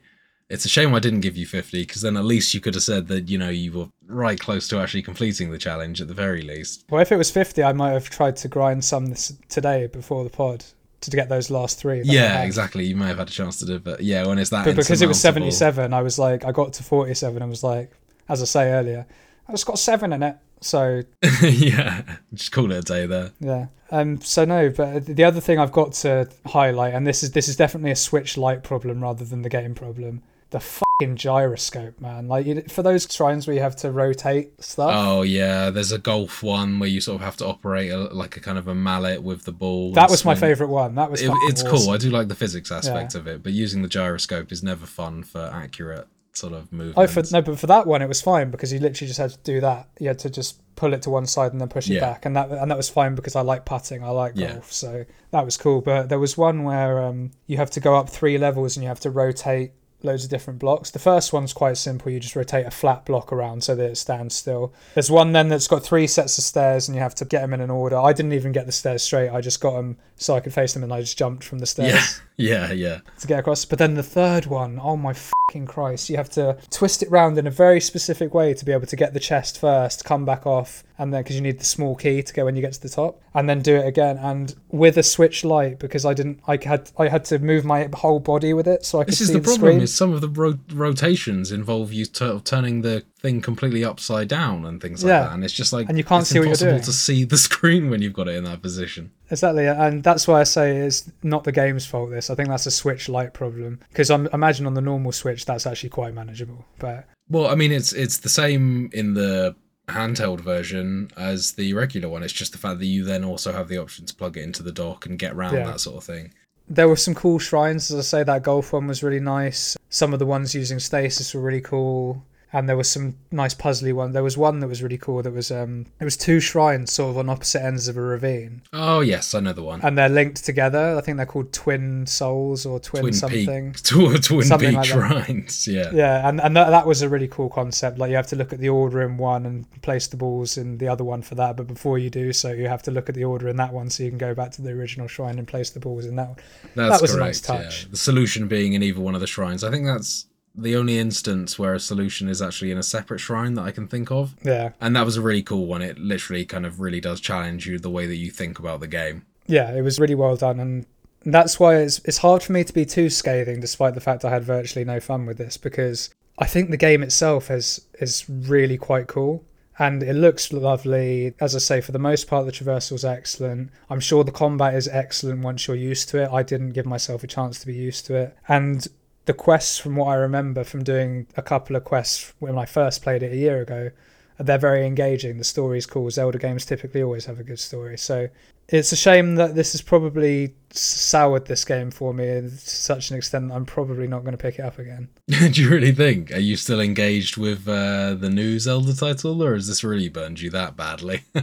It's 0.49 0.65
a 0.65 0.69
shame 0.69 0.93
I 0.93 0.99
didn't 0.99 1.21
give 1.21 1.37
you 1.37 1.45
50 1.45 1.81
because 1.81 2.01
then 2.01 2.17
at 2.17 2.25
least 2.25 2.53
you 2.53 2.59
could 2.59 2.75
have 2.75 2.83
said 2.83 3.07
that, 3.07 3.29
you 3.29 3.37
know, 3.37 3.49
you 3.49 3.71
were 3.71 3.87
right 4.07 4.39
close 4.39 4.67
to 4.67 4.79
actually 4.79 5.01
completing 5.01 5.51
the 5.51 5.57
challenge 5.57 6.01
at 6.01 6.07
the 6.07 6.13
very 6.13 6.41
least. 6.41 6.85
Well, 6.89 7.01
if 7.01 7.11
it 7.11 7.17
was 7.17 7.31
50, 7.31 7.63
I 7.63 7.73
might 7.73 7.91
have 7.91 8.09
tried 8.09 8.35
to 8.37 8.47
grind 8.47 8.83
some 8.83 9.07
this 9.07 9.33
today 9.49 9.87
before 9.87 10.23
the 10.23 10.29
pod 10.29 10.63
to 11.01 11.11
get 11.11 11.29
those 11.29 11.49
last 11.49 11.79
three. 11.79 12.01
Yeah, 12.03 12.43
exactly. 12.43 12.85
You 12.85 12.95
may 12.95 13.07
have 13.07 13.17
had 13.17 13.29
a 13.29 13.31
chance 13.31 13.59
to 13.59 13.65
do 13.65 13.75
it, 13.75 13.83
but 13.83 14.01
yeah, 14.01 14.25
when 14.25 14.37
it's 14.37 14.49
that 14.51 14.65
But 14.65 14.75
because 14.75 15.01
it 15.01 15.07
was 15.07 15.19
77, 15.19 15.93
I 15.93 16.01
was 16.01 16.19
like, 16.19 16.45
I 16.45 16.51
got 16.51 16.73
to 16.73 16.83
47 16.83 17.41
and 17.41 17.49
was 17.49 17.63
like, 17.63 17.91
as 18.29 18.41
I 18.41 18.45
say 18.45 18.71
earlier, 18.71 19.05
I 19.47 19.51
just 19.51 19.65
got 19.65 19.79
seven 19.79 20.13
in 20.13 20.23
it. 20.23 20.37
So 20.61 21.03
yeah, 21.43 22.03
just 22.33 22.53
call 22.53 22.71
it 22.71 22.77
a 22.77 22.81
day 22.81 23.05
there. 23.05 23.31
Yeah. 23.41 23.67
Um. 23.91 24.21
So 24.21 24.45
no, 24.45 24.69
but 24.69 25.05
the 25.05 25.25
other 25.25 25.41
thing 25.41 25.59
I've 25.59 25.73
got 25.73 25.91
to 25.93 26.29
highlight, 26.45 26.93
and 26.93 27.05
this 27.05 27.21
is 27.21 27.31
this 27.31 27.49
is 27.49 27.57
definitely 27.57 27.91
a 27.91 27.97
Switch 27.97 28.37
Lite 28.37 28.63
problem 28.63 29.03
rather 29.03 29.25
than 29.25 29.41
the 29.41 29.49
game 29.49 29.75
problem. 29.75 30.23
The 30.53 30.59
fucking 30.59 31.15
gyroscope, 31.15 31.99
man. 31.99 32.27
Like 32.27 32.45
you, 32.45 32.61
for 32.69 32.83
those 32.83 33.07
shrines 33.11 33.47
where 33.47 33.55
you 33.55 33.61
have 33.63 33.75
to 33.77 33.91
rotate 33.91 34.63
stuff. 34.63 34.91
Oh 34.93 35.23
yeah, 35.23 35.71
there's 35.71 35.91
a 35.91 35.97
golf 35.97 36.43
one 36.43 36.77
where 36.77 36.87
you 36.87 37.01
sort 37.01 37.15
of 37.15 37.21
have 37.25 37.35
to 37.37 37.47
operate 37.47 37.91
a, 37.91 37.97
like 37.97 38.37
a 38.37 38.39
kind 38.39 38.59
of 38.59 38.67
a 38.67 38.75
mallet 38.75 39.23
with 39.23 39.45
the 39.45 39.51
ball. 39.51 39.93
that 39.93 40.11
was 40.11 40.23
my 40.23 40.35
favorite 40.35 40.67
one. 40.67 40.93
That 40.93 41.09
was. 41.09 41.23
It, 41.23 41.31
it's 41.49 41.63
awesome. 41.63 41.77
cool. 41.85 41.89
I 41.89 41.97
do 41.97 42.11
like 42.11 42.27
the 42.27 42.35
physics 42.35 42.71
aspect 42.71 43.15
of 43.15 43.25
it, 43.25 43.41
but 43.41 43.51
using 43.51 43.81
the 43.81 43.87
gyroscope 43.87 44.51
is 44.51 44.61
never 44.61 44.85
fun 44.85 45.23
for 45.23 45.41
accurate 45.51 46.07
sort 46.33 46.53
of 46.53 46.71
movement. 46.71 46.97
Oh, 46.97 47.07
for, 47.07 47.23
no, 47.31 47.41
but 47.41 47.57
for 47.59 47.67
that 47.67 47.87
one 47.87 48.01
it 48.03 48.07
was 48.07 48.21
fine 48.21 48.51
because 48.51 48.71
you 48.71 48.79
literally 48.79 49.07
just 49.07 49.19
had 49.19 49.31
to 49.31 49.37
do 49.43 49.59
that. 49.61 49.89
You 49.99 50.09
had 50.09 50.19
to 50.19 50.29
just 50.29 50.59
pull 50.75 50.93
it 50.93 51.01
to 51.03 51.09
one 51.09 51.25
side 51.25 51.51
and 51.51 51.59
then 51.61 51.67
push 51.67 51.89
it 51.89 51.93
Yeah. 51.95 51.99
back, 52.01 52.25
and 52.25 52.35
that 52.35 52.51
and 52.51 52.69
that 52.69 52.77
was 52.77 52.89
fine 52.89 53.15
because 53.15 53.35
I 53.35 53.41
like 53.41 53.65
putting, 53.65 54.03
I 54.03 54.09
like 54.09 54.33
Yeah. 54.35 54.53
golf, 54.53 54.71
so 54.71 55.05
that 55.31 55.45
was 55.45 55.57
cool. 55.57 55.81
But 55.81 56.09
there 56.09 56.19
was 56.19 56.37
one 56.37 56.63
where 56.63 57.01
um, 57.01 57.31
you 57.47 57.57
have 57.57 57.71
to 57.71 57.79
go 57.79 57.95
up 57.95 58.07
three 58.09 58.37
levels 58.37 58.77
and 58.77 58.83
you 58.83 58.87
have 58.89 58.99
to 59.01 59.09
rotate 59.09 59.71
loads 60.03 60.23
of 60.23 60.29
different 60.29 60.59
blocks. 60.59 60.91
The 60.91 60.99
first 60.99 61.33
one's 61.33 61.53
quite 61.53 61.77
simple. 61.77 62.11
You 62.11 62.19
just 62.19 62.35
rotate 62.35 62.65
a 62.65 62.71
flat 62.71 63.05
block 63.05 63.31
around 63.31 63.63
so 63.63 63.75
that 63.75 63.85
it 63.91 63.97
stands 63.97 64.35
still. 64.35 64.73
There's 64.93 65.09
one 65.11 65.31
then 65.31 65.49
that's 65.49 65.67
got 65.67 65.83
three 65.83 66.07
sets 66.07 66.37
of 66.37 66.43
stairs 66.43 66.87
and 66.87 66.95
you 66.95 67.01
have 67.01 67.15
to 67.15 67.25
get 67.25 67.41
them 67.41 67.53
in 67.53 67.61
an 67.61 67.69
order. 67.69 67.97
I 67.97 68.13
didn't 68.13 68.33
even 68.33 68.51
get 68.51 68.65
the 68.65 68.71
stairs 68.71 69.03
straight. 69.03 69.29
I 69.29 69.41
just 69.41 69.61
got 69.61 69.75
them 69.75 69.97
so 70.15 70.35
I 70.35 70.39
could 70.39 70.53
face 70.53 70.73
them 70.73 70.83
and 70.83 70.93
I 70.93 71.01
just 71.01 71.17
jumped 71.17 71.43
from 71.43 71.59
the 71.59 71.65
stairs 71.65 72.21
Yeah, 72.37 72.67
yeah, 72.67 72.73
yeah. 72.73 72.99
to 73.19 73.27
get 73.27 73.39
across. 73.39 73.65
But 73.65 73.79
then 73.79 73.95
the 73.95 74.03
third 74.03 74.45
one, 74.45 74.79
oh 74.81 74.97
my 74.97 75.13
fucking 75.53 75.67
Christ, 75.67 76.09
you 76.09 76.17
have 76.17 76.29
to 76.31 76.57
twist 76.71 77.03
it 77.03 77.11
round 77.11 77.37
in 77.37 77.45
a 77.45 77.51
very 77.51 77.79
specific 77.79 78.33
way 78.33 78.53
to 78.55 78.65
be 78.65 78.71
able 78.71 78.87
to 78.87 78.95
get 78.95 79.13
the 79.13 79.19
chest 79.19 79.59
first, 79.59 80.03
come 80.03 80.25
back 80.25 80.47
off, 80.47 80.83
and 80.97 81.13
then 81.13 81.21
because 81.21 81.35
you 81.35 81.41
need 81.43 81.59
the 81.59 81.65
small 81.65 81.95
key 81.95 82.23
to 82.23 82.33
go 82.33 82.45
when 82.45 82.55
you 82.55 82.61
get 82.61 82.73
to 82.73 82.81
the 82.81 82.89
top, 82.89 83.21
and 83.35 83.47
then 83.47 83.61
do 83.61 83.75
it 83.75 83.85
again. 83.85 84.17
And 84.17 84.55
with 84.69 84.97
a 84.97 85.03
Switch 85.03 85.43
Lite, 85.45 85.77
because 85.79 86.05
I 86.05 86.13
didn't, 86.15 86.39
I 86.47 86.57
had, 86.63 86.89
I 86.97 87.07
had 87.07 87.23
to 87.25 87.37
move 87.39 87.65
my 87.65 87.87
whole 87.93 88.19
body 88.19 88.53
with 88.53 88.67
it 88.67 88.83
so 88.83 88.99
I 88.99 89.03
could 89.03 89.11
This 89.13 89.21
is 89.21 89.27
see 89.27 89.33
the 89.33 89.39
the 89.39 89.43
problem. 89.45 89.61
screen. 89.73 89.81
Is 89.81 89.93
some 89.93 90.11
of 90.13 90.21
the 90.21 90.29
ro- 90.29 90.59
rotations 90.73 91.51
involve 91.51 91.93
you 91.93 92.05
tur- 92.05 92.41
turning 92.43 92.81
the 92.81 93.03
thing 93.23 93.41
completely 93.41 93.83
upside 93.85 94.27
down 94.27 94.65
and 94.65 94.81
things 94.81 95.01
like 95.03 95.09
Yeah. 95.09 95.23
that. 95.23 95.31
And 95.33 95.43
it's 95.45 95.53
just 95.53 95.71
like 95.73 95.87
And 95.89 95.97
you 95.97 96.03
can't 96.03 96.27
see 96.27 96.37
what 96.39 96.47
you're 96.49 96.55
doing. 96.71 96.81
to 96.81 96.91
see 96.91 97.23
the 97.23 97.37
screen 97.47 97.89
when 97.89 98.01
you've 98.01 98.13
got 98.13 98.27
it 98.27 98.35
in 98.35 98.43
that 98.43 98.61
position. 98.61 99.11
Exactly, 99.31 99.65
and 99.65 100.03
that's 100.03 100.27
why 100.27 100.41
I 100.41 100.43
say 100.43 100.77
it's 100.77 101.09
not 101.23 101.45
the 101.45 101.53
game's 101.53 101.85
fault. 101.85 102.11
This, 102.11 102.29
I 102.29 102.35
think 102.35 102.49
that's 102.49 102.65
a 102.67 102.71
Switch 102.71 103.07
Lite 103.09 103.33
problem 103.33 103.79
because 103.89 104.11
I 104.11 104.15
imagine 104.33 104.67
on 104.67 104.73
the 104.75 104.81
normal 104.81 105.11
Switch 105.13 105.45
that's 105.45 105.65
actually 105.65 105.89
quite 105.89 106.13
manageable. 106.13 106.65
But 106.79 107.07
Well, 107.29 107.47
I 107.47 107.55
mean, 107.55 107.71
it's 107.71 107.93
it's 107.93 108.17
the 108.17 108.29
same 108.29 108.89
in 108.93 109.13
the 109.13 109.55
handheld 109.87 110.41
version 110.41 111.09
as 111.17 111.53
the 111.53 111.73
regular 111.73 112.09
one. 112.09 112.23
It's 112.23 112.33
just 112.33 112.51
the 112.51 112.57
fact 112.57 112.79
that 112.79 112.85
you 112.85 113.03
then 113.05 113.23
also 113.23 113.53
have 113.53 113.69
the 113.69 113.77
option 113.77 114.05
to 114.05 114.13
plug 114.15 114.37
it 114.37 114.41
into 114.43 114.63
the 114.63 114.71
dock 114.71 115.05
and 115.05 115.17
get 115.17 115.31
around 115.33 115.53
Yeah. 115.55 115.65
that 115.65 115.79
sort 115.79 115.97
of 115.97 116.03
thing. 116.03 116.33
there 116.69 116.87
were 116.87 116.95
some 116.95 117.13
cool 117.13 117.39
shrines, 117.39 117.91
as 117.91 117.97
I 117.99 118.01
say. 118.01 118.23
That 118.23 118.41
golf 118.43 118.71
one 118.71 118.87
was 118.87 119.03
really 119.03 119.19
nice. 119.19 119.75
Some 119.89 120.13
of 120.13 120.19
the 120.19 120.25
ones 120.25 120.55
using 120.55 120.79
stasis 120.79 121.33
were 121.33 121.41
really 121.41 121.59
cool. 121.61 122.23
And 122.55 122.69
there 122.69 122.77
was 122.77 122.87
some 122.87 123.15
nice 123.31 123.55
puzzly 123.55 123.91
one. 123.93 124.11
There 124.11 124.21
was 124.23 124.37
one 124.37 124.59
that 124.59 124.67
was 124.67 124.83
really 124.83 124.97
cool. 124.99 125.23
That 125.23 125.33
was 125.33 125.49
um, 125.51 125.87
it 125.99 126.03
was 126.05 126.15
two 126.15 126.39
shrines 126.39 126.91
sort 126.93 127.09
of 127.09 127.17
on 127.17 127.27
opposite 127.27 127.63
ends 127.63 127.87
of 127.87 127.97
a 127.97 128.01
ravine, 128.01 128.61
Oh 128.71 128.99
yes, 128.99 129.33
I 129.33 129.39
know 129.39 129.53
the 129.53 129.63
one. 129.63 129.81
and 129.81 129.97
they're 129.97 130.07
linked 130.07 130.45
together. 130.45 130.95
I 130.95 131.01
think 131.01 131.17
they're 131.17 131.25
called 131.25 131.51
Twin 131.51 132.05
Souls 132.05 132.65
or 132.65 132.79
Twin, 132.79 133.01
Twin 133.01 133.13
something. 133.13 133.73
Peak, 133.73 133.83
Twin 133.83 134.43
Something 134.43 134.69
Peak 134.69 134.77
like 134.77 134.85
shrines. 134.85 135.67
Yeah. 135.67 135.89
Yeah, 135.93 136.29
and, 136.29 136.39
and 136.39 136.55
that, 136.55 136.69
that 136.69 136.85
was 136.85 137.01
a 137.01 137.09
really 137.09 137.27
cool 137.27 137.49
concept. 137.49 137.97
Like 137.97 138.11
you 138.11 138.15
have 138.17 138.27
to 138.27 138.35
look 138.35 138.53
at 138.53 138.59
the 138.59 138.69
order 138.69 139.01
in 139.01 139.17
one 139.17 139.45
and 139.47 139.65
place 139.81 140.05
the 140.07 140.17
balls 140.17 140.55
in 140.57 140.77
the 140.77 140.87
other 140.87 141.03
one 141.03 141.23
for 141.23 141.33
that. 141.35 141.57
But 141.57 141.65
before 141.67 141.97
you 141.97 142.11
do 142.11 142.31
so, 142.33 142.51
you 142.51 142.67
have 142.67 142.83
to 142.83 142.91
look 142.91 143.09
at 143.09 143.15
the 143.15 143.23
order 143.23 143.47
in 143.47 143.55
that 143.57 143.73
one 143.73 143.89
so 143.89 144.03
you 144.03 144.09
can 144.09 144.19
go 144.19 144.35
back 144.35 144.51
to 144.51 144.61
the 144.61 144.69
original 144.71 145.07
shrine 145.07 145.39
and 145.39 145.47
place 145.47 145.71
the 145.71 145.79
balls 145.79 146.05
in 146.05 146.15
that 146.17 146.27
one. 146.27 146.37
That's 146.75 146.97
That 146.97 147.01
was 147.01 147.13
a 147.15 147.17
correct. 147.17 147.25
nice 147.27 147.41
touch. 147.41 147.83
Yeah. 147.85 147.89
The 147.91 147.97
solution 147.97 148.47
being 148.47 148.73
in 148.73 148.83
either 148.83 149.01
one 149.01 149.15
of 149.15 149.21
the 149.21 149.27
shrines. 149.27 149.63
I 149.63 149.71
think 149.71 149.85
that's 149.85 150.27
the 150.55 150.75
only 150.75 150.97
instance 150.97 151.57
where 151.57 151.73
a 151.73 151.79
solution 151.79 152.29
is 152.29 152.41
actually 152.41 152.71
in 152.71 152.77
a 152.77 152.83
separate 152.83 153.19
shrine 153.19 153.55
that 153.55 153.63
I 153.63 153.71
can 153.71 153.87
think 153.87 154.11
of. 154.11 154.35
Yeah, 154.43 154.71
And 154.79 154.95
that 154.95 155.05
was 155.05 155.17
a 155.17 155.21
really 155.21 155.43
cool 155.43 155.65
one. 155.65 155.81
It 155.81 155.97
literally 155.97 156.45
kind 156.45 156.65
of 156.65 156.79
really 156.79 157.01
does 157.01 157.19
challenge 157.19 157.65
you 157.65 157.79
the 157.79 157.89
way 157.89 158.05
that 158.05 158.17
you 158.17 158.29
think 158.31 158.59
about 158.59 158.79
the 158.79 158.87
game. 158.87 159.25
yeah, 159.47 159.73
it 159.73 159.81
was 159.81 159.99
really 159.99 160.15
well 160.15 160.35
done, 160.35 160.59
and 160.59 160.85
that's 161.25 161.59
why 161.59 161.77
it's 161.77 161.99
it's 162.05 162.19
hard 162.19 162.43
for 162.43 162.51
me 162.53 162.63
to 162.63 162.73
be 162.73 162.85
too 162.85 163.09
scathing, 163.09 163.59
despite 163.59 163.95
the 163.95 164.01
fact 164.01 164.25
I 164.25 164.29
had 164.29 164.43
virtually 164.43 164.85
no 164.85 164.99
fun 164.99 165.25
with 165.25 165.37
this, 165.37 165.57
because 165.57 166.09
I 166.37 166.45
think 166.45 166.69
the 166.69 166.77
game 166.77 167.03
itself 167.03 167.49
is 167.49 167.81
is 167.99 168.29
really 168.29 168.77
quite 168.77 169.07
cool. 169.07 169.43
And 169.79 170.03
it 170.03 170.13
looks 170.13 170.53
lovely. 170.53 171.33
As 171.41 171.55
I 171.55 171.59
say, 171.59 171.81
for 171.81 171.91
the 171.91 171.99
most 171.99 172.27
part, 172.27 172.45
the 172.45 172.51
traversal 172.51 172.93
is 172.93 173.03
excellent. 173.03 173.71
I'm 173.89 173.99
sure 173.99 174.23
the 174.23 174.31
combat 174.31 174.75
is 174.75 174.87
excellent 174.87 175.41
once 175.41 175.67
you're 175.67 175.75
used 175.75 176.09
to 176.09 176.21
it. 176.21 176.29
I 176.31 176.43
didn't 176.43 176.73
give 176.73 176.85
myself 176.85 177.23
a 177.23 177.27
chance 177.27 177.59
to 177.59 177.65
be 177.65 177.73
used 177.73 178.05
to 178.05 178.15
it. 178.15 178.37
And 178.47 178.87
the 179.25 179.33
quests, 179.33 179.77
from 179.77 179.95
what 179.95 180.07
I 180.07 180.15
remember 180.15 180.63
from 180.63 180.83
doing 180.83 181.27
a 181.37 181.41
couple 181.41 181.75
of 181.75 181.83
quests 181.83 182.33
when 182.39 182.57
I 182.57 182.65
first 182.65 183.01
played 183.01 183.23
it 183.23 183.31
a 183.31 183.37
year 183.37 183.61
ago, 183.61 183.91
they're 184.39 184.57
very 184.57 184.85
engaging. 184.85 185.37
The 185.37 185.43
story's 185.43 185.85
cool. 185.85 186.09
Zelda 186.09 186.37
games 186.37 186.65
typically 186.65 187.03
always 187.03 187.25
have 187.25 187.39
a 187.39 187.43
good 187.43 187.59
story. 187.59 187.97
So 187.97 188.29
it's 188.69 188.91
a 188.91 188.95
shame 188.95 189.35
that 189.35 189.55
this 189.55 189.73
has 189.73 189.81
probably 189.81 190.55
soured 190.71 191.45
this 191.45 191.65
game 191.65 191.91
for 191.91 192.13
me 192.13 192.25
to 192.25 192.49
such 192.49 193.11
an 193.11 193.17
extent 193.17 193.49
that 193.49 193.55
I'm 193.55 193.65
probably 193.65 194.07
not 194.07 194.23
going 194.23 194.31
to 194.31 194.37
pick 194.37 194.59
it 194.59 194.63
up 194.63 194.79
again. 194.79 195.09
Do 195.27 195.61
you 195.61 195.69
really 195.69 195.91
think? 195.91 196.31
Are 196.31 196.39
you 196.39 196.55
still 196.55 196.79
engaged 196.79 197.37
with 197.37 197.67
uh, 197.67 198.15
the 198.15 198.29
new 198.29 198.59
Zelda 198.59 198.95
title, 198.95 199.43
or 199.43 199.53
has 199.53 199.67
this 199.67 199.83
really 199.83 200.09
burned 200.09 200.41
you 200.41 200.49
that 200.51 200.75
badly? 200.75 201.23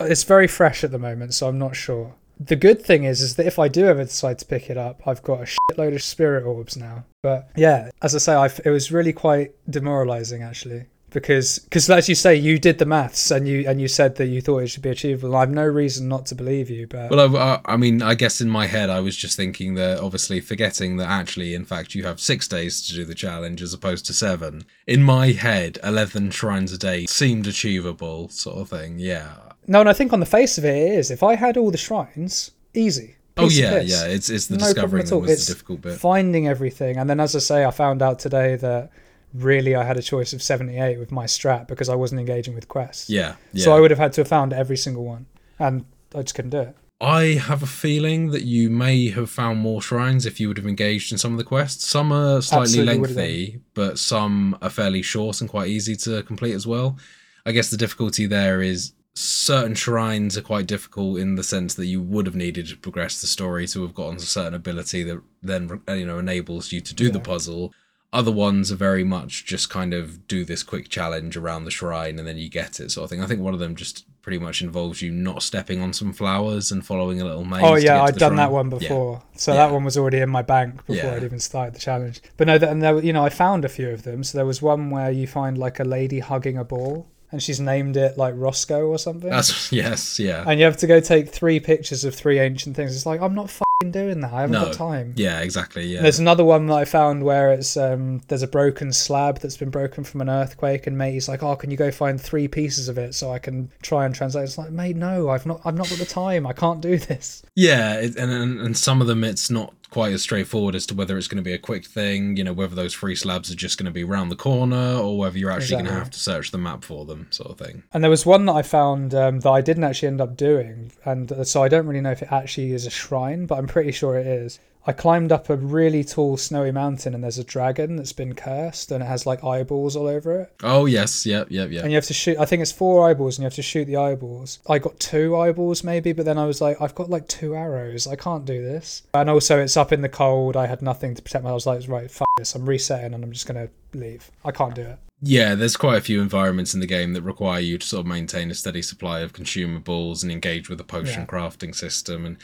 It's 0.00 0.24
very 0.24 0.48
fresh 0.48 0.84
at 0.84 0.90
the 0.90 0.98
moment, 0.98 1.34
so 1.34 1.48
I'm 1.48 1.58
not 1.58 1.76
sure. 1.76 2.14
The 2.40 2.56
good 2.56 2.82
thing 2.82 3.04
is, 3.04 3.20
is 3.20 3.36
that 3.36 3.46
if 3.46 3.58
I 3.58 3.68
do 3.68 3.86
ever 3.86 4.04
decide 4.04 4.38
to 4.40 4.46
pick 4.46 4.68
it 4.68 4.76
up, 4.76 5.06
I've 5.06 5.22
got 5.22 5.40
a 5.40 5.44
shitload 5.44 5.94
of 5.94 6.02
spirit 6.02 6.44
orbs 6.44 6.76
now. 6.76 7.04
But 7.22 7.50
yeah, 7.56 7.90
as 8.02 8.14
I 8.14 8.18
say, 8.18 8.34
I've, 8.34 8.60
it 8.64 8.70
was 8.70 8.90
really 8.90 9.12
quite 9.12 9.52
demoralizing 9.70 10.42
actually, 10.42 10.86
because 11.10 11.60
because 11.60 11.88
as 11.88 12.08
you 12.08 12.14
say, 12.14 12.34
you 12.34 12.58
did 12.58 12.78
the 12.78 12.86
maths 12.86 13.30
and 13.30 13.46
you 13.46 13.64
and 13.68 13.80
you 13.80 13.88
said 13.88 14.16
that 14.16 14.26
you 14.26 14.40
thought 14.40 14.58
it 14.58 14.68
should 14.68 14.82
be 14.82 14.90
achievable. 14.90 15.36
I 15.36 15.40
have 15.40 15.50
no 15.50 15.64
reason 15.64 16.08
not 16.08 16.26
to 16.26 16.34
believe 16.34 16.68
you, 16.68 16.86
but 16.86 17.10
well, 17.10 17.36
I, 17.36 17.40
uh, 17.40 17.60
I 17.64 17.76
mean, 17.76 18.02
I 18.02 18.14
guess 18.14 18.40
in 18.40 18.50
my 18.50 18.66
head, 18.66 18.90
I 18.90 19.00
was 19.00 19.16
just 19.16 19.36
thinking 19.36 19.74
that 19.74 19.98
obviously 19.98 20.40
forgetting 20.40 20.96
that 20.96 21.08
actually, 21.08 21.54
in 21.54 21.64
fact, 21.64 21.94
you 21.94 22.04
have 22.04 22.20
six 22.20 22.48
days 22.48 22.84
to 22.88 22.94
do 22.94 23.04
the 23.04 23.14
challenge 23.14 23.62
as 23.62 23.72
opposed 23.72 24.06
to 24.06 24.12
seven. 24.12 24.64
In 24.86 25.02
my 25.02 25.28
head, 25.32 25.78
11 25.84 26.30
shrines 26.32 26.72
a 26.72 26.78
day 26.78 27.06
seemed 27.06 27.46
achievable, 27.46 28.28
sort 28.30 28.58
of 28.58 28.68
thing. 28.68 28.98
Yeah. 28.98 29.51
No, 29.66 29.80
and 29.80 29.88
I 29.88 29.92
think 29.92 30.12
on 30.12 30.20
the 30.20 30.26
face 30.26 30.58
of 30.58 30.64
it, 30.64 30.74
it 30.76 30.92
is. 30.98 31.10
If 31.10 31.22
I 31.22 31.34
had 31.36 31.56
all 31.56 31.70
the 31.70 31.78
shrines, 31.78 32.50
easy. 32.74 33.16
Oh, 33.36 33.48
yeah, 33.48 33.80
yeah. 33.80 34.04
It's, 34.06 34.28
it's 34.28 34.46
the 34.48 34.56
No 34.58 34.64
discovering 34.66 35.06
that 35.06 35.18
was 35.18 35.30
It's 35.30 35.46
the 35.46 35.54
difficult 35.54 35.80
bit. 35.80 35.98
finding 35.98 36.48
everything 36.48 36.98
and 36.98 37.08
then 37.08 37.18
as 37.18 37.34
i 37.34 37.38
say 37.38 37.64
i 37.64 37.70
found 37.70 38.02
out 38.02 38.18
today 38.18 38.56
that 38.56 38.90
really 39.32 39.74
i 39.74 39.82
had 39.84 39.96
a 39.96 40.02
choice 40.02 40.34
of 40.34 40.42
78 40.42 40.98
with 40.98 41.10
my 41.10 41.24
strat 41.24 41.66
because 41.66 41.88
i 41.88 41.94
wasn't 41.94 42.20
engaging 42.20 42.54
with 42.54 42.68
quests 42.68 43.08
Yeah, 43.08 43.36
yeah. 43.54 43.64
so 43.64 43.74
i 43.74 43.80
would 43.80 43.90
have 43.90 43.98
had 43.98 44.12
to 44.14 44.20
have 44.20 44.28
found 44.28 44.52
every 44.52 44.76
single 44.76 45.04
one 45.06 45.24
and 45.58 45.86
i 46.14 46.20
just 46.20 46.34
couldn't 46.34 46.50
do 46.50 46.60
it 46.60 46.76
I 47.00 47.22
have 47.34 47.64
a 47.64 47.66
feeling 47.66 48.30
that 48.30 48.42
you 48.44 48.68
may 48.70 49.08
have 49.08 49.28
found 49.28 49.58
more 49.58 49.82
shrines 49.82 50.24
if 50.24 50.38
you 50.38 50.46
would 50.46 50.56
have 50.58 50.68
engaged 50.68 51.10
in 51.10 51.18
some 51.18 51.32
of 51.32 51.38
the 51.38 51.42
quests. 51.42 51.88
Some 51.88 52.12
are 52.12 52.40
slightly 52.40 52.62
Absolutely 52.78 52.94
lengthy, 53.08 53.60
but 53.74 53.98
some 53.98 54.56
are 54.62 54.70
fairly 54.70 55.02
short 55.02 55.40
and 55.40 55.50
quite 55.50 55.66
easy 55.66 55.96
to 55.96 56.22
complete 56.22 56.52
as 56.54 56.64
well. 56.64 56.96
I 57.44 57.50
guess 57.50 57.70
the 57.70 57.76
difficulty 57.76 58.26
there 58.26 58.62
is 58.62 58.92
certain 59.14 59.74
shrines 59.74 60.38
are 60.38 60.42
quite 60.42 60.66
difficult 60.66 61.18
in 61.18 61.34
the 61.34 61.42
sense 61.44 61.74
that 61.74 61.86
you 61.86 62.00
would 62.00 62.26
have 62.26 62.34
needed 62.36 62.66
to 62.68 62.76
progress 62.76 63.20
the 63.20 63.26
story 63.26 63.66
to 63.66 63.82
have 63.82 63.94
gotten 63.94 64.16
a 64.16 64.20
certain 64.20 64.54
ability 64.54 65.02
that 65.02 65.20
then 65.42 65.80
you 65.88 66.06
know 66.06 66.18
enables 66.18 66.72
you 66.72 66.80
to 66.80 66.94
do 66.94 67.10
the 67.10 67.20
puzzle. 67.20 67.72
Other 68.14 68.30
ones 68.32 68.70
are 68.70 68.76
very 68.76 69.04
much 69.04 69.46
just 69.46 69.70
kind 69.70 69.94
of 69.94 70.26
do 70.28 70.44
this 70.44 70.62
quick 70.62 70.90
challenge 70.90 71.34
around 71.36 71.64
the 71.64 71.70
shrine 71.70 72.18
and 72.18 72.28
then 72.28 72.36
you 72.36 72.50
get 72.50 72.78
it 72.78 72.90
sort 72.90 73.04
of 73.04 73.10
thing. 73.10 73.22
I 73.22 73.26
think 73.26 73.40
one 73.40 73.54
of 73.54 73.60
them 73.60 73.74
just 73.74 74.04
pretty 74.20 74.38
much 74.38 74.60
involves 74.62 75.00
you 75.02 75.10
not 75.10 75.42
stepping 75.42 75.80
on 75.80 75.92
some 75.92 76.12
flowers 76.12 76.70
and 76.70 76.84
following 76.86 77.20
a 77.20 77.24
little 77.24 77.44
maze. 77.44 77.60
oh 77.64 77.74
yeah 77.74 78.00
i'd 78.04 78.14
done 78.16 78.36
that 78.36 78.44
shrine. 78.44 78.52
one 78.52 78.70
Yeah. 78.70 78.78
before 78.78 79.22
so 79.36 79.52
Yeah. 79.52 79.66
that 79.66 79.72
one 79.72 79.82
was 79.82 79.98
already 79.98 80.18
in 80.18 80.30
my 80.30 80.42
bank 80.42 80.76
before 80.86 80.94
Yeah. 80.94 81.14
i'd 81.16 81.24
even 81.24 81.40
started 81.40 81.74
the 81.74 81.80
challenge 81.80 82.20
but 82.36 82.46
no 82.46 82.54
and 82.54 82.80
there, 82.80 83.02
you 83.02 83.12
know 83.12 83.24
i 83.24 83.30
found 83.30 83.64
a 83.64 83.68
few 83.68 83.88
of 83.88 84.04
them 84.04 84.22
so 84.22 84.38
there 84.38 84.46
was 84.46 84.62
one 84.62 84.90
where 84.90 85.10
you 85.10 85.26
find 85.26 85.58
like 85.58 85.80
a 85.80 85.84
lady 85.84 86.20
hugging 86.20 86.56
a 86.56 86.62
ball 86.62 87.08
and 87.32 87.42
she's 87.42 87.58
named 87.58 87.96
it 87.96 88.16
like 88.16 88.34
roscoe 88.36 88.86
or 88.86 88.98
something 88.98 89.30
That's 89.30 89.72
yes, 89.72 90.18
yeah. 90.20 90.44
and 90.46 90.58
you 90.60 90.64
have 90.66 90.76
to 90.78 90.86
go 90.86 91.00
take 91.00 91.28
three 91.30 91.58
pictures 91.60 92.04
of 92.04 92.14
three 92.14 92.38
ancient 92.38 92.76
things 92.76 92.94
it's 92.94 93.06
like 93.06 93.20
i'm 93.20 93.34
not 93.34 93.50
fucking 93.50 93.90
doing 93.90 94.20
that 94.20 94.32
i 94.32 94.42
haven't 94.42 94.52
No. 94.52 94.66
got 94.66 94.74
time 94.74 95.14
Yeah, 95.16 95.40
exactly. 95.40 95.86
Yeah. 95.86 96.02
There's 96.02 96.18
another 96.20 96.44
one 96.44 96.66
that 96.66 96.74
I 96.74 96.84
found 96.84 97.24
where 97.24 97.50
it's 97.52 97.76
um, 97.76 98.20
there's 98.28 98.42
a 98.42 98.46
broken 98.46 98.92
slab 98.92 99.38
that's 99.40 99.56
been 99.56 99.70
broken 99.70 100.04
from 100.04 100.20
an 100.20 100.28
earthquake, 100.30 100.86
and 100.86 100.96
mate, 100.96 101.12
mate's 101.14 101.28
like, 101.28 101.42
"Oh, 101.42 101.56
can 101.56 101.70
you 101.70 101.76
go 101.76 101.90
find 101.90 102.20
three 102.20 102.46
pieces 102.48 102.88
of 102.88 102.96
it 102.98 103.14
so 103.14 103.32
I 103.32 103.38
can 103.40 103.70
try 103.82 104.06
and 104.06 104.14
translate?" 104.14 104.44
It's 104.44 104.56
like, 104.58 104.70
mate, 104.70 104.94
no, 104.96 105.28
I've 105.30 105.46
not, 105.46 105.60
I've 105.64 105.74
not 105.76 105.88
got 105.88 105.98
the 105.98 106.04
time. 106.06 106.46
I 106.46 106.52
can't 106.52 106.80
do 106.80 106.96
this. 106.98 107.42
Yeah, 107.56 107.94
it, 107.94 108.16
and, 108.16 108.30
and 108.30 108.60
and 108.60 108.76
some 108.76 109.00
of 109.00 109.06
them 109.08 109.24
it's 109.24 109.50
not 109.50 109.74
quite 109.92 110.10
as 110.12 110.22
straightforward 110.22 110.74
as 110.74 110.86
to 110.86 110.94
whether 110.94 111.18
it's 111.18 111.28
going 111.28 111.36
to 111.36 111.42
be 111.42 111.52
a 111.52 111.58
quick 111.58 111.84
thing, 111.84 112.34
you 112.38 112.42
know, 112.42 112.54
whether 112.54 112.74
those 112.74 112.94
free 112.94 113.14
slabs 113.14 113.52
are 113.52 113.54
just 113.54 113.76
going 113.76 113.84
to 113.84 113.92
be 113.92 114.02
around 114.02 114.30
the 114.30 114.36
corner 114.36 114.96
or 114.96 115.18
whether 115.18 115.36
you're 115.36 115.50
actually 115.50 115.76
going 115.76 115.84
to 115.84 115.92
have 115.92 116.10
to 116.10 116.18
search 116.18 116.50
the 116.50 116.56
map 116.56 116.82
for 116.82 117.04
them, 117.04 117.26
sort 117.28 117.50
of 117.50 117.58
thing. 117.58 117.82
And 117.92 118.02
there 118.02 118.10
was 118.10 118.24
one 118.24 118.46
that 118.46 118.54
I 118.54 118.62
found 118.62 119.14
um, 119.14 119.40
that 119.40 119.50
I 119.50 119.60
didn't 119.60 119.84
actually 119.84 120.08
end 120.08 120.22
up 120.22 120.34
doing, 120.34 120.92
and 121.04 121.46
so 121.46 121.62
I 121.62 121.68
don't 121.68 121.86
really 121.86 122.00
know 122.00 122.10
if 122.10 122.22
it 122.22 122.32
actually 122.32 122.72
is 122.72 122.86
a 122.86 122.90
shrine, 122.90 123.44
but 123.44 123.58
I'm 123.58 123.66
pretty 123.66 123.92
sure 123.92 124.16
it 124.16 124.26
is. 124.26 124.58
I 124.86 124.92
climbed 124.92 125.30
up 125.30 125.48
a 125.48 125.56
really 125.56 126.02
tall 126.02 126.36
snowy 126.36 126.72
mountain, 126.72 127.14
and 127.14 127.22
there's 127.22 127.38
a 127.38 127.44
dragon 127.44 127.96
that's 127.96 128.12
been 128.12 128.34
cursed, 128.34 128.90
and 128.90 129.02
it 129.02 129.06
has 129.06 129.26
like 129.26 129.44
eyeballs 129.44 129.94
all 129.94 130.08
over 130.08 130.40
it. 130.40 130.52
Oh 130.62 130.86
yes, 130.86 131.24
yep, 131.24 131.48
yep, 131.50 131.70
yep. 131.70 131.82
and 131.84 131.92
you 131.92 131.96
have 131.96 132.04
to 132.06 132.14
shoot 132.14 132.36
i 132.38 132.44
think 132.44 132.62
it's 132.62 132.72
four 132.72 133.08
eyeballs 133.08 133.38
and 133.38 133.42
you 133.42 133.46
have 133.46 133.54
to 133.54 133.62
shoot 133.62 133.84
the 133.86 133.96
eyeballs 133.96 134.58
i 134.68 134.78
got 134.78 134.98
two 134.98 135.36
eyeballs 135.36 135.84
maybe 135.84 136.12
but 136.12 136.24
then 136.24 136.38
i 136.38 136.44
was 136.46 136.60
like 136.60 136.80
i've 136.80 136.94
got 136.94 137.10
like 137.10 137.26
two 137.28 137.54
arrows 137.54 138.06
i 138.06 138.16
can't 138.16 138.44
do 138.44 138.62
this 138.62 139.02
and 139.14 139.28
also 139.30 139.58
it's 139.60 139.76
up 139.76 139.92
in 139.92 140.00
the 140.02 140.08
cold 140.08 140.56
i 140.56 140.66
had 140.66 140.82
nothing 140.82 141.14
to 141.14 141.22
protect 141.22 141.44
me 141.44 141.50
i 141.50 141.54
was 141.54 141.66
like 141.66 141.86
right 141.88 142.10
fuck 142.10 142.28
this 142.36 142.54
i'm 142.54 142.68
resetting 142.68 143.14
and 143.14 143.22
i'm 143.24 143.32
just 143.32 143.46
gonna 143.46 143.68
leave 143.94 144.30
i 144.44 144.50
can't 144.50 144.74
do 144.74 144.82
it 144.82 144.98
Yeah, 145.22 145.54
there's 145.54 145.76
quite 145.76 145.98
a 145.98 146.00
few 146.00 146.20
environments 146.20 146.74
in 146.74 146.80
the 146.80 146.86
game 146.86 147.12
that 147.12 147.22
require 147.22 147.60
you 147.60 147.78
to 147.78 147.86
sort 147.86 148.00
of 148.00 148.06
maintain 148.06 148.50
a 148.50 148.54
steady 148.54 148.82
supply 148.82 149.20
of 149.20 149.32
consumables 149.32 150.22
and 150.22 150.32
engage 150.32 150.68
with 150.68 150.80
a 150.80 150.84
potion 150.84 151.20
Yeah. 151.20 151.26
crafting 151.26 151.74
system. 151.74 152.26
And 152.26 152.36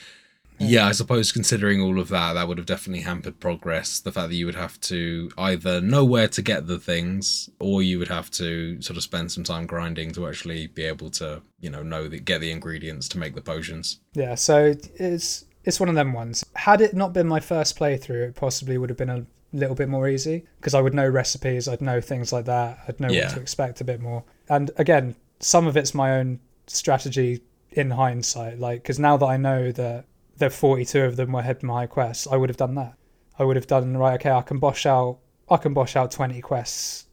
yeah, 0.61 0.86
I 0.86 0.92
suppose 0.92 1.32
considering 1.32 1.80
all 1.80 1.98
of 2.00 2.09
that, 2.09 2.34
that 2.34 2.48
would 2.48 2.59
have 2.59 2.66
definitely 2.66 3.03
hampered 3.03 3.41
progress. 3.41 4.00
The 4.00 4.12
fact 4.12 4.28
that 4.30 4.34
you 4.37 4.46
would 4.46 4.54
have 4.54 4.80
to 4.83 5.30
either 5.38 5.80
know 5.80 6.04
where 6.04 6.28
to 6.28 6.42
get 6.42 6.66
the 6.66 6.78
things, 6.78 7.49
or 7.61 7.83
you 7.83 7.99
would 7.99 8.08
have 8.08 8.30
to 8.33 8.80
sort 8.83 8.96
of 8.96 9.03
spend 9.03 9.30
some 9.33 9.45
time 9.45 9.66
grinding 9.66 10.12
to 10.12 10.26
actually 10.28 10.66
be 10.68 10.84
able 10.84 11.11
to, 11.11 11.42
you 11.61 11.70
know, 11.70 11.83
know 11.83 12.08
that 12.08 12.24
get 12.24 12.41
the 12.41 12.50
ingredients 12.50 13.08
to 13.08 13.18
make 13.18 13.34
the 13.34 13.41
potions. 13.42 14.00
yeah 14.14 14.34
so 14.34 14.74
it's 14.96 15.45
it's 15.64 15.78
one 15.80 15.88
of 15.88 15.95
them 15.95 16.12
ones 16.12 16.45
had 16.54 16.80
it 16.80 16.95
not 16.95 17.12
been 17.12 17.26
my 17.28 17.41
first 17.41 17.78
playthrough 17.78 18.28
it 18.28 18.34
possibly 18.34 18.78
would 18.78 18.88
have 18.88 18.96
been 18.96 19.11
a 19.11 19.26
little 19.53 19.74
bit 19.74 19.88
more 19.88 20.08
easy 20.08 20.45
because 20.61 20.72
i 20.74 20.80
would 20.80 20.95
know 20.95 21.07
recipes 21.07 21.68
i'd 21.68 21.80
know 21.80 22.00
things 22.00 22.33
like 22.33 22.45
that 22.46 22.78
i'd 22.88 22.99
know 23.00 23.08
Yeah. 23.11 23.26
what 23.26 23.34
to 23.34 23.41
expect 23.41 23.80
a 23.80 23.84
bit 23.84 24.00
more 24.00 24.22
and 24.49 24.70
again 24.76 25.14
some 25.41 25.66
of 25.66 25.76
it's 25.76 25.95
my 25.95 26.16
own 26.18 26.38
strategy 26.66 27.41
in 27.72 27.91
hindsight 27.91 28.58
like 28.58 28.83
because 28.83 28.99
now 28.99 29.16
that 29.16 29.26
i 29.26 29.37
know 29.37 29.72
that 29.72 30.04
the 30.38 30.50
42 30.50 31.02
of 31.02 31.16
them 31.16 31.32
were 31.32 31.42
hidden 31.42 31.68
high 31.68 31.86
quests 31.86 32.26
i 32.26 32.36
would 32.36 32.48
have 32.48 32.56
done 32.56 32.74
that. 32.76 32.94
I 33.38 33.44
would 33.44 33.56
have 33.56 33.66
done 33.66 33.96
right 33.96 34.14
okay 34.14 34.30
i 34.30 34.42
can 34.42 34.58
bosh 34.58 34.86
out 34.86 35.18
i 35.50 35.56
can 35.56 35.74
bosh 35.74 35.96
out 35.96 36.10
20 36.10 36.40
quests 36.40 37.08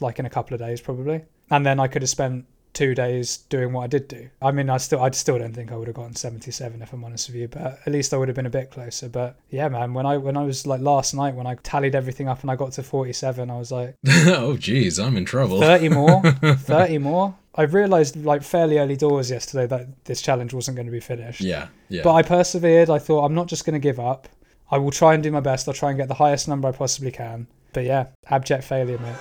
like 0.00 0.18
in 0.18 0.26
a 0.26 0.30
couple 0.30 0.54
of 0.54 0.60
days 0.60 0.80
probably, 0.80 1.24
and 1.50 1.64
then 1.64 1.80
I 1.80 1.88
could 1.88 2.02
have 2.02 2.08
spent 2.10 2.46
two 2.76 2.94
days 2.94 3.38
doing 3.48 3.72
what 3.72 3.84
I 3.84 3.86
did 3.86 4.06
do. 4.06 4.28
I 4.42 4.52
mean, 4.52 4.68
I 4.68 4.76
still, 4.76 5.02
I 5.02 5.10
still 5.10 5.38
don't 5.38 5.54
think 5.54 5.72
I 5.72 5.76
would 5.76 5.88
have 5.88 5.96
gotten 5.96 6.14
77 6.14 6.82
if 6.82 6.92
I'm 6.92 7.02
honest 7.04 7.28
with 7.28 7.36
you, 7.36 7.48
but 7.48 7.78
at 7.86 7.92
least 7.92 8.12
I 8.12 8.18
would 8.18 8.28
have 8.28 8.36
been 8.36 8.46
a 8.46 8.50
bit 8.50 8.70
closer. 8.70 9.08
But 9.08 9.36
yeah, 9.48 9.68
man, 9.68 9.94
when 9.94 10.04
I 10.04 10.18
when 10.18 10.36
I 10.36 10.42
was 10.42 10.66
like 10.66 10.82
last 10.82 11.14
night 11.14 11.34
when 11.34 11.46
I 11.46 11.54
tallied 11.62 11.94
everything 11.94 12.28
up 12.28 12.42
and 12.42 12.50
I 12.50 12.56
got 12.56 12.72
to 12.72 12.82
47, 12.82 13.50
I 13.50 13.56
was 13.56 13.72
like, 13.72 13.96
oh, 14.06 14.58
geez, 14.58 15.00
I'm 15.00 15.16
in 15.16 15.24
trouble. 15.24 15.58
30 15.58 15.88
more, 15.88 16.22
30 16.42 16.98
more. 16.98 17.34
I 17.54 17.62
realised 17.62 18.22
like 18.22 18.42
fairly 18.42 18.78
early 18.78 18.96
doors 18.96 19.30
yesterday 19.30 19.66
that 19.68 20.04
this 20.04 20.20
challenge 20.20 20.52
wasn't 20.52 20.76
going 20.76 20.86
to 20.86 20.92
be 20.92 21.00
finished. 21.00 21.40
Yeah, 21.40 21.68
yeah. 21.88 22.02
But 22.02 22.14
I 22.14 22.22
persevered. 22.22 22.90
I 22.90 22.98
thought 22.98 23.24
I'm 23.24 23.34
not 23.34 23.46
just 23.46 23.64
going 23.64 23.72
to 23.74 23.80
give 23.80 23.98
up. 23.98 24.28
I 24.70 24.76
will 24.76 24.90
try 24.90 25.14
and 25.14 25.22
do 25.22 25.30
my 25.30 25.40
best. 25.40 25.66
I'll 25.66 25.74
try 25.74 25.90
and 25.90 25.98
get 25.98 26.08
the 26.08 26.14
highest 26.14 26.46
number 26.46 26.68
I 26.68 26.72
possibly 26.72 27.12
can. 27.12 27.46
But 27.76 27.84
yeah, 27.84 28.06
abject 28.30 28.64
failure, 28.64 28.96
mate. 28.96 29.16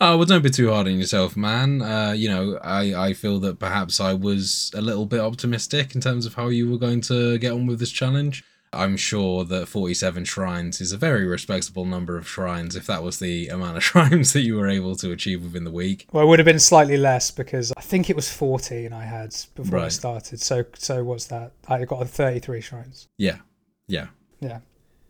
oh 0.00 0.16
well, 0.18 0.24
don't 0.24 0.40
be 0.40 0.50
too 0.50 0.70
hard 0.70 0.86
on 0.86 0.96
yourself, 0.96 1.36
man. 1.36 1.82
Uh, 1.82 2.12
you 2.12 2.28
know, 2.28 2.60
I 2.62 3.08
I 3.08 3.12
feel 3.12 3.40
that 3.40 3.58
perhaps 3.58 3.98
I 3.98 4.14
was 4.14 4.70
a 4.72 4.80
little 4.80 5.04
bit 5.04 5.18
optimistic 5.18 5.96
in 5.96 6.00
terms 6.00 6.26
of 6.26 6.34
how 6.34 6.46
you 6.46 6.70
were 6.70 6.78
going 6.78 7.00
to 7.00 7.38
get 7.38 7.50
on 7.50 7.66
with 7.66 7.80
this 7.80 7.90
challenge. 7.90 8.44
I'm 8.72 8.96
sure 8.96 9.42
that 9.46 9.66
47 9.66 10.26
shrines 10.26 10.80
is 10.80 10.92
a 10.92 10.96
very 10.96 11.26
respectable 11.26 11.86
number 11.86 12.16
of 12.16 12.28
shrines 12.28 12.76
if 12.76 12.86
that 12.86 13.02
was 13.02 13.18
the 13.18 13.48
amount 13.48 13.78
of 13.78 13.82
shrines 13.90 14.32
that 14.34 14.42
you 14.42 14.54
were 14.54 14.68
able 14.68 14.94
to 14.94 15.10
achieve 15.10 15.42
within 15.42 15.64
the 15.64 15.72
week. 15.72 16.06
Well, 16.12 16.22
it 16.22 16.28
would 16.28 16.38
have 16.38 16.46
been 16.46 16.60
slightly 16.60 16.96
less 16.96 17.32
because 17.32 17.72
I 17.76 17.80
think 17.80 18.08
it 18.10 18.14
was 18.14 18.30
14 18.30 18.92
I 18.92 19.04
had 19.04 19.34
before 19.56 19.80
I 19.80 19.88
started. 19.88 20.40
So 20.40 20.64
so 20.78 21.02
what's 21.02 21.26
that? 21.26 21.50
I 21.66 21.84
got 21.84 22.08
33 22.08 22.60
shrines. 22.60 23.08
Yeah, 23.18 23.38
yeah. 23.88 24.06
Yeah. 24.38 24.60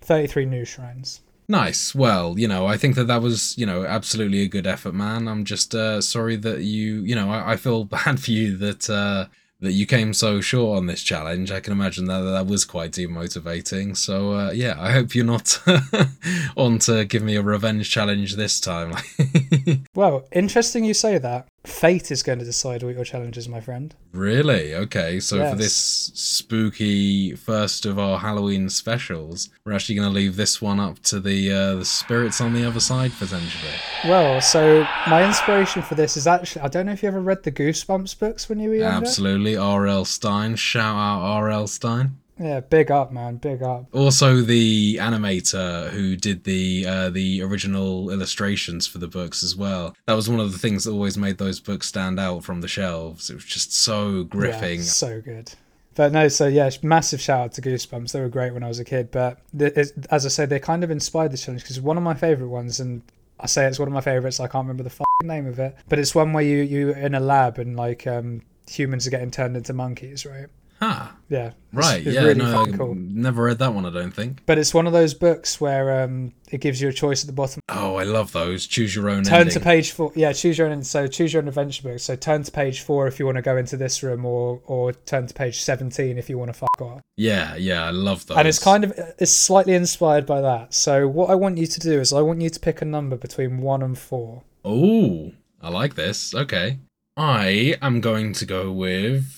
33 0.06 0.46
new 0.46 0.64
shrines. 0.64 1.20
Nice. 1.48 1.94
Well, 1.94 2.39
you 2.39 2.48
know, 2.48 2.66
I 2.66 2.77
think 2.77 2.97
that 2.97 3.06
that 3.06 3.23
was, 3.23 3.56
you 3.56 3.66
know, 3.66 3.85
absolutely 3.85 4.43
a 4.43 4.48
good 4.48 4.66
effort, 4.66 4.94
man. 4.94 5.28
I'm 5.28 5.44
just 5.44 5.74
uh, 5.74 6.01
sorry 6.01 6.36
that 6.36 6.62
you, 6.62 7.02
you 7.02 7.14
know, 7.14 7.31
I, 7.31 7.52
I 7.52 7.56
feel 7.56 7.85
bad 7.98 8.20
for 8.20 8.31
you 8.32 8.56
that 8.59 8.90
uh, 8.90 9.27
that 9.60 9.73
you 9.73 9.86
came 9.86 10.12
so 10.12 10.40
short 10.40 10.77
on 10.77 10.86
this 10.86 11.02
challenge. 11.02 11.51
I 11.51 11.60
can 11.60 11.73
imagine 11.73 12.06
that 12.06 12.20
that 12.20 12.47
was 12.47 12.64
quite 12.64 12.93
demotivating. 12.93 13.97
So 13.97 14.32
uh, 14.32 14.51
yeah, 14.51 14.77
I 14.78 14.93
hope 14.93 15.14
you're 15.14 15.24
not 15.24 15.60
on 16.56 16.78
to 16.81 17.05
give 17.05 17.23
me 17.23 17.36
a 17.36 17.43
revenge 17.43 17.90
challenge 17.90 18.36
this 18.36 18.60
time. 18.60 18.94
Well, 19.94 20.28
interesting 20.31 20.85
you 20.85 20.93
say 20.93 21.16
that. 21.16 21.48
Fate 21.66 22.10
is 22.10 22.22
going 22.22 22.38
to 22.38 22.44
decide 22.44 22.82
what 22.82 22.94
your 22.94 23.05
challenge 23.05 23.36
is, 23.36 23.48
my 23.48 23.60
friend. 23.60 23.94
really? 24.12 24.74
Okay. 24.74 25.20
So 25.20 25.51
for 25.51 25.56
this 25.56 25.74
spooky 26.14 27.34
first 27.34 27.84
of 27.86 27.98
our 27.98 28.18
Halloween 28.18 28.68
specials, 28.68 29.51
we're 29.64 29.72
actually 29.72 29.97
going 29.97 30.09
to 30.09 30.14
leave 30.14 30.36
this 30.36 30.62
one 30.62 30.80
up 30.80 31.01
to 31.01 31.20
the 31.20 31.52
uh, 31.52 31.74
the 31.76 31.84
spirits 31.84 32.40
on 32.40 32.52
the 32.55 32.64
other 32.64 32.80
side 32.80 33.12
potentially. 33.18 33.72
Well, 34.05 34.40
so 34.40 34.86
my 35.09 35.26
inspiration 35.26 35.82
for 35.82 35.94
this 35.97 36.16
is 36.16 36.26
actually 36.26 36.62
I 36.62 36.68
don't 36.68 36.86
know 36.86 36.93
if 36.93 37.02
you 37.02 37.09
ever 37.09 37.20
read 37.20 37.43
the 37.43 37.52
Goosebumps 37.52 38.18
books 38.18 38.48
when 38.48 38.59
you 38.59 38.70
were 38.70 38.76
younger. 38.76 39.06
Absolutely. 39.06 39.56
R.L. 39.56 40.05
Stine. 40.05 40.56
Shout 40.56 40.97
out 40.97 41.20
R.L. 41.22 41.66
Stine. 41.66 42.18
Yeah, 42.38 42.60
big 42.60 42.90
up, 42.90 43.12
man, 43.12 43.36
big 43.36 43.62
up. 43.62 43.86
Also, 43.94 44.42
the 44.42 44.96
animator 44.96 45.88
who 45.90 46.16
did 46.16 46.44
the 46.44 46.84
uh, 46.86 47.10
the 47.10 47.42
original 47.42 48.10
illustrations 48.10 48.86
for 48.86 48.98
the 48.98 49.08
books 49.08 49.42
as 49.42 49.56
well. 49.56 49.96
That 50.06 50.14
was 50.14 50.28
one 50.28 50.40
of 50.40 50.52
the 50.52 50.58
things 50.58 50.84
that 50.84 50.90
always 50.90 51.16
made 51.16 51.38
those 51.38 51.60
books 51.60 51.86
stand 51.86 52.20
out 52.20 52.44
from 52.44 52.60
the 52.60 52.68
shelves. 52.68 53.30
It 53.30 53.34
was 53.34 53.44
just 53.44 53.72
so 53.74 54.24
gripping. 54.24 54.80
Yeah, 54.80 54.86
so 54.86 55.20
good. 55.22 55.52
But 55.94 56.12
no, 56.12 56.28
so 56.28 56.46
yeah, 56.46 56.68
massive 56.82 57.22
shout 57.22 57.40
out 57.40 57.52
to 57.54 57.62
Goosebumps. 57.62 58.12
They 58.12 58.20
were 58.20 58.28
great 58.28 58.52
when 58.52 58.62
I 58.62 58.68
was 58.68 58.78
a 58.78 58.84
kid. 58.84 59.10
But 59.10 59.38
th- 59.58 59.92
as 60.10 60.26
I 60.26 60.28
said, 60.28 60.50
they 60.50 60.60
kind 60.60 60.84
of 60.84 60.90
inspired 60.90 61.32
this 61.32 61.42
challenge 61.42 61.62
because 61.62 61.80
one 61.80 61.96
of 61.96 62.02
my 62.02 62.12
favorite 62.12 62.48
ones, 62.48 62.80
and 62.80 63.00
I 63.40 63.46
say 63.46 63.64
it's 63.66 63.78
one 63.78 63.88
of 63.88 63.94
my 63.94 64.02
favorites. 64.02 64.40
I 64.40 64.46
can't 64.46 64.64
remember 64.64 64.82
the 64.82 64.90
fucking 64.90 65.06
name 65.24 65.46
of 65.46 65.58
it, 65.58 65.74
but 65.88 65.98
it's 65.98 66.14
one 66.14 66.34
where 66.34 66.44
you 66.44 66.58
you 66.58 66.92
in 66.92 67.14
a 67.14 67.20
lab 67.20 67.58
and 67.58 67.76
like 67.76 68.06
um, 68.06 68.42
humans 68.68 69.06
are 69.06 69.10
getting 69.10 69.30
turned 69.30 69.56
into 69.56 69.72
monkeys, 69.72 70.26
right? 70.26 70.48
Huh. 70.80 71.08
Yeah, 71.28 71.46
it's- 71.46 71.54
Right. 71.72 72.06
it's 72.06 72.14
yeah. 72.14 72.20
really 72.22 72.34
no, 72.38 72.52
fucking 72.52 72.76
cool. 72.78 72.94
never 72.94 73.42
read 73.44 73.58
that 73.58 73.74
one. 73.74 73.84
I 73.86 73.90
don't 73.90 74.12
think. 74.12 74.42
But 74.46 74.58
it's 74.58 74.72
one 74.74 74.86
of 74.86 74.92
those 74.92 75.12
books 75.14 75.60
where 75.60 76.02
um, 76.04 76.32
it 76.50 76.60
gives 76.60 76.80
you 76.80 76.88
a 76.88 76.92
choice 76.92 77.22
at 77.22 77.26
the 77.26 77.32
bottom. 77.32 77.60
Oh, 77.68 77.96
I 77.96 78.04
love 78.04 78.32
those. 78.32 78.66
Choose 78.66 78.94
your 78.94 79.08
own 79.10 79.24
Turn 79.24 79.40
ending. 79.40 79.54
to 79.54 79.60
page 79.60 79.90
four. 79.92 80.12
Yeah, 80.14 80.32
choose 80.32 80.58
your 80.58 80.68
own. 80.68 80.82
So 80.84 81.06
choose 81.06 81.32
your 81.32 81.42
own 81.42 81.48
adventure 81.48 81.82
book. 81.82 81.98
So 81.98 82.14
turn 82.14 82.42
to 82.44 82.52
page 82.52 82.82
four 82.82 83.06
if 83.08 83.18
you 83.18 83.24
want 83.26 83.36
to 83.36 83.42
go 83.42 83.56
into 83.56 83.76
this 83.76 84.02
room, 84.02 84.24
or 84.24 84.60
or 84.66 84.92
turn 84.92 85.26
to 85.26 85.34
page 85.34 85.62
seventeen 85.62 86.18
if 86.18 86.28
you 86.30 86.38
want 86.38 86.50
to 86.52 86.58
fuck 86.58 86.80
off. 86.80 87.00
yeah. 87.16 87.56
Yeah. 87.56 87.84
I 87.86 87.90
love 87.90 88.26
those. 88.26 88.36
And 88.38 88.46
it's 88.46 88.58
kind 88.62 88.84
of 88.84 88.92
it's 89.18 89.32
slightly 89.32 89.74
inspired 89.74 90.26
by 90.26 90.40
that. 90.42 90.72
So 90.74 91.08
what 91.08 91.30
I 91.30 91.34
want 91.34 91.58
you 91.58 91.66
to 91.66 91.80
do 91.80 92.00
is 92.00 92.12
I 92.12 92.20
want 92.20 92.40
you 92.42 92.50
to 92.50 92.60
pick 92.60 92.80
a 92.82 92.84
number 92.84 93.16
between 93.16 93.58
one 93.58 93.82
and 93.82 93.98
four. 93.98 94.42
Oh, 94.64 95.32
I 95.60 95.68
like 95.70 95.94
this. 95.96 96.34
Okay. 96.34 96.78
I 97.16 97.76
am 97.80 98.00
going 98.00 98.32
to 98.34 98.44
go 98.46 98.70
with 98.70 99.35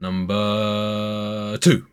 number 0.00 1.56
two. 1.58 1.86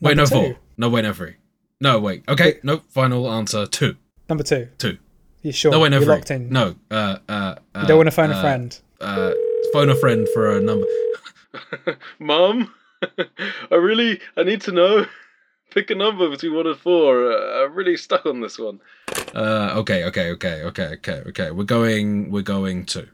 wait, 0.00 0.16
no, 0.16 0.24
Number 0.24 0.26
four. 0.26 0.58
No, 0.76 0.88
wait, 0.88 1.02
no, 1.02 1.12
three. 1.12 1.36
No, 1.80 1.98
wait. 1.98 2.24
Okay, 2.28 2.58
no, 2.62 2.82
final 2.88 3.30
answer 3.30 3.66
two. 3.66 3.96
Number 4.28 4.44
two. 4.44 4.68
Two. 4.78 4.98
You 5.42 5.52
sure? 5.52 5.72
No, 5.72 5.80
wait, 5.80 5.90
no, 5.90 5.96
You're 5.96 6.06
three. 6.06 6.14
locked 6.14 6.30
in. 6.30 6.50
No, 6.50 6.74
uh, 6.90 7.18
uh, 7.28 7.54
uh 7.74 7.80
You 7.80 7.86
don't 7.86 7.96
want 7.96 8.06
to 8.08 8.12
phone 8.12 8.32
uh, 8.32 8.38
a 8.38 8.40
friend. 8.40 8.80
Uh, 9.00 9.32
phone 9.72 9.88
a 9.88 9.94
friend 9.94 10.28
for 10.34 10.56
a 10.56 10.60
number. 10.60 10.86
Mom, 12.18 12.74
I 13.70 13.74
really, 13.74 14.20
I 14.36 14.42
need 14.42 14.60
to 14.62 14.72
know. 14.72 15.06
Pick 15.70 15.90
a 15.90 15.94
number 15.94 16.28
between 16.28 16.54
one 16.54 16.66
and 16.66 16.76
four. 16.76 17.32
Uh, 17.32 17.64
I'm 17.64 17.74
really 17.74 17.96
stuck 17.96 18.26
on 18.26 18.40
this 18.40 18.58
one. 18.58 18.80
Uh, 19.34 19.74
okay, 19.76 20.04
okay, 20.04 20.32
okay, 20.32 20.64
okay, 20.64 20.86
okay, 20.94 21.22
okay. 21.28 21.50
We're 21.52 21.62
going, 21.62 22.30
we're 22.30 22.42
going 22.42 22.84
two. 22.84 23.06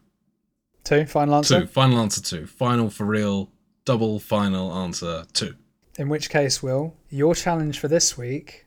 Two. 0.82 1.04
Final 1.04 1.36
answer. 1.36 1.60
Two. 1.60 1.66
Final 1.66 1.98
answer 1.98 2.22
two. 2.22 2.46
Final 2.46 2.88
for 2.88 3.04
real. 3.04 3.50
Double 3.86 4.18
final 4.18 4.72
answer 4.72 5.24
two. 5.32 5.54
In 5.96 6.08
which 6.08 6.28
case, 6.28 6.60
Will, 6.60 6.94
your 7.08 7.36
challenge 7.36 7.78
for 7.78 7.86
this 7.86 8.18
week 8.18 8.66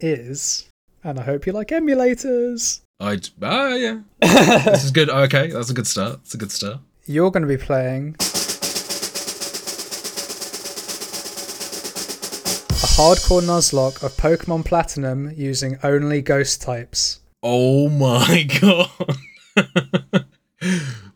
is, 0.00 0.68
and 1.02 1.18
I 1.18 1.22
hope 1.22 1.46
you 1.46 1.52
like 1.54 1.68
emulators. 1.68 2.82
I'd 3.00 3.30
ah 3.40 3.68
yeah. 3.74 4.00
this 4.20 4.84
is 4.84 4.90
good. 4.90 5.08
Okay, 5.08 5.48
that's 5.48 5.70
a 5.70 5.72
good 5.72 5.86
start. 5.86 6.18
That's 6.18 6.34
a 6.34 6.36
good 6.36 6.52
start. 6.52 6.80
You're 7.06 7.30
going 7.30 7.40
to 7.42 7.48
be 7.48 7.56
playing 7.56 8.16
a 8.18 8.22
hardcore 13.00 13.40
Nuzlocke 13.40 14.02
of 14.02 14.12
Pokemon 14.18 14.66
Platinum 14.66 15.32
using 15.34 15.78
only 15.82 16.20
ghost 16.20 16.60
types. 16.60 17.20
Oh 17.42 17.88
my 17.88 18.42
god. 18.60 18.90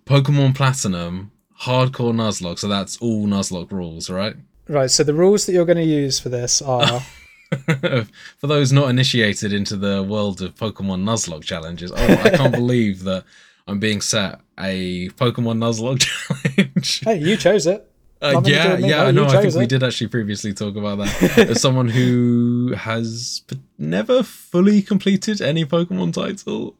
Pokemon 0.06 0.54
Platinum, 0.54 1.30
hardcore 1.64 2.14
Nuzlocke. 2.14 2.58
So 2.58 2.68
that's 2.68 2.96
all 2.98 3.26
Nuzlocke 3.26 3.72
rules, 3.72 4.08
right? 4.10 4.36
Right, 4.68 4.90
so 4.90 5.04
the 5.04 5.14
rules 5.14 5.44
that 5.46 5.52
you're 5.52 5.66
going 5.66 5.76
to 5.76 5.84
use 5.84 6.18
for 6.18 6.30
this 6.30 6.62
are 6.62 7.02
For 8.38 8.46
those 8.46 8.72
not 8.72 8.88
initiated 8.90 9.52
into 9.52 9.76
the 9.76 10.02
world 10.02 10.40
of 10.42 10.54
Pokemon 10.54 11.04
Nuzlocke 11.04 11.44
challenges, 11.44 11.92
oh, 11.94 12.20
I 12.24 12.30
can't 12.30 12.52
believe 12.62 13.04
that 13.04 13.24
I'm 13.66 13.78
being 13.78 14.00
set 14.00 14.40
a 14.58 15.08
Pokemon 15.10 15.58
Nuzlocke 15.58 16.00
challenge. 16.82 17.00
hey, 17.00 17.18
you 17.18 17.36
chose 17.36 17.66
it. 17.66 17.88
Uh, 18.24 18.32
Nothing 18.32 18.44
to 18.44 18.50
do 18.50 18.56
yeah, 18.56 18.76
yeah, 18.78 18.96
no, 18.96 19.06
I 19.06 19.10
know. 19.10 19.24
I 19.26 19.42
think 19.42 19.54
we 19.54 19.66
did 19.66 19.82
actually 19.82 20.06
previously 20.08 20.54
talk 20.54 20.76
about 20.76 20.96
that. 20.96 21.38
As 21.50 21.60
someone 21.60 21.90
who 21.90 22.72
has 22.74 23.42
never 23.76 24.22
fully 24.22 24.80
completed 24.80 25.42
any 25.42 25.66
Pokemon 25.66 26.14
title, 26.14 26.74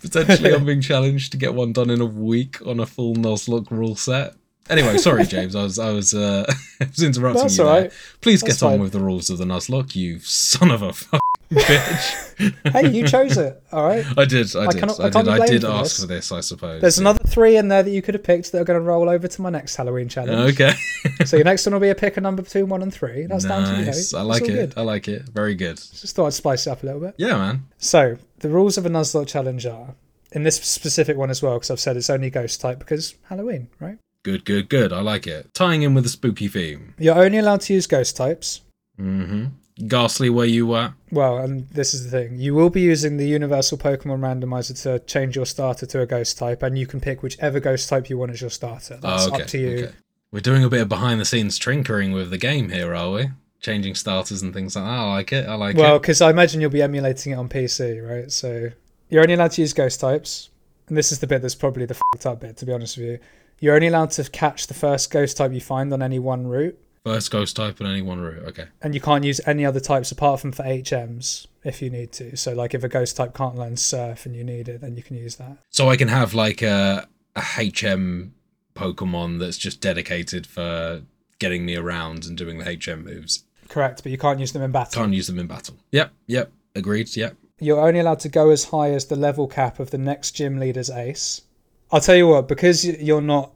potentially 0.00 0.52
I'm 0.52 0.66
being 0.66 0.82
challenged 0.82 1.32
to 1.32 1.38
get 1.38 1.54
one 1.54 1.72
done 1.72 1.88
in 1.88 2.02
a 2.02 2.04
week 2.04 2.64
on 2.66 2.80
a 2.80 2.86
full 2.86 3.14
Nuzlocke 3.14 3.70
rule 3.70 3.96
set. 3.96 4.34
Anyway, 4.68 4.98
sorry, 4.98 5.24
James. 5.24 5.56
I 5.56 5.62
was 5.62 5.78
I 5.78 5.90
was 5.90 6.12
uh, 6.12 6.44
I 6.82 6.84
was 6.84 7.02
interrupting 7.02 7.44
That's 7.44 7.56
you 7.56 7.64
right. 7.64 7.90
Please 8.20 8.42
That's 8.42 8.60
get 8.60 8.66
on 8.66 8.72
fine. 8.72 8.80
with 8.80 8.92
the 8.92 9.00
rules 9.00 9.30
of 9.30 9.38
the 9.38 9.44
Nuzlocke, 9.46 9.96
you 9.96 10.18
son 10.18 10.70
of 10.70 10.82
a 10.82 10.92
fucking 10.92 11.20
bitch. 11.50 12.20
Hey, 12.72 12.90
you 12.90 13.06
chose 13.06 13.36
it. 13.36 13.62
All 13.70 13.86
right. 13.86 14.04
I 14.18 14.24
did. 14.24 14.56
I 14.56 14.64
I 14.64 14.66
did. 14.72 14.80
cannot- 14.80 14.98
I 14.98 15.04
I, 15.04 15.10
did. 15.10 15.28
I 15.28 15.46
did 15.46 15.62
for 15.62 15.68
ask 15.68 15.82
this. 15.96 16.00
for 16.00 16.06
this. 16.08 16.32
I 16.32 16.40
suppose. 16.40 16.80
There's 16.80 16.96
yeah. 16.98 17.02
another 17.02 17.22
three 17.28 17.56
in 17.56 17.68
there 17.68 17.84
that 17.84 17.90
you 17.92 18.02
could 18.02 18.14
have 18.14 18.24
picked 18.24 18.50
that 18.50 18.60
are 18.60 18.64
going 18.64 18.80
to 18.80 18.84
roll 18.84 19.08
over 19.08 19.28
to 19.28 19.42
my 19.42 19.50
next 19.50 19.76
Halloween 19.76 20.08
challenge. 20.08 20.54
Okay. 20.54 20.72
So 21.26 21.36
your 21.36 21.44
next 21.44 21.64
one 21.64 21.74
will 21.74 21.80
be 21.80 21.90
a 21.90 21.94
pick 21.94 22.16
a 22.16 22.20
number 22.20 22.42
between 22.42 22.68
one 22.68 22.82
and 22.82 22.92
three. 22.92 23.26
That's 23.26 23.44
down 23.44 23.62
to 23.64 23.70
you. 23.70 23.76
know. 23.78 23.84
nice. 23.84 24.14
I 24.14 24.22
like 24.22 24.42
it. 24.42 24.46
Good. 24.48 24.74
I 24.76 24.80
like 24.80 25.06
it. 25.06 25.22
Very 25.28 25.54
good. 25.54 25.76
Just 25.76 26.16
thought 26.16 26.26
I'd 26.26 26.32
spice 26.32 26.66
it 26.66 26.70
up 26.70 26.82
a 26.82 26.86
little 26.86 27.00
bit. 27.00 27.14
Yeah, 27.18 27.36
man. 27.36 27.66
So 27.78 28.16
the 28.40 28.48
rules 28.48 28.76
of 28.78 28.84
a 28.84 28.88
Nuzlocke 28.88 29.28
challenge 29.28 29.64
are, 29.66 29.94
in 30.32 30.42
this 30.42 30.56
specific 30.56 31.16
one 31.16 31.30
as 31.30 31.40
well, 31.40 31.54
because 31.54 31.70
I've 31.70 31.78
said 31.78 31.96
it's 31.96 32.10
only 32.10 32.30
ghost 32.30 32.60
type 32.60 32.80
because 32.80 33.14
Halloween, 33.28 33.68
right? 33.78 33.98
Good, 34.24 34.44
good, 34.44 34.68
good. 34.70 34.92
I 34.92 35.02
like 35.02 35.26
it. 35.26 35.52
Tying 35.54 35.82
in 35.82 35.94
with 35.94 36.06
a 36.06 36.08
spooky 36.08 36.48
theme. 36.48 36.94
You're 36.98 37.22
only 37.22 37.38
allowed 37.38 37.60
to 37.62 37.74
use 37.74 37.86
ghost 37.86 38.16
types. 38.16 38.62
Mm-hmm. 38.98 39.86
Gastly, 39.86 40.30
where 40.30 40.46
you 40.46 40.66
were? 40.68 40.94
Well, 41.14 41.38
and 41.38 41.68
this 41.68 41.94
is 41.94 42.04
the 42.04 42.10
thing. 42.10 42.38
You 42.38 42.54
will 42.54 42.70
be 42.70 42.80
using 42.80 43.16
the 43.16 43.26
Universal 43.26 43.78
Pokemon 43.78 44.20
Randomizer 44.20 44.80
to 44.82 44.98
change 45.00 45.36
your 45.36 45.46
starter 45.46 45.86
to 45.86 46.00
a 46.00 46.06
ghost 46.06 46.36
type, 46.36 46.62
and 46.62 46.76
you 46.76 46.86
can 46.86 47.00
pick 47.00 47.22
whichever 47.22 47.60
ghost 47.60 47.88
type 47.88 48.10
you 48.10 48.18
want 48.18 48.32
as 48.32 48.40
your 48.40 48.50
starter. 48.50 48.98
That's 49.00 49.26
oh, 49.26 49.32
okay. 49.32 49.42
up 49.42 49.48
to 49.48 49.58
you. 49.58 49.84
Okay. 49.84 49.92
We're 50.32 50.40
doing 50.40 50.64
a 50.64 50.68
bit 50.68 50.80
of 50.80 50.88
behind 50.88 51.20
the 51.20 51.24
scenes 51.24 51.58
tinkering 51.58 52.12
with 52.12 52.30
the 52.30 52.38
game 52.38 52.70
here, 52.70 52.94
are 52.94 53.12
we? 53.12 53.30
Changing 53.60 53.94
starters 53.94 54.42
and 54.42 54.52
things 54.52 54.74
like 54.74 54.84
that. 54.84 54.90
I 54.90 55.12
like 55.12 55.32
it. 55.32 55.48
I 55.48 55.54
like 55.54 55.76
Well, 55.76 55.84
it. 55.84 55.88
Well, 55.90 55.98
because 56.00 56.20
I 56.20 56.30
imagine 56.30 56.60
you'll 56.60 56.70
be 56.70 56.82
emulating 56.82 57.32
it 57.32 57.36
on 57.36 57.48
PC, 57.48 58.06
right? 58.06 58.30
So 58.32 58.70
you're 59.08 59.22
only 59.22 59.34
allowed 59.34 59.52
to 59.52 59.60
use 59.60 59.72
ghost 59.72 60.00
types. 60.00 60.50
And 60.88 60.96
this 60.96 61.12
is 61.12 61.20
the 61.20 61.26
bit 61.26 61.40
that's 61.40 61.54
probably 61.54 61.86
the 61.86 61.94
fucked 61.94 62.26
up 62.26 62.40
bit, 62.40 62.56
to 62.58 62.66
be 62.66 62.72
honest 62.72 62.98
with 62.98 63.06
you. 63.06 63.18
You're 63.60 63.76
only 63.76 63.86
allowed 63.86 64.10
to 64.12 64.24
catch 64.24 64.66
the 64.66 64.74
first 64.74 65.10
ghost 65.10 65.36
type 65.36 65.52
you 65.52 65.60
find 65.60 65.92
on 65.92 66.02
any 66.02 66.18
one 66.18 66.46
route, 66.46 66.78
First 67.04 67.30
ghost 67.30 67.56
type 67.56 67.80
on 67.80 67.86
any 67.86 68.00
one 68.00 68.20
route. 68.20 68.44
Okay. 68.48 68.66
and 68.80 68.94
you 68.94 69.00
can't 69.00 69.24
use 69.24 69.40
any 69.46 69.64
other 69.66 69.80
types 69.80 70.10
apart 70.10 70.40
from 70.40 70.52
for 70.52 70.62
HMs 70.62 71.46
if 71.62 71.82
you 71.82 71.90
need 71.90 72.12
to. 72.12 72.36
So, 72.36 72.54
like, 72.54 72.72
if 72.74 72.82
a 72.82 72.88
ghost 72.88 73.16
type 73.16 73.34
can't 73.34 73.56
learn 73.56 73.76
surf 73.76 74.24
and 74.24 74.34
you 74.34 74.42
need 74.42 74.68
it, 74.68 74.80
then 74.80 74.96
you 74.96 75.02
can 75.02 75.16
use 75.16 75.36
that. 75.36 75.58
So 75.70 75.90
I 75.90 75.96
can 75.96 76.08
have 76.08 76.32
like 76.32 76.62
a, 76.62 77.06
a 77.36 77.40
HM 77.40 78.34
Pokemon 78.74 79.38
that's 79.38 79.58
just 79.58 79.80
dedicated 79.80 80.46
for 80.46 81.02
getting 81.38 81.66
me 81.66 81.76
around 81.76 82.24
and 82.24 82.36
doing 82.36 82.58
the 82.58 82.64
HM 82.64 83.04
moves. 83.04 83.44
Correct, 83.68 84.02
but 84.02 84.10
you 84.12 84.18
can't 84.18 84.40
use 84.40 84.52
them 84.52 84.62
in 84.62 84.72
battle. 84.72 85.02
Can't 85.02 85.12
use 85.14 85.26
them 85.26 85.38
in 85.38 85.46
battle. 85.46 85.76
Yep, 85.92 86.12
yep. 86.26 86.52
Agreed. 86.74 87.14
Yep. 87.16 87.36
You're 87.60 87.80
only 87.86 88.00
allowed 88.00 88.20
to 88.20 88.28
go 88.28 88.50
as 88.50 88.64
high 88.64 88.90
as 88.90 89.06
the 89.06 89.16
level 89.16 89.46
cap 89.46 89.78
of 89.78 89.90
the 89.90 89.98
next 89.98 90.32
gym 90.32 90.58
leader's 90.58 90.90
ace. 90.90 91.42
I'll 91.90 92.00
tell 92.00 92.16
you 92.16 92.28
what, 92.28 92.48
because 92.48 92.84
you're 92.84 93.20
not 93.20 93.52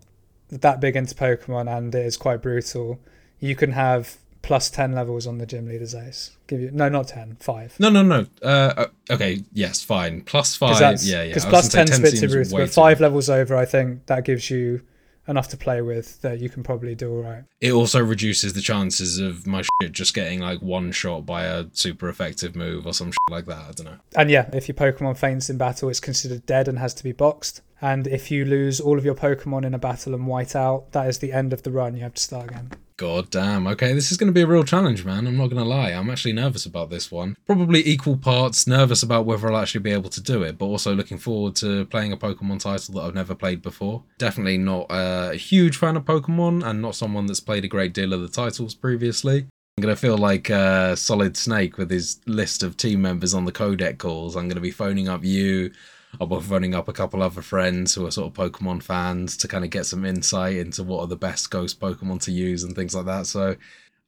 that 0.50 0.80
big 0.80 0.96
into 0.96 1.14
Pokemon 1.14 1.74
and 1.74 1.94
it 1.94 2.06
is 2.06 2.16
quite 2.16 2.40
brutal, 2.42 3.00
you 3.40 3.56
can 3.56 3.72
have 3.72 4.16
plus 4.42 4.70
10 4.70 4.92
levels 4.92 5.26
on 5.26 5.38
the 5.38 5.46
gym 5.46 5.68
leader's 5.68 5.94
ace. 5.94 6.36
Give 6.46 6.60
you 6.60 6.70
No, 6.70 6.88
not 6.88 7.08
10, 7.08 7.36
5. 7.40 7.80
No, 7.80 7.90
no, 7.90 8.02
no. 8.02 8.26
Uh, 8.42 8.46
uh, 8.76 8.86
okay. 9.10 9.42
Yes, 9.52 9.82
fine. 9.82 10.22
Plus 10.22 10.56
five. 10.56 10.80
yeah, 10.80 11.22
yeah. 11.22 11.28
Because 11.28 11.44
was 11.44 11.68
10 11.68 11.90
is 11.90 11.98
a 11.98 12.02
bit 12.02 12.16
too 12.16 12.56
but 12.56 12.70
5 12.70 13.00
levels 13.00 13.28
over, 13.28 13.56
I 13.56 13.64
think 13.64 14.06
that 14.06 14.24
gives 14.24 14.48
you 14.50 14.80
enough 15.28 15.48
to 15.48 15.58
play 15.58 15.82
with 15.82 16.20
that 16.22 16.40
you 16.40 16.48
can 16.48 16.62
probably 16.62 16.94
do 16.94 17.10
all 17.10 17.22
right. 17.22 17.44
It 17.60 17.72
also 17.72 18.02
reduces 18.02 18.54
the 18.54 18.62
chances 18.62 19.18
of 19.18 19.46
my 19.46 19.62
shit 19.82 19.92
just 19.92 20.14
getting 20.14 20.40
like 20.40 20.62
one 20.62 20.90
shot 20.90 21.26
by 21.26 21.44
a 21.44 21.66
super 21.72 22.08
effective 22.08 22.56
move 22.56 22.86
or 22.86 22.94
some 22.94 23.08
shit 23.08 23.18
like 23.30 23.44
that. 23.44 23.58
I 23.58 23.72
don't 23.72 23.84
know. 23.84 23.98
And 24.16 24.30
yeah, 24.30 24.48
if 24.54 24.66
your 24.66 24.74
Pokemon 24.74 25.18
faints 25.18 25.50
in 25.50 25.58
battle, 25.58 25.90
it's 25.90 26.00
considered 26.00 26.46
dead 26.46 26.66
and 26.66 26.78
has 26.78 26.94
to 26.94 27.04
be 27.04 27.12
boxed. 27.12 27.60
And 27.82 28.06
if 28.06 28.30
you 28.30 28.46
lose 28.46 28.80
all 28.80 28.96
of 28.96 29.04
your 29.04 29.14
Pokemon 29.14 29.64
in 29.66 29.74
a 29.74 29.78
battle 29.78 30.14
and 30.14 30.26
white 30.26 30.56
out, 30.56 30.92
that 30.92 31.06
is 31.06 31.18
the 31.18 31.32
end 31.32 31.52
of 31.52 31.62
the 31.62 31.70
run. 31.70 31.94
You 31.94 32.02
have 32.02 32.14
to 32.14 32.22
start 32.22 32.48
again. 32.50 32.70
God 32.98 33.30
damn. 33.30 33.68
Okay, 33.68 33.92
this 33.92 34.10
is 34.10 34.16
going 34.16 34.26
to 34.26 34.32
be 34.32 34.42
a 34.42 34.46
real 34.46 34.64
challenge, 34.64 35.04
man. 35.04 35.28
I'm 35.28 35.36
not 35.36 35.50
going 35.50 35.62
to 35.62 35.68
lie. 35.68 35.92
I'm 35.92 36.10
actually 36.10 36.32
nervous 36.32 36.66
about 36.66 36.90
this 36.90 37.12
one. 37.12 37.36
Probably 37.46 37.86
equal 37.86 38.16
parts 38.16 38.66
nervous 38.66 39.04
about 39.04 39.24
whether 39.24 39.48
I'll 39.48 39.58
actually 39.58 39.82
be 39.82 39.92
able 39.92 40.10
to 40.10 40.20
do 40.20 40.42
it, 40.42 40.58
but 40.58 40.66
also 40.66 40.96
looking 40.96 41.16
forward 41.16 41.54
to 41.56 41.86
playing 41.86 42.12
a 42.12 42.16
Pokemon 42.16 42.58
title 42.58 42.94
that 42.94 43.02
I've 43.02 43.14
never 43.14 43.36
played 43.36 43.62
before. 43.62 44.02
Definitely 44.18 44.58
not 44.58 44.86
a 44.90 45.36
huge 45.36 45.76
fan 45.76 45.96
of 45.96 46.06
Pokemon 46.06 46.66
and 46.66 46.82
not 46.82 46.96
someone 46.96 47.26
that's 47.26 47.38
played 47.38 47.64
a 47.64 47.68
great 47.68 47.94
deal 47.94 48.12
of 48.12 48.20
the 48.20 48.28
titles 48.28 48.74
previously. 48.74 49.46
I'm 49.76 49.82
going 49.82 49.94
to 49.94 50.00
feel 50.00 50.18
like 50.18 50.50
uh, 50.50 50.96
Solid 50.96 51.36
Snake 51.36 51.78
with 51.78 51.92
his 51.92 52.20
list 52.26 52.64
of 52.64 52.76
team 52.76 53.00
members 53.00 53.32
on 53.32 53.44
the 53.44 53.52
codec 53.52 53.98
calls. 53.98 54.34
I'm 54.34 54.48
going 54.48 54.56
to 54.56 54.60
be 54.60 54.72
phoning 54.72 55.08
up 55.08 55.22
you. 55.22 55.70
Be 56.18 56.40
phoning 56.40 56.74
up 56.74 56.88
a 56.88 56.92
couple 56.92 57.22
other 57.22 57.42
friends 57.42 57.94
who 57.94 58.06
are 58.06 58.10
sort 58.10 58.28
of 58.28 58.52
Pokemon 58.52 58.82
fans 58.82 59.36
to 59.38 59.48
kind 59.48 59.64
of 59.64 59.70
get 59.70 59.86
some 59.86 60.04
insight 60.04 60.56
into 60.56 60.82
what 60.82 61.00
are 61.00 61.06
the 61.06 61.16
best 61.16 61.50
ghost 61.50 61.80
Pokemon 61.80 62.22
to 62.22 62.32
use 62.32 62.64
and 62.64 62.74
things 62.74 62.94
like 62.94 63.06
that. 63.06 63.26
So, 63.26 63.56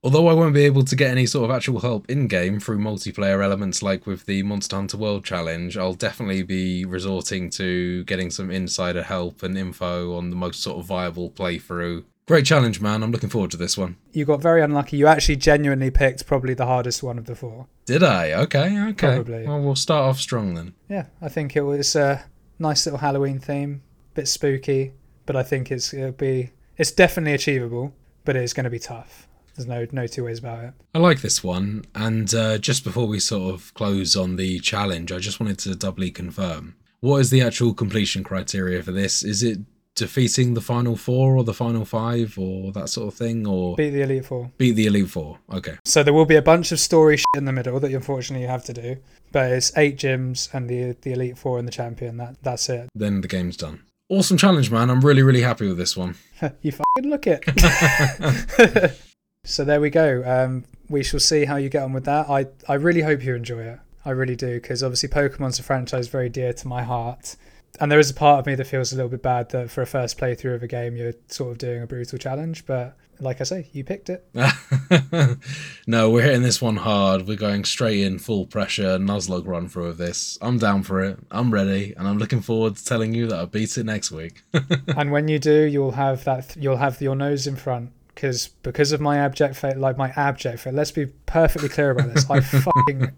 although 0.03 0.29
I 0.29 0.33
won't 0.33 0.55
be 0.55 0.65
able 0.65 0.85
to 0.85 0.97
get 0.97 1.11
any 1.11 1.27
sort 1.27 1.49
of 1.49 1.55
actual 1.55 1.81
help 1.81 2.09
in 2.11 2.27
game 2.27 2.59
through 2.59 2.79
multiplayer 2.79 3.45
elements 3.45 3.83
like 3.83 4.07
with 4.07 4.27
the 4.27 4.43
Monster 4.43 4.77
Hunter 4.77 4.97
World 4.97 5.25
Challenge, 5.25 5.77
I'll 5.77 5.95
definitely 5.95 6.43
be 6.43 6.85
resorting 6.85 7.51
to 7.51 8.05
getting 8.05 8.31
some 8.31 8.51
insider 8.51 9.03
help 9.03 9.43
and 9.43 9.57
info 9.57 10.17
on 10.17 10.31
the 10.31 10.37
most 10.37 10.63
sort 10.63 10.79
of 10.79 10.87
viable 10.87 11.31
playthrough. 11.31 12.05
Great 12.31 12.47
challenge, 12.47 12.81
man. 12.81 13.03
I'm 13.03 13.11
looking 13.11 13.29
forward 13.29 13.51
to 13.51 13.57
this 13.57 13.77
one. 13.77 13.97
You 14.13 14.25
got 14.25 14.41
very 14.41 14.63
unlucky. 14.63 14.97
You 14.97 15.09
actually 15.09 15.35
genuinely 15.35 15.91
picked 15.91 16.27
probably 16.27 16.55
the 16.55 16.65
hardest 16.65 17.03
one 17.03 17.19
of 17.19 17.25
the 17.25 17.35
four. 17.35 17.67
Did 17.87 18.05
I? 18.05 18.31
Okay, 18.35 18.81
okay. 18.91 19.17
Probably. 19.17 19.49
Well, 19.49 19.61
we'll 19.61 19.75
start 19.75 20.05
off 20.05 20.21
strong 20.21 20.55
then. 20.55 20.75
Yeah, 20.89 21.07
I 21.21 21.29
think 21.29 21.57
it 21.57 21.63
was 21.63 21.97
a 21.97 22.25
nice 22.61 22.87
little 22.87 23.01
Halloween 23.01 23.41
theme, 23.41 23.83
bit 24.15 24.29
spooky, 24.29 24.93
but 25.27 25.35
I 25.35 25.43
think 25.43 25.73
it's 25.73 25.93
it'll 25.93 26.13
be 26.13 26.53
it's 26.77 26.93
definitely 26.93 27.33
achievable, 27.33 27.97
but 28.25 28.37
it's 28.37 28.53
going 28.53 28.63
to 28.63 28.71
be 28.71 28.79
tough. 28.79 29.27
There's 29.57 29.67
no 29.67 29.89
no 29.91 30.07
two 30.07 30.23
ways 30.23 30.39
about 30.39 30.63
it. 30.63 30.75
I 30.95 31.01
like 31.01 31.23
this 31.23 31.43
one. 31.43 31.85
And 31.97 32.33
uh, 32.33 32.59
just 32.59 32.85
before 32.85 33.09
we 33.09 33.19
sort 33.19 33.53
of 33.53 33.75
close 33.75 34.15
on 34.15 34.37
the 34.37 34.61
challenge, 34.61 35.11
I 35.11 35.19
just 35.19 35.41
wanted 35.41 35.59
to 35.59 35.75
doubly 35.75 36.13
confirm 36.13 36.77
what 37.01 37.17
is 37.17 37.31
the 37.31 37.43
actual 37.43 37.75
completion 37.75 38.23
criteria 38.23 38.85
for 38.85 38.93
this? 38.93 39.25
Is 39.25 39.43
it 39.43 39.59
defeating 40.01 40.55
the 40.55 40.61
final 40.61 40.97
four 40.97 41.37
or 41.37 41.45
the 41.45 41.55
final 41.55 41.85
five 41.85 42.37
or 42.37 42.73
that 42.73 42.89
sort 42.89 43.07
of 43.09 43.15
thing? 43.15 43.47
Or 43.47 43.77
Beat 43.77 43.91
the 43.91 44.03
Elite 44.03 44.25
Four. 44.27 44.51
beat 44.59 44.73
the 44.73 44.87
Elite 44.87 45.09
Four? 45.09 45.39
Okay. 45.53 45.77
So 45.85 46.03
there 46.03 46.13
will 46.13 46.27
be 46.27 46.35
a 46.37 46.43
bunch 46.43 46.73
of 46.73 46.81
story 46.81 47.17
shit 47.19 47.25
in 47.37 47.45
the 47.45 47.53
middle 47.53 47.79
that 47.79 47.93
unfortunately 47.93 48.43
you 48.43 48.51
have 48.51 48.65
to 48.65 48.73
do, 48.73 48.97
but 49.31 49.53
it's 49.53 49.71
eight 49.79 49.97
gyms 49.97 50.53
and 50.53 50.69
the 50.69 50.97
the 51.03 51.13
Elite 51.13 51.39
Four 51.39 51.59
and 51.59 51.69
the 51.69 51.73
champion. 51.73 52.17
That 52.17 52.37
that's 52.43 52.69
it. 52.69 52.89
Then 52.95 53.21
the 53.21 53.29
game's 53.29 53.57
done. 53.57 53.83
Awesome 54.09 54.37
challenge, 54.37 54.73
man. 54.73 54.91
I'm 54.91 55.03
really, 55.03 55.23
really 55.23 55.43
happy 55.43 55.69
with 55.69 55.79
this 55.79 55.97
one. 55.97 56.17
you 56.63 56.73
fucking 56.73 57.09
look 57.11 57.27
it. 57.29 57.45
so 59.45 59.65
there 59.65 59.81
we 59.81 59.89
go. 59.91 60.25
Um, 60.27 60.65
we 60.89 61.05
shall 61.05 61.21
see 61.21 61.45
how 61.45 61.55
you 61.57 61.69
get 61.69 61.85
on 61.85 61.93
with 61.93 62.07
that. 62.07 62.29
I, 62.29 62.47
I 62.69 62.75
really 62.75 63.03
hope 63.03 63.23
you 63.23 63.37
enjoy 63.37 63.61
it. 63.63 63.79
I 64.05 64.11
really 64.11 64.35
do, 64.35 64.55
because 64.61 64.83
obviously 64.83 65.11
Pokemon's 65.11 65.61
a 65.61 65.63
franchise 65.63 66.09
very 66.09 66.29
dear 66.29 66.53
to 66.55 66.67
my 66.67 66.83
heart. 66.83 67.37
And 67.79 67.91
there 67.91 67.99
is 67.99 68.11
a 68.11 68.15
part 68.15 68.41
of 68.41 68.47
me 68.47 68.55
that 68.57 68.67
feels 68.67 68.93
a 68.93 68.97
little 68.97 69.11
bit 69.11 69.23
bad 69.23 69.51
that 69.51 69.71
for 69.71 69.83
a 69.83 69.87
first 69.87 70.19
playthrough 70.19 70.57
of 70.57 70.63
a 70.63 70.67
game, 70.67 70.97
you're 70.97 71.15
sort 71.29 71.53
of 71.53 71.59
doing 71.59 71.83
a 71.83 71.87
brutal 71.87 72.19
challenge. 72.19 72.67
But 72.67 72.97
like 73.21 73.41
I 73.41 73.45
say, 73.45 73.69
you 73.73 73.85
picked 73.85 74.11
it. 74.11 74.29
no, 75.87 76.11
we're 76.11 76.23
hitting 76.23 76.43
this 76.43 76.61
one 76.61 76.77
hard. 76.77 77.27
We're 77.27 77.37
going 77.37 77.65
straight 77.65 78.01
in 78.01 78.19
full 78.19 78.47
pressure 78.47 78.99
Nuzlocke 78.99 79.47
run 79.47 79.69
through 79.69 79.87
of 79.87 79.99
this. 79.99 80.39
I'm 80.41 80.59
down 80.59 80.83
for 80.83 81.03
it. 81.03 81.19
I'm 81.31 81.53
ready, 81.53 81.95
and 81.97 82.09
I'm 82.09 82.19
looking 82.19 82.41
forward 82.41 82.77
to 82.77 82.85
telling 82.85 83.15
you 83.15 83.27
that 83.29 83.39
I 83.39 83.45
beat 83.45 83.77
it 83.77 83.85
next 83.85 84.11
week. 84.11 84.43
and 84.97 85.11
when 85.11 85.29
you 85.29 85.39
do, 85.39 85.63
you'll 85.65 85.93
have 85.93 86.25
that. 86.25 86.57
You'll 86.57 86.79
have 86.79 87.01
your 87.01 87.17
nose 87.17 87.47
in 87.47 87.57
front. 87.57 87.93
Because 88.15 88.49
because 88.49 88.93
of 88.93 89.01
my 89.01 89.17
abject 89.17 89.57
fate, 89.57 89.79
like 89.79 89.97
my 89.97 90.11
abject 90.11 90.61
fate. 90.61 90.75
Let's 90.75 90.91
be 90.91 91.07
perfectly 91.07 91.69
clear 91.69 91.91
about 91.91 92.13
this. 92.13 92.29
I 92.29 92.41
fucking 92.41 93.13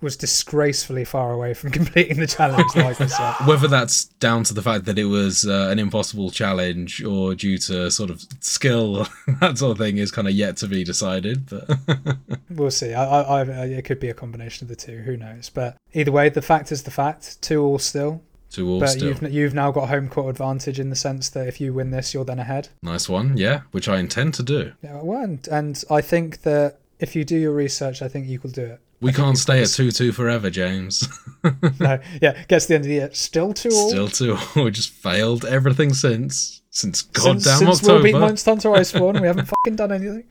was 0.00 0.16
disgracefully 0.16 1.04
far 1.04 1.32
away 1.32 1.54
from 1.54 1.70
completing 1.80 2.18
the 2.18 2.26
challenge. 2.26 2.74
Like. 2.74 3.46
Whether 3.46 3.68
that's 3.68 4.04
down 4.04 4.44
to 4.44 4.54
the 4.54 4.62
fact 4.62 4.84
that 4.84 4.98
it 4.98 5.04
was 5.04 5.46
uh, 5.46 5.68
an 5.70 5.78
impossible 5.78 6.30
challenge 6.30 7.02
or 7.02 7.34
due 7.34 7.58
to 7.58 7.90
sort 7.90 8.10
of 8.10 8.24
skill, 8.40 9.06
that 9.40 9.58
sort 9.58 9.72
of 9.72 9.78
thing 9.78 9.98
is 9.98 10.10
kind 10.10 10.28
of 10.28 10.34
yet 10.34 10.56
to 10.58 10.68
be 10.68 10.84
decided. 10.84 11.48
But 11.48 11.78
We'll 12.50 12.70
see. 12.70 12.94
I, 12.94 13.04
I, 13.04 13.40
I, 13.40 13.64
it 13.66 13.84
could 13.84 14.00
be 14.00 14.08
a 14.08 14.14
combination 14.14 14.64
of 14.64 14.68
the 14.68 14.76
two. 14.76 14.98
Who 14.98 15.16
knows? 15.16 15.50
But 15.50 15.76
either 15.92 16.12
way, 16.12 16.28
the 16.28 16.42
fact 16.42 16.72
is 16.72 16.82
the 16.82 16.90
fact. 16.90 17.40
Two 17.42 17.62
all 17.62 17.78
still. 17.78 18.22
two 18.50 18.68
all 18.68 18.80
but 18.80 18.90
still. 18.90 19.08
you've 19.08 19.22
you've 19.32 19.54
now 19.54 19.70
got 19.70 19.88
home 19.88 20.08
court 20.08 20.30
advantage 20.30 20.78
in 20.78 20.90
the 20.90 20.96
sense 20.96 21.28
that 21.30 21.46
if 21.48 21.60
you 21.60 21.72
win 21.72 21.90
this, 21.90 22.14
you're 22.14 22.24
then 22.24 22.38
ahead. 22.38 22.68
Nice 22.82 23.08
one, 23.08 23.36
yeah, 23.36 23.62
which 23.72 23.88
I 23.88 23.98
intend 23.98 24.34
to 24.34 24.42
do. 24.42 24.72
Yeah, 24.82 25.02
well, 25.02 25.22
and, 25.22 25.46
and 25.48 25.82
I 25.90 26.00
think 26.00 26.42
that 26.42 26.78
if 26.98 27.14
you 27.14 27.24
do 27.24 27.36
your 27.36 27.52
research, 27.52 28.00
I 28.02 28.08
think 28.08 28.26
you 28.26 28.38
could 28.38 28.52
do 28.52 28.64
it. 28.64 28.80
We 29.00 29.12
can't 29.12 29.36
stay 29.38 29.62
at 29.62 29.68
2 29.68 29.90
2 29.90 30.12
forever, 30.12 30.50
James. 30.50 31.08
No, 31.78 32.00
yeah, 32.20 32.42
gets 32.48 32.64
to 32.64 32.70
the 32.70 32.74
end 32.74 32.84
of 32.84 32.88
the 32.88 32.94
year, 32.94 33.10
still 33.12 33.52
two 33.52 33.68
all. 33.72 33.88
Still 33.88 34.08
2 34.08 34.64
We 34.64 34.70
just 34.72 34.90
failed 34.90 35.44
everything 35.44 35.94
since. 35.94 36.60
Since 36.70 37.02
since, 37.02 37.02
goddamn 37.02 37.58
since 37.58 37.60
we'll 37.60 37.96
October. 37.98 38.02
beat 38.02 38.14
Monster 38.16 38.50
Hunter 38.50 38.70
Iceborne, 38.70 39.20
we 39.20 39.28
haven't 39.28 39.46
fucking 39.46 39.76
done 39.76 39.92
anything. 39.92 40.24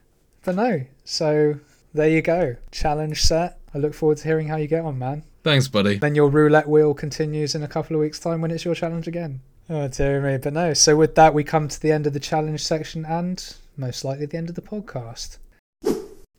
But 0.44 0.56
no, 0.56 0.82
so 1.06 1.56
there 1.94 2.10
you 2.10 2.22
go. 2.22 2.58
Challenge 2.72 3.22
set. 3.22 3.60
I 3.74 3.78
look 3.78 3.94
forward 3.94 4.18
to 4.18 4.24
hearing 4.26 4.48
how 4.50 4.58
you 4.58 4.68
get 4.68 4.84
on, 4.84 5.00
man. 5.00 5.24
Thanks, 5.44 5.70
buddy. 5.70 5.98
Then 5.98 6.16
your 6.16 6.30
roulette 6.30 6.68
wheel 6.68 6.94
continues 6.94 7.56
in 7.56 7.64
a 7.64 7.68
couple 7.70 7.96
of 7.96 8.02
weeks' 8.02 8.20
time 8.20 8.42
when 8.42 8.52
it's 8.52 8.66
your 8.66 8.76
challenge 8.76 9.08
again. 9.08 9.40
Oh 9.70 9.88
dear 9.88 10.20
me, 10.22 10.38
but 10.38 10.52
no. 10.54 10.74
So 10.74 10.98
with 10.98 11.16
that, 11.16 11.34
we 11.34 11.44
come 11.46 11.68
to 11.70 11.80
the 11.82 11.92
end 11.94 12.06
of 12.08 12.14
the 12.14 12.20
challenge 12.20 12.62
section 12.64 13.06
and 13.06 13.56
most 13.78 14.04
likely 14.04 14.26
the 14.26 14.38
end 14.38 14.50
of 14.50 14.56
the 14.56 14.62
podcast. 14.62 15.38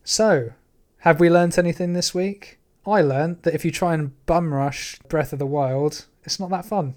So, 0.05 0.51
have 0.98 1.20
we 1.20 1.31
learnt 1.31 1.59
anything 1.59 1.93
this 1.93 2.14
week? 2.14 2.59
I 2.86 3.02
learnt 3.02 3.43
that 3.43 3.55
if 3.55 3.64
you 3.64 3.70
try 3.70 3.94
and 3.94 4.12
bum 4.27 4.55
rush 4.55 4.98
Breath 5.09 5.32
of 5.32 5.39
the 5.39 5.47
Wild, 5.47 6.06
it's 6.24 6.40
not 6.40 6.51
that 6.51 6.66
fun. 6.66 6.94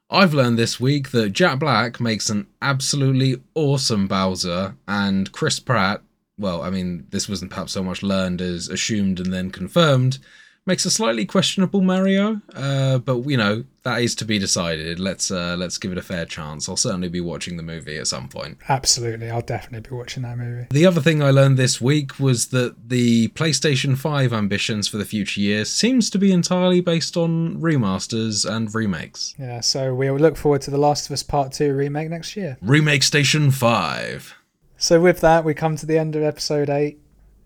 I've 0.10 0.34
learned 0.34 0.58
this 0.58 0.78
week 0.78 1.10
that 1.10 1.30
Jack 1.30 1.58
Black 1.58 2.00
makes 2.00 2.30
an 2.30 2.46
absolutely 2.62 3.42
awesome 3.54 4.06
Bowser, 4.06 4.76
and 4.86 5.30
Chris 5.32 5.60
Pratt, 5.60 6.02
well, 6.38 6.62
I 6.62 6.70
mean, 6.70 7.06
this 7.10 7.28
wasn't 7.28 7.50
perhaps 7.50 7.72
so 7.72 7.82
much 7.82 8.02
learned 8.02 8.40
as 8.40 8.68
assumed 8.68 9.20
and 9.20 9.32
then 9.32 9.50
confirmed, 9.50 10.18
makes 10.66 10.84
a 10.84 10.90
slightly 10.90 11.26
questionable 11.26 11.80
Mario. 11.80 12.40
Uh, 12.54 12.98
but 12.98 13.28
you 13.28 13.36
know 13.36 13.64
that 13.82 14.00
is 14.00 14.14
to 14.16 14.24
be 14.24 14.38
decided. 14.38 14.98
Let's 14.98 15.30
uh, 15.30 15.56
let's 15.58 15.78
give 15.78 15.92
it 15.92 15.98
a 15.98 16.02
fair 16.02 16.24
chance. 16.24 16.68
I'll 16.68 16.76
certainly 16.76 17.08
be 17.08 17.20
watching 17.20 17.56
the 17.56 17.62
movie 17.62 17.98
at 17.98 18.06
some 18.06 18.28
point. 18.28 18.58
Absolutely, 18.68 19.30
I'll 19.30 19.42
definitely 19.42 19.88
be 19.88 19.94
watching 19.94 20.22
that 20.22 20.38
movie. 20.38 20.66
The 20.70 20.86
other 20.86 21.00
thing 21.00 21.22
I 21.22 21.30
learned 21.30 21.58
this 21.58 21.80
week 21.80 22.18
was 22.18 22.48
that 22.48 22.88
the 22.88 23.28
PlayStation 23.28 23.96
5 23.96 24.32
ambitions 24.32 24.88
for 24.88 24.96
the 24.96 25.04
future 25.04 25.40
years 25.40 25.70
seems 25.70 26.10
to 26.10 26.18
be 26.18 26.32
entirely 26.32 26.80
based 26.80 27.16
on 27.16 27.60
remasters 27.60 28.48
and 28.48 28.74
remakes. 28.74 29.34
Yeah, 29.38 29.60
so 29.60 29.94
we 29.94 30.10
look 30.10 30.36
forward 30.36 30.62
to 30.62 30.70
The 30.70 30.78
Last 30.78 31.06
of 31.06 31.12
Us 31.12 31.22
Part 31.22 31.52
2 31.52 31.74
remake 31.74 32.10
next 32.10 32.36
year. 32.36 32.56
Remake 32.62 33.02
Station 33.02 33.50
5. 33.50 34.34
So 34.76 35.00
with 35.00 35.20
that, 35.20 35.44
we 35.44 35.54
come 35.54 35.76
to 35.76 35.86
the 35.86 35.98
end 35.98 36.16
of 36.16 36.22
episode 36.22 36.68
8. 36.68 36.98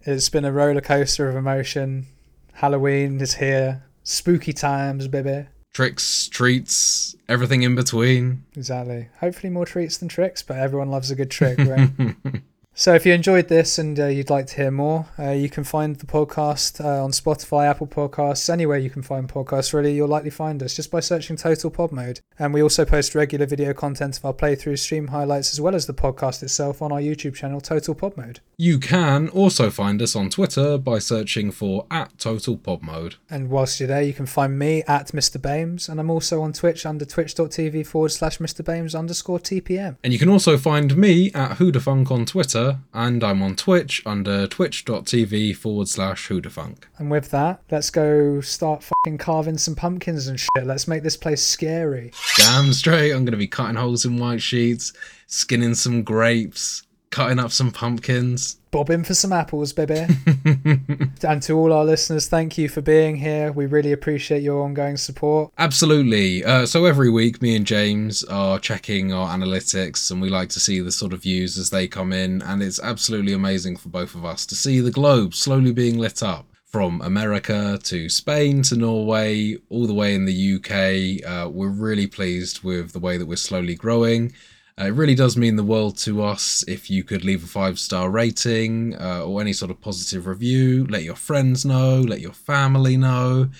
It's 0.03 0.29
been 0.29 0.45
a 0.45 0.53
roller 0.53 0.81
coaster 0.81 1.29
of 1.29 1.37
emotion. 1.37 2.07
Halloween 2.59 3.21
is 3.21 3.35
here. 3.35 3.85
Spooky 4.03 4.53
times, 4.53 5.07
baby. 5.07 5.47
Tricks, 5.73 6.27
treats, 6.27 7.15
everything 7.29 7.63
in 7.63 7.77
between. 7.77 8.43
Exactly. 8.57 9.11
Hopefully 9.21 9.49
more 9.49 9.65
treats 9.65 9.99
than 9.99 10.09
tricks, 10.09 10.43
but 10.43 10.57
everyone 10.57 10.91
loves 10.91 11.09
a 11.13 11.15
good 11.15 11.31
trick, 11.31 11.57
right? 11.57 11.91
So 12.79 12.95
if 12.95 13.05
you 13.05 13.13
enjoyed 13.13 13.49
this 13.49 13.77
and 13.77 13.99
uh, 13.99 14.07
you'd 14.07 14.31
like 14.31 14.47
to 14.47 14.55
hear 14.55 14.71
more, 14.71 15.07
uh, 15.19 15.31
you 15.31 15.51
can 15.51 15.65
find 15.65 15.97
the 15.97 16.07
podcast 16.07 16.81
uh, 16.81 17.03
on 17.03 17.11
Spotify, 17.11 17.69
Apple 17.69 17.89
Podcasts, 17.89 18.49
anywhere 18.49 18.79
you 18.79 18.89
can 18.89 19.03
find 19.03 19.29
podcasts. 19.29 19.73
Really, 19.73 19.97
you'll 19.97 20.07
likely 20.07 20.31
find 20.31 20.63
us 20.63 20.77
just 20.77 20.89
by 20.89 21.01
searching 21.01 21.35
Total 21.35 21.73
Pod 21.73 21.91
Mode. 21.91 22.21
And 22.39 22.55
we 22.55 22.63
also 22.63 22.85
post 22.85 23.17
regular 23.17 23.47
video 23.47 23.75
content 23.75 24.17
of 24.17 24.25
our 24.25 24.33
playthrough 24.33 24.79
stream 24.79 25.09
highlights 25.09 25.53
as 25.53 25.61
well 25.61 25.75
as 25.75 25.87
the 25.87 25.93
podcast 25.93 26.41
itself 26.45 26.81
on 26.81 26.93
our 26.93 27.01
YouTube 27.01 27.35
channel, 27.35 27.61
Total 27.61 27.97
Pod 27.97 28.17
Mode. 28.17 28.39
You 28.57 28.79
can 28.79 29.29
also 29.31 29.71
find 29.71 30.01
us 30.01 30.15
on 30.15 30.31
Twitter 30.31 30.79
by 30.79 31.01
searching 31.01 31.51
for 31.51 31.85
at 31.91 32.17
Total 32.17 32.57
Pod 32.57 32.83
Mode. 32.83 33.17
And 33.29 33.51
whilst 33.51 33.81
you're 33.81 33.89
there, 33.89 34.03
you 34.03 34.13
can 34.13 34.27
find 34.27 34.57
me 34.57 34.85
at 34.87 35.09
Mr. 35.09 35.43
Bames, 35.43 35.89
and 35.89 35.99
I'm 35.99 36.11
also 36.11 36.43
on 36.43 36.53
Twitch 36.53 36.87
under 36.87 37.05
twitch.tv 37.05 37.85
forward 37.89 38.13
slash 38.13 38.39
Mr. 38.39 38.65
Bames 38.65 38.95
underscore 38.95 39.41
TPM. 39.41 39.97
And 40.05 40.13
you 40.13 40.19
can 40.21 40.29
also 40.29 40.57
find 40.57 40.97
me 40.97 41.33
at 41.33 41.59
Hoodafunk 41.59 42.13
on 42.13 42.25
Twitter, 42.25 42.68
and 42.93 43.23
I'm 43.23 43.43
on 43.43 43.57
Twitch 43.57 44.03
under 44.05 44.47
twitch.tv 44.47 45.57
forward 45.57 45.89
slash 45.89 46.29
Hoodafunk. 46.29 46.85
And 46.99 47.11
with 47.11 47.31
that, 47.31 47.63
let's 47.71 47.91
go 47.91 48.41
start 48.41 48.83
fucking 48.83 49.19
carving 49.19 49.59
some 49.59 49.75
pumpkins 49.75 50.27
and 50.27 50.39
shit. 50.39 50.65
Let's 50.65 50.89
make 50.89 51.03
this 51.03 51.17
place 51.17 51.43
scary. 51.43 52.13
Damn 52.37 52.73
straight, 52.73 53.13
I'm 53.13 53.25
going 53.25 53.33
to 53.33 53.39
be 53.39 53.47
cutting 53.47 53.77
holes 53.77 54.05
in 54.05 54.19
white 54.19 54.43
sheets, 54.43 54.93
skinning 55.27 55.75
some 55.75 56.03
grapes, 56.03 56.83
cutting 57.11 57.39
up 57.39 57.53
some 57.53 57.71
pumpkins. 57.71 58.57
Bobbing 58.71 59.05
for 59.05 59.15
some 59.15 59.33
apples, 59.33 59.73
baby. 59.73 59.95
and 61.23 61.43
to 61.43 61.53
all 61.55 61.73
our 61.73 61.85
listeners, 61.85 62.29
thank 62.29 62.59
you 62.59 62.69
for 62.69 62.83
being 62.83 63.17
here. 63.17 63.51
We 63.51 63.67
really 63.67 63.93
appreciate 63.93 64.43
your 64.43 64.63
ongoing 64.63 64.97
support. 64.97 65.53
Absolutely. 65.57 66.45
Uh, 66.45 66.67
so 66.67 66.85
every 66.85 67.09
week, 67.09 67.41
me 67.41 67.57
and 67.57 67.67
James 67.67 68.25
are 68.25 68.59
checking 68.59 69.13
our 69.13 69.29
analytics, 69.29 70.11
and 70.11 70.21
we 70.21 70.29
like 70.29 70.51
to 70.51 70.61
see 70.61 70.81
the 70.81 70.93
sort 70.93 71.13
of 71.13 71.23
views 71.23 71.57
as 71.57 71.71
they 71.71 71.89
come 71.89 72.13
in. 72.13 72.43
And 72.43 72.63
it's 72.63 72.81
absolutely 72.81 73.33
amazing 73.33 73.77
for 73.77 73.89
both 73.89 74.15
of 74.15 74.25
us 74.25 74.45
to 74.47 74.55
see 74.55 74.81
the 74.81 74.91
globe 74.91 75.35
slowly 75.35 75.73
being 75.73 75.99
lit 75.99 76.23
up. 76.23 76.47
From 76.67 77.01
America 77.01 77.79
to 77.85 78.11
Spain 78.11 78.61
to 78.65 78.77
Norway, 78.77 79.57
all 79.71 79.87
the 79.87 79.95
way 79.95 80.15
in 80.15 80.27
the 80.27 80.57
UK. 80.57 81.27
Uh, 81.27 81.49
we're 81.49 81.71
really 81.71 82.07
pleased 82.07 82.63
with 82.63 82.93
the 82.93 82.99
way 82.99 83.17
that 83.17 83.25
we're 83.25 83.37
slowly 83.37 83.75
growing. 83.75 84.35
Uh, 84.79 84.85
it 84.85 84.91
really 84.91 85.15
does 85.15 85.37
mean 85.37 85.57
the 85.57 85.65
world 85.65 85.97
to 85.99 86.23
us 86.23 86.65
if 86.69 86.89
you 86.89 87.03
could 87.03 87.25
leave 87.25 87.43
a 87.43 87.47
five 87.47 87.79
star 87.79 88.11
rating 88.11 88.95
uh, 89.01 89.25
or 89.25 89.41
any 89.41 89.53
sort 89.53 89.71
of 89.71 89.81
positive 89.81 90.27
review. 90.27 90.87
Let 90.89 91.03
your 91.03 91.17
friends 91.17 91.65
know, 91.65 92.01
let 92.01 92.21
your 92.21 92.33
family 92.33 92.97
know. 92.97 93.51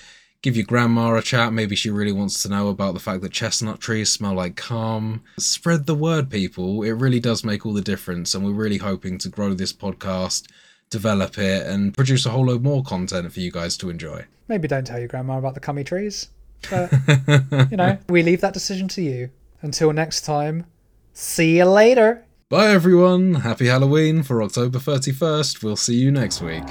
Give 0.41 0.55
your 0.55 0.65
grandma 0.65 1.15
a 1.15 1.21
chat. 1.21 1.51
Maybe 1.51 1.75
she 1.75 1.89
really 1.89 2.13
wants 2.13 2.41
to 2.43 2.49
know 2.49 2.69
about 2.69 2.93
the 2.93 3.01
fact 3.01 3.21
that 3.21 3.33
chestnut 3.33 3.81
trees 3.81 4.09
smell 4.09 4.35
like 4.35 4.55
calm. 4.55 5.21
Spread 5.37 5.85
the 5.85 5.95
word, 5.95 6.29
people. 6.29 6.83
It 6.83 6.91
really 6.91 7.19
does 7.19 7.43
make 7.43 7.65
all 7.65 7.73
the 7.73 7.81
difference. 7.81 8.33
And 8.33 8.45
we're 8.45 8.53
really 8.53 8.77
hoping 8.77 9.17
to 9.17 9.27
grow 9.27 9.53
this 9.53 9.73
podcast, 9.73 10.47
develop 10.89 11.37
it, 11.37 11.67
and 11.67 11.93
produce 11.93 12.25
a 12.25 12.29
whole 12.29 12.45
load 12.45 12.63
more 12.63 12.83
content 12.83 13.33
for 13.33 13.41
you 13.41 13.51
guys 13.51 13.75
to 13.77 13.89
enjoy. 13.89 14.23
Maybe 14.47 14.69
don't 14.69 14.87
tell 14.87 14.97
your 14.99 15.09
grandma 15.09 15.39
about 15.39 15.55
the 15.55 15.59
cummy 15.59 15.83
trees. 15.83 16.29
But, 16.69 16.89
you 17.69 17.75
know, 17.75 17.97
we 18.07 18.23
leave 18.23 18.39
that 18.39 18.53
decision 18.53 18.87
to 18.89 19.01
you. 19.01 19.31
Until 19.61 19.91
next 19.91 20.21
time, 20.21 20.65
See 21.21 21.57
you 21.57 21.65
later. 21.65 22.23
Bye, 22.47 22.69
everyone. 22.69 23.33
Happy 23.33 23.67
Halloween 23.67 24.23
for 24.23 24.41
October 24.41 24.79
31st. 24.79 25.61
We'll 25.61 25.75
see 25.75 25.95
you 25.95 26.11
next 26.11 26.41
week. 26.41 26.63